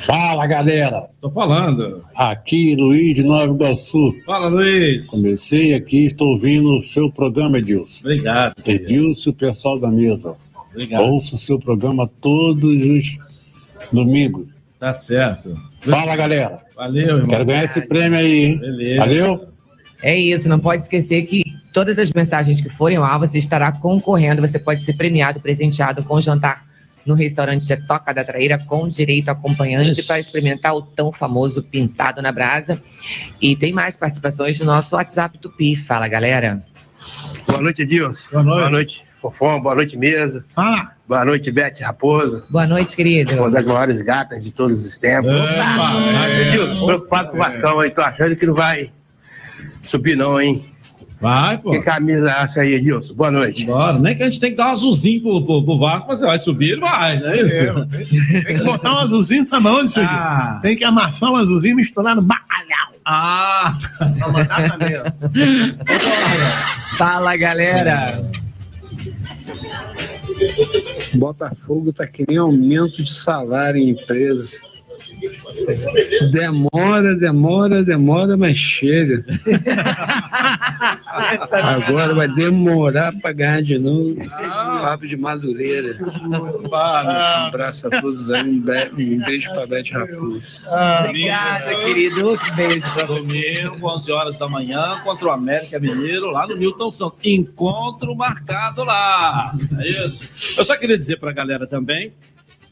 Fala 0.06 0.46
galera, 0.46 1.10
Tô 1.20 1.28
falando. 1.30 2.04
aqui 2.14 2.76
Luiz 2.76 3.14
de 3.14 3.24
Nova 3.24 3.52
Iguaçu. 3.52 4.14
Fala, 4.24 4.46
Luiz. 4.48 5.06
Comecei 5.08 5.74
aqui, 5.74 6.06
estou 6.06 6.28
ouvindo 6.28 6.78
o 6.78 6.84
seu 6.84 7.10
programa, 7.10 7.58
Edilson. 7.58 8.00
Obrigado. 8.02 8.54
Edilson 8.64 9.30
e 9.30 9.32
o 9.32 9.34
pessoal 9.34 9.80
da 9.80 9.90
mesa. 9.90 10.36
Obrigado. 10.70 11.02
Ouço 11.02 11.34
o 11.34 11.38
seu 11.38 11.58
programa 11.58 12.08
todos 12.20 12.64
os 12.82 13.18
domingos. 13.92 14.46
Tá 14.78 14.92
certo. 14.92 15.58
Fala, 15.80 16.16
galera. 16.16 16.60
Valeu, 16.76 17.16
irmão. 17.16 17.28
Quero 17.28 17.44
ganhar 17.44 17.64
esse 17.64 17.82
prêmio 17.82 18.18
aí, 18.18 18.44
hein? 18.44 18.58
Beleza. 18.58 19.00
Valeu? 19.00 19.48
É 20.02 20.16
isso, 20.16 20.48
não 20.48 20.60
pode 20.60 20.82
esquecer 20.82 21.22
que 21.22 21.42
todas 21.72 21.98
as 21.98 22.12
mensagens 22.12 22.60
que 22.60 22.68
forem 22.68 22.98
lá, 22.98 23.18
você 23.18 23.38
estará 23.38 23.72
concorrendo, 23.72 24.40
você 24.40 24.58
pode 24.58 24.84
ser 24.84 24.92
premiado, 24.92 25.40
presenteado 25.40 26.04
com 26.04 26.20
jantar 26.20 26.68
no 27.04 27.14
restaurante 27.14 27.66
de 27.66 27.76
Toca 27.86 28.12
da 28.12 28.22
Traíra 28.22 28.58
com 28.58 28.86
direito 28.86 29.30
a 29.30 29.32
acompanhante 29.32 30.02
para 30.02 30.20
experimentar 30.20 30.74
o 30.74 30.82
tão 30.82 31.10
famoso 31.10 31.62
pintado 31.62 32.20
na 32.20 32.30
brasa. 32.30 32.80
E 33.40 33.56
tem 33.56 33.72
mais 33.72 33.96
participações 33.96 34.58
no 34.60 34.66
nosso 34.66 34.94
WhatsApp 34.94 35.38
Tupi. 35.38 35.74
Fala, 35.74 36.06
galera. 36.06 36.62
Boa 37.46 37.62
noite, 37.62 37.82
Edilson. 37.82 38.44
Boa 38.44 38.68
noite. 38.68 39.07
Fofão. 39.20 39.60
Boa 39.60 39.74
noite, 39.74 39.96
Mesa. 39.96 40.44
Fala. 40.54 40.92
Boa 41.08 41.24
noite, 41.24 41.50
Beth 41.50 41.74
Raposo. 41.80 42.44
Boa 42.50 42.66
noite, 42.66 42.94
querido. 42.94 43.34
Uma 43.34 43.50
das 43.50 43.66
maiores 43.66 44.00
gatas 44.00 44.44
de 44.44 44.52
todos 44.52 44.86
os 44.86 44.98
tempos. 44.98 45.34
Opa! 45.34 46.40
Edilson, 46.40 46.86
preocupado 46.86 47.30
com 47.30 47.36
o 47.36 47.38
Vascão 47.38 47.80
aí. 47.80 47.90
Tô 47.90 48.00
achando 48.02 48.36
que 48.36 48.46
não 48.46 48.54
vai 48.54 48.88
subir, 49.82 50.16
não, 50.16 50.40
hein? 50.40 50.64
Vai, 51.20 51.58
pô. 51.58 51.72
Que 51.72 51.80
camisa 51.80 52.32
acha 52.32 52.60
aí, 52.60 52.74
Edilson? 52.74 53.14
Boa 53.14 53.30
noite. 53.30 53.66
Bora, 53.66 53.98
nem 53.98 54.16
que 54.16 54.22
a 54.22 54.26
gente 54.26 54.38
tem 54.38 54.52
que 54.52 54.56
dar 54.56 54.68
um 54.68 54.72
azulzinho 54.72 55.20
pro, 55.20 55.44
pro, 55.44 55.64
pro 55.64 55.78
Vasco, 55.78 56.06
mas 56.08 56.20
você 56.20 56.26
vai 56.26 56.38
subir, 56.38 56.72
ele 56.72 56.80
vai, 56.80 57.18
não 57.18 57.30
é 57.30 57.40
isso? 57.40 57.86
Tem 58.46 58.58
que 58.58 58.64
botar 58.64 58.94
um 58.94 58.98
azulzinho, 58.98 59.48
sabe 59.48 59.66
onde, 59.66 59.90
Serginho? 59.90 60.16
Ah. 60.16 60.60
Tem 60.62 60.76
que 60.76 60.84
amassar 60.84 61.32
um 61.32 61.36
azulzinho 61.36 61.72
e 61.72 61.76
misturar 61.76 62.14
no 62.14 62.22
bacalhau. 62.22 62.92
Ah! 63.04 63.76
Pra 63.98 64.28
mandar 64.28 64.68
pra 64.68 64.86
dentro. 64.86 65.12
Fala, 66.96 67.36
galera. 67.36 68.22
Botafogo 71.14 71.92
tá 71.92 72.06
que 72.06 72.24
nem 72.28 72.36
aumento 72.36 73.02
de 73.02 73.12
salário 73.12 73.80
em 73.80 73.90
empresa. 73.90 74.60
Demora, 76.30 77.14
demora, 77.16 77.82
demora, 77.82 78.36
mas 78.36 78.56
chega. 78.56 79.24
Agora 81.52 82.14
vai 82.14 82.28
demorar 82.28 83.12
para 83.20 83.32
ganhar 83.32 83.62
de 83.62 83.78
novo. 83.78 84.16
Fábio 84.28 85.08
de 85.08 85.16
Madureira. 85.16 85.96
Um 86.00 86.74
abraço 87.46 87.86
a 87.88 88.00
todos 88.00 88.30
aí. 88.30 88.42
Um, 88.42 88.60
be- 88.60 88.90
um 88.94 89.24
beijo 89.24 89.50
para 89.52 89.66
Beth 89.66 89.90
Raposo. 89.92 90.60
Obrigada, 91.06 91.74
querido. 91.84 92.26
Outro 92.28 92.54
beijo 92.54 92.86
pra 92.94 93.04
você. 93.06 93.18
Domingo, 93.18 93.88
11 93.94 94.12
horas 94.12 94.38
da 94.38 94.48
manhã, 94.48 95.00
contra 95.04 95.26
o 95.28 95.30
América 95.30 95.78
Mineiro, 95.80 96.30
lá 96.30 96.46
no 96.46 96.56
Newton 96.56 96.90
Santos. 96.90 97.18
Encontro 97.24 98.14
marcado 98.14 98.84
lá. 98.84 99.52
É 99.78 99.88
isso. 100.06 100.56
Eu 100.58 100.64
só 100.64 100.76
queria 100.76 100.96
dizer 100.96 101.18
pra 101.18 101.32
galera 101.32 101.66
também 101.66 102.12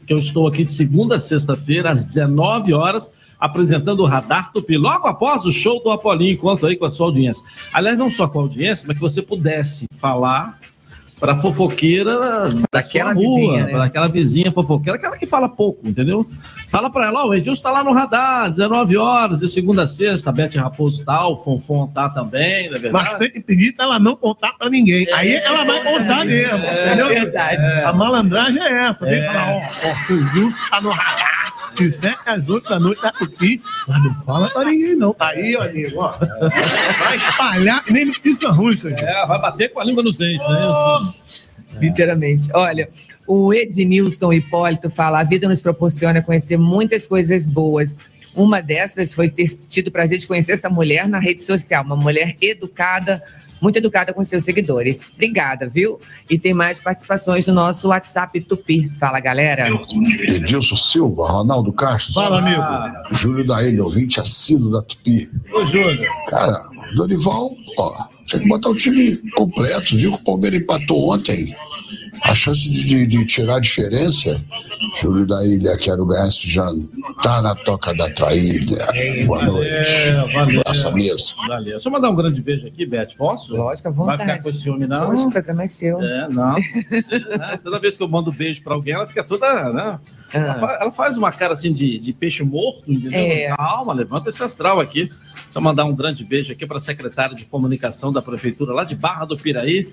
que 0.07 0.13
eu 0.13 0.19
estou 0.19 0.47
aqui 0.47 0.65
de 0.65 0.73
segunda 0.73 1.17
a 1.17 1.21
sexta-feira, 1.21 1.91
às 1.91 2.07
19 2.07 2.73
horas, 2.73 3.11
apresentando 3.39 4.01
o 4.01 4.07
Radar 4.07 4.53
Tupi, 4.53 4.77
logo 4.77 5.07
após 5.07 5.45
o 5.45 5.53
show 5.53 5.83
do 5.83 5.91
Apolinho. 5.91 6.39
Conto 6.39 6.67
aí 6.67 6.77
com 6.77 6.85
a 6.85 6.91
sua 6.91 7.07
audiência. 7.07 7.45
Aliás, 7.73 7.99
não 7.99 8.09
só 8.09 8.29
com 8.29 8.39
a 8.39 8.43
audiência, 8.43 8.87
mas 8.87 8.97
que 8.97 9.03
você 9.03 9.21
pudesse 9.21 9.87
falar 9.97 10.59
para 11.19 11.35
fofoqueira 11.37 12.19
daquela 12.71 13.13
rua, 13.15 13.23
vizinha, 13.41 13.65
né? 13.65 13.71
para 13.71 13.85
aquela 13.85 14.07
vizinha 14.07 14.53
fofoqueira, 14.53 14.99
aquela 14.99 15.17
que 15.17 15.27
fala 15.27 15.49
pouco, 15.49 15.87
entendeu? 15.89 16.27
Fala 16.71 16.91
para 16.91 17.07
ela, 17.07 17.25
ó, 17.25 17.29
o 17.29 17.35
Edilson 17.35 17.53
está 17.55 17.71
lá 17.71 17.83
no 17.83 17.93
radar, 17.93 18.51
19 18.51 18.97
horas, 18.99 19.41
de 19.41 19.49
segunda 19.49 19.85
a 19.85 19.87
sexta, 19.87 20.29
a 20.29 20.33
Beth 20.33 20.55
Raposo 20.57 21.05
tá, 21.05 21.27
o 21.27 21.37
Fonfon 21.37 21.87
tá 21.87 22.11
também, 22.11 22.69
não 22.69 22.77
é 22.77 22.79
verdade? 22.79 23.05
Mas 23.05 23.15
tem 23.19 23.31
que 23.31 23.41
pedir 23.41 23.73
pra 23.75 23.87
ela 23.87 23.99
não 23.99 24.15
contar 24.15 24.53
pra 24.59 24.69
ninguém. 24.69 25.07
Aí 25.15 25.35
ela 25.37 25.65
vai 25.65 25.83
contar 25.83 26.25
mesmo. 26.27 26.59
é 26.65 26.87
entendeu? 26.87 27.09
verdade. 27.09 27.67
A 27.83 27.93
malandragem 27.93 28.63
é 28.63 28.73
essa. 28.89 29.07
Tem 29.07 29.15
É. 29.15 29.27
que 29.27 29.33
falar, 29.33 29.53
ó, 29.57 29.91
ó, 29.91 29.97
seu 30.07 30.29
Gilson 30.29 30.59
tá 30.71 30.81
no 30.83 30.91
radar. 30.91 31.46
De 31.77 31.93
7 31.93 32.19
às 32.27 32.49
8 32.49 32.69
da 32.69 32.81
noite 32.81 33.03
tá 33.03 33.13
aqui. 33.21 33.61
Mas 33.87 34.05
não 34.05 34.15
fala 34.25 34.49
pra 34.49 34.65
ninguém, 34.65 34.97
não. 34.97 35.15
Aí, 35.19 35.55
ó, 35.57 35.63
amigo, 35.63 36.01
ó. 36.01 36.11
Vai 36.99 37.17
espalhar 37.17 37.85
que 37.85 37.93
nem 37.93 38.07
notícia 38.07 38.49
ruim, 38.49 38.75
isso 38.75 38.89
aqui. 38.89 39.05
É, 39.05 39.27
vai 39.27 39.41
bater 39.41 39.73
com 39.73 39.81
a 39.81 39.85
língua 39.85 40.03
nos 40.03 40.17
dentes, 40.17 40.49
né? 40.49 40.59
Assim. 40.59 41.15
Literalmente. 41.79 42.49
Olha, 42.55 42.89
o 43.27 43.53
Ednilson 43.53 44.33
Hipólito 44.33 44.89
fala: 44.91 45.21
a 45.21 45.25
vida 45.25 45.49
nos 45.49 45.61
proporciona 45.61 46.23
conhecer 46.23 46.57
muitas 46.57 47.07
coisas 47.07 47.45
boas. 47.45 48.03
Uma 48.35 48.61
dessas 48.61 49.15
foi 49.15 49.31
ter 49.31 49.49
tido 49.69 49.89
o 49.89 49.91
prazer 49.91 50.19
de 50.19 50.27
conhecer 50.27 50.53
essa 50.53 50.69
mulher 50.69 51.09
na 51.09 51.19
rede 51.19 51.43
social, 51.43 51.83
uma 51.83 51.97
mulher 51.97 52.37
educada, 52.41 53.23
muito 53.61 53.77
educada 53.77 54.13
com 54.13 54.25
seus 54.25 54.45
seguidores. 54.45 55.09
Obrigada, 55.15 55.69
viu? 55.69 56.01
E 56.29 56.39
tem 56.39 56.55
mais 56.55 56.79
participações 56.79 57.47
no 57.47 57.55
nosso 57.55 57.89
WhatsApp 57.89 58.41
Tupi. 58.41 58.89
Fala, 58.99 59.21
galera. 59.21 59.69
Edilson 59.69 60.77
Silva, 60.77 61.29
Ronaldo 61.29 61.73
Castro. 61.73 62.15
Fala, 62.15 62.39
amigo. 62.39 63.15
Júlio 63.15 63.47
da 63.47 63.63
Ilha, 63.63 63.83
ouvinte 63.83 64.21
assíduo 64.21 64.71
da 64.71 64.83
Tupi. 64.83 65.31
Ô, 65.53 65.65
Júlio. 65.65 66.11
Cara, 66.29 66.67
Dorival, 66.95 67.51
ó, 67.79 68.05
tinha 68.25 68.41
que 68.41 68.49
botar 68.49 68.71
o 68.71 68.75
time 68.75 69.17
completo, 69.35 69.97
viu 69.97 70.13
que 70.13 70.19
o 70.19 70.25
Palmeiras 70.25 70.61
empatou 70.61 71.13
ontem. 71.13 71.55
A 72.29 72.35
chance 72.35 72.69
de, 72.69 72.85
de- 72.85 73.07
de 73.07 73.25
tirar 73.25 73.57
a 73.57 73.61
diferença, 73.61 74.41
Júlio 75.01 75.27
da 75.27 75.45
Ilha, 75.47 75.77
quero 75.79 76.05
ganhar 76.05 76.27
esse 76.29 76.49
já 76.51 76.67
tá 77.23 77.41
na 77.41 77.55
toca 77.55 77.95
da 77.95 78.11
traíra. 78.11 78.89
Boa 79.27 79.45
noite. 79.45 79.71
É, 79.71 80.13
valeu. 80.33 80.61
Abraço 80.61 80.89
à 80.89 80.93
mesa. 80.93 81.25
Valeu. 81.47 81.73
Deixa 81.75 81.89
eu 81.89 81.93
mandar 81.93 82.11
um 82.11 82.15
grande 82.17 82.43
beijo 82.43 82.67
aqui, 82.67 82.85
Beth. 82.85 83.11
Posso? 83.17 83.55
Lógico, 83.55 83.89
à 83.89 83.91
Vai 83.93 84.17
vontade. 84.19 84.23
ficar 84.41 84.43
com 84.43 84.59
ciúme, 84.59 84.87
não? 84.87 85.09
Hoje 85.11 85.25
o 85.25 85.31
programa 85.31 85.63
é 85.63 85.69
seu. 85.69 86.03
É, 86.03 86.29
não. 86.29 86.55
Você, 86.91 87.19
né, 87.19 87.59
Toda 87.63 87.79
vez 87.79 87.97
que 87.97 88.03
eu 88.03 88.09
mando 88.09 88.33
beijo 88.33 88.63
pra 88.63 88.75
alguém, 88.75 88.95
ela 88.95 89.07
fica 89.07 89.23
toda. 89.23 89.73
Né? 89.73 89.99
Ela, 90.33 90.55
fa- 90.55 90.79
ela 90.81 90.91
faz 90.93 91.17
uma 91.17 91.31
cara 91.31 91.53
assim 91.53 91.73
de, 91.73 91.99
de 91.99 92.13
peixe 92.13 92.43
morto, 92.43 92.93
entendeu? 92.93 93.21
É. 93.21 93.55
Calma, 93.57 93.93
levanta 93.93 94.31
esse 94.31 94.43
astral 94.43 94.81
aqui. 94.81 95.05
Deixa 95.07 95.19
eu 95.55 95.63
mandar 95.63 95.85
um 95.85 95.95
grande 95.95 96.25
beijo 96.25 96.53
aqui 96.53 96.67
para 96.67 96.79
a 96.79 96.81
secretária 96.81 97.37
de 97.37 97.45
comunicação 97.45 98.13
da 98.13 98.21
prefeitura 98.21 98.73
lá 98.75 98.85
de 98.85 98.95
Barra 98.97 99.25
do 99.25 99.37
Piraí, 99.39 99.87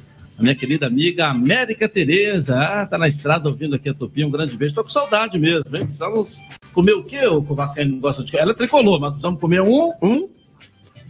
minha 0.43 0.53
querida 0.55 0.85
amiga 0.87 1.27
América 1.29 1.87
Tereza. 1.87 2.59
Ah, 2.59 2.85
tá 2.85 2.97
na 2.97 3.07
estrada 3.07 3.47
ouvindo 3.47 3.75
aqui 3.75 3.89
a 3.89 3.93
Tupi. 3.93 4.25
Um 4.25 4.29
grande 4.29 4.55
beijo. 4.57 4.75
Tô 4.75 4.83
com 4.83 4.89
saudade 4.89 5.39
mesmo, 5.39 5.75
hein? 5.75 5.85
Precisamos 5.85 6.35
comer 6.73 6.93
o 6.93 7.03
quê? 7.03 7.25
O 7.25 7.41
Vascaíno 7.41 7.99
gosta 7.99 8.23
de. 8.23 8.37
Ela 8.37 8.51
é 8.51 8.55
tricolor, 8.55 8.99
mas 8.99 9.11
precisamos 9.11 9.39
comer 9.39 9.61
um. 9.61 9.93
um 10.01 10.29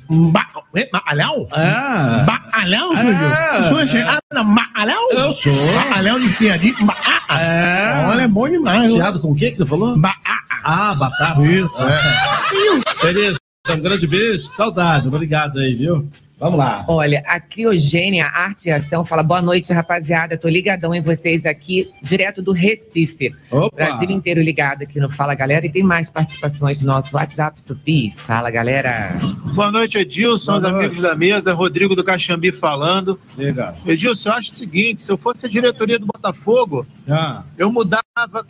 Ba 0.10 0.46
é, 0.76 0.90
bacalhau? 0.92 1.48
Ah. 1.52 2.24
Bacalhau, 2.26 2.92
Ah, 2.94 3.62
Júlio? 3.62 3.80
É 3.84 3.88
chegado 3.88 4.22
na 4.32 4.44
bacalhau? 4.44 5.12
Eu 5.12 5.32
sou. 5.32 5.54
Bacalhau 5.74 6.20
desfiadinho 6.20 6.78
com 6.78 6.86
batata. 6.86 7.34
É. 7.40 8.06
Olha, 8.08 8.22
é 8.22 8.28
bom 8.28 8.48
demais. 8.50 8.92
Chiado 8.92 9.20
com 9.20 9.32
o 9.32 9.36
que 9.36 9.50
que 9.50 9.58
você 9.58 9.66
falou? 9.66 9.98
Batata. 9.98 10.62
Ah, 10.64 10.94
batata. 10.94 11.42
Isso, 11.42 11.78
é. 11.82 13.06
Beleza. 13.06 13.38
Um 13.70 13.80
grande 13.80 14.06
beijo. 14.06 14.52
Saudade. 14.54 15.08
Obrigado 15.08 15.58
aí, 15.60 15.74
viu? 15.74 16.08
Vamos 16.44 16.60
lá. 16.60 16.84
Olha, 16.90 17.24
a 17.26 17.40
Criogênia 17.40 18.26
Arte 18.26 18.68
e 18.68 18.72
Ação 18.72 19.06
fala: 19.06 19.24
boa 19.24 19.42
noite, 19.42 19.72
rapaziada. 19.72 20.38
Tô 20.38 20.50
ligadão 20.50 20.94
em 20.94 21.00
vocês 21.02 21.46
aqui, 21.46 21.90
direto 22.02 22.42
do 22.42 22.52
Recife. 22.52 23.32
Opa. 23.50 23.74
Brasil 23.74 24.10
inteiro 24.12 24.42
ligado 24.42 24.84
aqui 24.84 25.00
no 25.00 25.10
Fala 25.10 25.34
Galera. 25.36 25.66
E 25.66 25.70
tem 25.70 25.84
mais 25.84 26.10
participações 26.10 26.82
no 26.82 26.88
nosso 26.88 27.16
WhatsApp 27.16 27.62
Tupi. 27.64 28.14
Fala, 28.18 28.52
galera. 28.52 29.18
Boa 29.56 29.72
noite, 29.72 29.98
Edilson, 29.98 30.58
os 30.58 30.64
amigos 30.66 31.00
da 31.00 31.16
mesa, 31.16 31.54
Rodrigo 31.54 31.96
do 31.96 32.04
Caxambi 32.04 32.52
falando. 32.52 33.18
Legal. 33.38 33.74
Edilson, 33.86 34.30
eu 34.30 34.34
acho 34.34 34.50
o 34.50 34.54
seguinte: 34.54 35.02
se 35.02 35.10
eu 35.12 35.18
fosse 35.18 35.46
a 35.46 35.50
diretoria 35.50 35.98
do 35.98 36.06
Botafogo, 36.06 36.86
Ah. 37.10 37.44
eu 37.58 37.72
mudava 37.72 38.04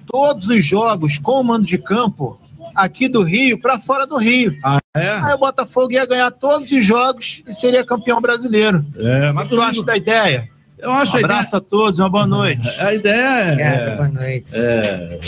todos 0.07 0.47
os 0.47 0.65
jogos 0.65 1.19
com 1.19 1.39
o 1.41 1.43
mando 1.43 1.65
de 1.67 1.77
campo 1.77 2.39
aqui 2.75 3.07
do 3.07 3.23
Rio 3.23 3.59
para 3.59 3.79
fora 3.79 4.05
do 4.05 4.17
Rio. 4.17 4.55
Ah, 4.63 4.79
é? 4.95 5.09
Aí 5.09 5.33
o 5.33 5.37
Botafogo 5.37 5.93
ia 5.93 6.05
ganhar 6.05 6.31
todos 6.31 6.71
os 6.71 6.85
jogos 6.85 7.41
e 7.47 7.53
seria 7.53 7.85
campeão 7.85 8.21
brasileiro. 8.21 8.85
É, 8.95 9.31
mas 9.31 9.49
tu 9.49 9.61
acha 9.61 9.83
da 9.83 9.97
ideia? 9.97 10.49
Eu 10.83 10.91
acho 10.91 11.15
um 11.15 11.21
a 11.21 11.23
abraço 11.23 11.55
a 11.55 11.61
todos, 11.61 11.99
uma 11.99 12.09
boa 12.09 12.27
noite. 12.27 12.69
A 12.77 12.93
ideia 12.93 13.53
Obrigada, 13.53 13.91
é. 13.91 13.95
boa 13.95 14.07
noite. 14.09 14.53
É, 14.59 15.19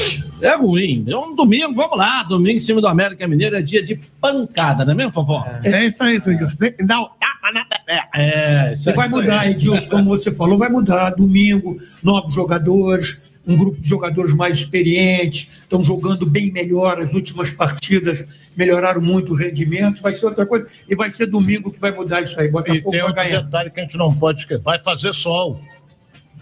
é 0.42 0.56
ruim. 0.58 1.06
É 1.08 1.16
um 1.16 1.34
domingo, 1.34 1.74
vamos 1.74 1.98
lá. 1.98 2.24
Domingo 2.24 2.58
em 2.58 2.60
cima 2.60 2.82
do 2.82 2.88
América 2.90 3.26
Mineiro 3.26 3.56
é 3.56 3.62
dia 3.62 3.82
de 3.82 3.96
pancada, 4.20 4.84
não 4.84 4.92
é 4.92 4.96
mesmo, 4.96 5.14
Fofó? 5.14 5.46
É 5.64 5.86
isso 5.86 6.04
aí, 6.04 6.20
seu 6.20 6.38
Gilson. 6.38 6.58
Tem 6.58 6.74
que 6.74 6.84
dar 6.84 7.00
um 7.00 7.06
tapa 7.06 7.54
na 7.54 7.64
pepeca. 7.64 8.10
É, 8.16 8.74
isso 8.74 8.84
Você 8.84 8.92
vai 8.92 9.08
mudar, 9.08 9.50
Edilson, 9.50 9.90
como 9.90 10.10
você 10.10 10.30
falou, 10.30 10.58
vai 10.58 10.68
mudar. 10.68 11.12
Domingo, 11.12 11.78
novos 12.04 12.34
jogadores, 12.34 13.18
um 13.48 13.56
grupo 13.56 13.80
de 13.80 13.88
jogadores 13.88 14.34
mais 14.34 14.58
experientes, 14.58 15.50
estão 15.62 15.84
jogando 15.84 16.26
bem 16.26 16.52
melhor. 16.52 17.00
As 17.00 17.14
últimas 17.14 17.50
partidas 17.50 18.26
melhoraram 18.56 19.02
muito 19.02 19.34
o 19.34 19.36
rendimento. 19.36 20.02
Vai 20.02 20.14
ser 20.14 20.26
outra 20.26 20.46
coisa. 20.46 20.68
E 20.90 20.96
vai 20.96 21.12
ser 21.12 21.28
domingo 21.28 21.72
que 21.72 21.80
vai 21.80 21.92
mudar 21.92 22.22
isso 22.22 22.40
aí. 22.40 22.48
E 22.48 22.52
Botafogo 22.52 22.92
tem 22.92 23.00
vai 23.02 23.10
outro 23.10 23.24
ganhar. 23.24 23.42
detalhe 23.42 23.70
que 23.70 23.80
a 23.80 23.84
gente 23.84 23.98
não 23.98 24.14
pode 24.14 24.40
esquecer. 24.40 24.64
Vai 24.64 24.80
fazer 24.80 25.14
sol. 25.14 25.60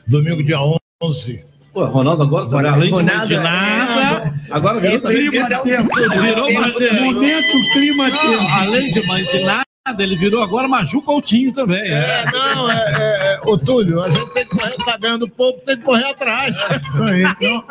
Domingo, 0.07 0.43
dia 0.43 0.59
11. 1.01 1.43
Pô, 1.73 1.85
Ronaldo 1.85 2.21
agora 2.21 2.71
além 2.71 2.89
de, 2.89 2.95
Ronaldo, 3.01 3.27
de 3.27 3.33
é, 3.33 3.39
nada. 3.39 4.39
Agora 4.51 4.79
virou 4.79 5.01
Clima 5.01 5.37
é 5.37 5.57
tempo. 5.57 5.89
virou 6.21 6.53
prazer. 6.53 7.01
momento 7.01 7.71
clima 7.73 8.09
Não, 8.09 8.17
tempo. 8.19 8.51
Além 8.51 8.89
de 8.91 9.39
nada. 9.41 9.65
ele 9.97 10.15
virou 10.15 10.43
agora 10.43 10.67
Maju 10.67 11.01
Coutinho 11.01 11.51
também. 11.51 11.81
É, 11.81 12.25
não, 12.31 12.69
é, 12.69 12.75
é, 12.75 13.22
é, 13.22 13.22
ô 13.45 13.57
Túlio, 13.57 14.01
a 14.01 14.09
gente 14.09 14.29
tem 14.33 14.45
que 14.45 14.57
correr, 14.57 14.75
tá 14.85 14.97
ganhando 14.97 15.27
pouco, 15.29 15.59
tem 15.65 15.77
que 15.77 15.83
correr 15.83 16.05
atrás. 16.05 16.55
Isso 16.55 17.03
aí, 17.03 17.23
então. 17.23 17.63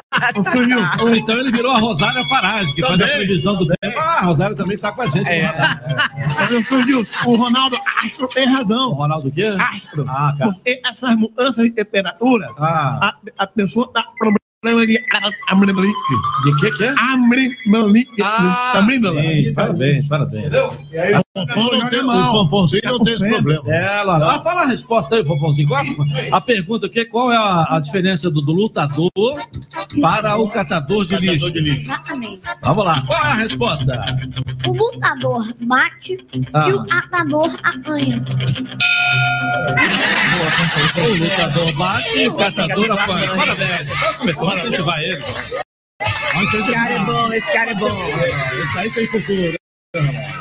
Ô, 1.01 1.05
Ou 1.05 1.15
então 1.15 1.39
ele 1.39 1.51
virou 1.51 1.73
a 1.73 1.79
Rosária 1.79 2.25
Farage, 2.27 2.75
que 2.75 2.83
faz 2.83 2.95
a 2.95 3.05
Também, 3.05 3.17
previsão 3.19 3.57
do 3.57 3.67
tempo. 3.67 3.99
Ah, 3.99 4.19
a 4.19 4.23
Rosária 4.23 4.57
também 4.57 4.79
tá 4.79 4.93
com 4.93 5.03
a 5.03 5.07
gente. 5.07 5.29
É. 5.31 5.53
Mas, 6.35 6.51
ô, 6.51 6.63
senhor 6.63 6.87
Nilson, 6.87 7.17
o 7.31 7.37
Ronaldo 7.37 7.77
Astro 8.03 8.29
tem 8.29 8.47
razão. 8.47 8.91
O 8.91 8.95
Ronaldo 8.95 9.29
o 9.29 9.33
quê? 9.33 9.45
Astro. 9.59 10.05
Ah, 10.09 10.35
cara. 10.39 10.53
Porque 10.53 10.81
essas 10.85 11.17
mudanças 11.17 11.65
de 11.65 11.71
temperatura, 11.71 12.49
Ah. 12.59 13.15
a, 13.39 13.45
a 13.45 13.47
pessoa 13.47 13.91
tá 13.93 14.03
problema 14.19 14.39
de. 14.63 15.93
De 16.45 16.57
que 16.61 16.71
que 16.77 16.85
é? 16.85 16.95
Amrimelite. 16.99 18.11
Ah, 18.23 18.73
sim, 18.75 19.55
parabéns, 19.55 20.07
parabéns. 20.07 20.53
E 20.93 20.99
aí, 20.99 21.15
o 21.15 21.23
Fofão 21.35 21.65
não 21.79 21.89
tem. 21.89 22.05
O 22.05 22.31
Fofãozinho 22.31 22.83
não 22.85 22.99
tem 23.01 23.15
esse 23.15 23.29
problema. 23.29 23.63
É, 23.75 24.03
lá, 24.03 24.19
lá. 24.19 24.43
Fala 24.43 24.63
a 24.63 24.67
resposta 24.67 25.17
aí, 25.17 25.25
Fofãozinho. 25.25 25.69
Qual 25.69 25.85
a 26.31 26.41
pergunta 26.41 26.87
aqui, 26.87 27.05
qual 27.07 27.33
é 27.33 27.37
a, 27.37 27.77
a 27.77 27.81
diferença 27.81 28.31
do, 28.31 28.41
do 28.41 28.53
lutador 28.53 29.11
para 30.01 30.37
o 30.39 30.49
catador 30.49 31.05
de 31.07 31.17
lixo? 31.17 31.57
Exatamente. 31.57 32.41
Vamos 32.63 32.85
lá, 32.85 33.03
qual 33.05 33.25
é 33.25 33.29
a 33.29 33.35
resposta? 33.35 34.01
O 34.67 34.73
lutador 34.73 35.53
bate 35.61 36.19
Ah. 36.53 36.69
e 36.69 36.73
o 36.73 36.81
atador 36.89 37.59
apanha. 37.65 38.23
O 40.97 41.25
lutador 41.25 41.73
bate 41.77 42.19
e 42.19 42.29
o 42.29 42.35
catador 42.35 42.91
apanha. 42.93 43.31
Parabéns, 43.37 43.89
vamos 43.89 44.17
começar 44.17 44.51
a 44.51 44.55
incentivar 44.55 45.01
ele. 45.01 45.23
Esse 46.43 46.73
cara 46.73 46.95
é 46.95 46.99
bom, 46.99 47.33
esse 47.33 47.53
cara 47.53 47.71
é 47.71 47.75
bom. 47.75 48.07
Esse 48.63 48.79
aí 48.79 48.91
tem 48.91 49.07
futuro. 49.07 49.55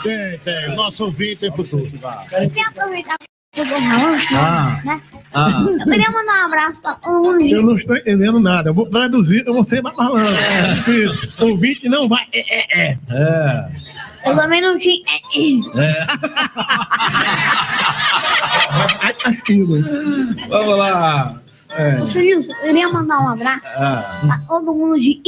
Tem, 0.03 0.37
tem. 0.39 0.75
Nosso 0.75 1.05
ouvinte 1.05 1.35
tem 1.37 1.51
futuro. 1.51 1.83
Eu 2.31 2.49
queria 2.49 2.67
aproveitar 2.67 3.15
Ah. 4.33 4.81
né? 4.85 5.01
Ah. 5.33 5.49
Eu 5.79 5.85
queria 5.85 6.09
mandar 6.09 6.43
um 6.43 6.45
abraço 6.47 6.81
pra 6.81 6.93
todo 6.95 7.21
mundo. 7.33 7.45
Eu 7.45 7.61
não 7.63 7.75
estou 7.75 7.97
entendendo 7.97 8.39
nada. 8.39 8.69
Eu 8.69 8.73
vou 8.73 8.89
traduzir, 8.89 9.43
eu 9.45 9.53
vou 9.53 9.63
ser 9.63 9.81
mais 9.81 9.95
malandro. 9.97 10.33
Isso. 10.87 11.33
O 11.39 11.47
ouvinte 11.49 11.89
não 11.89 12.07
vai. 12.07 12.25
É, 12.33 12.39
é, 12.39 12.89
é. 12.89 12.97
É. 13.11 13.67
Eu 14.25 14.35
também 14.35 14.61
não 14.61 14.77
tinha. 14.77 15.01
É. 15.77 16.05
Vamos 20.49 20.77
lá. 20.77 21.39
É. 21.69 21.95
Ô, 22.01 22.05
eu 22.05 22.11
queria 22.61 22.89
mandar 22.89 23.19
um 23.21 23.29
abraço 23.29 23.61
Ah. 23.77 24.19
pra 24.25 24.39
todo 24.47 24.73
mundo 24.73 24.99
de 24.99 25.21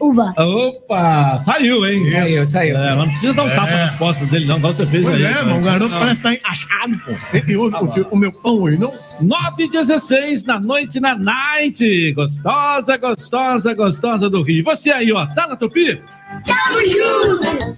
Uba. 0.00 0.32
Opa, 0.36 1.38
saiu, 1.40 1.84
hein? 1.84 2.08
Saiu, 2.08 2.46
saiu. 2.46 2.76
É, 2.76 2.94
não 2.94 3.08
precisa 3.08 3.34
dar 3.34 3.42
um 3.42 3.50
tapa 3.50 3.72
nas 3.72 3.96
costas 3.96 4.28
dele, 4.28 4.46
não, 4.46 4.56
igual 4.58 4.72
você 4.72 4.86
fez 4.86 5.04
Pois 5.04 5.16
aí. 5.16 5.24
é, 5.24 5.32
cara. 5.32 5.44
mano, 5.46 5.58
o 5.58 5.62
garoto 5.64 5.90
Não. 5.90 5.98
parece 5.98 6.16
estar 6.28 6.50
achado, 6.50 6.98
pô. 6.98 7.10
E 7.48 7.56
hoje, 7.56 7.76
porque 7.76 8.06
o 8.10 8.16
meu 8.16 8.32
pão 8.32 8.60
hoje 8.62 8.78
não. 8.78 8.92
9 9.20 9.64
e 9.64 9.68
16 9.70 10.44
na 10.44 10.60
noite 10.60 11.00
na 11.00 11.16
night. 11.16 12.12
Gostosa, 12.12 12.96
gostosa, 12.96 13.74
gostosa 13.74 14.30
do 14.30 14.42
Rio. 14.42 14.58
E 14.60 14.62
você 14.62 14.90
aí, 14.92 15.12
ó, 15.12 15.26
tá 15.26 15.46
na 15.48 15.56
Tupi? 15.56 16.00
Tamo 16.46 16.80
junto! 16.80 17.76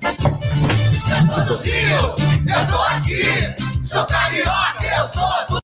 Todo 1.35 1.57
Rio, 1.63 2.15
eu 2.47 2.67
tô 2.69 2.83
aqui. 2.95 3.23
Sou 3.83 4.05
carioca, 4.07 4.85
eu 4.99 5.05
sou 5.07 5.29
do 5.49 5.55
Rio. 5.55 5.64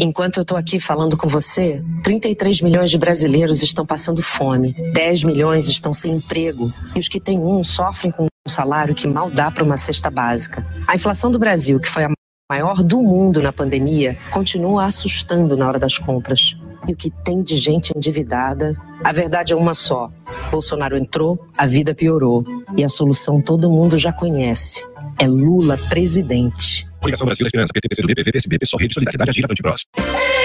Enquanto 0.00 0.38
eu 0.38 0.44
tô 0.44 0.54
aqui 0.54 0.78
falando 0.78 1.16
com 1.16 1.26
você, 1.26 1.82
33 2.04 2.60
milhões 2.62 2.88
de 2.88 2.96
brasileiros 2.96 3.62
estão 3.64 3.84
passando 3.84 4.22
fome, 4.22 4.72
10 4.92 5.24
milhões 5.24 5.68
estão 5.68 5.92
sem 5.92 6.12
emprego 6.14 6.72
e 6.94 7.00
os 7.00 7.08
que 7.08 7.18
têm 7.18 7.36
um 7.36 7.64
sofrem 7.64 8.12
com 8.12 8.26
um 8.26 8.48
salário 8.48 8.94
que 8.94 9.08
mal 9.08 9.28
dá 9.28 9.50
para 9.50 9.64
uma 9.64 9.76
cesta 9.76 10.08
básica. 10.08 10.64
A 10.86 10.94
inflação 10.94 11.32
do 11.32 11.38
Brasil, 11.38 11.80
que 11.80 11.88
foi 11.88 12.04
a 12.04 12.10
maior 12.48 12.84
do 12.84 13.02
mundo 13.02 13.42
na 13.42 13.52
pandemia, 13.52 14.16
continua 14.30 14.84
assustando 14.84 15.56
na 15.56 15.66
hora 15.66 15.80
das 15.80 15.98
compras. 15.98 16.56
E 16.86 16.92
o 16.92 16.96
que 16.96 17.10
tem 17.10 17.42
de 17.42 17.56
gente 17.56 17.92
endividada? 17.94 18.76
A 19.02 19.12
verdade 19.12 19.52
é 19.52 19.56
uma 19.56 19.74
só. 19.74 20.12
Bolsonaro 20.50 20.96
entrou, 20.96 21.38
a 21.56 21.66
vida 21.66 21.92
piorou. 21.92 22.44
E 22.76 22.84
a 22.84 22.88
solução 22.88 23.42
todo 23.42 23.68
mundo 23.68 23.98
já 23.98 24.12
conhece. 24.12 24.86
É 25.20 25.26
Lula 25.26 25.76
presidente. 25.88 26.86
Coligação 27.00 27.26
Brasil 27.26 27.44
Esperança, 27.44 27.72
PT, 27.72 27.88
PCdoB, 27.88 28.14
PV, 28.14 28.32
PSB, 28.32 28.58
PSOL, 28.58 28.78
Rede 28.78 28.94
Solidariedade, 28.94 29.30
Agir, 29.30 29.44
Avante 29.44 29.62
Próximo. 29.62 29.90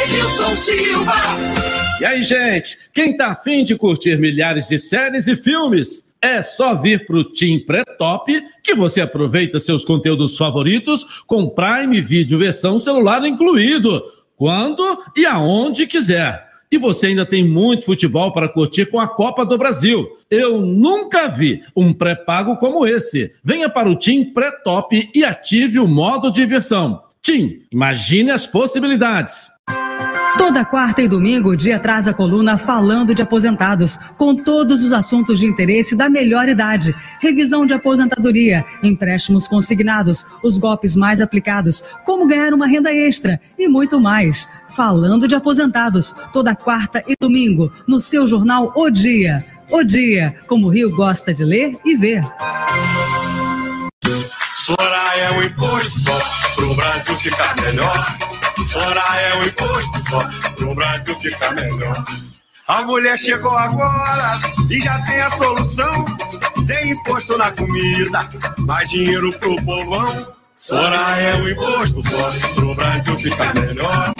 Edilson 0.03 0.55
Silva. 0.55 1.13
E 2.01 2.05
aí, 2.05 2.23
gente, 2.23 2.77
quem 2.91 3.15
tá 3.15 3.27
afim 3.27 3.63
de 3.63 3.75
curtir 3.75 4.17
milhares 4.19 4.67
de 4.67 4.79
séries 4.79 5.27
e 5.27 5.35
filmes, 5.35 6.07
é 6.19 6.41
só 6.41 6.73
vir 6.73 7.05
pro 7.05 7.23
Team 7.23 7.59
Pré-Top 7.65 8.43
que 8.63 8.73
você 8.73 9.01
aproveita 9.01 9.59
seus 9.59 9.85
conteúdos 9.85 10.37
favoritos 10.37 11.23
com 11.27 11.49
Prime 11.49 12.01
Video 12.01 12.39
versão 12.39 12.79
celular 12.79 13.23
incluído, 13.25 14.01
quando 14.35 14.83
e 15.15 15.25
aonde 15.25 15.85
quiser. 15.85 16.52
E 16.73 16.77
você 16.79 17.05
ainda 17.05 17.23
tem 17.23 17.47
muito 17.47 17.85
futebol 17.85 18.33
para 18.33 18.49
curtir 18.49 18.87
com 18.87 18.99
a 18.99 19.07
Copa 19.07 19.45
do 19.45 19.59
Brasil. 19.59 20.07
Eu 20.27 20.59
nunca 20.59 21.27
vi 21.27 21.61
um 21.75 21.93
pré-pago 21.93 22.57
como 22.57 22.87
esse. 22.87 23.31
Venha 23.43 23.69
para 23.69 23.87
o 23.87 23.95
Team 23.95 24.33
Pré-Top 24.33 25.11
e 25.13 25.23
ative 25.23 25.77
o 25.77 25.87
modo 25.87 26.31
diversão. 26.31 27.03
Team, 27.21 27.57
imagine 27.71 28.31
as 28.31 28.47
possibilidades. 28.47 29.53
Toda 30.35 30.65
quarta 30.65 31.03
e 31.03 31.07
domingo, 31.07 31.51
o 31.51 31.55
dia 31.55 31.77
traz 31.77 32.07
a 32.07 32.13
coluna 32.13 32.57
Falando 32.57 33.13
de 33.13 33.21
Aposentados, 33.21 33.97
com 34.17 34.35
todos 34.35 34.81
os 34.81 34.91
assuntos 34.91 35.39
de 35.39 35.45
interesse 35.45 35.95
da 35.95 36.09
melhor 36.09 36.49
idade. 36.49 36.93
Revisão 37.21 37.67
de 37.67 37.73
aposentadoria, 37.73 38.65
empréstimos 38.81 39.47
consignados, 39.47 40.25
os 40.43 40.57
golpes 40.57 40.95
mais 40.95 41.21
aplicados, 41.21 41.83
como 42.03 42.25
ganhar 42.25 42.51
uma 42.51 42.65
renda 42.65 42.91
extra 42.91 43.39
e 43.59 43.67
muito 43.67 44.01
mais. 44.01 44.47
Falando 44.75 45.27
de 45.27 45.35
Aposentados, 45.35 46.15
toda 46.31 46.55
quarta 46.55 47.03
e 47.07 47.13
domingo, 47.19 47.71
no 47.87 48.01
seu 48.01 48.27
jornal 48.27 48.71
O 48.75 48.89
Dia. 48.89 49.45
O 49.69 49.83
Dia, 49.83 50.35
como 50.47 50.67
o 50.67 50.69
Rio 50.69 50.89
gosta 50.95 51.31
de 51.31 51.43
ler 51.43 51.77
e 51.85 51.95
ver. 51.95 52.23
Soraya 54.55 55.21
é 55.21 55.31
um 55.31 55.43
imposto 55.43 55.99
só 55.99 56.19
pro 56.55 56.73
Brasil 56.73 57.19
ficar 57.19 57.55
melhor. 57.61 58.17
Soraya 58.71 59.27
é 59.27 59.35
um 59.35 59.43
imposto 59.45 60.09
só 60.09 60.27
pro 60.55 60.73
Brasil 60.73 61.19
ficar 61.19 61.53
melhor. 61.53 62.03
A 62.67 62.81
mulher 62.81 63.19
chegou 63.19 63.55
agora 63.55 64.39
e 64.71 64.79
já 64.79 64.99
tem 65.05 65.21
a 65.21 65.29
solução. 65.31 66.05
Sem 66.65 66.91
imposto 66.91 67.37
na 67.37 67.51
comida, 67.51 68.27
mais 68.59 68.89
dinheiro 68.89 69.31
pro 69.37 69.55
povão. 69.63 70.42
Soraya 70.63 71.21
é 71.21 71.35
um 71.35 71.49
imposto 71.49 72.01
só 72.09 72.53
pro 72.55 72.73
Brasil 72.73 73.19
ficar 73.19 73.53
melhor. 73.53 74.13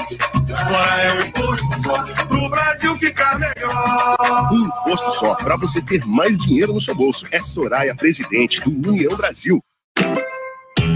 Soraya 0.67 1.07
é 1.07 1.13
um 1.13 1.25
imposto 1.25 1.81
só 1.81 2.03
pro 2.25 2.49
Brasil 2.49 2.97
ficar 2.97 3.39
melhor. 3.39 4.51
Um 4.51 4.65
imposto 4.65 5.11
só 5.11 5.35
para 5.35 5.55
você 5.55 5.81
ter 5.81 6.05
mais 6.05 6.37
dinheiro 6.37 6.73
no 6.73 6.81
seu 6.81 6.93
bolso. 6.93 7.25
É 7.31 7.39
Soraya, 7.39 7.95
presidente 7.95 8.59
do 8.59 8.89
União 8.89 9.15
Brasil. 9.15 9.63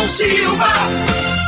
Edilson 0.00 0.06
Silva. 0.06 0.66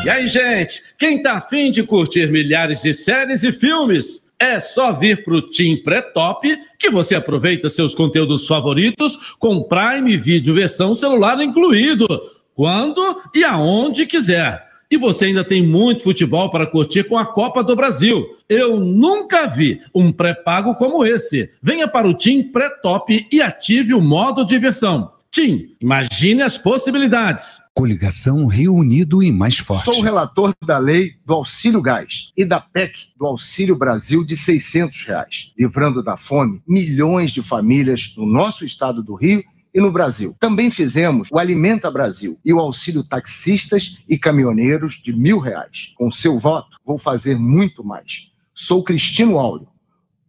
E 0.04 0.10
aí, 0.10 0.28
gente, 0.28 0.82
quem 0.98 1.22
tá 1.22 1.34
afim 1.34 1.70
de 1.70 1.82
curtir 1.82 2.30
milhares 2.30 2.82
de 2.82 2.92
séries 2.92 3.42
e 3.44 3.52
filmes, 3.52 4.22
É 4.38 4.58
só 4.58 4.92
vir 4.92 5.22
pro 5.22 5.40
Tim 5.40 5.76
Pré-Top 5.76 6.58
que 6.76 6.90
você 6.90 7.14
aproveita 7.14 7.68
seus 7.68 7.94
conteúdos 7.94 8.44
favoritos 8.44 9.36
com 9.38 9.62
Prime 9.62 10.16
Video 10.16 10.52
versão 10.52 10.96
celular 10.96 11.40
incluído, 11.40 12.08
quando 12.52 13.22
e 13.32 13.44
aonde 13.44 14.04
quiser. 14.04 14.60
E 14.90 14.96
você 14.96 15.26
ainda 15.26 15.44
tem 15.44 15.64
muito 15.64 16.02
futebol 16.02 16.50
para 16.50 16.66
curtir 16.66 17.04
com 17.04 17.16
a 17.16 17.24
Copa 17.24 17.62
do 17.62 17.76
Brasil. 17.76 18.26
Eu 18.48 18.80
nunca 18.80 19.46
vi 19.46 19.80
um 19.94 20.10
pré-pago 20.10 20.74
como 20.74 21.06
esse. 21.06 21.48
Venha 21.62 21.86
para 21.86 22.08
o 22.08 22.14
Tim 22.14 22.42
Pré-Top 22.42 23.28
e 23.30 23.40
ative 23.40 23.94
o 23.94 24.00
modo 24.00 24.44
diversão. 24.44 25.12
Tim, 25.34 25.74
imagine 25.80 26.42
as 26.42 26.58
possibilidades. 26.58 27.58
Coligação 27.72 28.44
Rio 28.46 28.74
Unido 28.74 29.22
e 29.22 29.32
Mais 29.32 29.56
Forte. 29.56 29.86
Sou 29.86 30.02
relator 30.02 30.52
da 30.62 30.76
lei 30.76 31.12
do 31.24 31.32
Auxílio 31.32 31.80
Gás 31.80 32.30
e 32.36 32.44
da 32.44 32.60
PEC 32.60 32.92
do 33.16 33.24
Auxílio 33.24 33.74
Brasil 33.74 34.22
de 34.26 34.36
600 34.36 35.04
reais, 35.06 35.54
livrando 35.58 36.02
da 36.02 36.18
fome 36.18 36.60
milhões 36.68 37.30
de 37.30 37.42
famílias 37.42 38.12
no 38.14 38.26
nosso 38.26 38.62
estado 38.62 39.02
do 39.02 39.14
Rio 39.14 39.42
e 39.72 39.80
no 39.80 39.90
Brasil. 39.90 40.36
Também 40.38 40.70
fizemos 40.70 41.30
o 41.32 41.38
Alimenta 41.38 41.90
Brasil 41.90 42.38
e 42.44 42.52
o 42.52 42.60
auxílio 42.60 43.02
taxistas 43.02 44.02
e 44.06 44.18
caminhoneiros 44.18 44.96
de 45.02 45.14
mil 45.14 45.38
reais. 45.38 45.94
Com 45.96 46.12
seu 46.12 46.38
voto, 46.38 46.76
vou 46.84 46.98
fazer 46.98 47.38
muito 47.38 47.82
mais. 47.82 48.30
Sou 48.54 48.84
Cristino 48.84 49.38
Áureo, 49.38 49.68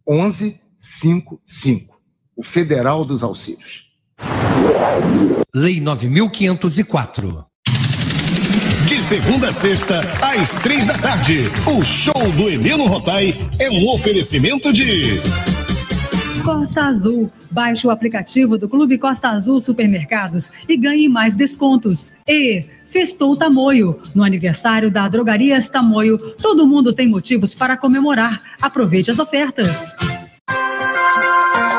1155, 0.08 2.00
o 2.34 2.42
Federal 2.42 3.04
dos 3.04 3.22
Auxílios. 3.22 3.83
Lei 5.54 5.80
9504. 5.80 7.46
De 8.86 9.02
segunda 9.02 9.48
a 9.48 9.52
sexta, 9.52 10.00
às 10.22 10.54
três 10.56 10.86
da 10.86 10.98
tarde, 10.98 11.50
o 11.66 11.84
show 11.84 12.30
do 12.36 12.48
Heleno 12.48 12.86
Rotai 12.86 13.34
é 13.60 13.70
um 13.70 13.88
oferecimento 13.88 14.72
de. 14.72 15.20
Costa 16.44 16.86
Azul. 16.86 17.30
Baixe 17.50 17.86
o 17.86 17.90
aplicativo 17.90 18.58
do 18.58 18.68
Clube 18.68 18.98
Costa 18.98 19.28
Azul 19.28 19.60
Supermercados 19.60 20.50
e 20.68 20.76
ganhe 20.76 21.08
mais 21.08 21.34
descontos. 21.34 22.12
E 22.28 22.64
Festou 22.86 23.34
Tamoio. 23.34 24.00
No 24.14 24.22
aniversário 24.22 24.90
da 24.90 25.08
Drogarias 25.08 25.68
Tamoio, 25.68 26.18
todo 26.40 26.66
mundo 26.66 26.92
tem 26.92 27.08
motivos 27.08 27.54
para 27.54 27.76
comemorar. 27.76 28.42
Aproveite 28.60 29.10
as 29.10 29.18
ofertas. 29.18 29.96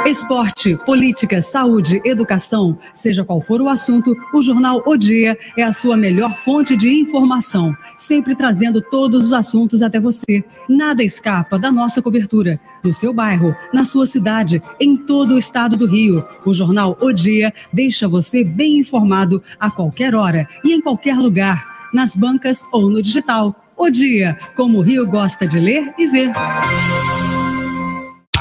Esporte, 0.06 0.78
política, 0.86 1.42
saúde, 1.42 2.00
educação, 2.06 2.78
seja 2.94 3.26
qual 3.26 3.42
for 3.42 3.60
o 3.60 3.68
assunto, 3.68 4.16
o 4.32 4.40
jornal 4.40 4.84
O 4.86 4.96
Dia 4.96 5.36
é 5.58 5.64
a 5.64 5.74
sua 5.74 5.98
melhor 5.98 6.36
fonte 6.36 6.78
de 6.78 6.88
informação, 6.88 7.76
sempre 7.98 8.36
trazendo 8.36 8.84
todos 8.84 9.26
os 9.26 9.34
assuntos 9.34 9.82
até 9.82 10.00
você. 10.00 10.44
Nada 10.70 11.04
escapa 11.04 11.58
da 11.58 11.72
nossa 11.72 12.04
cobertura, 12.04 12.60
no 12.84 12.94
seu 12.94 13.12
bairro, 13.12 13.56
na 13.74 13.84
sua 13.84 14.06
cidade, 14.06 14.62
em 14.80 14.96
todo 14.96 15.34
o 15.34 15.40
estado 15.40 15.76
do 15.76 15.88
Rio. 15.88 16.24
O 16.46 16.54
jornal 16.54 16.96
O 17.02 17.12
Dia 17.12 17.52
deixa 17.74 18.08
você 18.08 18.44
bem 18.44 18.78
informado 18.78 19.42
a 19.60 19.72
qualquer 19.72 20.14
hora 20.14 20.48
e 20.64 20.72
em 20.72 20.82
qualquer 20.82 21.18
lugar, 21.18 21.90
nas 21.92 22.16
bancas 22.16 22.64
ou 22.72 22.92
no 22.92 23.02
digital. 23.02 23.56
O 23.76 23.90
Dia, 23.90 24.38
como 24.56 24.78
o 24.78 24.82
Rio 24.82 25.08
gosta 25.08 25.48
de 25.48 25.60
ler 25.60 25.96
e 25.98 26.06
ver. 26.06 26.32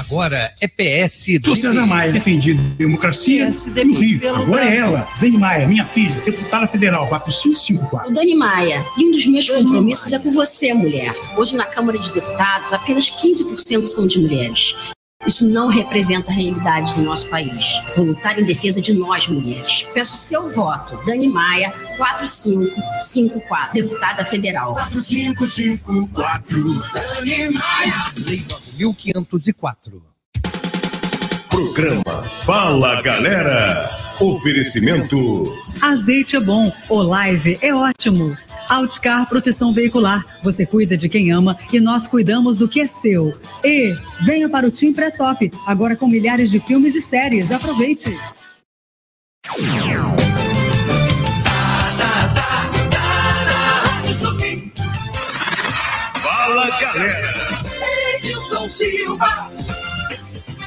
Agora 0.07 0.53
é 0.61 0.69
PS. 0.69 1.41
Sou 1.43 1.57
César 1.57 1.87
Maia, 1.87 2.13
defendido 2.13 2.63
democracia 2.77 3.49
no 3.85 3.95
Rio. 3.95 4.21
Agora 4.35 4.65
é 4.65 4.77
ela, 4.77 5.09
Dani 5.19 5.39
Maia, 5.39 5.67
minha 5.67 5.85
filha, 5.85 6.15
deputada 6.25 6.67
federal, 6.67 7.09
4554. 7.09 8.11
O 8.11 8.15
Dani 8.15 8.35
Maia, 8.35 8.85
e 8.99 9.07
um 9.07 9.11
dos 9.11 9.27
meus 9.27 9.49
compromissos 9.49 10.13
é 10.13 10.19
com 10.19 10.31
você, 10.33 10.75
mulher. 10.75 11.15
Hoje 11.37 11.57
na 11.57 11.65
Câmara 11.65 11.99
de 11.99 12.13
Deputados, 12.13 12.73
apenas 12.73 13.11
15% 13.11 13.87
são 13.87 14.07
de 14.07 14.19
mulheres. 14.21 14.75
Isso 15.27 15.49
não 15.49 15.69
representa 15.69 16.31
a 16.31 16.35
realidade 16.35 16.95
do 16.95 17.03
nosso 17.03 17.29
país. 17.29 17.81
Vou 17.97 18.05
lutar 18.07 18.39
em 18.39 18.45
defesa 18.45 18.81
de 18.81 18.93
nós, 18.93 19.27
mulheres. 19.27 19.87
Peço 19.95 20.15
seu 20.17 20.53
voto. 20.53 20.99
Dani 21.07 21.29
Maia, 21.29 21.73
4554, 21.97 23.73
deputada 23.73 24.25
federal. 24.25 24.75
4554. 24.75 26.75
Dani 26.93 27.51
Maia. 27.51 28.13
Lei 28.27 28.45
9504. 28.79 30.03
Programa 31.49 32.23
Fala 32.45 33.01
Galera. 33.01 33.91
Oferecimento. 34.21 35.45
Azeite 35.81 36.37
é 36.37 36.41
bom, 36.41 36.73
o 36.89 37.03
live 37.03 37.59
é 37.61 37.75
ótimo. 37.75 38.37
Outcar 38.69 39.29
Proteção 39.29 39.73
Veicular. 39.73 40.25
Você 40.43 40.65
cuida 40.65 40.97
de 40.97 41.09
quem 41.09 41.33
ama 41.33 41.57
e 41.73 41.81
nós 41.81 42.07
cuidamos 42.07 42.57
do 42.57 42.69
que 42.69 42.81
é 42.81 42.87
seu. 42.87 43.39
E 43.63 43.95
venha 44.25 44.49
para 44.49 44.67
o 44.67 44.71
Team 44.71 44.93
Pré-Top, 44.93 45.51
agora 45.67 45.97
com 45.97 46.07
milhares 46.07 46.51
de 46.51 46.61
filmes 46.61 46.95
e 46.95 47.01
séries. 47.01 47.51
Aproveite! 47.51 48.17
Fala 56.23 56.71
Galera. 56.81 57.35
Edilson 58.17 58.69
Silva. 58.69 59.64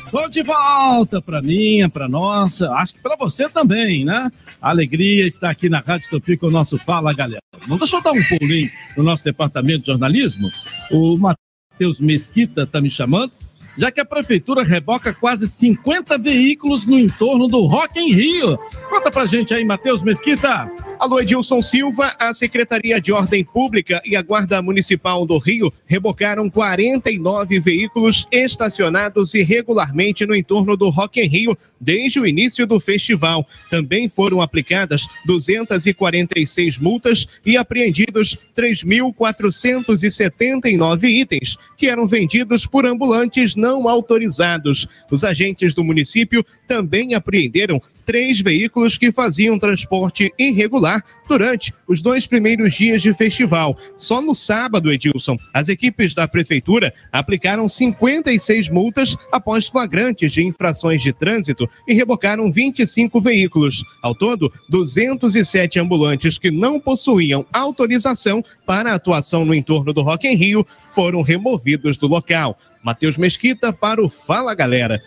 Tô 0.09 0.29
de 0.29 0.41
volta 0.41 1.21
para 1.21 1.41
mim, 1.41 1.89
para 1.89 2.07
nossa, 2.07 2.69
acho 2.71 2.95
que 2.95 3.01
para 3.01 3.17
você 3.17 3.49
também, 3.49 4.05
né? 4.05 4.31
Alegria 4.61 5.27
está 5.27 5.49
aqui 5.49 5.67
na 5.67 5.79
Rádio 5.79 6.09
Tupi 6.09 6.37
com 6.37 6.47
o 6.47 6.51
nosso 6.51 6.77
Fala 6.77 7.13
Galera. 7.13 7.41
Não 7.67 7.77
deixa 7.77 7.97
eu 7.97 8.01
dar 8.01 8.13
um 8.13 8.23
pulinho 8.23 8.69
no 8.95 9.03
nosso 9.03 9.25
departamento 9.25 9.81
de 9.81 9.87
jornalismo. 9.87 10.47
O 10.91 11.17
Matheus 11.17 11.99
Mesquita 11.99 12.63
está 12.63 12.79
me 12.79 12.89
chamando, 12.89 13.31
já 13.77 13.91
que 13.91 14.01
a 14.01 14.05
prefeitura 14.05 14.63
reboca 14.63 15.13
quase 15.13 15.45
50 15.47 16.17
veículos 16.17 16.87
no 16.87 16.97
entorno 16.97 17.47
do 17.47 17.63
Rock 17.65 17.99
em 17.99 18.11
Rio. 18.11 18.57
Conta 18.89 19.11
pra 19.11 19.25
gente 19.25 19.53
aí, 19.53 19.63
Matheus 19.63 20.03
Mesquita. 20.03 20.71
Alô, 20.99 21.19
Edilson 21.19 21.61
Silva, 21.61 22.15
a 22.19 22.33
Secretaria 22.33 22.99
de 22.99 23.11
Ordem 23.11 23.45
Pública 23.45 24.01
e 24.03 24.15
a 24.15 24.23
Guarda 24.23 24.63
Municipal 24.63 25.27
do 25.27 25.37
Rio 25.37 25.71
rebocaram 25.85 26.49
49 26.49 27.59
veículos 27.59 28.25
estacionados 28.31 29.35
irregularmente 29.35 30.25
no 30.25 30.35
entorno 30.35 30.75
do 30.75 30.89
Rock 30.89 31.19
em 31.19 31.27
Rio 31.27 31.55
desde 31.79 32.19
o 32.19 32.25
início 32.25 32.65
do 32.65 32.79
festival. 32.79 33.45
Também 33.69 34.09
foram 34.09 34.41
aplicadas 34.41 35.05
246 35.25 36.79
multas 36.79 37.27
e 37.45 37.55
apreendidos 37.55 38.35
3.479 38.57 41.03
itens 41.03 41.57
que 41.77 41.87
eram 41.87 42.07
vendidos 42.07 42.65
por 42.65 42.87
ambulantes 42.87 43.55
não 43.55 43.66
autorizados. 43.67 44.87
Os 45.11 45.23
agentes 45.23 45.73
do 45.73 45.83
município 45.83 46.45
também 46.67 47.13
apreenderam 47.13 47.81
três 48.05 48.39
veículos 48.39 48.97
que 48.97 49.11
faziam 49.11 49.59
transporte 49.59 50.31
irregular 50.37 51.03
durante 51.27 51.73
os 51.87 51.99
dois 52.01 52.25
primeiros 52.25 52.73
dias 52.73 53.01
de 53.01 53.13
festival. 53.13 53.77
Só 53.97 54.21
no 54.21 54.33
sábado, 54.35 54.91
Edilson, 54.91 55.37
as 55.53 55.67
equipes 55.67 56.13
da 56.13 56.27
prefeitura 56.27 56.93
aplicaram 57.11 57.67
56 57.67 58.69
multas 58.69 59.15
após 59.31 59.67
flagrantes 59.67 60.31
de 60.31 60.43
infrações 60.43 61.01
de 61.01 61.11
trânsito 61.11 61.67
e 61.87 61.93
rebocaram 61.93 62.51
25 62.51 63.19
veículos. 63.19 63.83
Ao 64.01 64.13
todo, 64.13 64.51
207 64.69 65.79
ambulantes 65.79 66.37
que 66.37 66.51
não 66.51 66.79
possuíam 66.79 67.45
autorização 67.51 68.43
para 68.65 68.93
atuação 68.93 69.43
no 69.43 69.53
entorno 69.53 69.93
do 69.93 70.01
Rock 70.01 70.27
em 70.27 70.35
Rio 70.35 70.65
foram 70.89 71.21
removidos 71.21 71.97
do 71.97 72.07
local. 72.07 72.57
Matheus 72.83 73.17
Mesquita 73.17 73.56
para 73.73 74.03
o 74.03 74.09
Fala 74.09 74.53
Galera. 74.53 74.99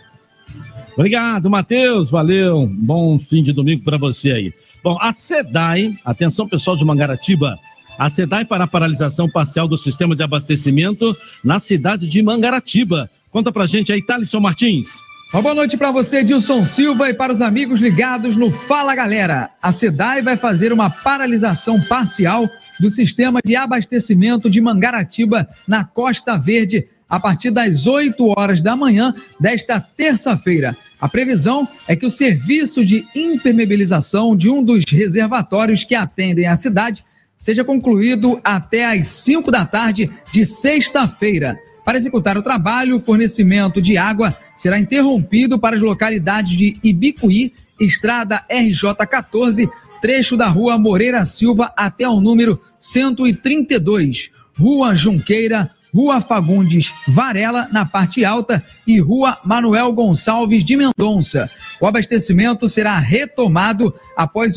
Obrigado, 0.94 1.48
Matheus. 1.48 2.10
Valeu. 2.10 2.68
Bom 2.70 3.18
fim 3.18 3.42
de 3.42 3.52
domingo 3.52 3.82
para 3.84 3.96
você 3.96 4.32
aí. 4.32 4.52
Bom, 4.82 4.98
a 5.00 5.12
SEDAI, 5.12 5.94
atenção 6.04 6.48
pessoal 6.48 6.76
de 6.76 6.84
Mangaratiba, 6.84 7.58
a 7.98 8.08
SEDAI 8.08 8.46
fará 8.46 8.66
paralisação 8.66 9.28
parcial 9.28 9.68
do 9.68 9.76
sistema 9.76 10.16
de 10.16 10.22
abastecimento 10.22 11.16
na 11.44 11.58
cidade 11.58 12.08
de 12.08 12.22
Mangaratiba. 12.22 13.10
Conta 13.30 13.52
pra 13.52 13.66
gente 13.66 13.92
aí, 13.92 14.02
Thalisson 14.02 14.40
Martins. 14.40 14.98
Uma 15.32 15.42
boa 15.42 15.54
noite 15.54 15.76
para 15.76 15.92
você, 15.92 16.24
Dilson 16.24 16.64
Silva, 16.64 17.08
e 17.08 17.14
para 17.14 17.32
os 17.32 17.40
amigos 17.40 17.78
ligados 17.80 18.36
no 18.36 18.50
Fala 18.50 18.94
Galera. 18.94 19.50
A 19.62 19.70
SEDAI 19.70 20.22
vai 20.22 20.36
fazer 20.36 20.72
uma 20.72 20.90
paralisação 20.90 21.80
parcial 21.82 22.48
do 22.80 22.90
sistema 22.90 23.40
de 23.44 23.54
abastecimento 23.54 24.50
de 24.50 24.60
Mangaratiba 24.60 25.48
na 25.68 25.84
Costa 25.84 26.36
Verde 26.36 26.88
a 27.10 27.18
partir 27.18 27.50
das 27.50 27.88
8 27.88 28.24
horas 28.38 28.62
da 28.62 28.76
manhã 28.76 29.12
desta 29.38 29.80
terça-feira. 29.80 30.76
A 31.00 31.08
previsão 31.08 31.66
é 31.88 31.96
que 31.96 32.06
o 32.06 32.10
serviço 32.10 32.84
de 32.84 33.04
impermeabilização 33.14 34.36
de 34.36 34.48
um 34.48 34.62
dos 34.62 34.84
reservatórios 34.88 35.82
que 35.82 35.94
atendem 35.94 36.46
a 36.46 36.54
cidade 36.54 37.04
seja 37.36 37.64
concluído 37.64 38.38
até 38.44 38.84
às 38.84 39.06
5 39.06 39.50
da 39.50 39.64
tarde 39.64 40.10
de 40.30 40.44
sexta-feira. 40.44 41.58
Para 41.84 41.96
executar 41.96 42.36
o 42.36 42.42
trabalho, 42.42 42.96
o 42.96 43.00
fornecimento 43.00 43.80
de 43.80 43.96
água 43.96 44.36
será 44.54 44.78
interrompido 44.78 45.58
para 45.58 45.74
as 45.74 45.82
localidades 45.82 46.56
de 46.56 46.76
Ibicuí, 46.84 47.52
Estrada 47.80 48.44
RJ 48.50 48.94
14, 48.94 49.68
trecho 50.02 50.36
da 50.36 50.48
rua 50.48 50.78
Moreira 50.78 51.24
Silva 51.24 51.72
até 51.74 52.06
o 52.06 52.20
número 52.20 52.60
132, 52.78 54.30
Rua 54.56 54.94
Junqueira, 54.94 55.70
Rua 55.94 56.20
Fagundes 56.20 56.92
Varela, 57.08 57.68
na 57.72 57.84
parte 57.84 58.24
alta, 58.24 58.64
e 58.86 59.00
Rua 59.00 59.38
Manuel 59.44 59.92
Gonçalves 59.92 60.64
de 60.64 60.76
Mendonça. 60.76 61.50
O 61.80 61.86
abastecimento 61.86 62.68
será 62.68 62.98
retomado 62.98 63.94
após 64.16 64.54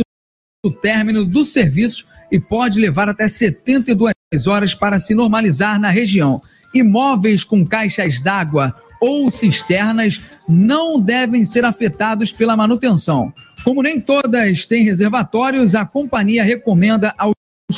o 0.65 0.71
término 0.71 1.25
do 1.25 1.43
serviço 1.43 2.05
e 2.31 2.39
pode 2.39 2.79
levar 2.79 3.09
até 3.09 3.27
72 3.27 4.13
horas 4.47 4.73
para 4.73 4.97
se 4.97 5.13
normalizar 5.13 5.79
na 5.79 5.89
região. 5.89 6.41
Imóveis 6.73 7.43
com 7.43 7.65
caixas 7.65 8.19
d'água 8.19 8.75
ou 8.99 9.29
cisternas 9.29 10.21
não 10.47 10.99
devem 10.99 11.43
ser 11.43 11.65
afetados 11.65 12.31
pela 12.31 12.55
manutenção. 12.55 13.33
Como 13.63 13.83
nem 13.83 13.99
todas 13.99 14.65
têm 14.65 14.83
reservatórios, 14.83 15.75
a 15.75 15.85
companhia 15.85 16.43
recomenda 16.43 17.13
aos 17.17 17.33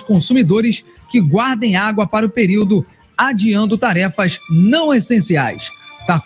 consumidores 0.05 0.85
que 1.09 1.19
guardem 1.19 1.75
água 1.75 2.07
para 2.07 2.25
o 2.25 2.29
período, 2.29 2.85
adiando 3.17 3.77
tarefas 3.77 4.39
não 4.49 4.93
essenciais. 4.93 5.69
Tá 6.07 6.21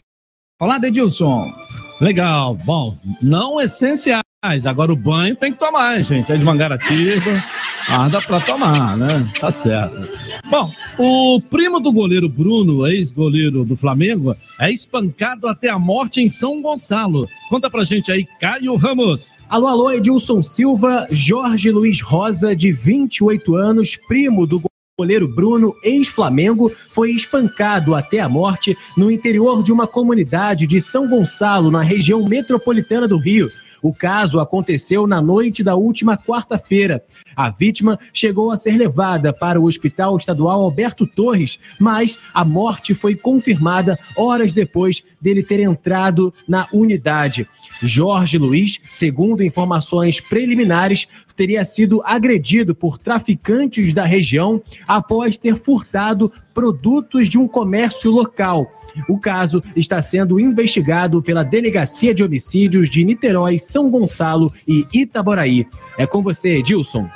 falado, 0.59 0.85
Edilson? 0.85 1.53
Legal. 2.01 2.55
Bom, 2.65 2.95
não 3.21 3.59
essenciais. 3.59 4.23
Agora 4.65 4.93
o 4.93 4.95
banho 4.95 5.35
tem 5.35 5.51
que 5.51 5.59
tomar, 5.59 6.01
gente. 6.01 6.31
É 6.31 6.37
de 6.37 6.45
Mangaratiba. 6.45 7.43
Ah, 7.89 8.07
dá 8.07 8.21
pra 8.21 8.39
tomar, 8.39 8.95
né? 8.95 9.29
Tá 9.37 9.51
certo. 9.51 10.07
Bom, 10.49 10.71
o 10.97 11.41
primo 11.41 11.79
do 11.79 11.91
goleiro 11.91 12.29
Bruno, 12.29 12.87
ex-goleiro 12.87 13.65
do 13.65 13.75
Flamengo, 13.75 14.33
é 14.59 14.71
espancado 14.71 15.47
até 15.47 15.69
a 15.69 15.77
morte 15.77 16.21
em 16.21 16.29
São 16.29 16.61
Gonçalo. 16.61 17.27
Conta 17.49 17.69
pra 17.69 17.83
gente 17.83 18.11
aí, 18.11 18.25
Caio 18.39 18.75
Ramos. 18.75 19.31
Alô, 19.49 19.67
alô, 19.67 19.91
Edilson 19.91 20.41
Silva, 20.41 21.07
Jorge 21.11 21.69
Luiz 21.71 21.99
Rosa, 21.99 22.55
de 22.55 22.71
28 22.71 23.55
anos, 23.55 23.97
primo 24.07 24.47
do 24.47 24.68
goleiro 24.99 25.29
Bruno, 25.29 25.73
ex-Flamengo, 25.81 26.69
foi 26.69 27.11
espancado 27.11 27.95
até 27.95 28.19
a 28.19 28.27
morte 28.27 28.77
no 28.97 29.09
interior 29.09 29.63
de 29.63 29.71
uma 29.71 29.87
comunidade 29.87 30.67
de 30.67 30.81
São 30.81 31.07
Gonçalo, 31.07 31.71
na 31.71 31.81
região 31.81 32.27
metropolitana 32.27 33.07
do 33.07 33.17
Rio. 33.17 33.49
O 33.81 33.93
caso 33.93 34.41
aconteceu 34.41 35.07
na 35.07 35.21
noite 35.21 35.63
da 35.63 35.73
última 35.73 36.17
quarta-feira. 36.17 37.01
A 37.33 37.49
vítima 37.49 37.97
chegou 38.13 38.51
a 38.51 38.57
ser 38.57 38.75
levada 38.75 39.31
para 39.31 39.57
o 39.57 39.63
Hospital 39.63 40.17
Estadual 40.17 40.61
Alberto 40.61 41.07
Torres, 41.07 41.57
mas 41.79 42.19
a 42.33 42.43
morte 42.43 42.93
foi 42.93 43.15
confirmada 43.15 43.97
horas 44.17 44.51
depois 44.51 45.01
dele 45.21 45.41
ter 45.41 45.61
entrado 45.61 46.33
na 46.45 46.67
unidade. 46.73 47.47
Jorge 47.81 48.37
Luiz, 48.37 48.81
segundo 48.91 49.43
informações 49.43 50.19
preliminares, 50.19 51.07
teria 51.39 51.63
sido 51.63 52.01
agredido 52.03 52.75
por 52.75 52.97
traficantes 52.97 53.93
da 53.93 54.03
região 54.03 54.61
após 54.85 55.37
ter 55.37 55.55
furtado 55.55 56.29
produtos 56.53 57.29
de 57.29 57.37
um 57.37 57.47
comércio 57.47 58.11
local. 58.11 58.69
O 59.07 59.17
caso 59.17 59.63
está 59.73 60.01
sendo 60.01 60.37
investigado 60.37 61.21
pela 61.21 61.41
Delegacia 61.41 62.13
de 62.13 62.21
Homicídios 62.21 62.89
de 62.89 63.05
Niterói, 63.05 63.57
São 63.57 63.89
Gonçalo 63.89 64.51
e 64.67 64.85
Itaboraí. 64.93 65.65
É 65.97 66.05
com 66.05 66.21
você, 66.21 66.57
Edilson. 66.57 67.09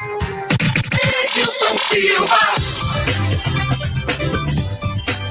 Edilson 1.25 1.77
Silva. 1.79 2.37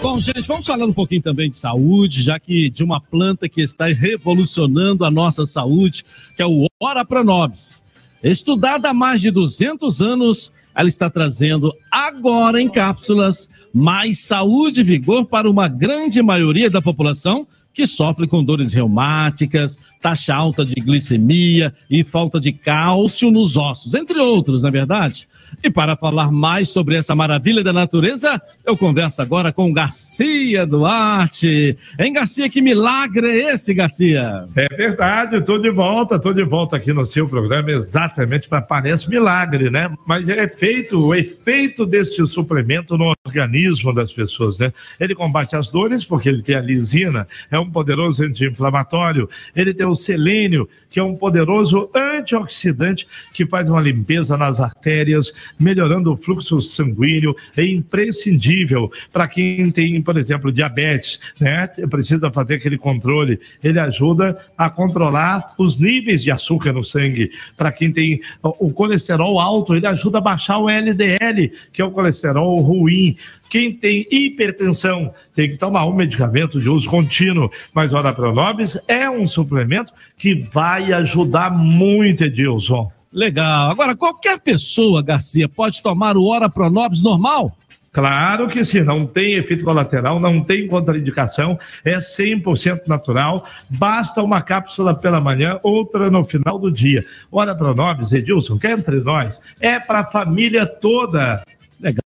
Bom, 0.02 0.20
gente, 0.20 0.42
vamos 0.42 0.66
falar 0.66 0.84
um 0.84 0.92
pouquinho 0.92 1.22
também 1.22 1.48
de 1.48 1.56
saúde, 1.56 2.22
já 2.22 2.38
que 2.38 2.68
de 2.68 2.84
uma 2.84 3.00
planta 3.00 3.48
que 3.48 3.62
está 3.62 3.86
revolucionando 3.86 5.02
a 5.02 5.10
nossa 5.10 5.46
saúde, 5.46 6.04
que 6.36 6.42
é 6.42 6.46
o 6.46 6.66
Ora 6.78 7.06
Pronobis. 7.06 7.90
Estudada 8.22 8.90
há 8.90 8.94
mais 8.94 9.20
de 9.20 9.30
200 9.30 10.00
anos, 10.00 10.52
ela 10.74 10.88
está 10.88 11.10
trazendo 11.10 11.74
agora 11.90 12.62
em 12.62 12.68
cápsulas 12.68 13.50
mais 13.74 14.20
saúde 14.20 14.80
e 14.80 14.84
vigor 14.84 15.26
para 15.26 15.50
uma 15.50 15.66
grande 15.68 16.22
maioria 16.22 16.70
da 16.70 16.80
população 16.80 17.46
que 17.74 17.86
sofre 17.86 18.28
com 18.28 18.44
dores 18.44 18.72
reumáticas, 18.72 19.78
taxa 20.02 20.34
alta 20.34 20.64
de 20.64 20.74
glicemia 20.74 21.72
e 21.88 22.02
falta 22.02 22.40
de 22.40 22.52
cálcio 22.52 23.30
nos 23.30 23.56
ossos, 23.56 23.94
entre 23.94 24.18
outros, 24.18 24.62
na 24.62 24.68
é 24.68 24.72
verdade. 24.72 25.28
E 25.62 25.70
para 25.70 25.96
falar 25.96 26.32
mais 26.32 26.70
sobre 26.70 26.96
essa 26.96 27.14
maravilha 27.14 27.62
da 27.62 27.72
natureza, 27.72 28.40
eu 28.64 28.76
converso 28.76 29.22
agora 29.22 29.52
com 29.52 29.72
Garcia 29.72 30.66
Duarte. 30.66 31.76
Hein, 31.98 32.12
Garcia? 32.14 32.48
Que 32.48 32.60
milagre 32.60 33.28
é 33.28 33.52
esse, 33.52 33.72
Garcia? 33.72 34.44
É 34.56 34.74
verdade, 34.74 35.36
estou 35.36 35.58
de 35.58 35.70
volta, 35.70 36.16
estou 36.16 36.32
de 36.32 36.42
volta 36.42 36.76
aqui 36.76 36.92
no 36.92 37.04
seu 37.04 37.28
programa, 37.28 37.70
exatamente 37.70 38.48
para 38.48 38.62
parece 38.62 39.08
milagre, 39.08 39.70
né? 39.70 39.92
Mas 40.06 40.28
é 40.28 40.48
feito, 40.48 40.98
o 40.98 41.14
efeito 41.14 41.86
deste 41.86 42.26
suplemento 42.26 42.96
no 42.96 43.12
organismo 43.26 43.94
das 43.94 44.12
pessoas, 44.12 44.58
né? 44.58 44.72
Ele 44.98 45.14
combate 45.14 45.54
as 45.54 45.70
dores, 45.70 46.04
porque 46.04 46.28
ele 46.28 46.42
tem 46.42 46.56
a 46.56 46.60
lisina, 46.60 47.26
é 47.50 47.58
um 47.58 47.70
poderoso 47.70 48.24
anti-inflamatório, 48.24 49.28
ele 49.54 49.74
tem 49.74 49.86
selênio, 49.94 50.68
que 50.90 51.00
é 51.00 51.02
um 51.02 51.16
poderoso 51.16 51.90
antioxidante 51.94 53.06
que 53.32 53.46
faz 53.46 53.68
uma 53.68 53.80
limpeza 53.80 54.36
nas 54.36 54.60
artérias, 54.60 55.32
melhorando 55.58 56.12
o 56.12 56.16
fluxo 56.16 56.60
sanguíneo, 56.60 57.34
é 57.56 57.64
imprescindível 57.64 58.92
para 59.12 59.26
quem 59.26 59.70
tem, 59.70 60.00
por 60.02 60.16
exemplo, 60.16 60.52
diabetes, 60.52 61.18
né? 61.40 61.66
Precisa 61.90 62.30
fazer 62.30 62.54
aquele 62.54 62.76
controle. 62.76 63.40
Ele 63.62 63.78
ajuda 63.78 64.38
a 64.56 64.68
controlar 64.68 65.54
os 65.58 65.78
níveis 65.78 66.22
de 66.22 66.30
açúcar 66.30 66.72
no 66.72 66.84
sangue. 66.84 67.30
Para 67.56 67.72
quem 67.72 67.90
tem 67.92 68.20
o 68.42 68.70
colesterol 68.70 69.40
alto, 69.40 69.74
ele 69.74 69.86
ajuda 69.86 70.18
a 70.18 70.20
baixar 70.20 70.58
o 70.58 70.68
LDL, 70.68 71.52
que 71.72 71.80
é 71.80 71.84
o 71.84 71.90
colesterol 71.90 72.60
ruim. 72.60 73.16
Quem 73.52 73.70
tem 73.70 74.06
hipertensão 74.10 75.12
tem 75.34 75.50
que 75.50 75.58
tomar 75.58 75.84
um 75.84 75.92
medicamento 75.92 76.58
de 76.58 76.70
uso 76.70 76.88
contínuo, 76.88 77.50
mas 77.74 77.92
Ora 77.92 78.10
Pronobis 78.10 78.78
é 78.88 79.10
um 79.10 79.26
suplemento 79.26 79.92
que 80.16 80.34
vai 80.34 80.90
ajudar 80.94 81.50
muito, 81.50 82.24
Edilson. 82.24 82.90
Legal. 83.12 83.70
Agora, 83.70 83.94
qualquer 83.94 84.40
pessoa, 84.40 85.02
Garcia, 85.02 85.50
pode 85.50 85.82
tomar 85.82 86.16
o 86.16 86.24
Ora 86.24 86.48
Pronobis 86.48 87.02
normal? 87.02 87.54
Claro 87.92 88.48
que 88.48 88.64
sim, 88.64 88.80
não 88.80 89.04
tem 89.04 89.34
efeito 89.34 89.66
colateral, 89.66 90.18
não 90.18 90.40
tem 90.40 90.66
contraindicação, 90.66 91.58
é 91.84 91.98
100% 91.98 92.86
natural, 92.86 93.44
basta 93.68 94.22
uma 94.22 94.40
cápsula 94.40 94.94
pela 94.94 95.20
manhã, 95.20 95.60
outra 95.62 96.10
no 96.10 96.24
final 96.24 96.58
do 96.58 96.72
dia. 96.72 97.04
Ora 97.30 97.54
Pronobis, 97.54 98.12
Edilson, 98.12 98.58
que 98.58 98.66
é 98.66 98.72
entre 98.72 98.98
nós, 99.00 99.38
é 99.60 99.78
para 99.78 100.00
a 100.00 100.06
família 100.06 100.64
toda. 100.64 101.42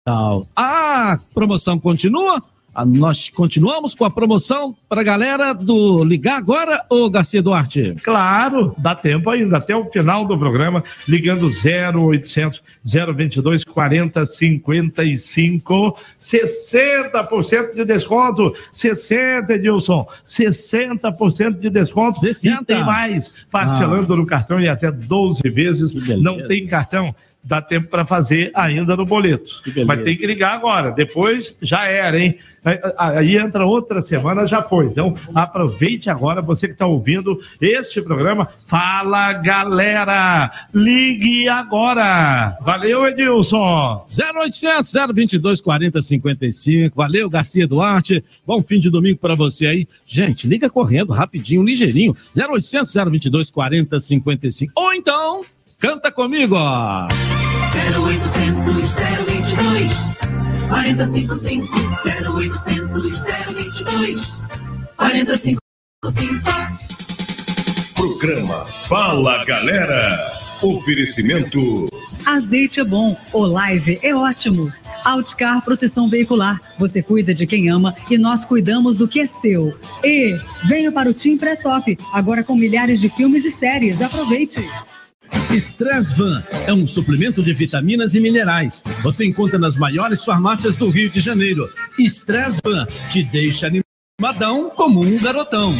Legal. 0.07 0.47
A 0.55 1.17
promoção 1.33 1.79
continua? 1.79 2.39
Ah, 2.75 2.85
nós 2.85 3.27
continuamos 3.29 3.95
com 3.95 4.05
a 4.05 4.11
promoção 4.11 4.75
para 4.87 5.01
a 5.01 5.03
galera 5.03 5.51
do 5.51 6.03
Ligar 6.03 6.37
Agora, 6.37 6.83
ô 6.91 7.09
Garcia 7.09 7.41
Duarte? 7.41 7.95
Claro, 8.03 8.75
dá 8.77 8.93
tempo 8.93 9.31
ainda, 9.31 9.57
até 9.57 9.75
o 9.75 9.85
final 9.85 10.27
do 10.27 10.37
programa, 10.37 10.83
ligando 11.07 11.47
0800 11.47 12.61
022 13.15 13.63
40 13.63 14.25
55, 14.27 15.97
60% 16.19 17.73
de 17.73 17.85
desconto, 17.85 18.53
60, 18.71 19.53
Edilson, 19.55 20.05
60% 20.23 21.59
de 21.59 21.69
desconto. 21.71 22.19
60. 22.19 22.61
E 22.61 22.65
tem 22.65 22.85
mais, 22.85 23.33
parcelando 23.49 24.13
ah. 24.13 24.17
no 24.17 24.25
cartão 24.27 24.59
e 24.59 24.69
até 24.69 24.91
12 24.91 25.41
vezes. 25.49 25.95
Não 26.21 26.45
tem 26.45 26.67
cartão, 26.67 27.15
dá 27.45 27.61
tempo 27.61 27.87
para 27.87 28.05
fazer 28.05 28.51
ainda 28.55 28.95
no 28.95 29.05
boleto. 29.05 29.61
Mas 29.85 30.03
tem 30.03 30.17
que 30.17 30.25
ligar 30.25 30.55
agora, 30.55 30.89
depois 30.91 31.55
já 31.61 31.85
era, 31.87 32.19
hein? 32.19 32.37
Aí 32.97 33.37
entra 33.37 33.63
outra 33.63 34.01
semana, 34.01 34.47
já 34.47 34.63
foi. 34.63 34.87
Então, 34.87 35.15
aproveite 35.35 36.09
agora, 36.09 36.41
você 36.41 36.65
que 36.65 36.73
está 36.73 36.87
ouvindo 36.87 37.39
este 37.61 38.01
programa. 38.01 38.49
Fala, 38.65 39.33
galera! 39.33 40.51
Ligue 40.73 41.47
agora! 41.47 42.57
Valeu, 42.61 43.07
Edilson! 43.07 44.03
0800 44.09 44.91
022 45.13 45.61
40 45.61 46.01
55. 46.01 46.95
Valeu, 46.95 47.29
Garcia 47.29 47.67
Duarte. 47.67 48.23
Bom 48.47 48.63
fim 48.63 48.79
de 48.79 48.89
domingo 48.89 49.19
para 49.19 49.35
você 49.35 49.67
aí. 49.67 49.87
Gente, 50.03 50.47
liga 50.47 50.67
correndo, 50.67 51.13
rapidinho, 51.13 51.61
ligeirinho. 51.61 52.15
0800 52.35 52.91
022 52.91 53.51
40 53.51 53.99
55. 53.99 54.73
Ou 54.75 54.91
então, 54.91 55.43
canta 55.85 56.11
comigo, 56.11 56.55
ó. 56.57 57.07
0800 57.77 58.95
022 59.27 60.15
455 60.67 61.67
0800 62.31 63.21
022 63.53 64.43
455 64.97 66.41
Programa 67.93 68.65
Fala 68.87 69.45
Galera. 69.45 70.33
Oferecimento. 70.63 71.87
Azeite 72.25 72.79
é 72.79 72.83
bom, 72.83 73.15
o 73.31 73.45
live 73.45 73.99
é 74.01 74.15
ótimo. 74.15 74.73
Outcar 75.03 75.61
Proteção 75.63 76.09
Veicular. 76.09 76.59
Você 76.79 77.03
cuida 77.03 77.31
de 77.31 77.45
quem 77.45 77.69
ama 77.69 77.93
e 78.09 78.17
nós 78.17 78.43
cuidamos 78.43 78.95
do 78.95 79.07
que 79.07 79.19
é 79.19 79.27
seu. 79.27 79.77
E 80.03 80.35
venha 80.67 80.91
para 80.91 81.11
o 81.11 81.13
Team 81.13 81.37
Pré-Top, 81.37 81.95
agora 82.11 82.43
com 82.43 82.55
milhares 82.55 82.99
de 82.99 83.07
filmes 83.09 83.45
e 83.45 83.51
séries. 83.51 84.01
Aproveite! 84.01 84.67
Stressvan 85.51 86.43
é 86.67 86.73
um 86.73 86.85
suplemento 86.85 87.41
de 87.41 87.53
vitaminas 87.53 88.13
e 88.15 88.19
minerais. 88.19 88.83
Você 89.01 89.25
encontra 89.25 89.57
nas 89.57 89.77
maiores 89.77 90.23
farmácias 90.23 90.75
do 90.75 90.89
Rio 90.89 91.09
de 91.09 91.19
Janeiro. 91.19 91.69
Stressvan 91.97 92.85
te 93.09 93.23
deixa 93.23 93.67
animadão 93.67 94.69
como 94.69 95.01
um 95.01 95.17
garotão. 95.17 95.73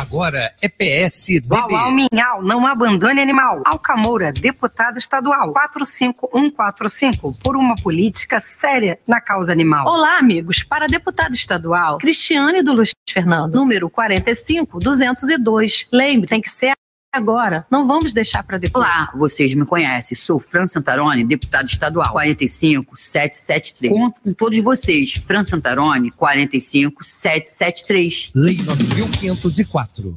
Agora 0.00 0.52
é 0.62 0.68
PSDB. 0.68 1.54
Uau, 1.54 1.70
uau, 1.70 1.90
minhau, 1.92 2.42
não 2.42 2.66
abandone 2.66 3.20
animal. 3.20 3.60
Alcamoura, 3.64 4.32
deputado 4.32 4.98
estadual, 4.98 5.52
45145, 5.52 7.32
por 7.42 7.56
uma 7.56 7.76
política 7.76 8.40
séria 8.40 8.98
na 9.06 9.20
causa 9.20 9.52
animal. 9.52 9.86
Olá, 9.86 10.18
amigos. 10.18 10.62
Para 10.62 10.86
deputado 10.86 11.34
estadual, 11.34 11.98
Cristiane 11.98 12.62
do 12.62 12.72
Luiz 12.72 12.90
Fernando, 13.08 13.54
número 13.54 13.90
45202. 13.90 15.86
Lembre, 15.92 16.28
tem 16.28 16.40
que 16.40 16.50
ser 16.50 16.72
agora. 17.12 17.66
Não 17.70 17.86
vamos 17.86 18.14
deixar 18.14 18.42
para 18.42 18.56
depois. 18.58 18.84
Olá, 18.84 19.10
vocês 19.14 19.54
me 19.54 19.64
conhecem. 19.66 20.16
Sou 20.16 20.38
Fran 20.38 20.66
Santarone, 20.66 21.24
deputado 21.24 21.66
estadual, 21.66 22.12
45773. 22.12 23.92
Conto 23.92 24.20
com 24.20 24.32
todos 24.32 24.58
vocês. 24.62 25.14
Fran 25.14 25.42
Santarone, 25.44 26.10
45773. 26.12 28.32
Lei 28.34 28.56
9504. 28.62 30.16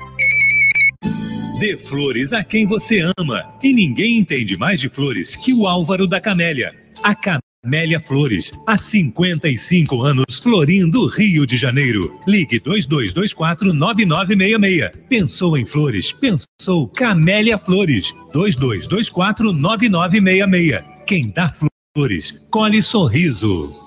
Dê 1.61 1.77
flores 1.77 2.33
a 2.33 2.43
quem 2.43 2.65
você 2.65 3.07
ama. 3.19 3.53
E 3.61 3.71
ninguém 3.71 4.17
entende 4.17 4.57
mais 4.57 4.79
de 4.79 4.89
flores 4.89 5.35
que 5.35 5.53
o 5.53 5.67
Álvaro 5.67 6.07
da 6.07 6.19
Camélia. 6.19 6.73
A 7.03 7.13
Camélia 7.13 7.99
Flores, 7.99 8.51
há 8.65 8.75
55 8.75 10.01
anos, 10.01 10.39
florindo 10.41 11.05
Rio 11.05 11.45
de 11.45 11.57
Janeiro. 11.57 12.19
Ligue 12.27 12.59
2224-9966. 12.61 14.91
Pensou 15.07 15.55
em 15.55 15.67
flores? 15.67 16.11
Pensou 16.11 16.87
Camélia 16.87 17.59
Flores. 17.59 18.11
2224-9966. 18.33 20.83
Quem 21.05 21.29
dá 21.29 21.53
flores, 21.95 22.43
colhe 22.49 22.81
sorriso. 22.81 23.80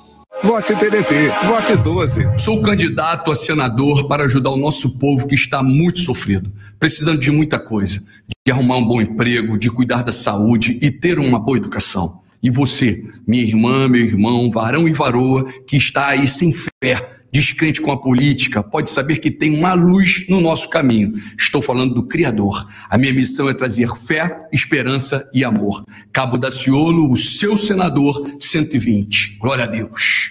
Vote 0.44 0.74
PDT, 0.76 1.30
vote 1.46 1.74
12. 1.74 2.26
Sou 2.38 2.60
candidato 2.60 3.30
a 3.30 3.34
senador 3.34 4.06
para 4.06 4.24
ajudar 4.24 4.50
o 4.50 4.58
nosso 4.58 4.98
povo 4.98 5.26
que 5.26 5.34
está 5.34 5.62
muito 5.62 6.00
sofrido, 6.00 6.52
precisando 6.78 7.18
de 7.18 7.30
muita 7.30 7.58
coisa, 7.58 8.02
de 8.46 8.52
arrumar 8.52 8.76
um 8.76 8.86
bom 8.86 9.00
emprego, 9.00 9.58
de 9.58 9.70
cuidar 9.70 10.02
da 10.02 10.12
saúde 10.12 10.78
e 10.82 10.90
ter 10.90 11.18
uma 11.18 11.40
boa 11.40 11.56
educação. 11.56 12.20
E 12.42 12.50
você, 12.50 13.02
minha 13.26 13.42
irmã, 13.42 13.88
meu 13.88 14.02
irmão, 14.02 14.50
varão 14.50 14.86
e 14.86 14.92
varoa, 14.92 15.50
que 15.66 15.78
está 15.78 16.08
aí 16.08 16.28
sem 16.28 16.52
fé, 16.52 17.22
descrente 17.35 17.81
com 17.81 17.90
a 17.90 18.01
política, 18.01 18.62
pode 18.62 18.89
saber 18.89 19.19
que 19.19 19.28
tem 19.28 19.59
uma 19.59 19.74
luz 19.74 20.24
no 20.28 20.40
nosso 20.40 20.70
caminho. 20.70 21.20
Estou 21.36 21.61
falando 21.61 21.93
do 21.93 22.06
Criador. 22.06 22.65
A 22.89 22.97
minha 22.97 23.12
missão 23.12 23.48
é 23.48 23.55
trazer 23.55 23.89
fé, 23.97 24.47
esperança 24.52 25.28
e 25.35 25.43
amor. 25.43 25.85
Cabo 26.12 26.39
Daciolo, 26.39 27.11
o 27.11 27.16
seu 27.16 27.56
senador 27.56 28.36
120. 28.39 29.39
Glória 29.40 29.65
a 29.65 29.66
Deus. 29.66 30.31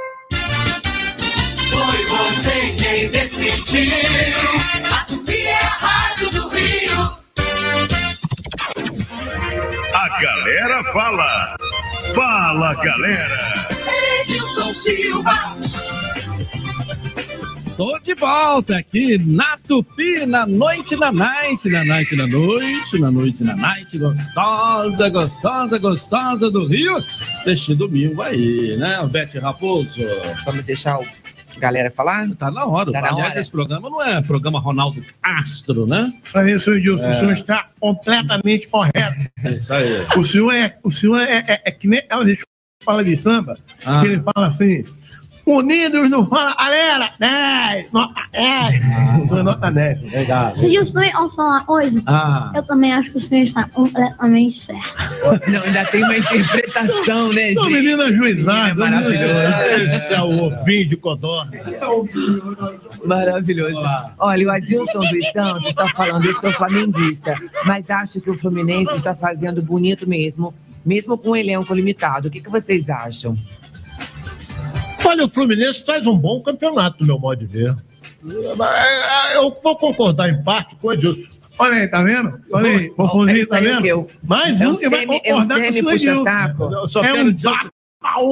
Você 2.21 2.75
quem 2.77 3.09
decidiu. 3.09 3.91
A 4.91 5.03
Tupi 5.05 5.37
é 5.37 5.55
a 5.55 5.69
rádio 5.69 6.29
do 6.29 6.49
Rio. 6.49 7.17
A 9.93 10.21
galera 10.21 10.83
fala. 10.93 11.57
Fala, 12.13 12.73
galera. 12.75 13.67
Edilson 14.21 14.73
Silva. 14.73 15.57
Tô 17.75 17.97
de 17.97 18.13
volta 18.13 18.77
aqui 18.77 19.17
na 19.17 19.57
Tupi, 19.67 20.23
na 20.27 20.45
noite 20.45 20.95
na 20.95 21.11
night, 21.11 21.67
na 21.67 21.83
night 21.83 22.15
na 22.15 22.27
noite, 22.27 22.99
na 22.99 23.09
noite 23.09 23.43
na 23.43 23.55
night, 23.55 23.97
gostosa, 23.97 25.09
gostosa, 25.09 25.79
gostosa 25.79 26.51
do 26.51 26.67
Rio. 26.67 27.03
Deste 27.43 27.73
domingo 27.73 28.21
aí, 28.21 28.77
né, 28.77 29.03
Bete 29.09 29.39
Raposo? 29.39 29.95
Vamos 30.45 30.67
deixar 30.67 30.99
o 30.99 31.20
galera 31.61 31.91
falar? 31.91 32.27
Tá 32.35 32.51
na 32.51 32.65
hora. 32.65 32.91
Tá 32.91 33.01
na 33.01 33.07
Aliás, 33.09 33.31
hora. 33.31 33.39
esse 33.39 33.51
programa 33.51 33.89
não 33.89 34.01
é 34.03 34.21
programa 34.21 34.59
Ronaldo 34.59 35.01
Castro, 35.21 35.85
né? 35.87 36.11
É 36.35 36.51
isso, 36.51 36.71
Edilson. 36.73 37.05
É. 37.07 37.11
O 37.11 37.19
senhor 37.19 37.33
está 37.33 37.67
completamente 37.79 38.67
correto. 38.67 39.31
É 39.43 39.51
isso 39.51 39.73
aí. 39.73 40.05
O 40.17 40.23
senhor 40.23 40.53
é, 40.53 40.77
o 40.83 40.91
senhor 40.91 41.21
é, 41.21 41.37
é, 41.47 41.61
é 41.65 41.71
que 41.71 41.87
nem 41.87 42.03
a 42.09 42.23
gente 42.25 42.43
fala 42.83 43.03
de 43.03 43.15
samba, 43.15 43.57
Ah. 43.85 44.01
que 44.01 44.07
ele 44.07 44.21
fala 44.21 44.47
assim. 44.47 44.83
Unidos 45.45 46.09
no 46.09 46.25
Fala 46.27 46.55
Galera, 46.55 47.09
10, 47.19 47.91
nota 47.91 48.21
10. 48.31 48.75
O 49.23 49.27
senhor 49.27 49.39
é 49.39 49.43
nota 49.43 49.71
10. 49.71 50.01
Legal. 50.03 50.57
Se 50.57 50.79
o 50.79 50.85
senhor 50.85 51.09
ao 51.15 51.29
falar 51.29 51.63
hoje, 51.67 52.01
Ah. 52.05 52.51
eu 52.55 52.63
também 52.63 52.93
acho 52.93 53.11
que 53.11 53.17
o 53.17 53.21
senhor 53.21 53.43
está 53.43 53.63
completamente 53.69 54.59
certo. 54.59 54.95
Não, 55.49 55.61
ainda 55.63 55.85
tem 55.85 56.03
uma 56.03 56.17
interpretação, 56.17 57.29
né, 57.33 57.53
Sou 57.53 57.63
gente? 57.69 57.73
menino 57.81 58.01
ajuizado. 58.03 58.81
Esse 58.83 58.91
menino 58.91 59.17
é 59.17 59.33
maravilhoso. 59.33 59.95
Esse 59.95 60.13
é 60.13 60.21
o 60.21 60.43
ovinho 60.43 60.87
de 60.89 60.95
codorna. 60.97 61.51
Maravilhoso. 63.05 63.81
Olha, 64.19 64.47
o 64.47 64.51
Adilson 64.51 64.99
dos 64.99 65.31
Santos 65.31 65.69
está 65.69 65.87
falando, 65.89 66.25
eu 66.25 66.33
sou 66.39 66.51
flamenguista, 66.53 67.35
mas 67.65 67.89
acho 67.89 68.21
que 68.21 68.29
o 68.29 68.37
Fluminense 68.37 68.95
está 68.95 69.15
fazendo 69.15 69.61
bonito 69.61 70.07
mesmo, 70.07 70.53
mesmo 70.85 71.17
com 71.17 71.31
um 71.31 71.35
elenco 71.35 71.73
limitado. 71.73 72.27
O 72.27 72.31
que, 72.31 72.39
que 72.41 72.49
vocês 72.49 72.89
acham? 72.89 73.37
Olha, 75.11 75.25
o 75.25 75.29
Fluminense 75.29 75.83
faz 75.85 76.07
um 76.07 76.15
bom 76.17 76.41
campeonato, 76.41 77.03
meu 77.05 77.19
modo 77.19 77.45
de 77.45 77.45
ver. 77.45 77.75
É, 78.25 79.35
Eu 79.35 79.55
vou 79.61 79.75
concordar 79.75 80.29
em 80.29 80.41
parte 80.41 80.73
com 80.77 80.87
o 80.87 80.93
Edilson. 80.93 81.21
Olha 81.59 81.75
aí, 81.75 81.87
tá 81.89 82.01
vendo? 82.01 82.39
Olha 82.53 82.69
aí, 82.71 82.89
Popozinho, 82.91 83.47
tá 83.47 83.57
é 83.57 83.61
vendo? 83.61 83.99
O- 83.99 84.07
Mais 84.23 84.61
é 84.61 84.67
um 84.67 84.71
o 84.71 84.75
e 84.81 84.89
vai 84.89 84.99
semi- 85.01 85.15
é 85.25 85.33
o 85.35 85.37
concordar 85.41 85.61
com 85.73 85.79
o 85.79 85.83
puxa-saco? 85.83 86.63
Eu 86.73 86.87
só 86.87 87.03
É 87.03 87.11
quero 87.11 87.27
um 87.29 87.33
dizer 87.33 87.49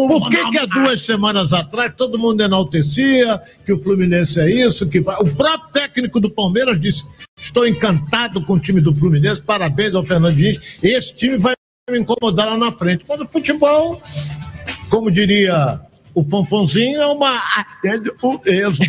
Por 0.07 0.29
que, 0.29 0.49
que 0.51 0.57
há 0.57 0.65
duas 0.65 1.01
semanas 1.05 1.51
atrás 1.51 1.93
todo 1.97 2.17
mundo 2.17 2.41
enaltecia 2.41 3.41
que 3.65 3.73
o 3.73 3.77
Fluminense 3.83 4.39
é 4.39 4.49
isso? 4.49 4.87
que 4.87 5.01
vai... 5.01 5.17
O 5.17 5.35
próprio 5.35 5.69
técnico 5.73 6.19
do 6.21 6.29
Palmeiras 6.29 6.79
disse: 6.79 7.03
Estou 7.37 7.67
encantado 7.67 8.41
com 8.45 8.53
o 8.53 8.59
time 8.59 8.79
do 8.79 8.95
Fluminense, 8.95 9.41
parabéns 9.41 9.93
ao 9.93 10.03
Fernandinho. 10.03 10.59
Esse 10.81 11.13
time 11.13 11.37
vai 11.37 11.53
me 11.91 11.99
incomodar 11.99 12.47
lá 12.47 12.57
na 12.57 12.71
frente. 12.71 13.03
Mas 13.07 13.19
o 13.19 13.27
futebol, 13.27 14.01
como 14.89 15.11
diria 15.11 15.79
o 16.13 16.23
Fonfonzinho, 16.23 17.01
é 17.01 17.05
uma. 17.05 17.41
o 18.21 18.39
peso. 18.39 18.81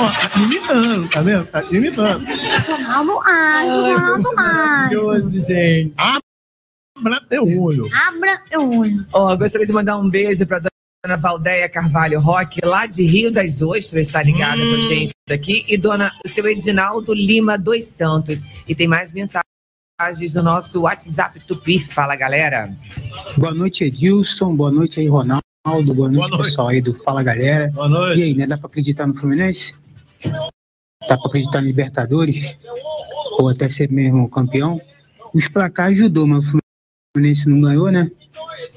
Ó, 0.00 0.10
tá 0.10 0.40
imitando, 0.40 1.08
tá 1.10 1.22
vendo? 1.22 1.46
Tá 1.46 1.64
imitando. 1.70 2.24
Ronaldo 2.66 3.12
Alves, 3.12 3.96
Ronaldo 3.96 4.28
Alves. 4.28 4.36
Maravilhoso, 4.36 5.40
gente. 5.46 5.94
Abra 5.98 7.20
teu 7.28 7.60
olho. 7.60 7.88
Abra 8.08 8.42
teu 8.48 8.78
olho. 8.78 9.06
Ó, 9.12 9.36
gostaria 9.36 9.66
de 9.66 9.72
mandar 9.72 9.98
um 9.98 10.08
beijo 10.08 10.46
para 10.46 10.60
dona 11.04 11.16
Valdeia 11.16 11.68
Carvalho 11.68 12.20
Roque, 12.20 12.60
lá 12.64 12.86
de 12.86 13.02
Rio 13.04 13.32
das 13.32 13.62
Ostras, 13.62 14.06
está 14.06 14.22
ligada 14.22 14.62
com 14.62 14.74
a 14.74 14.80
gente 14.82 15.12
aqui, 15.30 15.64
e 15.68 15.76
dona 15.76 16.12
seu 16.26 16.46
Edinaldo 16.46 17.14
Lima 17.14 17.56
dos 17.56 17.84
Santos. 17.84 18.42
E 18.68 18.74
tem 18.74 18.86
mais 18.86 19.12
mensagens 20.00 20.34
no 20.34 20.42
nosso 20.42 20.80
WhatsApp 20.80 21.38
Tupi. 21.40 21.78
Fala, 21.78 22.16
galera. 22.16 22.74
Boa 23.36 23.52
noite, 23.52 23.84
Edilson. 23.84 24.56
Boa 24.56 24.70
noite 24.70 24.98
aí, 24.98 25.06
Ronaldo. 25.06 25.44
Boa 25.94 26.08
noite, 26.08 26.38
pessoal 26.38 26.68
aí 26.68 26.80
do 26.80 26.94
Fala 26.94 27.22
Galera. 27.22 27.70
Boa 27.74 27.88
noite. 27.88 28.20
E 28.20 28.22
aí, 28.22 28.34
né? 28.34 28.46
Dá 28.46 28.56
pra 28.56 28.66
acreditar 28.66 29.06
no 29.06 29.14
Fluminense? 29.14 29.74
Dá 31.06 31.18
pra 31.18 31.26
acreditar 31.26 31.60
no 31.60 31.66
Libertadores? 31.66 32.56
Ou 33.38 33.50
até 33.50 33.68
ser 33.68 33.90
mesmo 33.90 34.28
campeão? 34.30 34.80
os 35.32 35.46
placar 35.46 35.88
ajudou, 35.88 36.26
mas 36.26 36.44
o 36.46 36.58
Fluminense 37.14 37.48
não 37.48 37.60
ganhou, 37.60 37.90
né? 37.90 38.10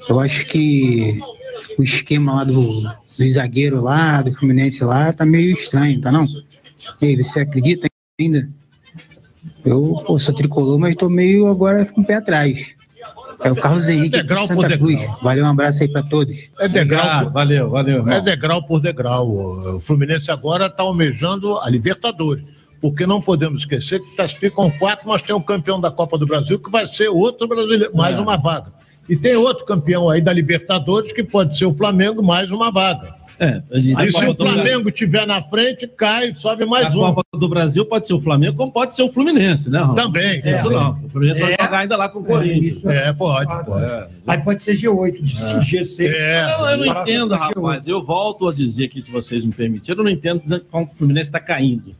Eu 0.08 0.20
acho 0.20 0.46
que 0.46 1.18
o 1.78 1.82
esquema 1.82 2.34
lá 2.34 2.44
do, 2.44 2.54
do 2.54 3.30
zagueiro 3.30 3.80
lá, 3.80 4.20
do 4.20 4.32
Fluminense 4.34 4.84
lá, 4.84 5.12
tá 5.12 5.24
meio 5.24 5.54
estranho, 5.54 6.00
tá 6.00 6.12
não? 6.12 6.24
E 7.00 7.06
aí, 7.06 7.16
você 7.16 7.40
acredita 7.40 7.88
ainda? 8.20 8.48
Eu 9.64 10.02
pô, 10.06 10.18
sou 10.18 10.34
tricolor, 10.34 10.78
mas 10.78 10.94
tô 10.94 11.08
meio 11.08 11.46
agora 11.48 11.84
com 11.86 12.00
o 12.00 12.04
pé 12.04 12.14
atrás. 12.16 12.74
É 13.42 13.50
o 13.50 13.56
Carlos 13.56 13.88
Henrique 13.88 14.10
Degrau 14.16 14.42
de 14.42 14.48
por 14.54 14.62
Santa 14.62 14.68
degrau. 14.76 14.88
Cruz. 15.06 15.22
Valeu, 15.22 15.44
um 15.44 15.48
abraço 15.48 15.82
aí 15.82 15.88
pra 15.88 16.02
todos. 16.02 16.48
É 16.58 16.68
degrau. 16.68 17.24
por- 17.24 17.32
valeu, 17.32 17.70
valeu. 17.70 18.08
É 18.08 18.20
degrau 18.20 18.62
por 18.62 18.80
degrau. 18.80 19.28
O 19.76 19.80
Fluminense 19.80 20.30
agora 20.30 20.66
está 20.66 20.82
almejando 20.82 21.58
a 21.58 21.68
Libertadores. 21.68 22.44
Porque 22.80 23.06
não 23.06 23.20
podemos 23.20 23.62
esquecer 23.62 23.98
que 24.00 24.14
classificam 24.14 24.70
quatro, 24.70 25.08
mas 25.08 25.22
tem 25.22 25.34
um 25.34 25.40
campeão 25.40 25.80
da 25.80 25.90
Copa 25.90 26.18
do 26.18 26.26
Brasil 26.26 26.58
que 26.58 26.70
vai 26.70 26.86
ser 26.86 27.08
outro 27.08 27.48
brasileiro, 27.48 27.94
mais 27.96 28.18
É. 28.18 28.20
uma 28.20 28.36
vaga. 28.36 28.72
E 29.08 29.16
tem 29.16 29.34
outro 29.36 29.64
campeão 29.64 30.08
aí 30.10 30.20
da 30.20 30.32
Libertadores 30.32 31.12
que 31.12 31.22
pode 31.24 31.56
ser 31.58 31.64
o 31.66 31.74
Flamengo, 31.74 32.22
mais 32.22 32.50
uma 32.50 32.70
vaga. 32.70 33.14
É, 33.38 33.60
e 33.72 33.82
se 33.82 33.92
o 34.28 34.34
Flamengo 34.36 34.88
estiver 34.88 35.26
na 35.26 35.42
frente, 35.42 35.88
cai, 35.88 36.32
sobe 36.34 36.64
mais 36.64 36.86
a 36.86 36.90
um. 36.90 37.00
Copa 37.14 37.22
do 37.36 37.48
Brasil 37.48 37.84
pode 37.84 38.06
ser 38.06 38.14
o 38.14 38.20
Flamengo, 38.20 38.56
como 38.56 38.72
pode 38.72 38.94
ser 38.94 39.02
o 39.02 39.08
Fluminense, 39.08 39.68
né, 39.70 39.80
Raul? 39.80 39.94
Também, 39.96 40.36
Isso 40.36 40.44
também. 40.44 40.70
não. 40.70 40.92
O 41.04 41.08
Fluminense 41.08 41.40
vai 41.40 41.52
É. 41.52 41.56
jogar 41.64 41.78
ainda 41.80 41.96
lá 41.96 42.08
com 42.08 42.20
o 42.20 42.24
Corinthians. 42.24 42.84
É, 42.86 43.12
pode, 43.12 43.46
pode. 43.66 44.06
Aí 44.26 44.38
pode 44.42 44.62
ser 44.62 44.74
G8, 44.76 45.20
de 45.20 45.34
G6. 45.76 46.12
É. 46.14 46.54
Eu, 46.60 46.66
eu 46.66 46.76
não 46.78 46.86
entendo, 46.86 47.36
com 47.36 47.44
G8. 47.44 47.54
rapaz. 47.56 47.88
Eu 47.88 48.04
volto 48.04 48.48
a 48.48 48.52
dizer 48.52 48.88
que, 48.88 49.02
se 49.02 49.10
vocês 49.10 49.44
me 49.44 49.52
permitirem, 49.52 49.98
eu 49.98 50.04
não 50.04 50.10
entendo 50.10 50.40
como 50.70 50.86
o 50.86 50.96
Fluminense 50.96 51.28
está 51.28 51.40
caindo. 51.40 51.94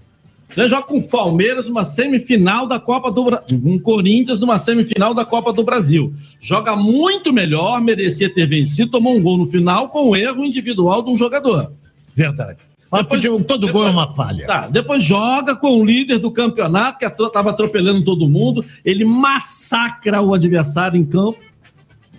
Você 0.55 0.69
joga 0.69 0.85
com 0.85 0.99
o 0.99 1.03
Palmeiras 1.03 1.67
numa 1.67 1.83
semifinal 1.83 2.67
da 2.67 2.79
Copa 2.79 3.11
do 3.11 3.25
Brasil. 3.25 3.61
Com 3.61 3.75
o 3.75 3.81
Corinthians 3.81 4.39
numa 4.39 4.57
semifinal 4.57 5.13
da 5.13 5.25
Copa 5.25 5.53
do 5.53 5.65
Brasil. 5.65 6.15
Joga 6.41 6.77
muito 6.77 7.33
melhor, 7.33 7.81
merecia 7.81 8.33
ter 8.33 8.47
vencido, 8.47 8.93
tomou 8.93 9.17
um 9.17 9.23
gol 9.23 9.37
no 9.37 9.47
final 9.49 9.89
com 9.89 10.11
o 10.11 10.17
erro 10.17 10.45
individual 10.45 11.03
de 11.03 11.11
um 11.11 11.17
jogador. 11.17 11.73
Verdade. 12.15 12.59
Mas 12.89 13.05
todo 13.45 13.73
gol 13.73 13.89
é 13.89 13.91
uma 13.91 14.07
falha. 14.07 14.47
Tá, 14.47 14.69
depois 14.69 15.03
joga 15.03 15.57
com 15.57 15.81
o 15.81 15.85
líder 15.85 16.19
do 16.19 16.31
campeonato, 16.31 17.01
que 17.01 17.05
estava 17.05 17.51
atropelando 17.51 18.05
todo 18.05 18.29
mundo. 18.29 18.65
Ele 18.85 19.05
massacra 19.05 20.23
o 20.23 20.33
adversário 20.33 21.01
em 21.01 21.05
campo. 21.05 21.41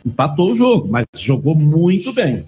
Empatou 0.06 0.52
o 0.52 0.56
jogo, 0.56 0.90
mas 0.92 1.06
jogou 1.18 1.56
muito 1.56 2.12
bem. 2.12 2.44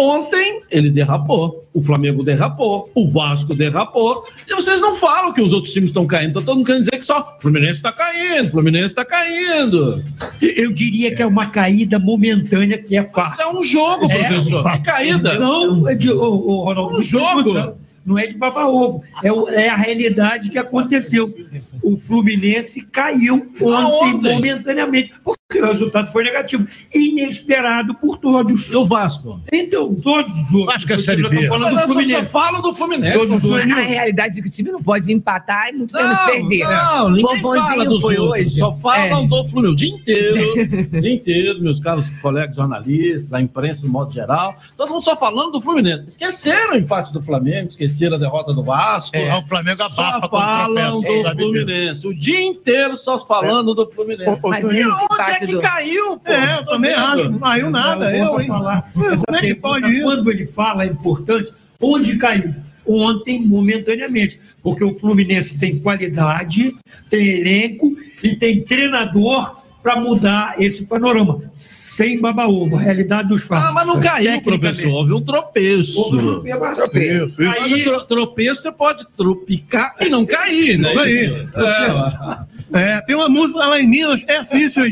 Ontem 0.00 0.60
ele 0.70 0.90
derrapou, 0.90 1.62
o 1.74 1.82
Flamengo 1.82 2.22
derrapou, 2.24 2.90
o 2.94 3.08
Vasco 3.10 3.54
derrapou, 3.54 4.24
e 4.48 4.54
vocês 4.54 4.80
não 4.80 4.94
falam 4.96 5.32
que 5.32 5.42
os 5.42 5.52
outros 5.52 5.72
times 5.74 5.90
estão 5.90 6.06
caindo. 6.06 6.30
Então 6.30 6.42
todo 6.42 6.56
mundo 6.56 6.66
querendo 6.66 6.80
dizer 6.84 6.96
que 6.96 7.04
só 7.04 7.36
o 7.38 7.42
Fluminense 7.42 7.72
está 7.72 7.92
caindo, 7.92 8.48
o 8.48 8.50
Fluminense 8.50 8.86
está 8.86 9.04
caindo. 9.04 10.02
Eu 10.40 10.72
diria 10.72 11.14
que 11.14 11.22
é 11.22 11.26
uma 11.26 11.46
caída 11.46 11.98
momentânea 11.98 12.78
que 12.78 12.96
é 12.96 13.04
fácil. 13.04 13.40
Isso 13.40 13.42
é 13.42 13.58
um 13.58 13.62
jogo, 13.62 14.08
professor. 14.08 14.66
É 14.66 14.78
caída. 14.78 15.38
Não, 15.38 15.88
é 15.88 15.94
de, 15.94 16.10
ô, 16.10 16.22
ô, 16.22 16.64
Ronaldo, 16.64 16.90
Um 16.90 16.96
não 16.96 17.00
estou 17.02 17.20
jogo. 17.44 17.74
Não 18.06 18.18
é 18.18 18.26
de 18.26 18.36
baba-ovo. 18.36 19.04
É, 19.22 19.30
o- 19.30 19.48
é 19.48 19.68
a 19.68 19.76
realidade 19.76 20.48
que 20.48 20.58
aconteceu. 20.58 21.32
O 21.82 21.96
Fluminense 21.98 22.82
caiu 22.82 23.34
ontem, 23.60 23.74
Aonde? 23.74 24.28
momentaneamente, 24.30 25.12
porque 25.22 25.39
o 25.58 25.66
resultado 25.66 26.06
foi 26.12 26.24
negativo. 26.24 26.66
Inesperado 26.94 27.94
por 27.94 28.16
todos. 28.18 28.68
E 28.70 28.76
o 28.76 28.84
Vasco? 28.86 29.40
Então, 29.52 29.94
todos 29.94 30.32
os 30.34 30.54
outros. 30.54 30.76
Acho 30.76 30.86
que 30.86 30.92
é 30.92 30.98
Série 30.98 31.28
B. 31.28 31.48
falando 31.48 31.74
Mas 31.74 31.74
do 31.74 31.80
eu 31.80 31.86
só- 31.88 31.94
Fluminense. 31.94 32.30
falo 32.32 32.62
do 32.62 32.74
Fluminense. 32.74 33.18
Todos 33.18 33.42
os 33.44 33.50
outros. 33.50 33.72
A 33.72 33.80
realidade 33.80 34.38
é 34.38 34.42
que 34.42 34.48
o 34.48 34.50
time 34.50 34.70
não 34.70 34.82
pode 34.82 35.12
empatar 35.12 35.68
e 35.70 35.72
muito 35.72 35.92
menos 35.94 36.16
Não, 36.16 36.26
perder. 36.26 36.64
não, 36.68 37.10
ninguém 37.10 37.40
fala 37.40 37.84
dos 37.84 38.00
foi 38.02 38.16
outros, 38.18 38.40
hoje. 38.46 38.50
só 38.58 38.74
falam 38.74 39.24
É. 39.24 39.26
do 39.28 39.44
Fluminense 39.46 39.70
o 39.70 39.76
dia 39.76 39.88
inteiro, 39.94 40.52
o 40.96 41.00
dia 41.00 41.12
inteiro, 41.14 41.60
meus 41.62 41.80
caros 41.80 42.10
colegas 42.22 42.56
jornalistas, 42.56 43.32
a 43.32 43.40
imprensa 43.40 43.82
no 43.86 43.92
modo 43.92 44.12
geral, 44.12 44.54
todo 44.76 44.90
mundo 44.90 45.02
só 45.02 45.16
falando 45.16 45.52
do 45.52 45.60
Fluminense. 45.60 46.04
Esqueceram 46.08 46.74
o 46.74 46.76
empate 46.76 47.12
do 47.12 47.22
Flamengo, 47.22 47.68
esqueceram 47.68 48.16
a 48.16 48.18
derrota 48.18 48.52
do 48.52 48.62
Vasco. 48.62 49.16
É, 49.16 49.34
o 49.36 49.42
Flamengo 49.42 49.82
abafa 49.82 50.20
só 50.20 50.28
falam 50.28 51.00
do 51.00 51.32
Fluminense, 51.34 52.06
o 52.06 52.14
dia 52.14 52.40
inteiro 52.42 52.96
só 52.96 53.18
falando 53.18 53.74
do 53.74 53.88
Fluminense. 53.90 54.30
Mas 54.42 54.64
e 54.64 54.68
onde 54.68 54.80
é 54.80 55.39
que 55.46 55.52
do- 55.54 55.60
caiu, 55.60 56.16
pô? 56.18 56.30
É, 56.30 56.58
eu 56.60 56.66
também 56.66 56.92
acho. 56.92 57.30
Não 57.30 57.38
caiu 57.38 57.70
nada. 57.70 58.16
Eu 58.16 58.24
Eu, 58.38 58.40
falar. 58.46 58.90
Como 58.92 59.06
Essa 59.06 59.24
é 59.28 59.34
que 59.34 59.40
pergunta, 59.40 59.60
pode 59.60 59.92
isso? 59.92 60.02
quando 60.02 60.30
ele 60.30 60.46
fala, 60.46 60.84
é 60.84 60.86
importante. 60.86 61.52
Onde 61.80 62.16
caiu? 62.16 62.54
Ontem, 62.86 63.40
momentaneamente. 63.46 64.40
Porque 64.62 64.82
o 64.84 64.94
Fluminense 64.94 65.58
tem 65.58 65.78
qualidade, 65.78 66.74
tem 67.08 67.26
elenco 67.40 67.86
e 68.22 68.34
tem 68.36 68.62
treinador 68.62 69.60
para 69.82 69.98
mudar 69.98 70.56
esse 70.60 70.84
panorama. 70.84 71.40
Sem 71.54 72.20
baba-ovo, 72.20 72.76
a 72.76 72.80
realidade 72.80 73.28
dos 73.28 73.42
fatos. 73.44 73.70
Ah, 73.70 73.72
mas 73.72 73.86
não 73.86 73.98
caiu, 73.98 74.42
professor. 74.42 74.90
Houve 74.90 75.12
um 75.14 75.22
tropeço. 75.22 75.98
Houve 75.98 76.16
um 76.18 76.42
tropeço, 76.42 77.36
tropeço. 77.36 77.42
Aí- 77.62 77.84
tropeço 78.06 78.60
você 78.62 78.72
pode 78.72 79.06
tropicar 79.16 79.94
e 80.00 80.10
não 80.10 80.26
cair, 80.26 80.78
né? 80.78 80.90
Isso 80.90 80.98
aí. 80.98 81.24
É, 81.24 82.38
É, 82.72 83.00
tem 83.02 83.16
uma 83.16 83.28
música 83.28 83.58
lá 83.66 83.80
em 83.80 83.86
Minas, 83.88 84.24
é 84.28 84.36
assim, 84.36 84.68
senhor 84.68 84.88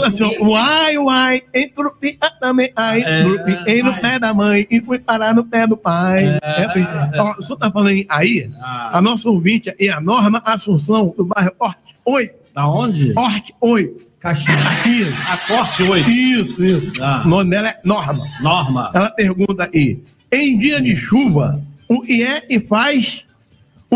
né? 0.00 0.06
assim, 0.06 0.24
uai, 0.40 0.98
uai, 0.98 1.42
entropia 1.54 2.16
também, 2.40 2.70
ai, 2.76 3.02
É, 3.04 3.22
tropiei 3.22 3.82
no 3.82 4.00
pé 4.00 4.18
da 4.18 4.32
mãe 4.32 4.66
e 4.70 4.80
fui 4.80 4.98
parar 4.98 5.34
no 5.34 5.44
pé 5.44 5.66
do 5.66 5.76
pai. 5.76 6.38
É, 6.42 6.64
assim. 6.64 6.84
Ó, 7.18 7.32
o 7.38 7.42
senhor 7.42 7.56
tá 7.56 7.70
falando 7.70 7.88
aí, 7.88 8.06
aí, 8.08 8.50
Ah. 8.60 8.98
a 8.98 9.02
nossa 9.02 9.28
ouvinte 9.28 9.74
é 9.78 9.88
a 9.88 10.00
Norma 10.00 10.42
Assunção, 10.44 11.12
do 11.16 11.24
bairro 11.24 11.52
Horte 11.58 11.94
8. 12.04 12.34
Da 12.54 12.68
onde? 12.68 13.12
Horte 13.16 13.54
8. 13.60 14.04
Caxias. 14.20 14.62
Caxias. 14.62 15.14
A 15.28 15.36
corte 15.36 15.82
8. 15.82 16.08
Isso, 16.08 16.64
isso. 16.64 16.92
Ah. 17.02 17.22
O 17.24 17.28
nome 17.28 17.50
dela 17.50 17.68
é 17.68 17.80
Norma. 17.84 18.24
Norma. 18.40 18.90
Ela 18.94 19.10
pergunta 19.10 19.68
aí: 19.74 19.98
em 20.32 20.58
dia 20.58 20.80
de 20.80 20.96
chuva, 20.96 21.60
o 21.88 22.00
que 22.00 22.22
é 22.22 22.40
que 22.40 22.58
faz 22.60 23.24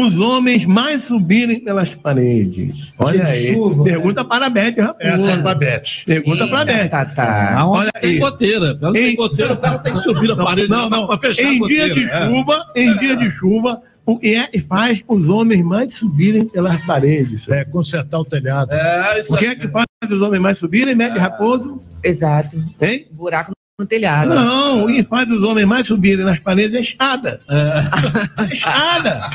os 0.01 0.19
homens 0.19 0.65
mais 0.65 1.05
subirem 1.05 1.61
pelas 1.61 1.95
paredes? 1.95 2.93
Olha 2.99 3.25
de 3.25 3.31
aí. 3.31 3.55
chuva. 3.55 3.85
Pergunta 3.85 4.25
para 4.25 4.47
a 4.47 4.51
Beth, 4.51 4.75
rapaz. 4.79 5.20
Essa 5.20 5.31
é 5.33 5.37
pra 5.39 5.55
Beth. 5.55 5.83
Pergunta 6.07 6.47
para 6.49 6.61
a 6.61 6.65
Beth. 6.65 6.89
Tá, 6.89 7.05
tá. 7.05 7.66
Olha 7.66 7.91
tem 8.01 8.11
aí. 8.11 8.19
goteira. 8.19 8.79
Ela 8.81 8.93
tem 8.93 9.12
Em- 9.12 9.16
goteira, 9.16 9.53
o 9.53 9.57
cara 9.57 9.79
tem 9.79 9.93
que 9.93 9.99
subir 9.99 10.29
na 10.29 10.37
parede 10.37 10.69
Não, 10.70 10.89
não. 10.91 11.07
pra 11.07 11.19
fechar 11.19 11.49
a 11.49 11.53
Em 11.55 11.59
goteira. 11.59 11.85
dia 11.87 11.95
de 11.95 12.05
é. 12.11 12.29
chuva, 12.29 12.66
em 12.75 12.97
dia 12.99 13.16
de 13.16 13.31
chuva, 13.31 13.81
o 14.07 14.19
que 14.19 14.35
é 14.35 14.47
que 14.47 14.61
faz 14.61 15.03
os 15.07 15.29
homens 15.29 15.62
mais 15.62 15.95
subirem 15.95 16.47
pelas 16.49 16.81
paredes? 16.85 17.49
É, 17.49 17.65
consertar 17.65 18.19
o 18.19 18.25
telhado. 18.25 18.73
É, 18.73 19.20
isso 19.20 19.35
O 19.35 19.37
que 19.39 19.47
é 19.47 19.55
que 19.55 19.69
faz 19.69 19.87
os 20.11 20.20
homens 20.23 20.41
mais 20.41 20.59
subirem, 20.59 20.95
Mete 20.95 21.19
Raposo? 21.19 21.81
Exato. 22.03 22.57
Hein? 22.81 23.07
Buraco 23.12 23.53
no 23.78 23.86
telhado. 23.86 24.34
Não, 24.34 24.84
o 24.84 24.86
que 24.88 25.05
faz 25.05 25.30
os 25.30 25.40
homens 25.44 25.64
mais 25.64 25.86
subirem 25.86 26.24
nas 26.24 26.40
paredes 26.40 26.74
é 26.74 26.80
escada. 26.80 27.38
É. 27.48 28.42
É 28.42 28.52
escada. 28.52 29.30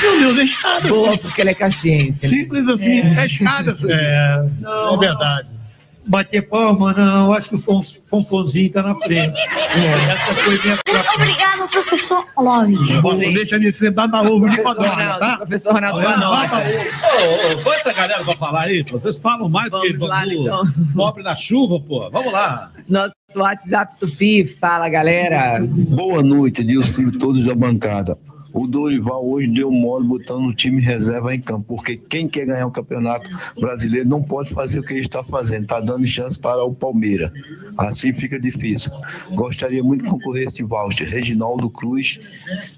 Meu 0.00 0.20
Deus, 0.20 0.38
é 0.38 0.42
escada. 0.44 0.88
Boa, 0.88 1.18
porque 1.18 1.40
ela 1.40 1.50
é 1.50 1.54
caxiense. 1.54 2.28
né? 2.28 2.28
Simples 2.28 2.68
assim, 2.68 3.00
é, 3.00 3.26
escada. 3.26 3.74
filho. 3.74 3.90
É, 3.90 4.48
Não, 4.60 4.94
é 4.94 4.98
verdade. 4.98 5.48
Bater 6.06 6.42
palma, 6.42 6.92
não. 6.92 7.32
Acho 7.32 7.50
que 7.50 7.54
o 7.54 7.58
Fons- 7.58 8.00
Fonfonzinho 8.06 8.66
está 8.66 8.82
na 8.82 8.94
frente. 8.96 9.40
Essa 10.12 10.34
foi 10.34 10.58
minha 10.62 10.76
própria. 10.84 11.14
Obrigado, 11.14 11.68
professor 11.70 12.24
Love. 12.36 13.00
Bom, 13.00 13.18
deixa 13.18 13.58
de 13.58 13.72
ser 13.72 13.90
baba-ovo 13.92 14.48
de 14.48 14.56
Professor 14.56 14.74
codorna, 14.76 15.02
Ronaldo, 15.02 15.20
tá? 15.20 15.36
professor 15.38 15.72
Ronaldo 15.72 15.98
Olha. 16.00 16.28
Ô, 16.28 17.52
ô, 17.60 17.62
põe 17.62 17.74
essa 17.74 17.92
galera 17.92 18.24
pra 18.24 18.36
falar 18.36 18.64
aí, 18.64 18.84
pô. 18.84 18.98
Vocês 18.98 19.16
falam 19.16 19.48
mais 19.48 19.70
do 19.70 19.80
que 19.80 19.92
lá, 19.98 20.20
bambu 20.24 20.32
então. 20.42 20.62
pobre 20.96 21.22
na 21.22 21.36
chuva, 21.36 21.78
pô. 21.80 22.10
Vamos 22.10 22.32
lá. 22.32 22.70
Nosso 22.88 23.14
WhatsApp 23.36 23.94
Tupi, 23.98 24.44
fala 24.44 24.88
galera. 24.88 25.58
Boa 25.64 26.22
noite, 26.22 26.64
Dilcim 26.64 27.08
e 27.08 27.12
todos 27.18 27.46
da 27.46 27.54
bancada. 27.54 28.18
O 28.52 28.66
Dorival 28.66 29.24
hoje 29.24 29.48
deu 29.48 29.70
mole 29.70 30.06
botando 30.06 30.46
o 30.46 30.54
time 30.54 30.80
reserva 30.80 31.34
em 31.34 31.40
campo, 31.40 31.64
porque 31.66 31.96
quem 31.96 32.28
quer 32.28 32.46
ganhar 32.46 32.66
o 32.66 32.70
campeonato 32.70 33.28
brasileiro 33.58 34.08
não 34.08 34.22
pode 34.22 34.50
fazer 34.50 34.78
o 34.78 34.82
que 34.82 34.92
ele 34.92 35.00
está 35.00 35.24
fazendo, 35.24 35.62
está 35.62 35.80
dando 35.80 36.06
chance 36.06 36.38
para 36.38 36.62
o 36.62 36.74
Palmeiras. 36.74 37.30
Assim 37.78 38.12
fica 38.12 38.38
difícil. 38.38 38.90
Gostaria 39.30 39.82
muito 39.82 40.04
de 40.04 40.10
concorrer 40.10 40.46
esse 40.46 40.62
voucher. 40.62 41.08
Reginaldo 41.08 41.70
Cruz, 41.70 42.20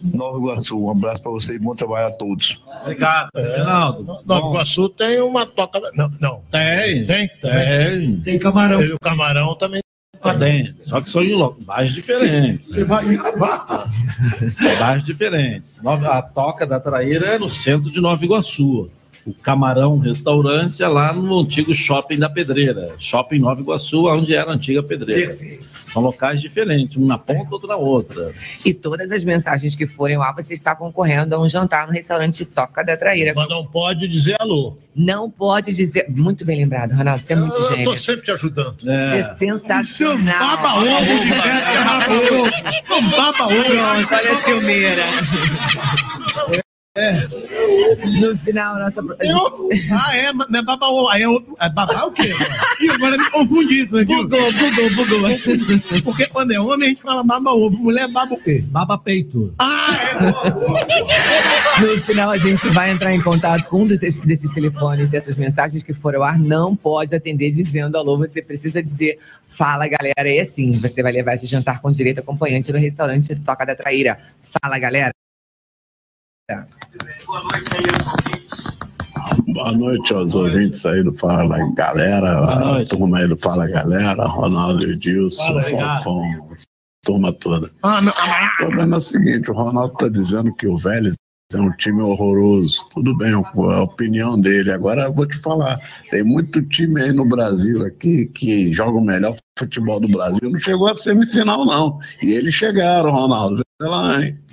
Nova 0.02 0.38
Iguaçu. 0.38 0.78
Um 0.78 0.90
abraço 0.90 1.22
para 1.22 1.32
vocês, 1.32 1.60
bom 1.60 1.74
trabalho 1.74 2.08
a 2.08 2.16
todos. 2.16 2.62
Obrigado, 2.82 3.28
Reginaldo. 3.34 4.04
Nova 4.04 4.22
Bom, 4.24 4.50
Iguaçu 4.52 4.88
tem 4.88 5.20
uma 5.20 5.46
toca. 5.46 5.80
Não, 5.94 6.10
não. 6.20 6.42
Tem. 6.50 7.04
Tem? 7.04 7.28
Também. 7.40 8.00
Tem. 8.00 8.20
Tem 8.20 8.38
camarão. 8.38 8.82
E 8.82 8.92
o 8.92 8.98
camarão 8.98 9.54
também. 9.56 9.83
Tem. 10.32 10.72
Só 10.80 11.00
que 11.00 11.10
são 11.10 11.22
em 11.22 11.34
locais 11.34 11.92
diferentes. 11.92 12.68
Você 12.68 12.84
vai 12.84 13.04
gravar. 13.16 13.90
Bairros 14.78 15.04
diferentes. 15.04 15.80
A 15.84 16.22
Toca 16.22 16.66
da 16.66 16.80
Traíra 16.80 17.26
é 17.26 17.38
no 17.38 17.50
centro 17.50 17.90
de 17.90 18.00
Nova 18.00 18.24
Iguaçu. 18.24 18.88
O 19.26 19.32
Camarão 19.32 19.98
Restaurante 19.98 20.82
é 20.82 20.88
lá 20.88 21.12
no 21.12 21.40
antigo 21.40 21.74
Shopping 21.74 22.18
da 22.18 22.28
Pedreira. 22.28 22.94
Shopping 22.98 23.38
Nova 23.38 23.60
Iguaçu, 23.60 24.06
onde 24.06 24.34
era 24.34 24.50
a 24.50 24.54
antiga 24.54 24.82
Pedreira. 24.82 25.34
São 25.94 26.02
locais 26.02 26.40
diferentes, 26.40 26.96
um 26.96 27.06
na 27.06 27.16
ponta, 27.16 27.54
outro 27.54 27.68
na 27.68 27.76
outra. 27.76 28.32
E 28.64 28.74
todas 28.74 29.12
as 29.12 29.22
mensagens 29.22 29.76
que 29.76 29.86
forem 29.86 30.16
lá, 30.18 30.32
você 30.32 30.52
está 30.52 30.74
concorrendo 30.74 31.36
a 31.36 31.40
um 31.40 31.48
jantar 31.48 31.86
no 31.86 31.92
restaurante 31.92 32.44
Toca 32.44 32.82
da 32.82 32.96
Traíra. 32.96 33.32
Mas 33.32 33.48
não 33.48 33.64
pode 33.64 34.08
dizer 34.08 34.34
alô. 34.40 34.76
Não 34.92 35.30
pode 35.30 35.72
dizer. 35.72 36.06
Muito 36.08 36.44
bem 36.44 36.58
lembrado, 36.58 36.90
Ronaldo. 36.96 37.22
Você 37.24 37.34
é 37.34 37.36
muito 37.36 37.54
Eu 37.54 37.68
gênio. 37.68 37.84
tô 37.84 37.96
sempre 37.96 38.22
te 38.24 38.32
ajudando. 38.32 38.80
Você 38.80 38.90
é 38.90 39.22
sensacional. 39.34 40.56
Baba 40.56 40.78
ovo 40.80 40.88
de 40.88 41.30
Beto, 41.30 41.46
é 41.70 41.84
baba 41.84 42.14
ovo. 42.14 43.16
Baba 43.16 43.46
ovo. 43.46 43.64
Pronto, 43.64 44.14
olha 44.14 44.32
a 44.32 44.34
Silmeira. 44.42 45.02
No 48.20 48.36
final, 48.38 48.78
nossa. 48.78 49.00
Eu- 49.20 49.68
Ah, 49.90 50.16
é, 50.16 50.32
mas 50.32 50.48
não 50.48 50.60
é 50.60 50.62
baba 50.62 50.86
ovo. 50.86 51.08
Aí 51.08 51.22
é 51.22 51.28
outro. 51.28 51.56
É 51.60 51.68
baba 51.68 52.06
o 52.06 52.12
quê? 52.12 52.32
Ih, 52.80 52.90
agora 52.90 53.16
me 53.18 53.30
confundi 53.30 53.82
isso 53.82 53.96
aqui. 53.98 54.14
Bugou, 54.14 54.52
bugou, 54.52 54.90
bugou. 54.94 56.02
Porque 56.04 56.26
quando 56.28 56.52
é 56.52 56.60
homem, 56.60 56.86
a 56.86 56.88
gente 56.90 57.02
fala 57.02 57.24
baba 57.24 57.50
ovo. 57.52 57.76
Mulher, 57.76 58.06
baba 58.12 58.34
o 58.34 58.40
quê? 58.40 58.62
Baba 58.68 58.96
peito. 58.96 59.52
Ah, 59.58 59.96
é. 61.78 61.80
No 61.82 62.00
final, 62.00 62.30
a 62.30 62.36
gente 62.36 62.68
vai 62.68 62.90
entrar 62.92 63.12
em 63.12 63.20
contato 63.20 63.64
com 63.68 63.82
um 63.82 63.86
desses, 63.86 64.20
desses 64.20 64.50
telefones, 64.52 65.08
dessas 65.10 65.36
mensagens 65.36 65.82
que 65.82 65.92
foram 65.92 66.20
ao 66.20 66.24
ar. 66.26 66.38
Não 66.38 66.76
pode 66.76 67.14
atender 67.14 67.50
dizendo 67.50 67.96
alô. 67.98 68.16
Você 68.18 68.40
precisa 68.40 68.82
dizer 68.82 69.18
fala, 69.48 69.86
galera. 69.88 70.28
E 70.28 70.40
assim, 70.40 70.72
você 70.72 71.02
vai 71.02 71.12
levar 71.12 71.34
esse 71.34 71.46
jantar 71.46 71.80
com 71.80 71.90
direito 71.90 72.18
acompanhante 72.20 72.72
no 72.72 72.78
restaurante 72.78 73.34
Toca 73.36 73.64
da 73.64 73.74
Traíra. 73.74 74.18
Fala, 74.62 74.78
galera. 74.78 75.13
Boa 79.48 79.72
noite 79.72 80.12
aos 80.12 80.34
ouvintes 80.34 80.84
aí 80.84 81.02
do 81.02 81.10
Fala 81.14 81.56
Galera, 81.72 82.80
a 82.80 82.84
turma 82.84 83.20
aí 83.20 83.26
do 83.26 83.38
Fala 83.38 83.66
Galera, 83.66 84.26
Ronaldo 84.26 84.84
Edilson. 84.84 85.58
Fofão, 85.62 86.22
turma 87.02 87.32
toda. 87.32 87.70
Ah, 87.82 88.02
não. 88.02 88.12
O 88.12 88.56
problema 88.58 88.96
é 88.96 88.98
o 88.98 89.00
seguinte, 89.00 89.50
o 89.50 89.54
Ronaldo 89.54 89.94
tá 89.94 90.06
dizendo 90.10 90.54
que 90.54 90.66
o 90.66 90.76
Vélez 90.76 91.14
é 91.54 91.58
um 91.58 91.70
time 91.78 92.02
horroroso. 92.02 92.90
Tudo 92.92 93.16
bem, 93.16 93.32
a 93.32 93.82
opinião 93.82 94.38
dele. 94.38 94.70
Agora 94.70 95.04
eu 95.04 95.14
vou 95.14 95.24
te 95.24 95.38
falar, 95.38 95.78
tem 96.10 96.22
muito 96.22 96.60
time 96.68 97.00
aí 97.00 97.12
no 97.12 97.24
Brasil 97.24 97.86
aqui 97.86 98.26
que 98.26 98.70
joga 98.74 98.98
o 98.98 99.04
melhor 99.04 99.34
futebol 99.58 99.98
do 99.98 100.08
Brasil. 100.08 100.50
Não 100.50 100.60
chegou 100.60 100.88
a 100.88 100.94
semifinal, 100.94 101.64
não. 101.64 101.98
E 102.22 102.32
eles 102.32 102.54
chegaram, 102.54 103.10
Ronaldo. 103.10 103.62
Vê 103.80 103.88
lá, 103.88 104.22
hein? 104.22 104.43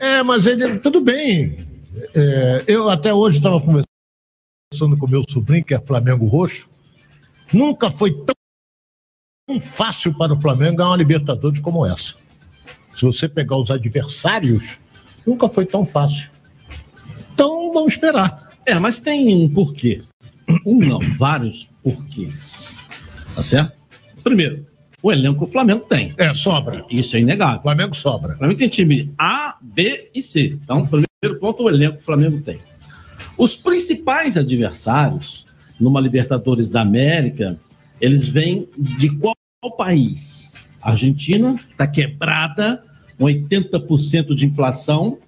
É, 0.00 0.22
mas 0.22 0.46
ele, 0.46 0.78
tudo 0.78 1.02
bem. 1.02 1.68
É, 2.14 2.64
eu 2.66 2.88
até 2.88 3.12
hoje 3.12 3.36
estava 3.36 3.60
conversando 3.60 4.96
com 4.98 5.06
meu 5.06 5.22
sobrinho, 5.28 5.62
que 5.62 5.74
é 5.74 5.78
Flamengo 5.78 6.26
Roxo. 6.26 6.68
Nunca 7.52 7.90
foi 7.90 8.14
tão 8.24 9.60
fácil 9.60 10.16
para 10.16 10.32
o 10.32 10.40
Flamengo 10.40 10.78
ganhar 10.78 10.88
uma 10.88 10.96
Libertadores 10.96 11.60
como 11.60 11.84
essa. 11.84 12.14
Se 12.92 13.04
você 13.04 13.28
pegar 13.28 13.58
os 13.58 13.70
adversários, 13.70 14.78
nunca 15.26 15.48
foi 15.48 15.66
tão 15.66 15.84
fácil. 15.84 16.30
Então, 17.34 17.70
vamos 17.72 17.92
esperar. 17.92 18.50
É, 18.64 18.78
mas 18.78 19.00
tem 19.00 19.44
um 19.44 19.52
porquê. 19.52 20.02
Um 20.64 20.78
não, 20.78 21.00
vários 21.18 21.68
porquês. 21.82 22.76
Tá 23.34 23.42
certo? 23.42 23.76
Primeiro, 24.22 24.66
o 25.02 25.10
elenco 25.10 25.44
o 25.44 25.48
Flamengo 25.48 25.84
tem. 25.88 26.12
É, 26.16 26.32
sobra. 26.34 26.84
Isso 26.90 27.16
é 27.16 27.20
inegável. 27.20 27.58
O 27.58 27.62
Flamengo 27.62 27.94
sobra. 27.94 28.34
O 28.34 28.38
Flamengo 28.38 28.58
tem 28.58 28.68
time 28.68 29.12
A, 29.18 29.56
B 29.60 30.10
e 30.14 30.22
C. 30.22 30.58
Então, 30.62 30.84
primeiro 30.84 31.40
ponto, 31.40 31.64
o 31.64 31.68
elenco 31.68 31.96
o 31.96 32.00
Flamengo 32.00 32.40
tem. 32.40 32.58
Os 33.36 33.56
principais 33.56 34.36
adversários 34.36 35.46
numa 35.80 36.00
Libertadores 36.00 36.68
da 36.68 36.82
América, 36.82 37.58
eles 38.00 38.28
vêm 38.28 38.68
de 38.76 39.08
qual 39.16 39.34
país? 39.76 40.52
A 40.82 40.90
Argentina 40.90 41.58
está 41.70 41.86
quebrada, 41.86 42.82
com 43.18 43.24
80% 43.24 44.34
de 44.34 44.46
inflação. 44.46 45.18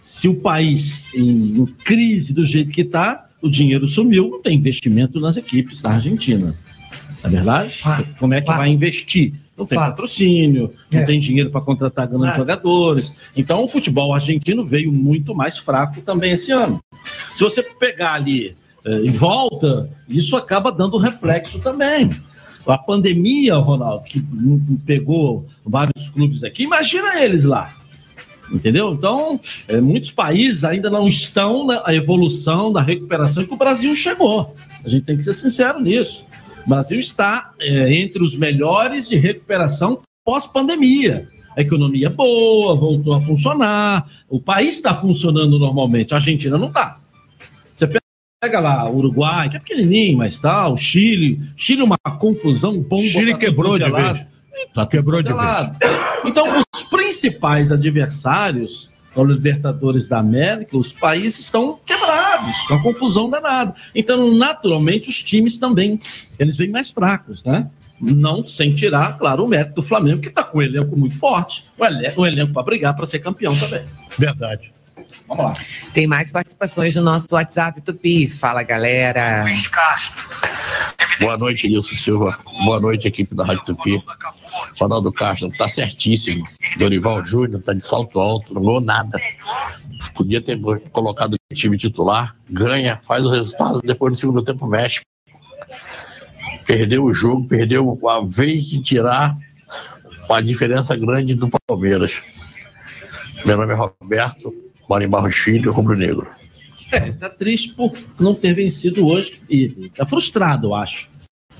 Se 0.00 0.28
o 0.28 0.40
país 0.40 1.12
em, 1.14 1.60
em 1.60 1.66
crise 1.66 2.32
do 2.32 2.44
jeito 2.44 2.70
que 2.70 2.82
está, 2.82 3.28
o 3.40 3.48
dinheiro 3.48 3.86
sumiu, 3.86 4.30
não 4.30 4.40
tem 4.40 4.56
investimento 4.56 5.20
nas 5.20 5.36
equipes 5.36 5.80
da 5.80 5.90
Argentina. 5.90 6.54
Não 7.22 7.30
é 7.30 7.34
verdade? 7.34 7.80
Como 8.18 8.34
é 8.34 8.40
que 8.40 8.46
vai 8.48 8.68
investir? 8.68 9.34
Não 9.56 9.66
tem 9.66 9.78
Fato. 9.78 9.90
patrocínio, 9.90 10.70
não 10.90 11.00
É. 11.00 11.04
tem 11.04 11.18
dinheiro 11.18 11.50
para 11.50 11.60
contratar 11.60 12.06
grandes 12.08 12.30
É. 12.30 12.34
jogadores. 12.36 13.14
Então, 13.36 13.62
o 13.62 13.68
futebol 13.68 14.12
argentino 14.14 14.64
veio 14.64 14.90
muito 14.90 15.34
mais 15.34 15.58
fraco 15.58 16.00
também 16.00 16.32
esse 16.32 16.50
ano. 16.50 16.80
Se 17.34 17.44
você 17.44 17.62
pegar 17.62 18.14
ali 18.14 18.56
eh, 18.84 19.02
em 19.04 19.10
volta, 19.12 19.88
isso 20.08 20.34
acaba 20.36 20.72
dando 20.72 20.96
reflexo 20.98 21.60
também. 21.60 22.10
A 22.66 22.76
pandemia, 22.78 23.54
Ronaldo, 23.56 24.04
que 24.04 24.18
hum, 24.18 24.78
pegou 24.84 25.46
vários 25.64 26.08
clubes 26.08 26.42
aqui, 26.42 26.64
imagina 26.64 27.20
eles 27.22 27.44
lá. 27.44 27.72
Entendeu? 28.50 28.92
Então, 28.92 29.38
eh, 29.68 29.80
muitos 29.80 30.10
países 30.10 30.64
ainda 30.64 30.90
não 30.90 31.06
estão 31.08 31.64
na 31.66 31.94
evolução, 31.94 32.72
da 32.72 32.82
recuperação 32.82 33.44
que 33.44 33.54
o 33.54 33.56
Brasil 33.56 33.94
chegou. 33.94 34.54
A 34.84 34.88
gente 34.88 35.04
tem 35.04 35.16
que 35.16 35.22
ser 35.22 35.34
sincero 35.34 35.80
nisso. 35.80 36.24
O 36.64 36.68
Brasil 36.68 36.98
está 36.98 37.52
eh, 37.60 37.94
entre 37.94 38.22
os 38.22 38.36
melhores 38.36 39.08
de 39.08 39.16
recuperação 39.16 40.00
pós-pandemia. 40.24 41.28
A 41.56 41.60
economia 41.60 42.06
é 42.06 42.10
boa, 42.10 42.74
voltou 42.74 43.12
a 43.12 43.20
funcionar, 43.20 44.06
o 44.28 44.40
país 44.40 44.76
está 44.76 44.94
funcionando 44.94 45.58
normalmente, 45.58 46.14
a 46.14 46.16
Argentina 46.16 46.56
não 46.56 46.68
está. 46.68 46.98
Você 47.74 47.88
pega 48.40 48.60
lá 48.60 48.88
o 48.88 48.96
Uruguai, 48.96 49.48
que 49.48 49.56
é 49.56 49.58
pequenininho, 49.58 50.18
mas 50.18 50.38
tá, 50.38 50.68
o 50.68 50.76
Chile. 50.76 51.40
Chile 51.56 51.82
é 51.82 51.84
uma 51.84 51.98
confusão 52.18 52.80
bomba. 52.80 53.02
Chile 53.02 53.36
quebrou 53.36 53.78
de 53.78 53.84
é 53.84 53.88
lado. 53.88 54.14
vez. 54.14 54.26
Tá 54.74 54.86
Quebrou 54.86 55.22
tudo 55.22 55.26
de 55.26 55.32
é 55.32 55.34
lado. 55.34 55.76
Então, 56.24 56.46
os 56.58 56.82
principais 56.84 57.70
adversários 57.70 58.91
da 59.14 59.22
Libertadores 59.22 60.06
da 60.06 60.18
América, 60.18 60.76
os 60.76 60.92
países 60.92 61.40
estão 61.40 61.78
quebrados, 61.84 62.56
com 62.66 62.74
a 62.74 62.82
confusão 62.82 63.28
danada. 63.28 63.74
Então, 63.94 64.34
naturalmente, 64.34 65.08
os 65.08 65.22
times 65.22 65.58
também, 65.58 66.00
eles 66.38 66.56
vêm 66.56 66.70
mais 66.70 66.90
fracos, 66.90 67.42
né? 67.44 67.68
Não 68.00 68.44
sem 68.44 68.74
tirar, 68.74 69.16
claro, 69.16 69.44
o 69.44 69.48
mérito 69.48 69.76
do 69.76 69.82
Flamengo, 69.82 70.20
que 70.20 70.28
está 70.28 70.42
com 70.42 70.58
um 70.58 70.62
elenco 70.62 70.96
muito 70.96 71.16
forte, 71.16 71.70
um 71.78 71.84
elenco, 71.84 72.22
um 72.22 72.26
elenco 72.26 72.52
para 72.52 72.62
brigar 72.62 72.96
para 72.96 73.06
ser 73.06 73.20
campeão 73.20 73.56
também. 73.56 73.84
Verdade. 74.18 74.72
Vamos 75.28 75.44
lá. 75.44 75.54
Tem 75.94 76.06
mais 76.06 76.30
participações 76.30 76.94
no 76.94 77.02
nosso 77.02 77.28
WhatsApp 77.30 77.80
Tupi. 77.80 78.28
Fala, 78.28 78.62
galera. 78.62 79.44
Boa 81.20 81.38
noite, 81.38 81.68
Nilson 81.68 81.94
Silva. 81.94 82.36
Boa 82.64 82.80
noite, 82.80 83.06
equipe 83.06 83.34
da 83.34 83.44
Rádio 83.44 83.64
Tupi. 83.66 84.02
Ronaldo 84.80 85.12
Castro 85.12 85.50
tá 85.56 85.68
certíssimo. 85.68 86.44
Dorival 86.78 87.24
Júnior 87.24 87.62
tá 87.62 87.72
de 87.72 87.84
salto 87.84 88.18
alto, 88.18 88.54
não 88.54 88.62
ganhou 88.62 88.80
nada. 88.80 89.18
Podia 90.14 90.40
ter 90.40 90.58
colocado 90.90 91.34
o 91.34 91.54
time 91.54 91.76
titular, 91.76 92.36
ganha, 92.48 93.00
faz 93.02 93.24
o 93.24 93.30
resultado, 93.30 93.80
depois 93.82 94.12
no 94.12 94.18
segundo 94.18 94.42
tempo 94.42 94.66
mexe. 94.66 95.00
Perdeu 96.66 97.04
o 97.04 97.14
jogo, 97.14 97.46
perdeu 97.46 97.98
a 98.08 98.20
vez 98.20 98.64
de 98.64 98.80
tirar 98.80 99.36
uma 100.28 100.42
diferença 100.42 100.96
grande 100.96 101.34
do 101.34 101.48
Palmeiras. 101.66 102.22
Meu 103.44 103.56
nome 103.56 103.72
é 103.72 103.76
Roberto, 103.76 104.54
moro 104.88 105.02
em 105.02 105.08
Barros 105.08 105.36
Filho, 105.36 105.72
Rubro 105.72 105.96
Negro. 105.96 106.28
É, 106.90 107.12
tá 107.12 107.28
triste 107.28 107.70
por 107.70 107.96
não 108.20 108.34
ter 108.34 108.54
vencido 108.54 109.06
hoje 109.06 109.40
e 109.48 109.90
tá 109.96 110.06
frustrado, 110.06 110.68
eu 110.68 110.74
acho. 110.74 111.08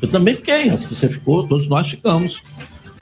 Eu 0.01 0.09
também 0.11 0.35
fiquei, 0.35 0.71
você 0.71 1.09
ficou, 1.09 1.47
todos 1.47 1.69
nós 1.69 1.89
ficamos 1.89 2.43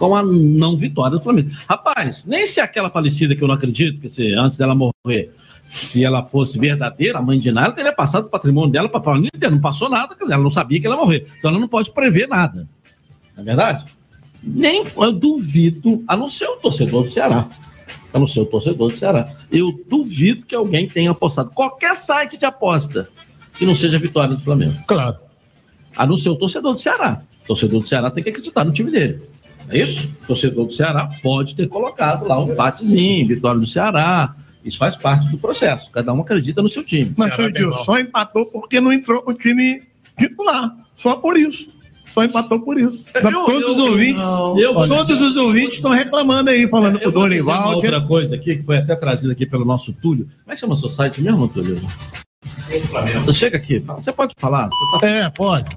com 0.01 0.17
a 0.17 0.23
não 0.23 0.79
vitória 0.79 1.19
do 1.19 1.23
Flamengo. 1.23 1.51
Rapaz, 1.69 2.25
nem 2.25 2.47
se 2.47 2.59
aquela 2.59 2.89
falecida 2.89 3.37
que 3.37 3.45
eu 3.45 3.47
não 3.47 3.55
acredito, 3.55 4.01
que 4.01 4.09
se, 4.09 4.33
antes 4.33 4.57
dela 4.57 4.75
morrer, 4.75 5.31
se 5.67 6.03
ela 6.03 6.25
fosse 6.25 6.59
verdadeira, 6.59 7.19
a 7.19 7.23
mãe 7.23 7.39
de 7.39 7.53
Nara 7.53 7.71
teria 7.73 7.93
passado 7.93 8.25
o 8.25 8.31
patrimônio 8.31 8.73
dela 8.73 8.89
para 8.89 9.13
a 9.13 9.19
inteira, 9.19 9.51
não 9.51 9.61
passou 9.61 9.91
nada, 9.91 10.15
quer 10.15 10.23
dizer, 10.23 10.33
ela 10.33 10.43
não 10.43 10.51
sabia 10.51 10.81
que 10.81 10.87
ela 10.87 10.97
ia 10.97 11.03
morrer. 11.03 11.27
Então 11.39 11.51
ela 11.51 11.61
não 11.61 11.69
pode 11.69 11.93
prever 11.93 12.27
nada. 12.27 12.67
Não 13.37 13.43
é 13.43 13.45
verdade? 13.45 13.85
Nem 14.43 14.87
eu 14.97 15.13
duvido, 15.13 16.03
a 16.09 16.17
não 16.17 16.31
ser 16.31 16.47
o 16.47 16.57
torcedor 16.57 17.05
do 17.05 17.11
Ceará. 17.11 17.47
A 18.11 18.19
não 18.19 18.27
ser 18.27 18.41
o 18.41 18.47
torcedor 18.47 18.89
do 18.91 18.97
Ceará. 18.97 19.31
Eu 19.53 19.85
duvido 19.87 20.47
que 20.47 20.55
alguém 20.55 20.89
tenha 20.89 21.11
apostado. 21.11 21.51
Qualquer 21.51 21.95
site 21.95 22.39
de 22.39 22.47
aposta 22.47 23.07
que 23.53 23.67
não 23.67 23.75
seja 23.75 23.99
a 23.99 24.01
vitória 24.01 24.35
do 24.35 24.41
Flamengo. 24.41 24.75
Claro. 24.89 25.19
A 25.95 26.07
não 26.07 26.17
ser 26.17 26.31
o 26.31 26.37
torcedor 26.37 26.73
do 26.73 26.81
Ceará. 26.81 27.23
O 27.45 27.47
torcedor 27.49 27.83
do 27.83 27.87
Ceará 27.87 28.11
tem 28.11 28.25
que 28.25 28.31
acreditar 28.31 28.65
no 28.65 28.73
time 28.73 28.91
dele. 28.91 29.21
É 29.69 29.79
isso? 29.79 30.11
O 30.25 30.27
torcedor 30.27 30.67
do 30.67 30.73
Ceará 30.73 31.09
pode 31.23 31.55
ter 31.55 31.69
colocado 31.69 32.27
lá 32.27 32.41
um 32.43 32.53
empatezinho, 32.53 33.27
vitória 33.29 33.61
do 33.61 33.67
Ceará. 33.67 34.35
Isso 34.65 34.79
faz 34.79 34.97
parte 34.97 35.29
do 35.29 35.39
processo. 35.39 35.91
Cada 35.91 36.13
um 36.13 36.21
acredita 36.21 36.61
no 36.61 36.69
seu 36.69 36.85
time. 36.85 37.13
Mas, 37.17 37.35
seu 37.35 37.47
Edilson, 37.47 37.85
só 37.85 37.99
empatou 37.99 38.47
porque 38.47 38.81
não 38.81 38.93
entrou 38.93 39.23
o 39.27 39.33
time 39.33 39.83
titular. 40.19 40.75
Só 40.95 41.17
por 41.17 41.37
isso. 41.39 41.69
Só 42.11 42.25
empatou 42.25 42.61
por 42.61 42.79
isso. 42.79 43.05
Eu- 43.15 43.23
todos 43.23 43.61
eu- 43.63 43.71
os 43.77 43.79
ouvintes. 43.83 44.21
Eu 44.21 44.75
todos 44.75 45.07
dizer- 45.07 45.23
os 45.23 45.37
ouvintes 45.37 45.75
estão 45.77 45.93
reclamando 45.93 46.51
aí, 46.51 46.67
falando 46.69 46.99
pro 46.99 47.09
uma 47.09 47.13
Dorival. 47.21 47.69
que- 47.69 47.75
outra 47.87 48.01
coisa 48.01 48.35
aqui, 48.35 48.57
que 48.57 48.63
foi 48.63 48.79
até 48.79 48.97
trazida 48.97 49.33
aqui 49.33 49.47
pelo 49.47 49.65
nosso 49.65 49.93
Túlio. 49.93 50.25
Como 50.43 50.53
é 50.53 50.55
que 50.55 50.61
chama 50.61 50.73
o 50.75 50.77
seu 50.77 50.89
site 50.89 51.23
mesmo, 51.23 51.47
Túlio? 51.47 51.81
Chega 53.33 53.57
aqui, 53.57 53.81
fala- 53.81 54.01
você 54.01 54.13
pode 54.13 54.33
falar? 54.39 54.69
Você 54.69 55.01
tá- 55.01 55.07
É, 55.07 55.31
pode. 55.31 55.69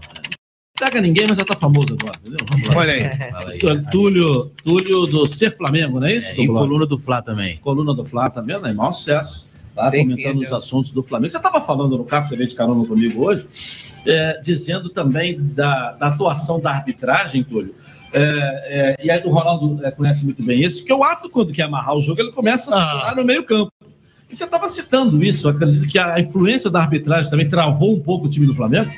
Pega 0.80 1.00
ninguém, 1.02 1.28
mas 1.28 1.38
já 1.38 1.46
tá 1.46 1.56
famoso 1.56 1.94
agora, 1.94 2.18
entendeu? 2.20 2.46
Vamos 2.50 2.68
lá. 2.70 2.76
Olha 2.78 2.94
aí. 2.94 3.32
Fala 3.32 3.50
aí. 3.52 3.60
Túlio- 3.60 3.86
Túlio, 3.92 4.52
Túlio 4.64 5.06
do 5.08 5.28
Ser 5.28 5.56
Flamengo, 5.56 6.00
não 6.00 6.08
é 6.08 6.16
isso? 6.16 6.32
É, 6.32 6.42
e 6.42 6.48
coluna 6.48 6.86
do 6.86 6.98
Fla 6.98 7.22
também. 7.22 7.58
Coluna 7.58 7.94
do 7.94 8.04
Fla 8.04 8.30
também, 8.30 8.60
né? 8.60 8.74
Maior 8.74 8.92
sucesso. 8.92 9.46
Tá 9.76 9.90
Tem 9.90 10.04
comentando 10.08 10.34
filho. 10.34 10.42
os 10.46 10.54
assuntos 10.54 10.92
do 10.92 11.02
Flamengo. 11.04 11.32
Você 11.32 11.38
estava 11.38 11.62
falando 11.62 11.98
no 11.98 12.06
carro, 12.06 12.28
você 12.28 12.36
veio 12.36 12.50
de 12.50 12.56
carona 12.56 12.86
comigo 12.86 13.26
hoje, 13.26 13.46
é, 14.08 14.40
dizendo 14.44 14.90
também 14.90 15.36
da, 15.40 15.94
da 15.94 16.08
atuação 16.08 16.60
da 16.60 16.72
arbitragem, 16.72 17.44
Túlio. 17.44 17.74
É, 18.12 18.96
é, 19.00 19.06
e 19.06 19.10
aí 19.10 19.22
o 19.26 19.30
Ronaldo 19.30 19.84
é, 19.84 19.90
conhece 19.90 20.24
muito 20.24 20.44
bem 20.44 20.62
isso, 20.64 20.80
porque 20.82 20.94
o 20.94 21.04
árbitro, 21.04 21.30
quando 21.32 21.52
quer 21.52 21.64
amarrar 21.64 21.96
o 21.96 22.02
jogo, 22.02 22.22
ele 22.22 22.32
começa 22.32 22.70
a 22.70 22.74
segurar 22.74 23.16
no 23.16 23.24
meio-campo. 23.24 23.72
E 24.30 24.36
você 24.36 24.44
estava 24.44 24.68
citando 24.68 25.24
isso, 25.24 25.48
acredito 25.50 25.88
que 25.88 25.98
a 25.98 26.20
influência 26.20 26.70
da 26.70 26.80
arbitragem 26.80 27.30
também 27.30 27.50
travou 27.50 27.96
um 27.96 28.00
pouco 28.00 28.26
o 28.28 28.30
time 28.30 28.46
do 28.46 28.56
Flamengo. 28.56 28.90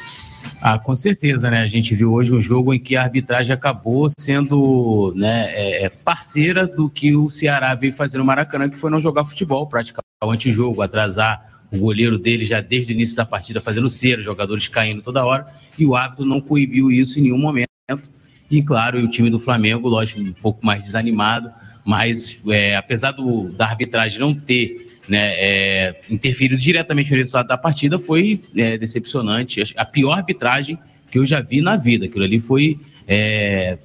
Ah, 0.61 0.79
com 0.79 0.95
certeza, 0.95 1.49
né? 1.49 1.59
A 1.59 1.67
gente 1.67 1.93
viu 1.93 2.13
hoje 2.13 2.33
um 2.33 2.41
jogo 2.41 2.73
em 2.73 2.79
que 2.79 2.95
a 2.95 3.03
arbitragem 3.03 3.53
acabou 3.53 4.07
sendo 4.19 5.13
né, 5.15 5.47
é, 5.49 5.85
é, 5.85 5.89
parceira 5.89 6.65
do 6.65 6.89
que 6.89 7.15
o 7.15 7.29
Ceará 7.29 7.73
veio 7.75 7.93
fazer 7.93 8.17
no 8.17 8.25
Maracanã, 8.25 8.69
que 8.69 8.77
foi 8.77 8.89
não 8.89 8.99
jogar 8.99 9.25
futebol, 9.25 9.67
praticar 9.67 10.03
o 10.23 10.31
antijogo, 10.31 10.81
atrasar 10.81 11.45
o 11.71 11.77
goleiro 11.77 12.17
dele 12.17 12.45
já 12.45 12.61
desde 12.61 12.93
o 12.93 12.95
início 12.95 13.15
da 13.15 13.25
partida 13.25 13.61
fazendo 13.61 13.89
cera, 13.89 14.21
jogadores 14.21 14.67
caindo 14.67 15.01
toda 15.01 15.25
hora, 15.25 15.45
e 15.77 15.85
o 15.85 15.95
árbitro 15.95 16.25
não 16.25 16.39
coibiu 16.39 16.91
isso 16.91 17.19
em 17.19 17.23
nenhum 17.23 17.37
momento. 17.37 17.69
E 18.49 18.61
claro, 18.61 18.99
o 18.99 19.09
time 19.09 19.29
do 19.29 19.39
Flamengo, 19.39 19.89
lógico, 19.89 20.21
um 20.21 20.33
pouco 20.33 20.65
mais 20.65 20.81
desanimado, 20.81 21.51
mas 21.83 22.39
é, 22.47 22.75
apesar 22.75 23.11
do, 23.11 23.49
da 23.49 23.65
arbitragem 23.65 24.19
não 24.19 24.33
ter 24.33 24.94
né, 25.07 25.33
é, 25.35 26.01
interferido 26.09 26.57
diretamente 26.57 27.11
no 27.11 27.17
resultado 27.17 27.47
da 27.47 27.57
partida, 27.57 27.99
foi 27.99 28.41
é, 28.55 28.77
decepcionante. 28.77 29.63
A 29.75 29.85
pior 29.85 30.13
arbitragem 30.13 30.77
que 31.09 31.19
eu 31.19 31.25
já 31.25 31.39
vi 31.39 31.61
na 31.61 31.75
vida. 31.75 32.05
Aquilo 32.05 32.25
ali 32.25 32.39
foi, 32.39 32.79
é, 33.07 33.77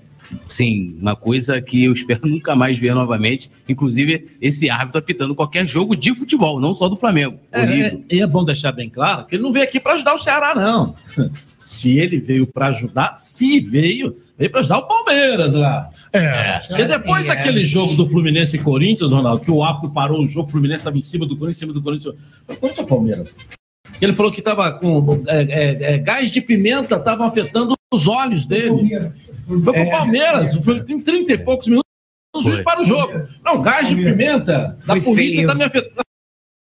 sim, 0.49 0.97
uma 1.01 1.15
coisa 1.15 1.61
que 1.61 1.85
eu 1.85 1.93
espero 1.95 2.27
nunca 2.27 2.57
mais 2.57 2.79
ver 2.79 2.95
novamente. 2.95 3.51
Inclusive, 3.69 4.29
esse 4.41 4.69
árbitro 4.69 4.99
apitando 4.99 5.35
qualquer 5.35 5.67
jogo 5.67 5.95
de 5.95 6.15
futebol, 6.15 6.59
não 6.59 6.75
só 6.75 6.89
do 6.89 6.97
Flamengo. 6.97 7.39
É, 7.53 7.63
é, 7.63 7.99
e 8.11 8.21
é 8.21 8.27
bom 8.27 8.45
deixar 8.45 8.73
bem 8.73 8.91
claro 8.91 9.27
que 9.27 9.37
ele 9.37 9.43
não 9.43 9.53
veio 9.53 9.65
aqui 9.65 9.79
para 9.79 9.93
ajudar 9.93 10.15
o 10.15 10.19
Ceará, 10.19 10.55
não. 10.55 10.95
Se 11.71 12.01
ele 12.01 12.19
veio 12.19 12.49
para 12.49 12.67
ajudar, 12.67 13.15
se 13.15 13.61
veio, 13.61 14.13
veio 14.37 14.51
para 14.51 14.59
ajudar 14.59 14.79
o 14.79 14.89
Palmeiras 14.89 15.55
lá. 15.55 15.89
É. 16.13 16.59
Porque 16.67 16.85
depois 16.85 17.23
Assim, 17.23 17.31
é. 17.31 17.37
daquele 17.37 17.65
jogo 17.65 17.95
do 17.95 18.09
Fluminense 18.09 18.57
e 18.57 18.59
Corinthians, 18.59 19.13
Ronaldo, 19.13 19.45
que 19.45 19.53
o 19.53 19.63
árbitro 19.63 19.89
parou 19.91 20.21
o 20.21 20.27
jogo, 20.27 20.49
o 20.49 20.51
Fluminense 20.51 20.81
estava 20.81 20.99
em 20.99 21.01
cima 21.01 21.27
do 21.27 21.37
Corinthians, 21.37 21.59
em 21.59 21.61
cima 21.61 21.73
do 21.73 21.81
Corinthians. 21.81 22.17
Foi 22.45 22.57
Corinthians 22.57 22.81
ou 22.81 22.87
Palmeiras? 22.89 23.37
Ele 24.03 24.13
falou 24.15 24.33
que 24.33 24.41
estava 24.41 24.73
com 24.73 25.23
é, 25.29 25.43
é, 25.43 25.95
é, 25.95 25.99
gás 25.99 26.29
de 26.33 26.41
pimenta, 26.41 26.97
estavam 26.97 27.29
afetando 27.29 27.75
os 27.95 28.09
olhos 28.09 28.49
dele. 28.49 29.13
Foi 29.47 29.63
pro 29.63 29.77
É. 29.77 29.91
Palmeiras, 29.93 30.57
foi, 30.57 30.83
tem 30.83 31.01
30 31.01 31.35
e 31.35 31.39
poucos 31.39 31.69
minutos, 31.69 31.89
o 32.35 32.43
juiz 32.43 32.65
para 32.65 32.81
o 32.81 32.85
jogo. 32.85 33.29
Não, 33.45 33.63
gás 33.63 33.89
de 33.89 33.95
pimenta 33.95 34.77
da 34.85 35.01
polícia 35.01 35.43
está 35.43 35.55
me 35.55 35.63
afetando. 35.63 36.03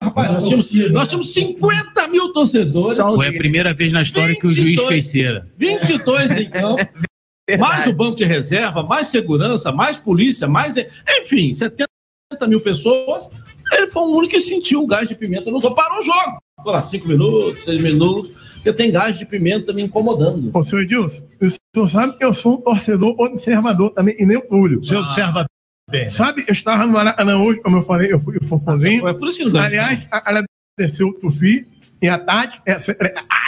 Rapaz, 0.02 0.32
nós 0.32 0.48
tínhamos, 0.48 0.90
nós 0.90 1.08
tínhamos 1.08 1.32
50 1.32 2.08
mil 2.08 2.32
torcedores. 2.32 2.98
Foi 2.98 3.28
a 3.28 3.32
primeira 3.32 3.72
vez 3.72 3.92
na 3.92 4.02
história 4.02 4.34
que 4.34 4.46
o 4.46 4.50
juiz 4.50 4.80
22. 4.80 4.88
fez 4.88 5.06
cera. 5.06 5.48
22 5.56 6.30
em 6.32 6.50
campo. 6.50 6.88
Mais 7.58 7.86
o 7.86 7.92
banco 7.92 8.16
de 8.16 8.24
reserva, 8.24 8.82
mais 8.82 9.08
segurança, 9.08 9.70
mais 9.70 9.96
polícia, 9.96 10.48
mais. 10.48 10.74
Enfim, 11.20 11.52
70 11.52 11.88
mil 12.48 12.60
pessoas. 12.60 13.30
Ele 13.72 13.86
foi 13.86 14.02
o 14.02 14.16
único 14.16 14.34
que 14.34 14.40
sentiu 14.40 14.82
o 14.82 14.86
gás 14.86 15.08
de 15.08 15.14
pimenta. 15.14 15.50
Não 15.50 15.60
só 15.60 15.70
parou 15.70 16.00
o 16.00 16.02
jogo. 16.02 16.38
Ficou 16.58 16.72
lá 16.72 16.82
5 16.82 17.08
minutos, 17.08 17.64
6 17.64 17.82
minutos. 17.82 18.32
Porque 18.54 18.72
tem 18.72 18.92
gás 18.92 19.18
de 19.18 19.26
pimenta 19.26 19.72
me 19.72 19.82
incomodando. 19.82 20.50
Ô, 20.52 20.62
senhor 20.62 20.82
Edilson, 20.82 21.24
o 21.40 21.48
senhor 21.48 21.88
sabe 21.88 22.16
que 22.16 22.24
eu 22.24 22.32
sou 22.32 22.54
um 22.54 22.60
torcedor 22.60 23.14
observador 23.20 23.90
também, 23.90 24.14
e 24.18 24.24
nem 24.24 24.36
o 24.36 24.42
Túlio. 24.42 24.82
Você 24.82 24.94
observa 24.94 25.44
bem. 25.92 26.10
Sabe, 26.10 26.44
eu 26.48 26.52
estava 26.52 26.86
no 26.86 27.44
hoje, 27.44 27.60
como 27.60 27.76
eu 27.78 27.84
falei, 27.84 28.12
eu 28.12 28.18
fui 28.18 28.38
Fofozinho. 28.48 29.00
foi 29.00 29.14
por 29.14 29.28
isso 29.28 29.38
que 29.38 29.44
não. 29.44 29.60
Aliás, 29.60 30.06
a- 30.10 30.22
agradecer 30.78 31.04
o 31.04 31.12
Tufi 31.12 31.66
e 32.00 32.08
a 32.08 32.18
Tati, 32.18 32.60
é 32.66 32.72
a 32.72 32.78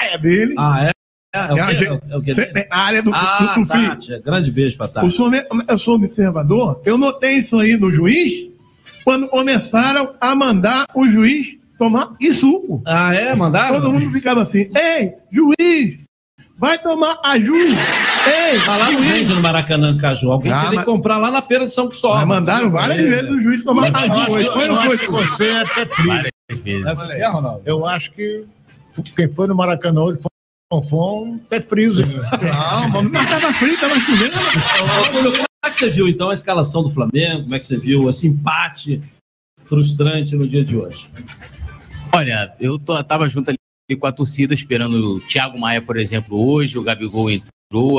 área 0.04 0.18
dele. 0.18 0.54
Ah, 0.56 0.84
é? 0.86 0.90
É, 1.34 1.38
É 1.48 1.52
o 1.52 1.68
gente- 1.74 1.84
É 2.10 2.16
o 2.16 2.34
sempre 2.34 2.62
é 2.62 2.68
a 2.70 2.78
área 2.78 3.02
do, 3.02 3.10
Ah, 3.12 3.54
do 3.56 3.62
Tufi. 3.66 3.82
Tati, 3.88 4.18
grande 4.20 4.50
beijo 4.52 4.76
pra 4.76 4.86
Tati. 4.86 5.30
Vê 5.30 5.42
como 5.42 5.64
eu 5.66 5.78
sou 5.78 5.96
observador, 5.96 6.80
eu 6.84 6.96
notei 6.96 7.32
isso 7.38 7.58
aí 7.58 7.76
no 7.76 7.90
juiz, 7.90 8.32
quando 9.02 9.26
começaram 9.26 10.14
a 10.20 10.34
mandar 10.36 10.86
o 10.94 11.04
juiz 11.06 11.56
tomar 11.78 12.16
que 12.16 12.32
suco. 12.32 12.80
Ah, 12.86 13.12
é? 13.12 13.34
Mandaram? 13.34 13.74
Todo 13.80 13.92
mundo 13.92 14.12
ficava 14.12 14.42
assim, 14.42 14.70
ei, 14.76 15.14
juiz, 15.32 15.98
vai 16.56 16.78
tomar 16.80 17.18
a 17.24 17.36
juiz. 17.38 17.74
Ei, 18.26 18.56
Mas 18.56 18.66
lá 18.66 18.78
não 18.78 18.90
juiz. 18.92 19.12
vende 19.18 19.34
no 19.34 19.40
Maracanã 19.40 19.96
Caju. 19.98 20.32
Alguém 20.32 20.52
Ah, 20.52 20.56
tinha 20.58 20.70
que 20.70 20.76
mas- 20.76 20.84
comprar 20.84 21.18
lá 21.18 21.30
na 21.30 21.42
feira 21.42 21.66
de 21.66 21.72
São 21.72 21.88
Cristóvão. 21.88 22.18
Mas 22.18 22.28
mandaram 22.28 22.70
várias 22.70 23.02
vezes 23.02 23.30
o 23.30 23.40
juiz 23.40 23.64
tomar 23.64 23.88
Eu 23.88 23.94
a 23.94 23.98
acho, 23.98 24.30
juiz. 24.30 24.44
eu 24.46 24.76
Foi, 24.82 24.98
que 24.98 25.06
você 25.10 25.48
é 25.50 25.64
pé 25.66 25.86
frio. 25.86 26.12
É? 26.12 27.62
Eu 27.66 27.86
acho 27.86 28.12
que 28.12 28.44
quem 29.16 29.28
foi 29.28 29.46
no 29.46 29.54
Maracanã 29.54 30.02
hoje 30.02 30.20
foi, 30.88 30.98
um 30.98 31.38
pé 31.38 31.60
friozinho. 31.60 32.22
Não, 32.22 32.88
mas 32.88 33.10
não 33.12 33.26
tava 33.26 33.52
frio, 33.54 33.78
tava 33.78 33.94
chovendo. 34.00 34.34
Como 35.12 35.28
é 35.64 35.70
que 35.70 35.76
você 35.76 35.90
viu, 35.90 36.08
então, 36.08 36.30
a 36.30 36.34
escalação 36.34 36.82
do 36.82 36.90
Flamengo? 36.90 37.42
Como 37.44 37.54
é 37.54 37.58
que 37.58 37.66
você 37.66 37.76
viu 37.76 38.08
esse 38.10 38.26
empate 38.26 39.00
frustrante 39.64 40.34
no 40.36 40.46
dia 40.46 40.64
de 40.64 40.76
hoje? 40.76 41.08
Olha, 42.12 42.52
eu 42.60 42.78
tô, 42.78 43.02
tava 43.02 43.28
junto 43.28 43.50
ali 43.50 43.98
com 43.98 44.06
a 44.06 44.12
torcida, 44.12 44.54
esperando 44.54 45.16
o 45.16 45.20
Thiago 45.20 45.58
Maia, 45.58 45.80
por 45.82 45.96
exemplo, 45.96 46.38
hoje. 46.52 46.78
O 46.78 46.82
Gabigol 46.82 47.30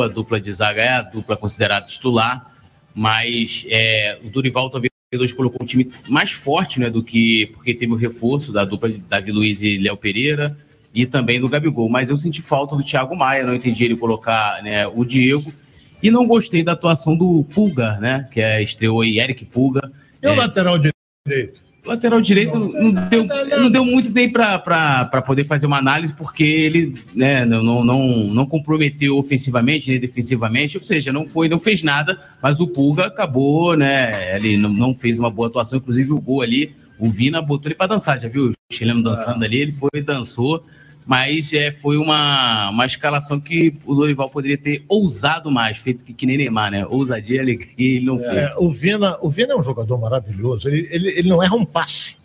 a 0.01 0.07
dupla 0.07 0.39
de 0.39 0.51
zaga 0.51 0.81
é 0.81 0.89
a 0.89 1.01
dupla 1.01 1.35
considerada 1.35 1.85
titular. 1.85 2.51
Mas 2.93 3.65
é, 3.69 4.19
o 4.23 4.29
Dorival 4.29 4.69
talvez 4.69 4.91
hoje 5.13 5.35
colocou 5.35 5.59
um 5.61 5.65
time 5.65 5.91
mais 6.07 6.31
forte 6.31 6.79
né, 6.79 6.89
do 6.89 7.03
que. 7.03 7.47
Porque 7.47 7.73
teve 7.73 7.91
o 7.91 7.97
reforço 7.97 8.51
da 8.51 8.63
dupla 8.63 8.89
de 8.89 8.97
Davi 8.97 9.31
Luiz 9.31 9.61
e 9.61 9.77
Léo 9.77 9.97
Pereira 9.97 10.57
e 10.93 11.05
também 11.05 11.39
do 11.39 11.49
Gabigol. 11.49 11.89
Mas 11.89 12.09
eu 12.09 12.15
senti 12.15 12.41
falta 12.41 12.75
do 12.75 12.83
Thiago 12.83 13.15
Maia, 13.15 13.43
não 13.43 13.53
entendi 13.53 13.83
ele 13.83 13.97
colocar 13.97 14.63
né, 14.63 14.87
o 14.87 15.03
Diego. 15.03 15.53
E 16.01 16.09
não 16.09 16.25
gostei 16.27 16.63
da 16.63 16.73
atuação 16.73 17.15
do 17.15 17.43
Pulga, 17.53 17.97
né? 17.97 18.29
Que 18.31 18.39
é, 18.39 18.61
estreou 18.61 19.01
aí 19.01 19.19
Eric 19.19 19.45
Pulga. 19.45 19.91
E 20.21 20.27
o 20.27 20.31
É, 20.31 20.35
lateral 20.35 20.77
direito? 20.77 21.64
Lateral 21.85 22.19
direito 22.21 22.57
não 22.57 22.91
deu, 22.91 23.25
não 23.25 23.71
deu 23.71 23.85
muito 23.85 24.11
nem 24.11 24.29
para 24.29 25.21
poder 25.25 25.43
fazer 25.43 25.65
uma 25.65 25.77
análise, 25.77 26.13
porque 26.13 26.43
ele 26.43 26.95
né, 27.13 27.45
não, 27.45 27.63
não, 27.63 27.83
não, 27.83 28.07
não 28.25 28.45
comprometeu 28.45 29.17
ofensivamente 29.17 29.89
nem 29.89 29.99
defensivamente, 29.99 30.77
ou 30.77 30.83
seja, 30.83 31.13
não 31.13 31.25
foi, 31.25 31.47
não 31.47 31.59
fez 31.59 31.83
nada, 31.83 32.19
mas 32.41 32.59
o 32.59 32.67
Pulga 32.67 33.05
acabou, 33.05 33.75
né? 33.77 34.35
Ele 34.37 34.57
não, 34.57 34.69
não 34.69 34.93
fez 34.93 35.19
uma 35.19 35.29
boa 35.29 35.47
atuação, 35.47 35.77
inclusive 35.77 36.11
o 36.11 36.21
gol 36.21 36.41
ali, 36.41 36.75
o 36.99 37.09
Vina 37.09 37.41
botou 37.41 37.67
ele 37.67 37.75
para 37.75 37.87
dançar, 37.87 38.19
já 38.19 38.27
viu 38.27 38.49
o 38.49 38.53
chileno 38.73 39.03
dançando 39.03 39.43
ali, 39.43 39.57
ele 39.57 39.71
foi 39.71 39.89
e 39.95 40.01
dançou. 40.01 40.63
Mas 41.05 41.53
é, 41.53 41.71
foi 41.71 41.97
uma, 41.97 42.71
uma 42.71 42.85
escalação 42.85 43.39
que 43.39 43.73
o 43.85 43.93
Dorival 43.93 44.29
poderia 44.29 44.57
ter 44.57 44.83
ousado 44.87 45.51
mais, 45.51 45.77
feito 45.77 46.03
que, 46.03 46.13
que 46.13 46.25
nem 46.25 46.37
Neymar, 46.37 46.71
né? 46.71 46.85
Ousadia, 46.87 47.41
alegria, 47.41 47.69
ele 47.97 48.05
não 48.05 48.17
fez. 48.17 48.33
É, 48.33 48.53
o, 48.57 48.71
Vina, 48.71 49.17
o 49.21 49.29
Vina 49.29 49.53
é 49.53 49.55
um 49.55 49.61
jogador 49.61 49.99
maravilhoso, 49.99 50.67
ele, 50.67 50.87
ele, 50.91 51.09
ele 51.09 51.29
não 51.29 51.43
erra 51.43 51.55
um 51.55 51.63
passe. 51.65 52.15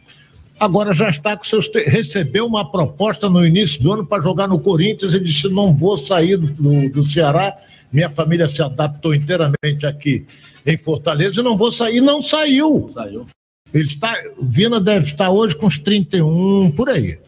Agora 0.59 0.93
já 0.95 1.09
está 1.11 1.37
com 1.37 1.45
seus. 1.45 1.69
te- 1.69 1.85
Recebeu 1.85 2.47
uma 2.47 2.71
proposta 2.71 3.29
no 3.31 3.45
início 3.47 3.83
do 3.83 3.93
ano 3.93 4.07
para 4.07 4.23
jogar 4.23 4.47
no 4.47 4.61
Corinthians. 4.61 5.15
Ele 5.15 5.25
disse: 5.25 5.49
não 5.49 5.75
vou 5.75 5.97
sair 5.97 6.37
do, 6.37 6.49
do, 6.49 6.91
do 6.91 7.03
Ceará. 7.03 7.57
Minha 7.91 8.11
família 8.11 8.47
se 8.47 8.63
adaptou 8.63 9.15
inteiramente 9.15 9.87
aqui 9.87 10.27
em 10.67 10.77
Fortaleza 10.77 11.41
e 11.41 11.43
não 11.43 11.57
vou 11.57 11.73
sair. 11.73 12.03
Não 12.03 12.21
saiu. 12.21 12.89
Saiu. 12.93 13.27
Ele 13.73 13.87
está, 13.87 14.15
o 14.37 14.45
Vina 14.45 14.79
deve 14.79 15.07
estar 15.07 15.31
hoje 15.31 15.55
com 15.57 15.67
uns 15.67 15.79
31, 15.79 16.71
por 16.73 16.91
aí. 16.91 17.19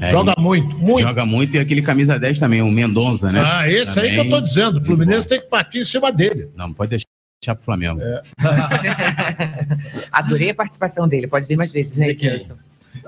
É, 0.00 0.10
Joga 0.10 0.34
muito, 0.38 0.76
muito. 0.78 1.00
Joga 1.00 1.24
muito 1.26 1.56
e 1.56 1.58
aquele 1.58 1.82
camisa 1.82 2.18
10 2.18 2.38
também, 2.38 2.62
o 2.62 2.70
Mendonça, 2.70 3.32
né? 3.32 3.42
Ah, 3.44 3.68
esse 3.68 3.98
aí 3.98 4.10
que 4.12 4.20
eu 4.20 4.28
tô 4.28 4.40
dizendo. 4.40 4.78
O 4.78 4.84
Fluminense 4.84 5.26
tem 5.26 5.40
que 5.40 5.46
partir 5.46 5.80
em 5.80 5.84
cima 5.84 6.12
dele. 6.12 6.48
Não, 6.56 6.72
pode 6.72 6.90
deixar 6.90 7.54
pro 7.54 7.64
Flamengo. 7.64 8.00
É. 8.00 8.22
Adorei 10.12 10.50
a 10.50 10.54
participação 10.54 11.06
dele. 11.08 11.26
Pode 11.26 11.46
vir 11.46 11.56
mais 11.56 11.72
vezes, 11.72 11.96
né, 11.96 12.10
Edilson? 12.10 12.54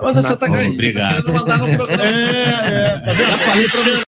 Mas 0.00 0.16
você 0.16 0.36
tá 0.36 0.48
ganhando. 0.48 0.74
Obrigado. 0.74 1.22
Querendo 1.24 1.32
mandar 1.34 1.58
no 1.58 1.66
programa. 1.76 2.04
É, 2.04 2.94
é, 2.94 2.98
tá 2.98 3.12
vendo? 3.12 3.30
Já 3.30 3.38
falei 3.38 3.68
pra 3.68 3.82
você. 3.82 4.02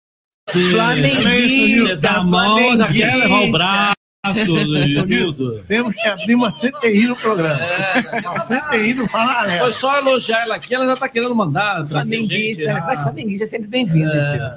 Flamenguista, 0.71 2.23
mão, 2.23 2.77
já 2.77 2.89
quer 2.91 3.15
levar 3.15 3.25
o 3.25 3.29
flamenguista. 3.29 3.59
braço. 3.59 3.98
Temos 5.69 5.95
que 5.95 6.09
abrir 6.09 6.35
uma 6.35 6.51
CTI 6.51 7.07
no 7.07 7.15
programa. 7.17 7.61
Uma 8.21 8.41
CTI 8.41 8.95
no 8.95 9.09
Fala 9.09 9.49
Foi 9.59 9.73
só 9.73 9.97
elogiar 9.99 10.43
ela 10.43 10.57
aqui, 10.57 10.75
ela 10.75 10.87
já 10.87 10.97
tá 10.97 11.09
querendo 11.09 11.35
mandar. 11.37 11.87
Flamenguista, 11.87 12.65
gente. 12.65 12.81
mas 12.81 13.01
flamenguista 13.01 13.45
é 13.45 13.47
sempre 13.47 13.69
bem-vindo, 13.69 14.11
É. 14.11 14.49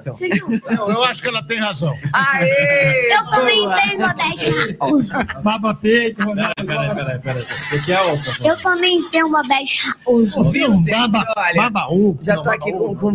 Eu, 0.69 0.89
eu 0.89 1.03
acho 1.03 1.21
que 1.21 1.27
ela 1.27 1.43
tem 1.43 1.59
razão. 1.59 1.95
Aê! 2.11 3.11
Eu 3.21 3.29
também 3.29 3.69
tenho 3.75 3.99
modéstia 3.99 4.65
Raposo. 4.67 5.13
Baba 5.43 5.73
peito, 5.75 6.25
Peraí, 6.25 6.53
peraí, 6.55 6.95
peraí, 6.95 7.19
peraí. 7.19 7.45
O 7.73 7.83
que 7.83 7.91
é 7.93 8.01
o 8.01 8.47
Eu 8.47 8.57
também 8.57 9.09
tenho 9.09 9.27
uma 9.27 9.43
bege 9.47 9.77
Raposo. 9.77 10.43
Viu, 10.45 10.73
gente? 10.75 10.91
Olha, 11.37 11.53
Babaú. 11.55 12.17
já 12.21 12.35
tô 12.41 12.49
aqui 12.49 12.71
com, 12.71 12.95
com 12.95 13.13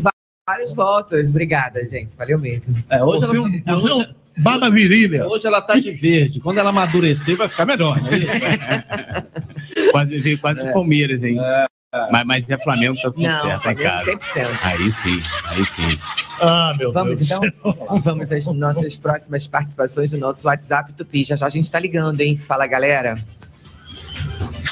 vários 0.48 0.72
votos. 0.72 1.28
Obrigada, 1.30 1.84
gente. 1.84 2.16
Valeu 2.16 2.38
mesmo. 2.38 2.76
É, 2.88 3.02
hoje 3.02 3.24
ela- 3.24 3.48
é, 3.66 3.74
hoje- 3.74 4.14
Baba 4.36 4.70
virilha. 4.70 5.26
Hoje 5.26 5.46
ela 5.46 5.62
tá 5.62 5.76
de 5.76 5.90
verde. 5.90 6.40
Quando 6.40 6.58
ela 6.58 6.70
amadurecer, 6.70 7.36
vai 7.36 7.48
ficar 7.48 7.64
melhor, 7.64 8.00
né? 8.02 8.10
Quase 9.90 10.18
veio 10.18 10.38
quase 10.38 10.70
Palmeiras, 10.72 11.22
hein? 11.22 11.38
Mas, 12.10 12.26
mas 12.26 12.50
é 12.50 12.58
Flamengo, 12.58 12.96
tá 12.96 13.10
tudo 13.10 13.22
Não, 13.22 13.42
certo, 13.42 13.62
tá 13.62 13.70
Flamengo 13.70 13.74
casa. 13.76 14.12
100%. 14.12 14.58
Aí 14.62 14.92
sim, 14.92 15.22
aí 15.46 15.64
sim. 15.64 15.98
Ah, 16.40 16.74
meu 16.78 16.92
Vamos 16.92 17.18
Deus. 17.20 17.30
então? 17.30 18.00
Vamos 18.02 18.30
às 18.32 18.46
nossas 18.46 18.96
próximas 18.96 19.46
participações 19.46 20.10
do 20.10 20.18
nosso 20.18 20.46
WhatsApp 20.46 20.92
Tupi. 20.92 21.24
Já 21.24 21.36
já 21.36 21.46
a 21.46 21.48
gente 21.48 21.70
tá 21.70 21.78
ligando, 21.78 22.20
hein? 22.20 22.36
Fala, 22.36 22.66
galera. 22.66 23.18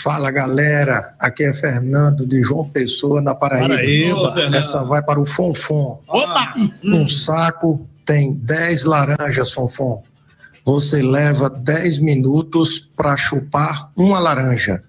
Fala 0.02 0.30
galera, 0.30 1.14
aqui 1.18 1.44
é 1.44 1.52
Fernando 1.54 2.28
de 2.28 2.42
João 2.42 2.68
Pessoa, 2.68 3.22
na 3.22 3.34
Paraíba. 3.34 3.68
Paraíba. 3.68 4.56
Essa 4.56 4.84
vai 4.84 5.02
para 5.02 5.18
o 5.18 5.24
Fonfon. 5.24 6.02
Opa! 6.06 6.52
Um 6.84 7.08
saco 7.08 7.88
tem 8.05 8.35
10 8.35 8.85
laranjas, 8.85 9.52
Fonfon. 9.52 10.02
Você 10.64 11.02
leva 11.02 11.51
10 11.51 11.98
minutos 11.98 12.81
para 12.81 13.16
chupar 13.16 13.90
uma 13.97 14.18
laranja. 14.18 14.82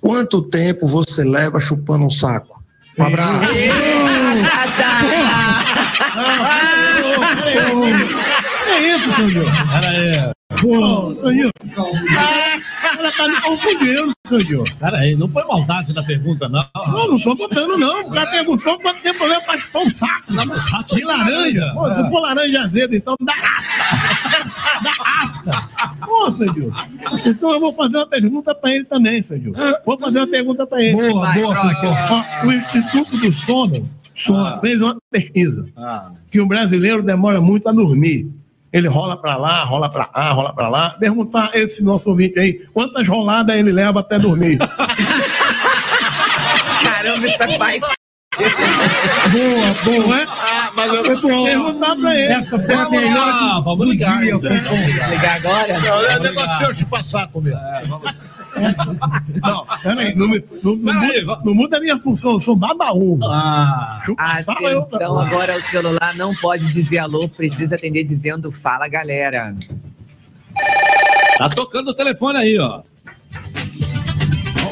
Quanto 0.00 0.40
tempo 0.42 0.86
você 0.86 1.22
leva 1.22 1.60
chupando 1.60 2.06
um 2.06 2.10
saco? 2.10 2.62
Um 2.98 3.04
abraço. 3.04 3.44
É 8.70 8.96
isso, 8.96 9.12
Sandro. 9.14 9.44
Pera 9.44 9.88
aí. 9.90 10.32
Pô, 10.60 11.14
Ela 13.00 13.12
tá 13.12 13.28
me 13.28 13.40
confundindo, 13.40 14.12
Sandro. 14.26 14.64
Pera 14.78 14.98
aí, 14.98 15.16
não 15.16 15.26
foi 15.28 15.42
maldade 15.44 15.92
na 15.94 16.02
pergunta, 16.02 16.48
não. 16.48 16.64
Não, 16.86 17.08
não 17.08 17.18
tô 17.20 17.34
botando, 17.34 17.78
não. 17.78 18.02
O 18.02 18.10
cara 18.10 18.30
perguntou 18.30 18.78
quanto 18.78 19.00
tempo 19.02 19.24
leva 19.24 19.40
pra 19.42 19.58
chupar 19.58 19.82
um 19.82 19.88
saco. 19.90 20.32
Não, 20.32 20.44
mas 20.46 20.68
saco 20.68 20.94
de 20.94 21.04
laranja. 21.04 21.72
Pô, 21.74 21.92
se 21.94 22.10
for 22.10 22.20
laranja 22.20 22.60
azeda, 22.62 22.94
então 22.96 23.16
dá 23.22 23.32
afta. 23.32 24.50
dá 24.84 24.90
afta. 24.90 25.70
Pô. 26.06 26.28
Então 27.26 27.52
eu 27.54 27.60
vou 27.60 27.72
fazer 27.74 27.96
uma 27.96 28.06
pergunta 28.06 28.54
pra 28.54 28.74
ele 28.74 28.84
também, 28.84 29.22
Sandro. 29.22 29.52
Vou 29.86 29.98
fazer 29.98 30.18
uma 30.18 30.26
pergunta 30.28 30.66
pra 30.66 30.82
ele. 30.82 30.92
Boa, 30.92 31.26
Vai, 31.26 31.40
boa. 31.40 31.56
Ó, 32.42 32.46
O 32.46 32.52
Instituto 32.52 33.16
do 33.16 33.32
Sono, 33.32 33.88
Sono 34.12 34.44
Ah. 34.46 34.58
fez 34.60 34.80
uma 34.80 34.96
pesquisa 35.10 35.64
Ah. 35.76 36.10
que 36.30 36.40
o 36.40 36.46
brasileiro 36.46 37.02
demora 37.02 37.40
muito 37.40 37.66
a 37.68 37.72
dormir. 37.72 38.28
Ele 38.72 38.88
rola 38.88 39.16
pra 39.20 39.36
lá, 39.36 39.64
rola 39.64 39.90
pra 39.90 40.04
cá, 40.04 40.30
rola 40.30 40.52
pra 40.54 40.68
lá. 40.68 40.90
Perguntar 40.90 41.50
a 41.52 41.58
esse 41.58 41.82
nosso 41.82 42.08
ouvinte 42.10 42.38
aí, 42.38 42.64
quantas 42.72 43.06
roladas 43.08 43.56
ele 43.56 43.72
leva 43.72 43.98
até 44.00 44.18
dormir? 44.18 44.58
Caramba, 46.84 47.26
isso 47.26 47.42
é 47.42 47.58
pai. 47.58 47.80
boa, 47.80 49.74
boa, 49.84 50.20
é? 50.20 50.26
mas 50.76 50.92
eu 50.94 51.02
Perguntar 51.20 51.96
pra 51.96 52.14
ele. 52.14 52.32
Essa 52.32 52.58
foi 52.58 52.74
a 52.74 52.84
Vamos 52.84 53.02
lá, 53.02 53.08
melhor 53.08 53.62
vamos 53.62 53.86
do 53.86 53.92
ligar, 53.92 54.20
dia. 54.20 54.38
Fofão. 54.38 55.10
Ligar 55.10 55.36
agora? 55.36 55.78
Não, 55.80 56.00
é 56.00 56.08
Vamos 56.08 56.22
negócio 56.28 56.52
ligar. 56.52 56.58
teu 56.58 56.74
chupar 56.74 57.02
saco 57.02 57.40
mesmo. 57.40 57.60
Não, 59.42 59.66
peraí, 59.82 60.14
não, 60.16 60.28
muda- 60.28 61.40
não 61.44 61.54
muda 61.54 61.76
a 61.76 61.80
minha 61.80 61.98
função, 61.98 62.32
eu 62.32 62.40
sou 62.40 62.56
babaú. 62.56 63.18
Ah, 63.24 64.00
Atenção, 64.80 65.18
agora 65.18 65.56
o 65.56 65.62
celular 65.62 66.14
não 66.16 66.34
pode 66.34 66.70
dizer 66.70 66.98
alô, 66.98 67.28
precisa 67.28 67.76
atender 67.76 68.02
dizendo 68.04 68.50
fala, 68.52 68.88
galera. 68.88 69.54
Tá 71.38 71.48
tocando 71.48 71.88
o 71.90 71.94
telefone 71.94 72.38
aí, 72.38 72.58
ó. 72.58 72.82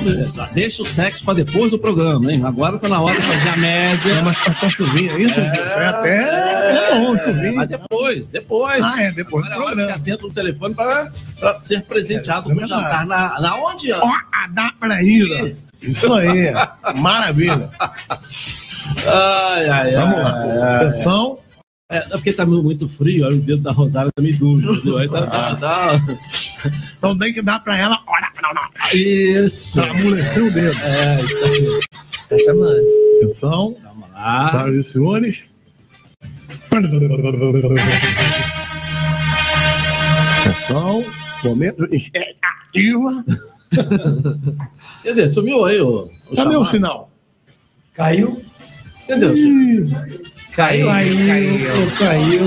Vamos 0.03 0.53
Deixa 0.55 0.83
o 0.83 0.87
sexo 0.87 1.25
pra 1.25 1.35
depois 1.35 1.71
do 1.71 1.79
programa, 1.79 2.33
hein? 2.33 2.43
Agora 2.45 2.79
tá 2.79 2.89
na 2.89 3.01
hora 3.01 3.21
de 3.21 3.27
fazer 3.27 3.49
a 3.51 3.57
média. 3.57 4.23
Mas 4.23 4.39
passar 4.39 4.71
chuvinha, 4.71 5.19
isso, 5.19 5.41
É, 5.41 5.47
é 5.47 5.87
até 5.87 6.89
é 6.91 6.95
bom, 7.01 7.19
chuvinha. 7.19 7.53
Mas 7.53 7.69
depois, 7.69 8.29
depois. 8.29 8.83
Ah, 8.85 9.03
é, 9.03 9.11
depois 9.13 9.45
do 9.47 9.53
Agora 9.53 9.67
é 9.67 9.69
de 9.71 9.75
programa. 9.75 9.93
ficar 9.93 9.97
atento 10.13 10.29
no 10.29 10.35
telefone 10.35 10.75
pra, 10.75 11.09
pra 11.41 11.61
ser 11.61 11.83
presenteado 11.83 12.51
É, 12.51 12.55
com 12.55 12.61
é 12.63 12.67
jantar 12.67 13.07
na, 13.07 13.41
na 13.41 13.57
onde? 13.57 13.93
ó? 13.93 14.03
A 14.33 14.47
da 14.49 14.71
Paraíba. 14.79 15.53
Isso 15.81 16.13
aí, 16.13 16.53
maravilha. 16.97 17.69
Ai, 19.07 19.69
ai, 19.69 19.95
Vamos 19.95 20.17
ai, 20.17 20.23
lá. 20.25 20.43
ai, 20.43 20.59
ai. 20.61 20.77
Atenção. 20.77 21.39
É, 21.91 21.97
é 21.99 22.01
porque 22.11 22.33
tá 22.35 22.45
muito 22.45 22.87
frio, 22.87 23.27
aí 23.27 23.35
o 23.35 23.41
dedo 23.41 23.63
da 23.63 23.73
Rosário 23.73 24.11
tá 24.15 24.21
meio 24.23 24.37
duro? 24.39 24.99
Aí 24.99 25.09
tá, 25.09 25.27
tá, 25.27 25.57
tá- 25.57 26.01
Então 26.99 27.19
tem 27.19 27.33
que 27.33 27.41
dar 27.41 27.61
pra 27.65 27.79
ela. 27.79 27.99
Olha, 28.07 28.29
não, 28.43 28.53
não. 28.55 28.69
Isso. 28.93 29.81
Pra 29.81 29.91
amolecer 29.93 30.45
o 30.45 30.53
dedo. 30.53 30.79
É, 30.83 31.23
isso 31.23 31.45
aí. 31.47 31.81
Tá 32.29 32.39
chamando. 32.45 32.77
Atenção. 33.23 33.77
Vamos 33.83 34.11
lá. 34.13 34.51
Para 34.51 34.71
os 34.71 34.87
senhores. 34.93 35.45
Atenção. 40.43 41.05
Momento 41.45 41.85
expectativa. 41.95 43.25
Cadê? 45.05 45.29
Sumiu 45.29 45.65
aí 45.65 45.81
o 45.81 46.09
Cadê 46.35 46.57
o 46.57 46.65
sinal? 46.65 47.11
Caiu? 47.95 48.43
Cadê 49.07 49.27
o 49.27 49.37
sinal? 49.37 50.03
Caiu, 50.59 50.87
Caiu, 50.89 51.91
caiu. 51.97 52.41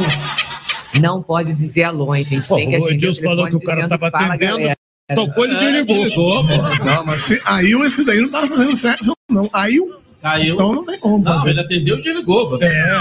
Não 1.02 1.24
pode 1.24 1.54
dizer 1.54 1.84
alô, 1.84 2.14
hein, 2.14 2.26
gente. 2.26 2.46
Pô, 2.46 2.56
Tem 2.58 2.70
que 2.70 2.78
o 2.78 2.90
Edilson 2.90 3.24
falou 3.24 3.48
que 3.48 3.56
o 3.56 3.62
cara 3.62 3.76
dizendo 3.84 3.90
tava 3.98 4.12
fala, 4.12 4.34
atendendo. 4.34 4.58
galera. 4.58 4.78
Tocou, 5.16 5.46
ele 5.46 5.56
É, 5.56 5.84
desligou. 5.84 6.46
pô. 6.46 6.86
Não, 6.86 7.06
mas 7.06 7.22
se, 7.24 7.42
aí 7.46 7.72
esse 7.72 8.04
daí 8.04 8.20
não 8.20 8.30
tava 8.30 8.48
fazendo 8.50 8.76
sexo, 8.76 9.14
não. 9.30 9.50
Aí 9.54 9.80
o. 9.80 10.02
Caiu. 10.22 10.54
Então 10.56 10.72
não 10.74 10.86
tem 10.86 11.00
como 11.00 11.24
Não, 11.24 11.34
fazer. 11.38 11.50
ele 11.52 11.60
atendeu 11.62 11.98
e 11.98 12.02
desligou. 12.02 12.50
mano. 12.52 12.64
É, 12.64 13.00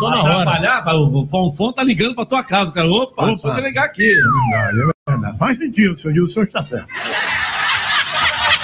tô 0.00 0.10
na 0.10 0.22
hora. 0.22 0.96
O 0.98 1.26
Fonfon 1.28 1.72
tá 1.72 1.82
ligando 1.84 2.14
pra 2.16 2.26
tua 2.26 2.42
casa, 2.44 2.70
cara. 2.72 2.88
Opa, 2.90 3.24
Opa. 3.26 3.36
só 3.36 3.52
ligar 3.58 3.84
aqui. 3.84 4.12
Verdade, 4.12 4.78
é 4.80 5.10
verdade. 5.12 5.38
Faz 5.38 5.56
sentido, 5.56 5.96
senhor 5.96 6.10
Edilson, 6.10 6.30
o 6.30 6.34
senhor 6.34 6.46
está 6.46 6.62
certo. 6.64 6.88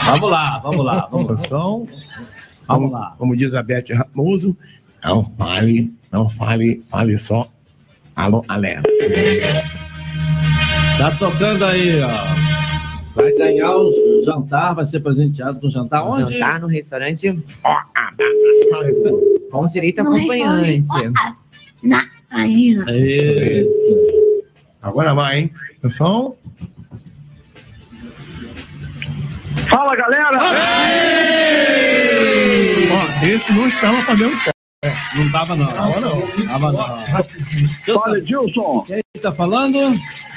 Vamos 0.05 0.31
lá, 0.31 0.59
vamos 0.59 0.85
lá, 0.85 1.09
vamos 1.11 1.29
lá. 1.29 1.35
Atenção. 1.35 1.89
Vamos 2.67 2.93
lá. 2.93 3.15
Como 3.17 3.37
diz 3.37 3.55
a 3.55 3.63
Beth 3.63 3.87
Raposo, 3.97 4.57
não 5.05 5.29
fale, 5.31 5.93
não 6.13 6.29
fale, 6.29 6.83
fale 6.89 7.19
só. 7.19 7.49
Alô, 8.17 8.45
alerta. 8.49 8.89
Tá 10.99 11.17
tocando 11.19 11.65
aí, 11.65 12.01
ó. 12.03 12.49
Vai 13.15 13.33
ganhar 13.33 13.77
o 13.77 14.23
jantar, 14.25 14.75
vai 14.75 14.85
ser 14.85 15.01
presenteado 15.01 15.61
com 15.61 15.69
jantar 15.71 16.05
onde? 16.05 16.33
Jantar 16.33 16.61
no 16.61 16.67
restaurante 16.67 17.35
com 19.51 19.67
direito 19.67 20.03
No 20.03 20.15
acompanhante. 20.15 20.89
Na 21.83 22.05
Paraíba. 22.31 22.91
Isso. 22.93 24.45
Agora 24.83 25.15
vai, 25.15 25.39
hein? 25.41 25.53
Atenção. 25.79 26.37
Fala, 29.69 29.97
galera! 29.97 30.39
Ó, 32.91 33.27
esse 33.27 33.53
não 33.53 33.69
estava 33.69 34.03
fazendo 34.03 34.37
sexo. 34.85 35.17
Não 35.17 35.33
tava, 35.33 35.57
não. 35.57 35.67
Tava 35.67 36.01
não. 36.01 36.23
Tava, 36.47 36.73
não. 36.73 37.95
Fala, 38.01 38.19
Edilson. 38.19 38.85
Quem 38.87 39.03
tá 39.21 39.33
falando? 39.33 39.79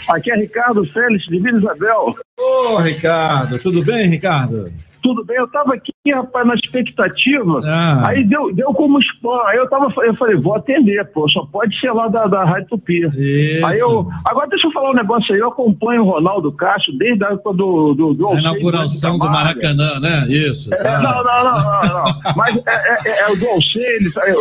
Aqui 0.09 0.31
é 0.31 0.35
Ricardo 0.35 0.84
Félix, 0.85 1.26
de 1.26 1.39
Vila 1.39 1.59
Isabel. 1.59 2.15
Ô, 2.39 2.77
Ricardo, 2.77 3.59
tudo 3.59 3.84
bem, 3.84 4.09
Ricardo? 4.09 4.72
Tudo 5.02 5.23
bem? 5.26 5.38
Eu 5.38 5.48
tava 5.48 5.73
aqui, 5.73 5.91
rapaz, 6.14 6.45
na 6.45 6.56
expectativa. 6.56 7.60
Ah. 7.65 8.07
Aí 8.07 8.23
deu, 8.23 8.53
deu 8.53 8.73
como 8.73 8.99
spam. 8.99 9.41
Aí 9.48 9.57
eu 9.57 9.69
tava, 9.69 9.91
eu 10.03 10.15
falei, 10.15 10.36
vou 10.36 10.56
atender, 10.56 11.03
pô. 11.11 11.28
Só 11.30 11.45
pode 11.45 11.80
ser 11.80 11.91
lá 11.91 12.07
da, 12.07 12.28
da 12.28 12.44
Rádio 12.44 12.69
Tupi. 12.69 13.02
Isso. 13.15 13.65
Aí 13.65 13.80
eu. 13.80 14.07
Agora 14.26 14.48
deixa 14.48 14.68
eu 14.68 14.72
falar 14.72 14.91
um 14.91 14.95
negócio 14.95 15.34
aí. 15.34 15.40
Eu 15.40 15.49
acompanho 15.49 16.03
o 16.03 16.10
Ronaldo 16.10 16.52
Castro 16.52 16.94
desde 16.98 17.23
a 17.23 17.30
época 17.30 17.53
do. 17.53 17.94
do, 17.94 18.14
do 18.14 18.28
A 18.30 18.40
inauguração 18.40 19.18
do 19.18 19.30
Maracanã, 19.30 19.99
né? 19.99 20.26
Isso. 20.28 20.73
É, 20.73 20.78
tá. 20.78 20.99
não, 21.02 21.23
não, 21.23 21.44
não, 21.44 21.64
não, 21.64 22.03
não. 22.06 22.34
Mas 22.36 22.57
é, 22.65 23.10
é- 23.10 23.19
é 23.22 23.32
o 23.32 23.36
do 23.36 23.52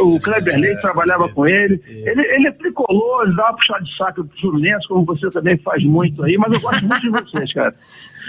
o 0.00 0.20
Kleber 0.20 0.58
Leite 0.58 0.80
trabalhava 0.80 1.28
com 1.28 1.46
ele. 1.46 1.80
Ele, 1.88 2.20
ele 2.20 2.48
é 2.48 2.52
tricolor, 2.52 3.24
ele 3.24 3.36
dá 3.36 3.44
uma 3.44 3.56
puxada 3.56 3.84
de 3.84 3.96
saco 3.96 4.24
pro 4.24 4.40
Fluminense, 4.40 4.88
como 4.88 5.04
você 5.04 5.30
também 5.30 5.56
faz 5.58 5.84
muito 5.84 6.22
aí, 6.24 6.36
mas 6.36 6.52
eu 6.52 6.60
gosto 6.60 6.84
muito 6.84 7.00
de 7.00 7.10
vocês, 7.10 7.52
cara. 7.52 7.74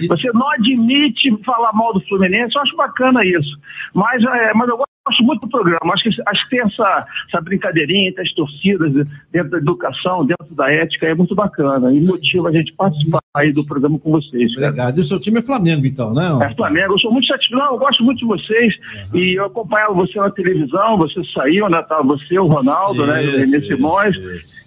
Você 0.07 0.31
não 0.33 0.49
admite 0.51 1.35
falar 1.43 1.73
mal 1.73 1.93
do 1.93 2.01
Fluminense, 2.01 2.55
eu 2.55 2.61
acho 2.61 2.75
bacana 2.75 3.25
isso. 3.25 3.55
Mas, 3.93 4.23
é, 4.23 4.53
mas 4.53 4.69
eu 4.69 4.77
gosto 4.77 4.91
muito 5.21 5.41
do 5.41 5.49
programa. 5.49 5.93
Acho 5.93 6.03
que, 6.03 6.21
acho 6.27 6.43
que 6.43 6.49
tem 6.51 6.61
essa, 6.61 7.05
essa 7.27 7.41
brincadeirinha 7.41 8.09
entre 8.09 8.21
as 8.21 8.31
torcidas, 8.33 8.91
dentro 9.31 9.49
da 9.51 9.57
educação, 9.57 10.25
dentro 10.25 10.53
da 10.55 10.71
ética, 10.71 11.07
é 11.07 11.15
muito 11.15 11.33
bacana. 11.33 11.91
E 11.93 11.99
motiva 11.99 12.49
a 12.49 12.51
gente 12.51 12.73
participar 12.73 13.19
aí 13.33 13.51
do 13.51 13.65
programa 13.65 13.97
com 13.97 14.11
vocês. 14.11 14.53
cara. 14.55 14.67
Obrigado. 14.67 14.97
E 14.97 15.01
o 15.01 15.03
seu 15.03 15.19
time 15.19 15.39
é 15.39 15.41
Flamengo, 15.41 15.85
então, 15.85 16.13
né? 16.13 16.37
É 16.41 16.55
Flamengo, 16.55 16.93
eu 16.93 16.99
sou 16.99 17.11
muito 17.11 17.27
satisfeito. 17.27 17.59
Não, 17.59 17.73
eu 17.73 17.79
gosto 17.79 18.03
muito 18.03 18.19
de 18.19 18.25
vocês. 18.25 18.77
E 19.13 19.39
eu 19.39 19.45
acompanhava 19.45 19.93
você 19.93 20.19
na 20.19 20.29
televisão, 20.29 20.97
você 20.97 21.23
saiu, 21.33 21.69
né? 21.69 21.81
Tá, 21.81 22.01
você, 22.01 22.37
o 22.37 22.45
Ronaldo, 22.45 23.05
né? 23.07 23.19
O 23.19 23.21
Isso, 23.21 23.37
Renê 23.37 23.57
isso, 23.57 23.67
Simões. 23.67 24.17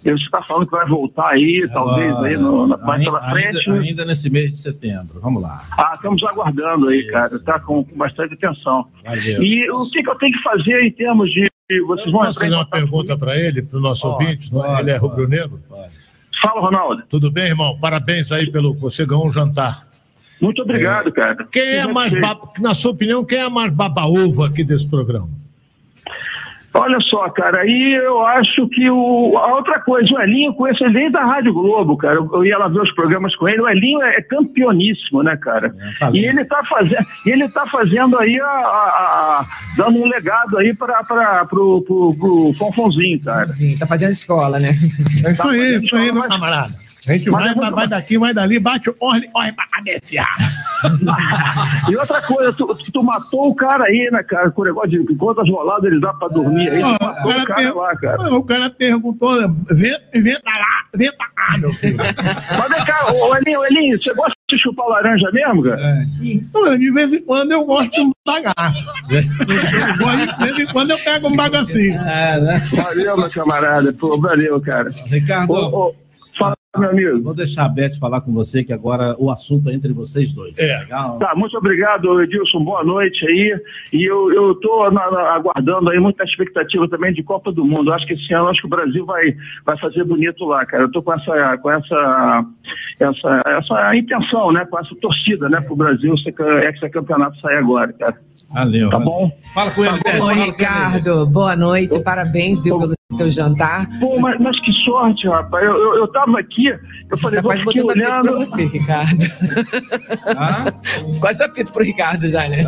E 0.03 0.11
você 0.11 0.23
está 0.23 0.41
falando 0.43 0.65
que 0.65 0.71
vai 0.71 0.87
voltar 0.87 1.29
aí, 1.29 1.67
talvez, 1.71 2.11
Agora, 2.11 2.27
aí 2.27 2.37
no, 2.37 2.67
na, 2.67 2.77
mais 2.77 3.03
pela 3.03 3.19
ainda, 3.19 3.31
frente. 3.31 3.69
ainda, 3.69 3.81
ainda 3.83 4.05
nesse 4.05 4.29
mês 4.29 4.51
de 4.51 4.57
setembro. 4.57 5.19
Vamos 5.21 5.41
lá. 5.41 5.61
Ah, 5.71 5.93
estamos 5.95 6.23
aguardando 6.23 6.89
aí, 6.89 7.05
cara, 7.07 7.39
tá 7.39 7.59
com, 7.59 7.83
com 7.83 7.95
bastante 7.97 8.33
atenção. 8.33 8.85
Valeu. 9.03 9.43
E 9.43 9.69
o 9.71 9.79
que, 9.89 10.03
que 10.03 10.09
eu 10.09 10.15
tenho 10.15 10.24
que 10.31 10.39
fazer 10.39 10.83
em 10.83 10.91
termos 10.91 11.31
de. 11.31 11.49
Vocês 11.87 12.11
vão 12.11 12.21
Posso 12.21 12.39
fazer 12.39 12.53
uma 12.53 12.65
pergunta 12.65 13.17
para 13.17 13.37
ele, 13.39 13.63
para 13.63 13.77
o 13.77 13.81
nosso 13.81 14.03
Pode, 14.03 14.23
ouvinte? 14.25 14.47
é? 14.47 14.51
pode, 14.51 14.81
ele 14.81 14.91
é 14.91 14.97
rubro-negro? 14.97 15.59
Fala, 16.41 16.61
Ronaldo. 16.61 17.03
Tudo 17.09 17.31
bem, 17.31 17.45
irmão? 17.45 17.77
Parabéns 17.79 18.31
aí 18.31 18.51
pelo 18.51 18.73
você 18.75 19.05
ganhou 19.05 19.25
um 19.25 19.31
jantar. 19.31 19.81
Muito 20.39 20.61
obrigado, 20.61 21.11
cara. 21.11 21.35
Quem 21.51 21.63
é 21.63 21.87
mais, 21.87 22.13
baba, 22.19 22.51
na 22.59 22.73
sua 22.73 22.91
opinião, 22.91 23.23
quem 23.25 23.39
é 23.39 23.49
mais 23.49 23.73
baba-ovo 23.73 24.43
aqui 24.43 24.63
desse 24.63 24.87
programa? 24.87 25.29
Olha 26.77 26.99
só, 26.99 27.29
cara, 27.29 27.61
aí 27.61 27.93
eu 28.03 28.25
acho 28.25 28.67
que 28.69 28.89
o, 28.89 29.37
a 29.37 29.55
outra 29.55 29.79
coisa, 29.79 30.13
o 30.13 30.21
Elinho, 30.21 30.49
eu 30.49 30.53
conheço 30.53 30.83
ele 30.83 30.93
desde 30.93 31.11
da 31.11 31.23
Rádio 31.23 31.53
Globo, 31.53 31.95
cara. 31.95 32.15
Eu, 32.15 32.29
eu 32.33 32.45
ia 32.45 32.57
lá 32.57 32.67
ver 32.67 32.81
os 32.81 32.91
programas 32.91 33.33
com 33.35 33.47
ele. 33.47 33.61
O 33.61 33.69
Elinho 33.69 34.01
é, 34.03 34.09
é 34.17 34.21
campeoníssimo, 34.21 35.23
né, 35.23 35.37
cara? 35.37 35.73
tá 35.99 36.09
e 36.11 36.25
ele 36.25 36.43
tá 36.45 36.63
fazendo, 36.65 37.05
ele 37.25 37.47
tá 37.49 37.65
fazendo 37.67 38.17
aí 38.19 38.39
a, 38.39 38.45
a- 38.45 39.39
a- 39.39 39.45
dando 39.77 39.99
um 39.99 40.07
legado 40.07 40.57
aí 40.57 40.73
para 40.73 41.45
pro, 41.45 41.81
pro, 41.83 42.13
pro 42.15 42.53
Fonfonzinho, 42.57 43.21
cara. 43.21 43.47
Sim, 43.47 43.77
tá 43.77 43.87
fazendo 43.87 44.11
escola, 44.11 44.59
né? 44.59 44.75
É 45.25 45.31
isso 45.31 45.47
aí, 45.47 45.83
isso 45.83 45.95
aí, 45.95 46.11
meu 46.11 46.23
camarada. 46.27 46.84
A 47.07 47.13
gente 47.13 47.29
vai, 47.29 47.53
vai, 47.53 47.71
vai 47.71 47.87
daqui, 47.87 48.17
vai 48.17 48.33
dali, 48.33 48.57
bate 48.59 48.89
o 48.89 48.95
orne, 48.99 49.29
orne 49.33 49.53
pra 49.53 49.67
cabecear. 49.67 50.27
E 51.89 51.95
outra 51.95 52.21
coisa, 52.21 52.53
tu, 52.53 52.75
tu 52.75 53.03
matou 53.03 53.49
o 53.49 53.55
cara 53.55 53.85
aí, 53.85 54.09
né, 54.11 54.21
cara, 54.23 54.51
com 54.51 54.61
o 54.61 54.65
negócio 54.65 54.89
de 54.89 55.15
quantas 55.15 55.49
roladas 55.49 55.85
ele 55.85 55.99
dá 55.99 56.13
pra 56.13 56.27
dormir 56.27 56.69
aí. 56.69 56.83
Ó, 56.83 56.91
matou 56.91 57.31
o 57.31 57.45
cara 57.45 57.73
lá, 57.73 57.95
cara. 57.95 58.35
o 58.35 58.43
cara 58.43 58.69
perguntou, 58.69 59.35
venta, 59.71 60.41
lá, 60.45 60.85
venta 60.93 61.25
cá, 61.35 61.57
meu 61.57 61.71
filho. 61.73 61.97
Mas 61.97 62.69
vem 62.69 62.85
cá, 62.85 63.11
ô 63.11 63.35
Elinho, 63.35 63.65
Elinho, 63.65 64.01
você 64.01 64.13
gosta 64.13 64.35
de 64.49 64.59
chupar 64.59 64.87
laranja 64.87 65.31
mesmo, 65.31 65.63
cara? 65.63 66.05
Olha, 66.53 66.77
De 66.77 66.91
vez 66.91 67.13
em 67.13 67.21
quando 67.21 67.51
eu 67.51 67.65
gosto 67.65 67.91
de 67.91 68.01
um 68.01 68.11
bagaço. 68.25 68.93
De 69.07 70.45
vez 70.45 70.59
em 70.59 70.65
quando 70.71 70.91
eu 70.91 70.99
pego 70.99 71.27
um 71.29 71.35
bagacinho. 71.35 71.99
Valeu, 72.75 73.17
meu 73.17 73.29
camarada. 73.29 73.93
Pô, 73.93 74.19
valeu, 74.19 74.61
cara. 74.61 74.89
Ricardo, 75.07 75.51
Ô, 75.51 75.87
ô, 75.87 75.95
meu 76.79 76.89
amigo. 76.89 77.21
Vou 77.21 77.33
deixar 77.33 77.65
a 77.65 77.69
Beth 77.69 77.97
falar 77.99 78.21
com 78.21 78.31
você, 78.33 78.63
que 78.63 78.73
agora 78.73 79.15
o 79.17 79.29
assunto 79.31 79.69
é 79.69 79.73
entre 79.73 79.91
vocês 79.93 80.31
dois. 80.31 80.57
É. 80.59 80.79
Legal? 80.79 81.17
Tá, 81.19 81.33
muito 81.35 81.57
obrigado, 81.57 82.21
Edilson. 82.21 82.63
Boa 82.63 82.83
noite 82.83 83.25
aí. 83.27 83.55
E 83.93 84.03
eu, 84.09 84.31
na- 85.11 85.35
aguardando 85.35 85.89
aí 85.89 85.99
muita 85.99 86.23
expectativa 86.23 86.87
também 86.87 87.13
de 87.13 87.23
Copa 87.23 87.51
do 87.51 87.65
Mundo. 87.65 87.91
Acho 87.93 88.05
que 88.07 88.13
esse 88.13 88.33
ano 88.33 88.47
acho 88.49 88.61
que 88.61 88.67
o 88.67 88.69
Brasil 88.69 89.05
vai, 89.05 89.35
vai 89.65 89.77
fazer 89.79 90.03
bonito 90.03 90.45
lá, 90.45 90.65
cara. 90.65 90.83
Eu 90.83 90.91
tô 90.91 91.01
com 91.01 91.13
essa, 91.13 91.57
com 91.57 91.71
essa, 91.71 92.45
essa, 92.99 93.41
essa 93.45 93.95
intenção, 93.95 94.51
né? 94.51 94.65
Com 94.65 94.77
essa 94.79 94.95
torcida, 94.95 95.49
né? 95.49 95.61
Pro 95.61 95.75
Brasil 95.75 96.17
ser 96.17 96.31
ca- 96.31 96.63
ex-campeonato 96.65 97.39
sair 97.39 97.57
agora, 97.57 97.91
cara. 97.93 98.17
Valeu. 98.49 98.89
Tá 98.89 98.99
bom? 98.99 99.31
Fala 99.53 99.71
com 99.71 99.83
ele, 99.85 99.97
fala 99.97 100.19
com 100.19 100.31
ele. 100.31 100.43
Ricardo. 100.45 101.25
Boa 101.27 101.55
noite. 101.55 101.99
Parabéns, 101.99 102.61
viu, 102.61 102.79
pelo 102.79 102.93
seu 103.11 103.29
jantar. 103.29 103.87
Pô, 103.99 104.19
mas, 104.19 104.37
mas 104.39 104.59
que 104.59 104.71
sorte, 104.83 105.27
rapaz. 105.27 105.63
Eu, 105.65 105.73
eu, 105.73 105.95
eu 105.97 106.07
tava 106.11 106.39
aqui, 106.39 106.67
eu 106.67 107.17
falei, 107.17 107.35
Tá 107.37 107.41
vou 107.41 107.51
quase 107.51 107.63
botando 107.63 107.89
apito 107.89 108.05
olhando. 108.05 108.23
pra 108.23 108.31
você, 108.33 108.65
Ricardo. 108.65 109.25
Quase 111.19 111.43
apito 111.43 111.71
pro 111.71 111.83
Ricardo 111.83 112.27
já, 112.27 112.47
né? 112.47 112.63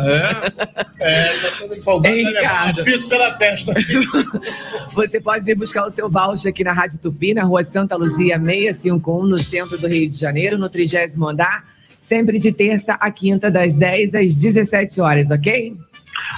É, 1.00 1.24
tá 1.38 1.48
todo 1.58 1.74
empolgado. 1.74 2.14
Ei, 2.14 2.24
levar 2.24 2.40
Ricardo. 2.40 2.80
um 2.80 2.84
pito 2.84 3.08
pela 3.08 3.30
testa. 3.32 3.74
Você 4.94 5.20
pode 5.20 5.44
vir 5.44 5.54
buscar 5.56 5.84
o 5.86 5.90
seu 5.90 6.08
voucher 6.08 6.50
aqui 6.50 6.64
na 6.64 6.72
Rádio 6.72 6.98
Tupi, 6.98 7.34
na 7.34 7.44
rua 7.44 7.62
Santa 7.62 7.96
Luzia 7.96 8.38
651, 8.38 9.26
no 9.26 9.38
centro 9.38 9.78
do 9.78 9.86
Rio 9.86 10.08
de 10.08 10.16
Janeiro, 10.16 10.58
no 10.58 10.68
30 10.68 10.98
andar, 11.28 11.64
sempre 12.00 12.38
de 12.38 12.52
terça 12.52 12.94
a 12.94 13.10
quinta, 13.10 13.50
das 13.50 13.76
10 13.76 14.14
às 14.14 14.34
17 14.34 15.00
horas, 15.00 15.30
ok? 15.30 15.74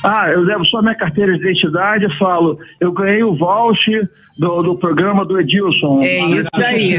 Ah, 0.04 0.28
eu 0.30 0.40
levo 0.40 0.64
só 0.66 0.82
minha 0.82 0.94
carteira 0.94 1.32
de 1.32 1.40
identidade 1.40 2.04
e 2.04 2.18
falo, 2.18 2.58
eu 2.80 2.92
ganhei 2.92 3.22
o 3.22 3.34
voucher 3.34 4.06
do, 4.38 4.62
do 4.62 4.74
programa 4.76 5.24
do 5.24 5.40
Edilson. 5.40 6.00
É 6.02 6.20
isso 6.26 6.48
aí. 6.56 6.96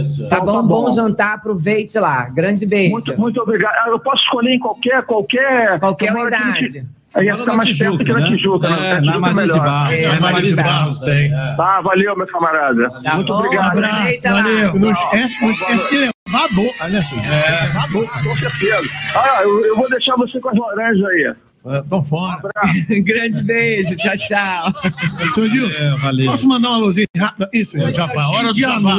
Isso. 0.00 0.28
Tá 0.28 0.36
Então 0.36 0.46
bom, 0.46 0.52
tá 0.56 0.62
bom 0.62 0.84
bom. 0.84 0.90
jantar, 0.90 1.34
aproveite 1.34 1.98
lá. 1.98 2.28
Grande 2.30 2.66
beijo. 2.66 2.90
Muito, 2.92 3.18
muito 3.18 3.40
obrigado. 3.40 3.72
Ah, 3.74 3.88
Eu 3.88 4.00
posso 4.00 4.22
escolher 4.22 4.54
em 4.54 4.58
qualquer, 4.58 5.02
qualquer, 5.04 5.78
Qualquer 5.80 6.14
unidade. 6.14 6.84
Aí 7.12 7.26
ia 7.26 7.32
ficar 7.34 7.46
na 7.46 7.54
mais 7.56 7.68
Tijuca, 7.68 7.96
perto 7.96 8.04
que 8.06 8.12
na 8.12 8.20
né? 8.20 8.26
Tijuca, 8.36 8.66
É, 8.66 8.70
né? 8.70 8.76
na 8.76 9.00
Tijuca 9.00 9.16
é 9.16 9.18
Marisa 9.32 9.34
melhor. 9.54 9.64
Barros. 9.64 9.92
É, 9.92 10.02
É, 10.04 10.08
na 10.08 10.20
Marisa 10.20 10.62
Barros. 10.62 11.00
tem. 11.00 11.34
é. 11.34 11.54
Tá, 11.56 11.80
valeu, 11.80 12.16
meu 12.16 12.26
camarada. 12.26 12.90
Tá 13.02 13.14
muito 13.16 13.32
bom, 13.32 13.38
obrigado. 13.40 13.66
abraço. 13.72 13.96
Aproveita 13.96 14.30
lá. 14.32 14.42
Valeu. 14.42 14.74
Não 14.78 14.92
esquece, 14.92 15.40
não 15.42 15.50
esquece 15.50 15.90
de 15.90 16.10
levar 16.30 16.44
a 16.44 16.48
boca, 16.54 16.88
né, 16.88 17.02
filho? 17.02 17.22
É. 17.24 17.62
Levar 17.66 17.84
a 17.84 17.88
boca. 17.88 18.22
Com 18.22 18.36
certeza. 18.36 18.88
Ah, 19.14 19.40
eu, 19.42 19.64
eu 19.66 19.76
vou 19.76 19.88
deixar 19.90 20.16
você 20.16 20.40
com 20.40 20.48
as 20.50 20.56
laranjas 20.58 21.04
aí. 21.08 21.34
Tô 21.90 22.02
fora. 22.04 22.40
Grande 23.04 23.42
beijo. 23.42 23.94
Tchau, 23.94 24.16
tchau. 24.16 24.72
Seu 25.34 25.44
É, 25.44 25.98
valeu. 25.98 26.30
posso 26.30 26.48
mandar 26.48 26.70
uma 26.70 26.78
luzinha 26.78 27.06
rápida? 27.18 27.50
Isso, 27.52 27.76
é 27.76 27.92
jabá. 27.92 28.28
Hora 28.28 28.48
do 28.50 28.58
jabá. 28.58 28.96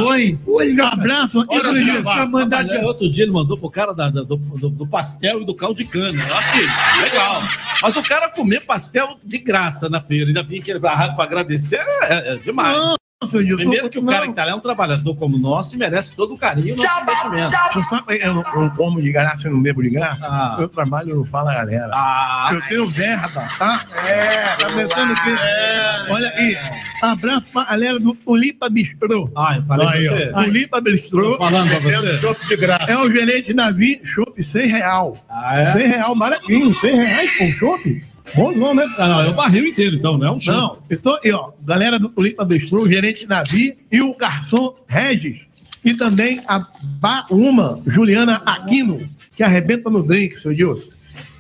já 0.71 0.89
Abraço. 0.89 1.39
Hora 1.49 1.73
do 1.73 1.79
jabá. 1.79 2.27
mandar 2.27 2.63
de 2.63 2.77
Outro 2.77 3.09
dia 3.09 3.23
ele 3.23 3.31
mandou 3.31 3.57
pro 3.57 3.67
cara 3.71 3.93
da- 3.93 4.09
da- 4.11 4.21
do, 4.21 4.35
do- 4.37 4.69
do 4.69 4.85
pastel 4.87 5.41
e 5.41 5.45
do 5.45 5.55
caldo 5.55 5.77
de 5.77 5.85
cana. 5.85 6.23
Eu 6.23 6.35
acho 6.35 6.51
que 6.51 6.59
legal. 7.01 7.41
Mas 7.81 7.95
o 7.95 8.03
cara 8.03 8.29
comer 8.29 8.63
pastel 8.63 9.17
de 9.23 9.39
graça 9.39 9.89
na 9.89 9.99
feira, 9.99 10.27
ainda 10.27 10.43
vinha 10.43 10.61
aquele 10.61 10.77
barraco 10.77 11.15
pra 11.15 11.23
agradecer, 11.25 11.81
é, 12.03 12.33
é 12.33 12.35
demais. 12.35 12.77
Não, 12.77 12.95
Primeiro 13.29 13.87
que 13.89 13.99
o 13.99 14.01
não. 14.01 14.11
cara 14.11 14.27
que 14.27 14.33
tá 14.33 14.43
lá 14.45 14.51
é 14.51 14.55
um 14.55 14.59
trabalhor 14.59 14.99
como 15.15 15.37
nosso 15.37 15.75
e 15.75 15.77
merece 15.77 16.15
todo 16.15 16.33
o 16.33 16.37
carinho 16.37 16.75
do 16.75 16.81
nosso 16.81 17.01
investimento. 17.01 17.51
Tu 17.71 17.83
sabe, 17.89 18.19
eu 18.19 18.33
não, 18.33 18.43
como 18.71 18.99
de 18.99 19.11
graça, 19.11 19.47
eu 19.47 19.53
não 19.53 19.61
bebo 19.61 19.83
de 19.83 19.91
graça. 19.91 20.25
Ah. 20.25 20.57
Eu 20.59 20.67
trabalho 20.67 21.15
no 21.17 21.23
Fala 21.23 21.53
Galera. 21.53 21.91
Ah, 21.93 22.49
eu 22.51 22.61
tenho 22.67 22.87
verba, 22.89 23.47
tá? 23.59 23.85
É, 24.07 24.55
tá 24.55 24.67
pensando 24.69 25.13
que. 25.13 26.11
Olha 26.11 26.29
aí. 26.35 26.57
Abraço 27.03 27.45
pra 27.53 27.63
galera 27.65 27.99
do 27.99 28.15
Tulipa 28.15 28.67
Bistrô. 28.69 29.29
Ah, 29.37 29.55
eu 29.57 29.63
falei 29.63 29.87
aí, 29.87 30.07
pra 30.07 30.17
você. 30.17 30.31
ó. 30.33 30.43
Tulipa 30.43 30.81
Bistrô. 30.81 31.31
Tô 31.33 31.37
falando 31.37 31.67
pra 31.79 31.91
É 31.91 32.01
você. 32.01 32.35
de 32.47 32.57
graça. 32.57 32.91
É 32.91 32.97
o 32.97 33.11
gerente 33.11 33.53
Navi, 33.53 34.01
chopp 34.03 34.43
100 34.43 34.67
real. 34.67 35.15
Ah, 35.29 35.59
é? 35.61 35.71
100 35.73 35.87
real, 35.87 36.15
baratinho. 36.15 36.73
100 36.73 36.95
reais 36.95 37.37
com 37.37 37.51
chopp. 37.51 38.01
Bom 38.35 38.51
não, 38.51 38.73
né? 38.73 38.87
Ah, 38.97 39.07
não, 39.07 39.21
é 39.21 39.29
o 39.29 39.33
barril 39.33 39.65
inteiro, 39.65 39.95
então, 39.95 40.17
não 40.17 40.27
é 40.27 40.31
um 40.31 40.39
show. 40.39 40.53
Não, 40.53 40.77
eu 40.89 40.99
tô 40.99 41.19
ó. 41.31 41.51
Galera 41.61 41.99
do 41.99 42.09
Tulipa 42.09 42.45
o 42.81 42.89
gerente 42.89 43.27
Navi 43.27 43.77
e 43.91 44.01
o 44.01 44.15
garçom 44.15 44.75
Regis. 44.87 45.41
E 45.83 45.93
também 45.93 46.39
a 46.47 46.65
Bauma, 46.99 47.81
Juliana 47.85 48.41
Aquino, 48.45 49.01
que 49.35 49.43
arrebenta 49.43 49.89
no 49.89 50.03
drink, 50.03 50.39
seu 50.39 50.51
Edilson. 50.51 50.89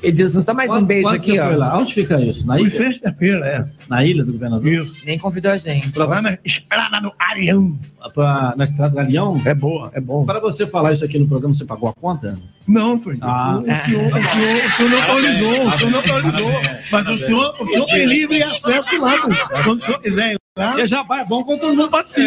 Edilson, 0.03 0.41
só 0.41 0.53
mais 0.53 0.71
um 0.71 0.83
beijo 0.83 1.07
quando 1.09 1.15
aqui, 1.15 1.31
você 1.33 1.37
foi 1.43 1.55
ó. 1.55 1.57
lá? 1.57 1.77
Onde 1.77 1.93
fica 1.93 2.19
isso? 2.19 2.45
Na 2.47 2.53
Foi 2.55 2.61
ilha? 2.61 2.69
sexta-feira, 2.71 3.45
é. 3.45 3.65
Na 3.87 4.03
ilha 4.03 4.23
do 4.25 4.33
governador? 4.33 4.67
Isso. 4.67 5.05
Nem 5.05 5.19
convidou 5.19 5.51
a 5.51 5.57
gente. 5.57 5.97
Lá 5.97 6.21
na 6.21 6.37
estrada 6.43 6.99
do 7.01 7.13
Arião. 7.19 7.77
Pra- 8.15 8.55
na 8.57 8.63
Estrada 8.63 8.89
do 8.89 8.95
Galeão? 8.95 9.39
É 9.45 9.53
boa, 9.53 9.91
é 9.93 10.01
bom. 10.01 10.25
Para 10.25 10.39
você 10.39 10.65
falar 10.65 10.93
isso 10.93 11.05
aqui 11.05 11.19
no 11.19 11.27
programa, 11.27 11.53
você 11.53 11.63
pagou 11.65 11.87
a 11.89 11.93
conta? 11.93 12.33
Não, 12.67 12.97
senhor. 12.97 13.19
Ah. 13.21 13.59
o, 13.59 13.63
senhor, 13.63 13.75
o, 13.75 13.77
senhor, 13.77 14.07
o, 14.07 14.23
senhor, 14.23 14.65
o 14.65 14.71
senhor 14.71 14.89
não 14.89 15.01
autorizou, 15.03 15.67
o 15.67 15.77
senhor 15.77 15.91
não 15.91 15.99
autorizou. 15.99 16.51
Mas 16.91 17.07
o 17.07 17.17
senhor, 17.19 17.55
o 17.61 17.67
senhor 17.67 17.85
tem 17.85 18.05
livre 18.07 18.41
acesso 18.41 18.99
lá. 18.99 19.21
senhor. 19.21 19.49
Quando 19.49 19.67
o 19.71 19.79
senhor 19.79 20.01
quiser 20.01 20.31
ir 20.33 20.37
lá. 20.57 20.67
Porque 20.71 20.87
já 20.87 21.03
vai, 21.03 21.21
é 21.21 21.25
bom 21.25 21.43
quando 21.43 21.59
todo 21.59 21.75
mundo 21.75 21.89
participa. 21.91 22.19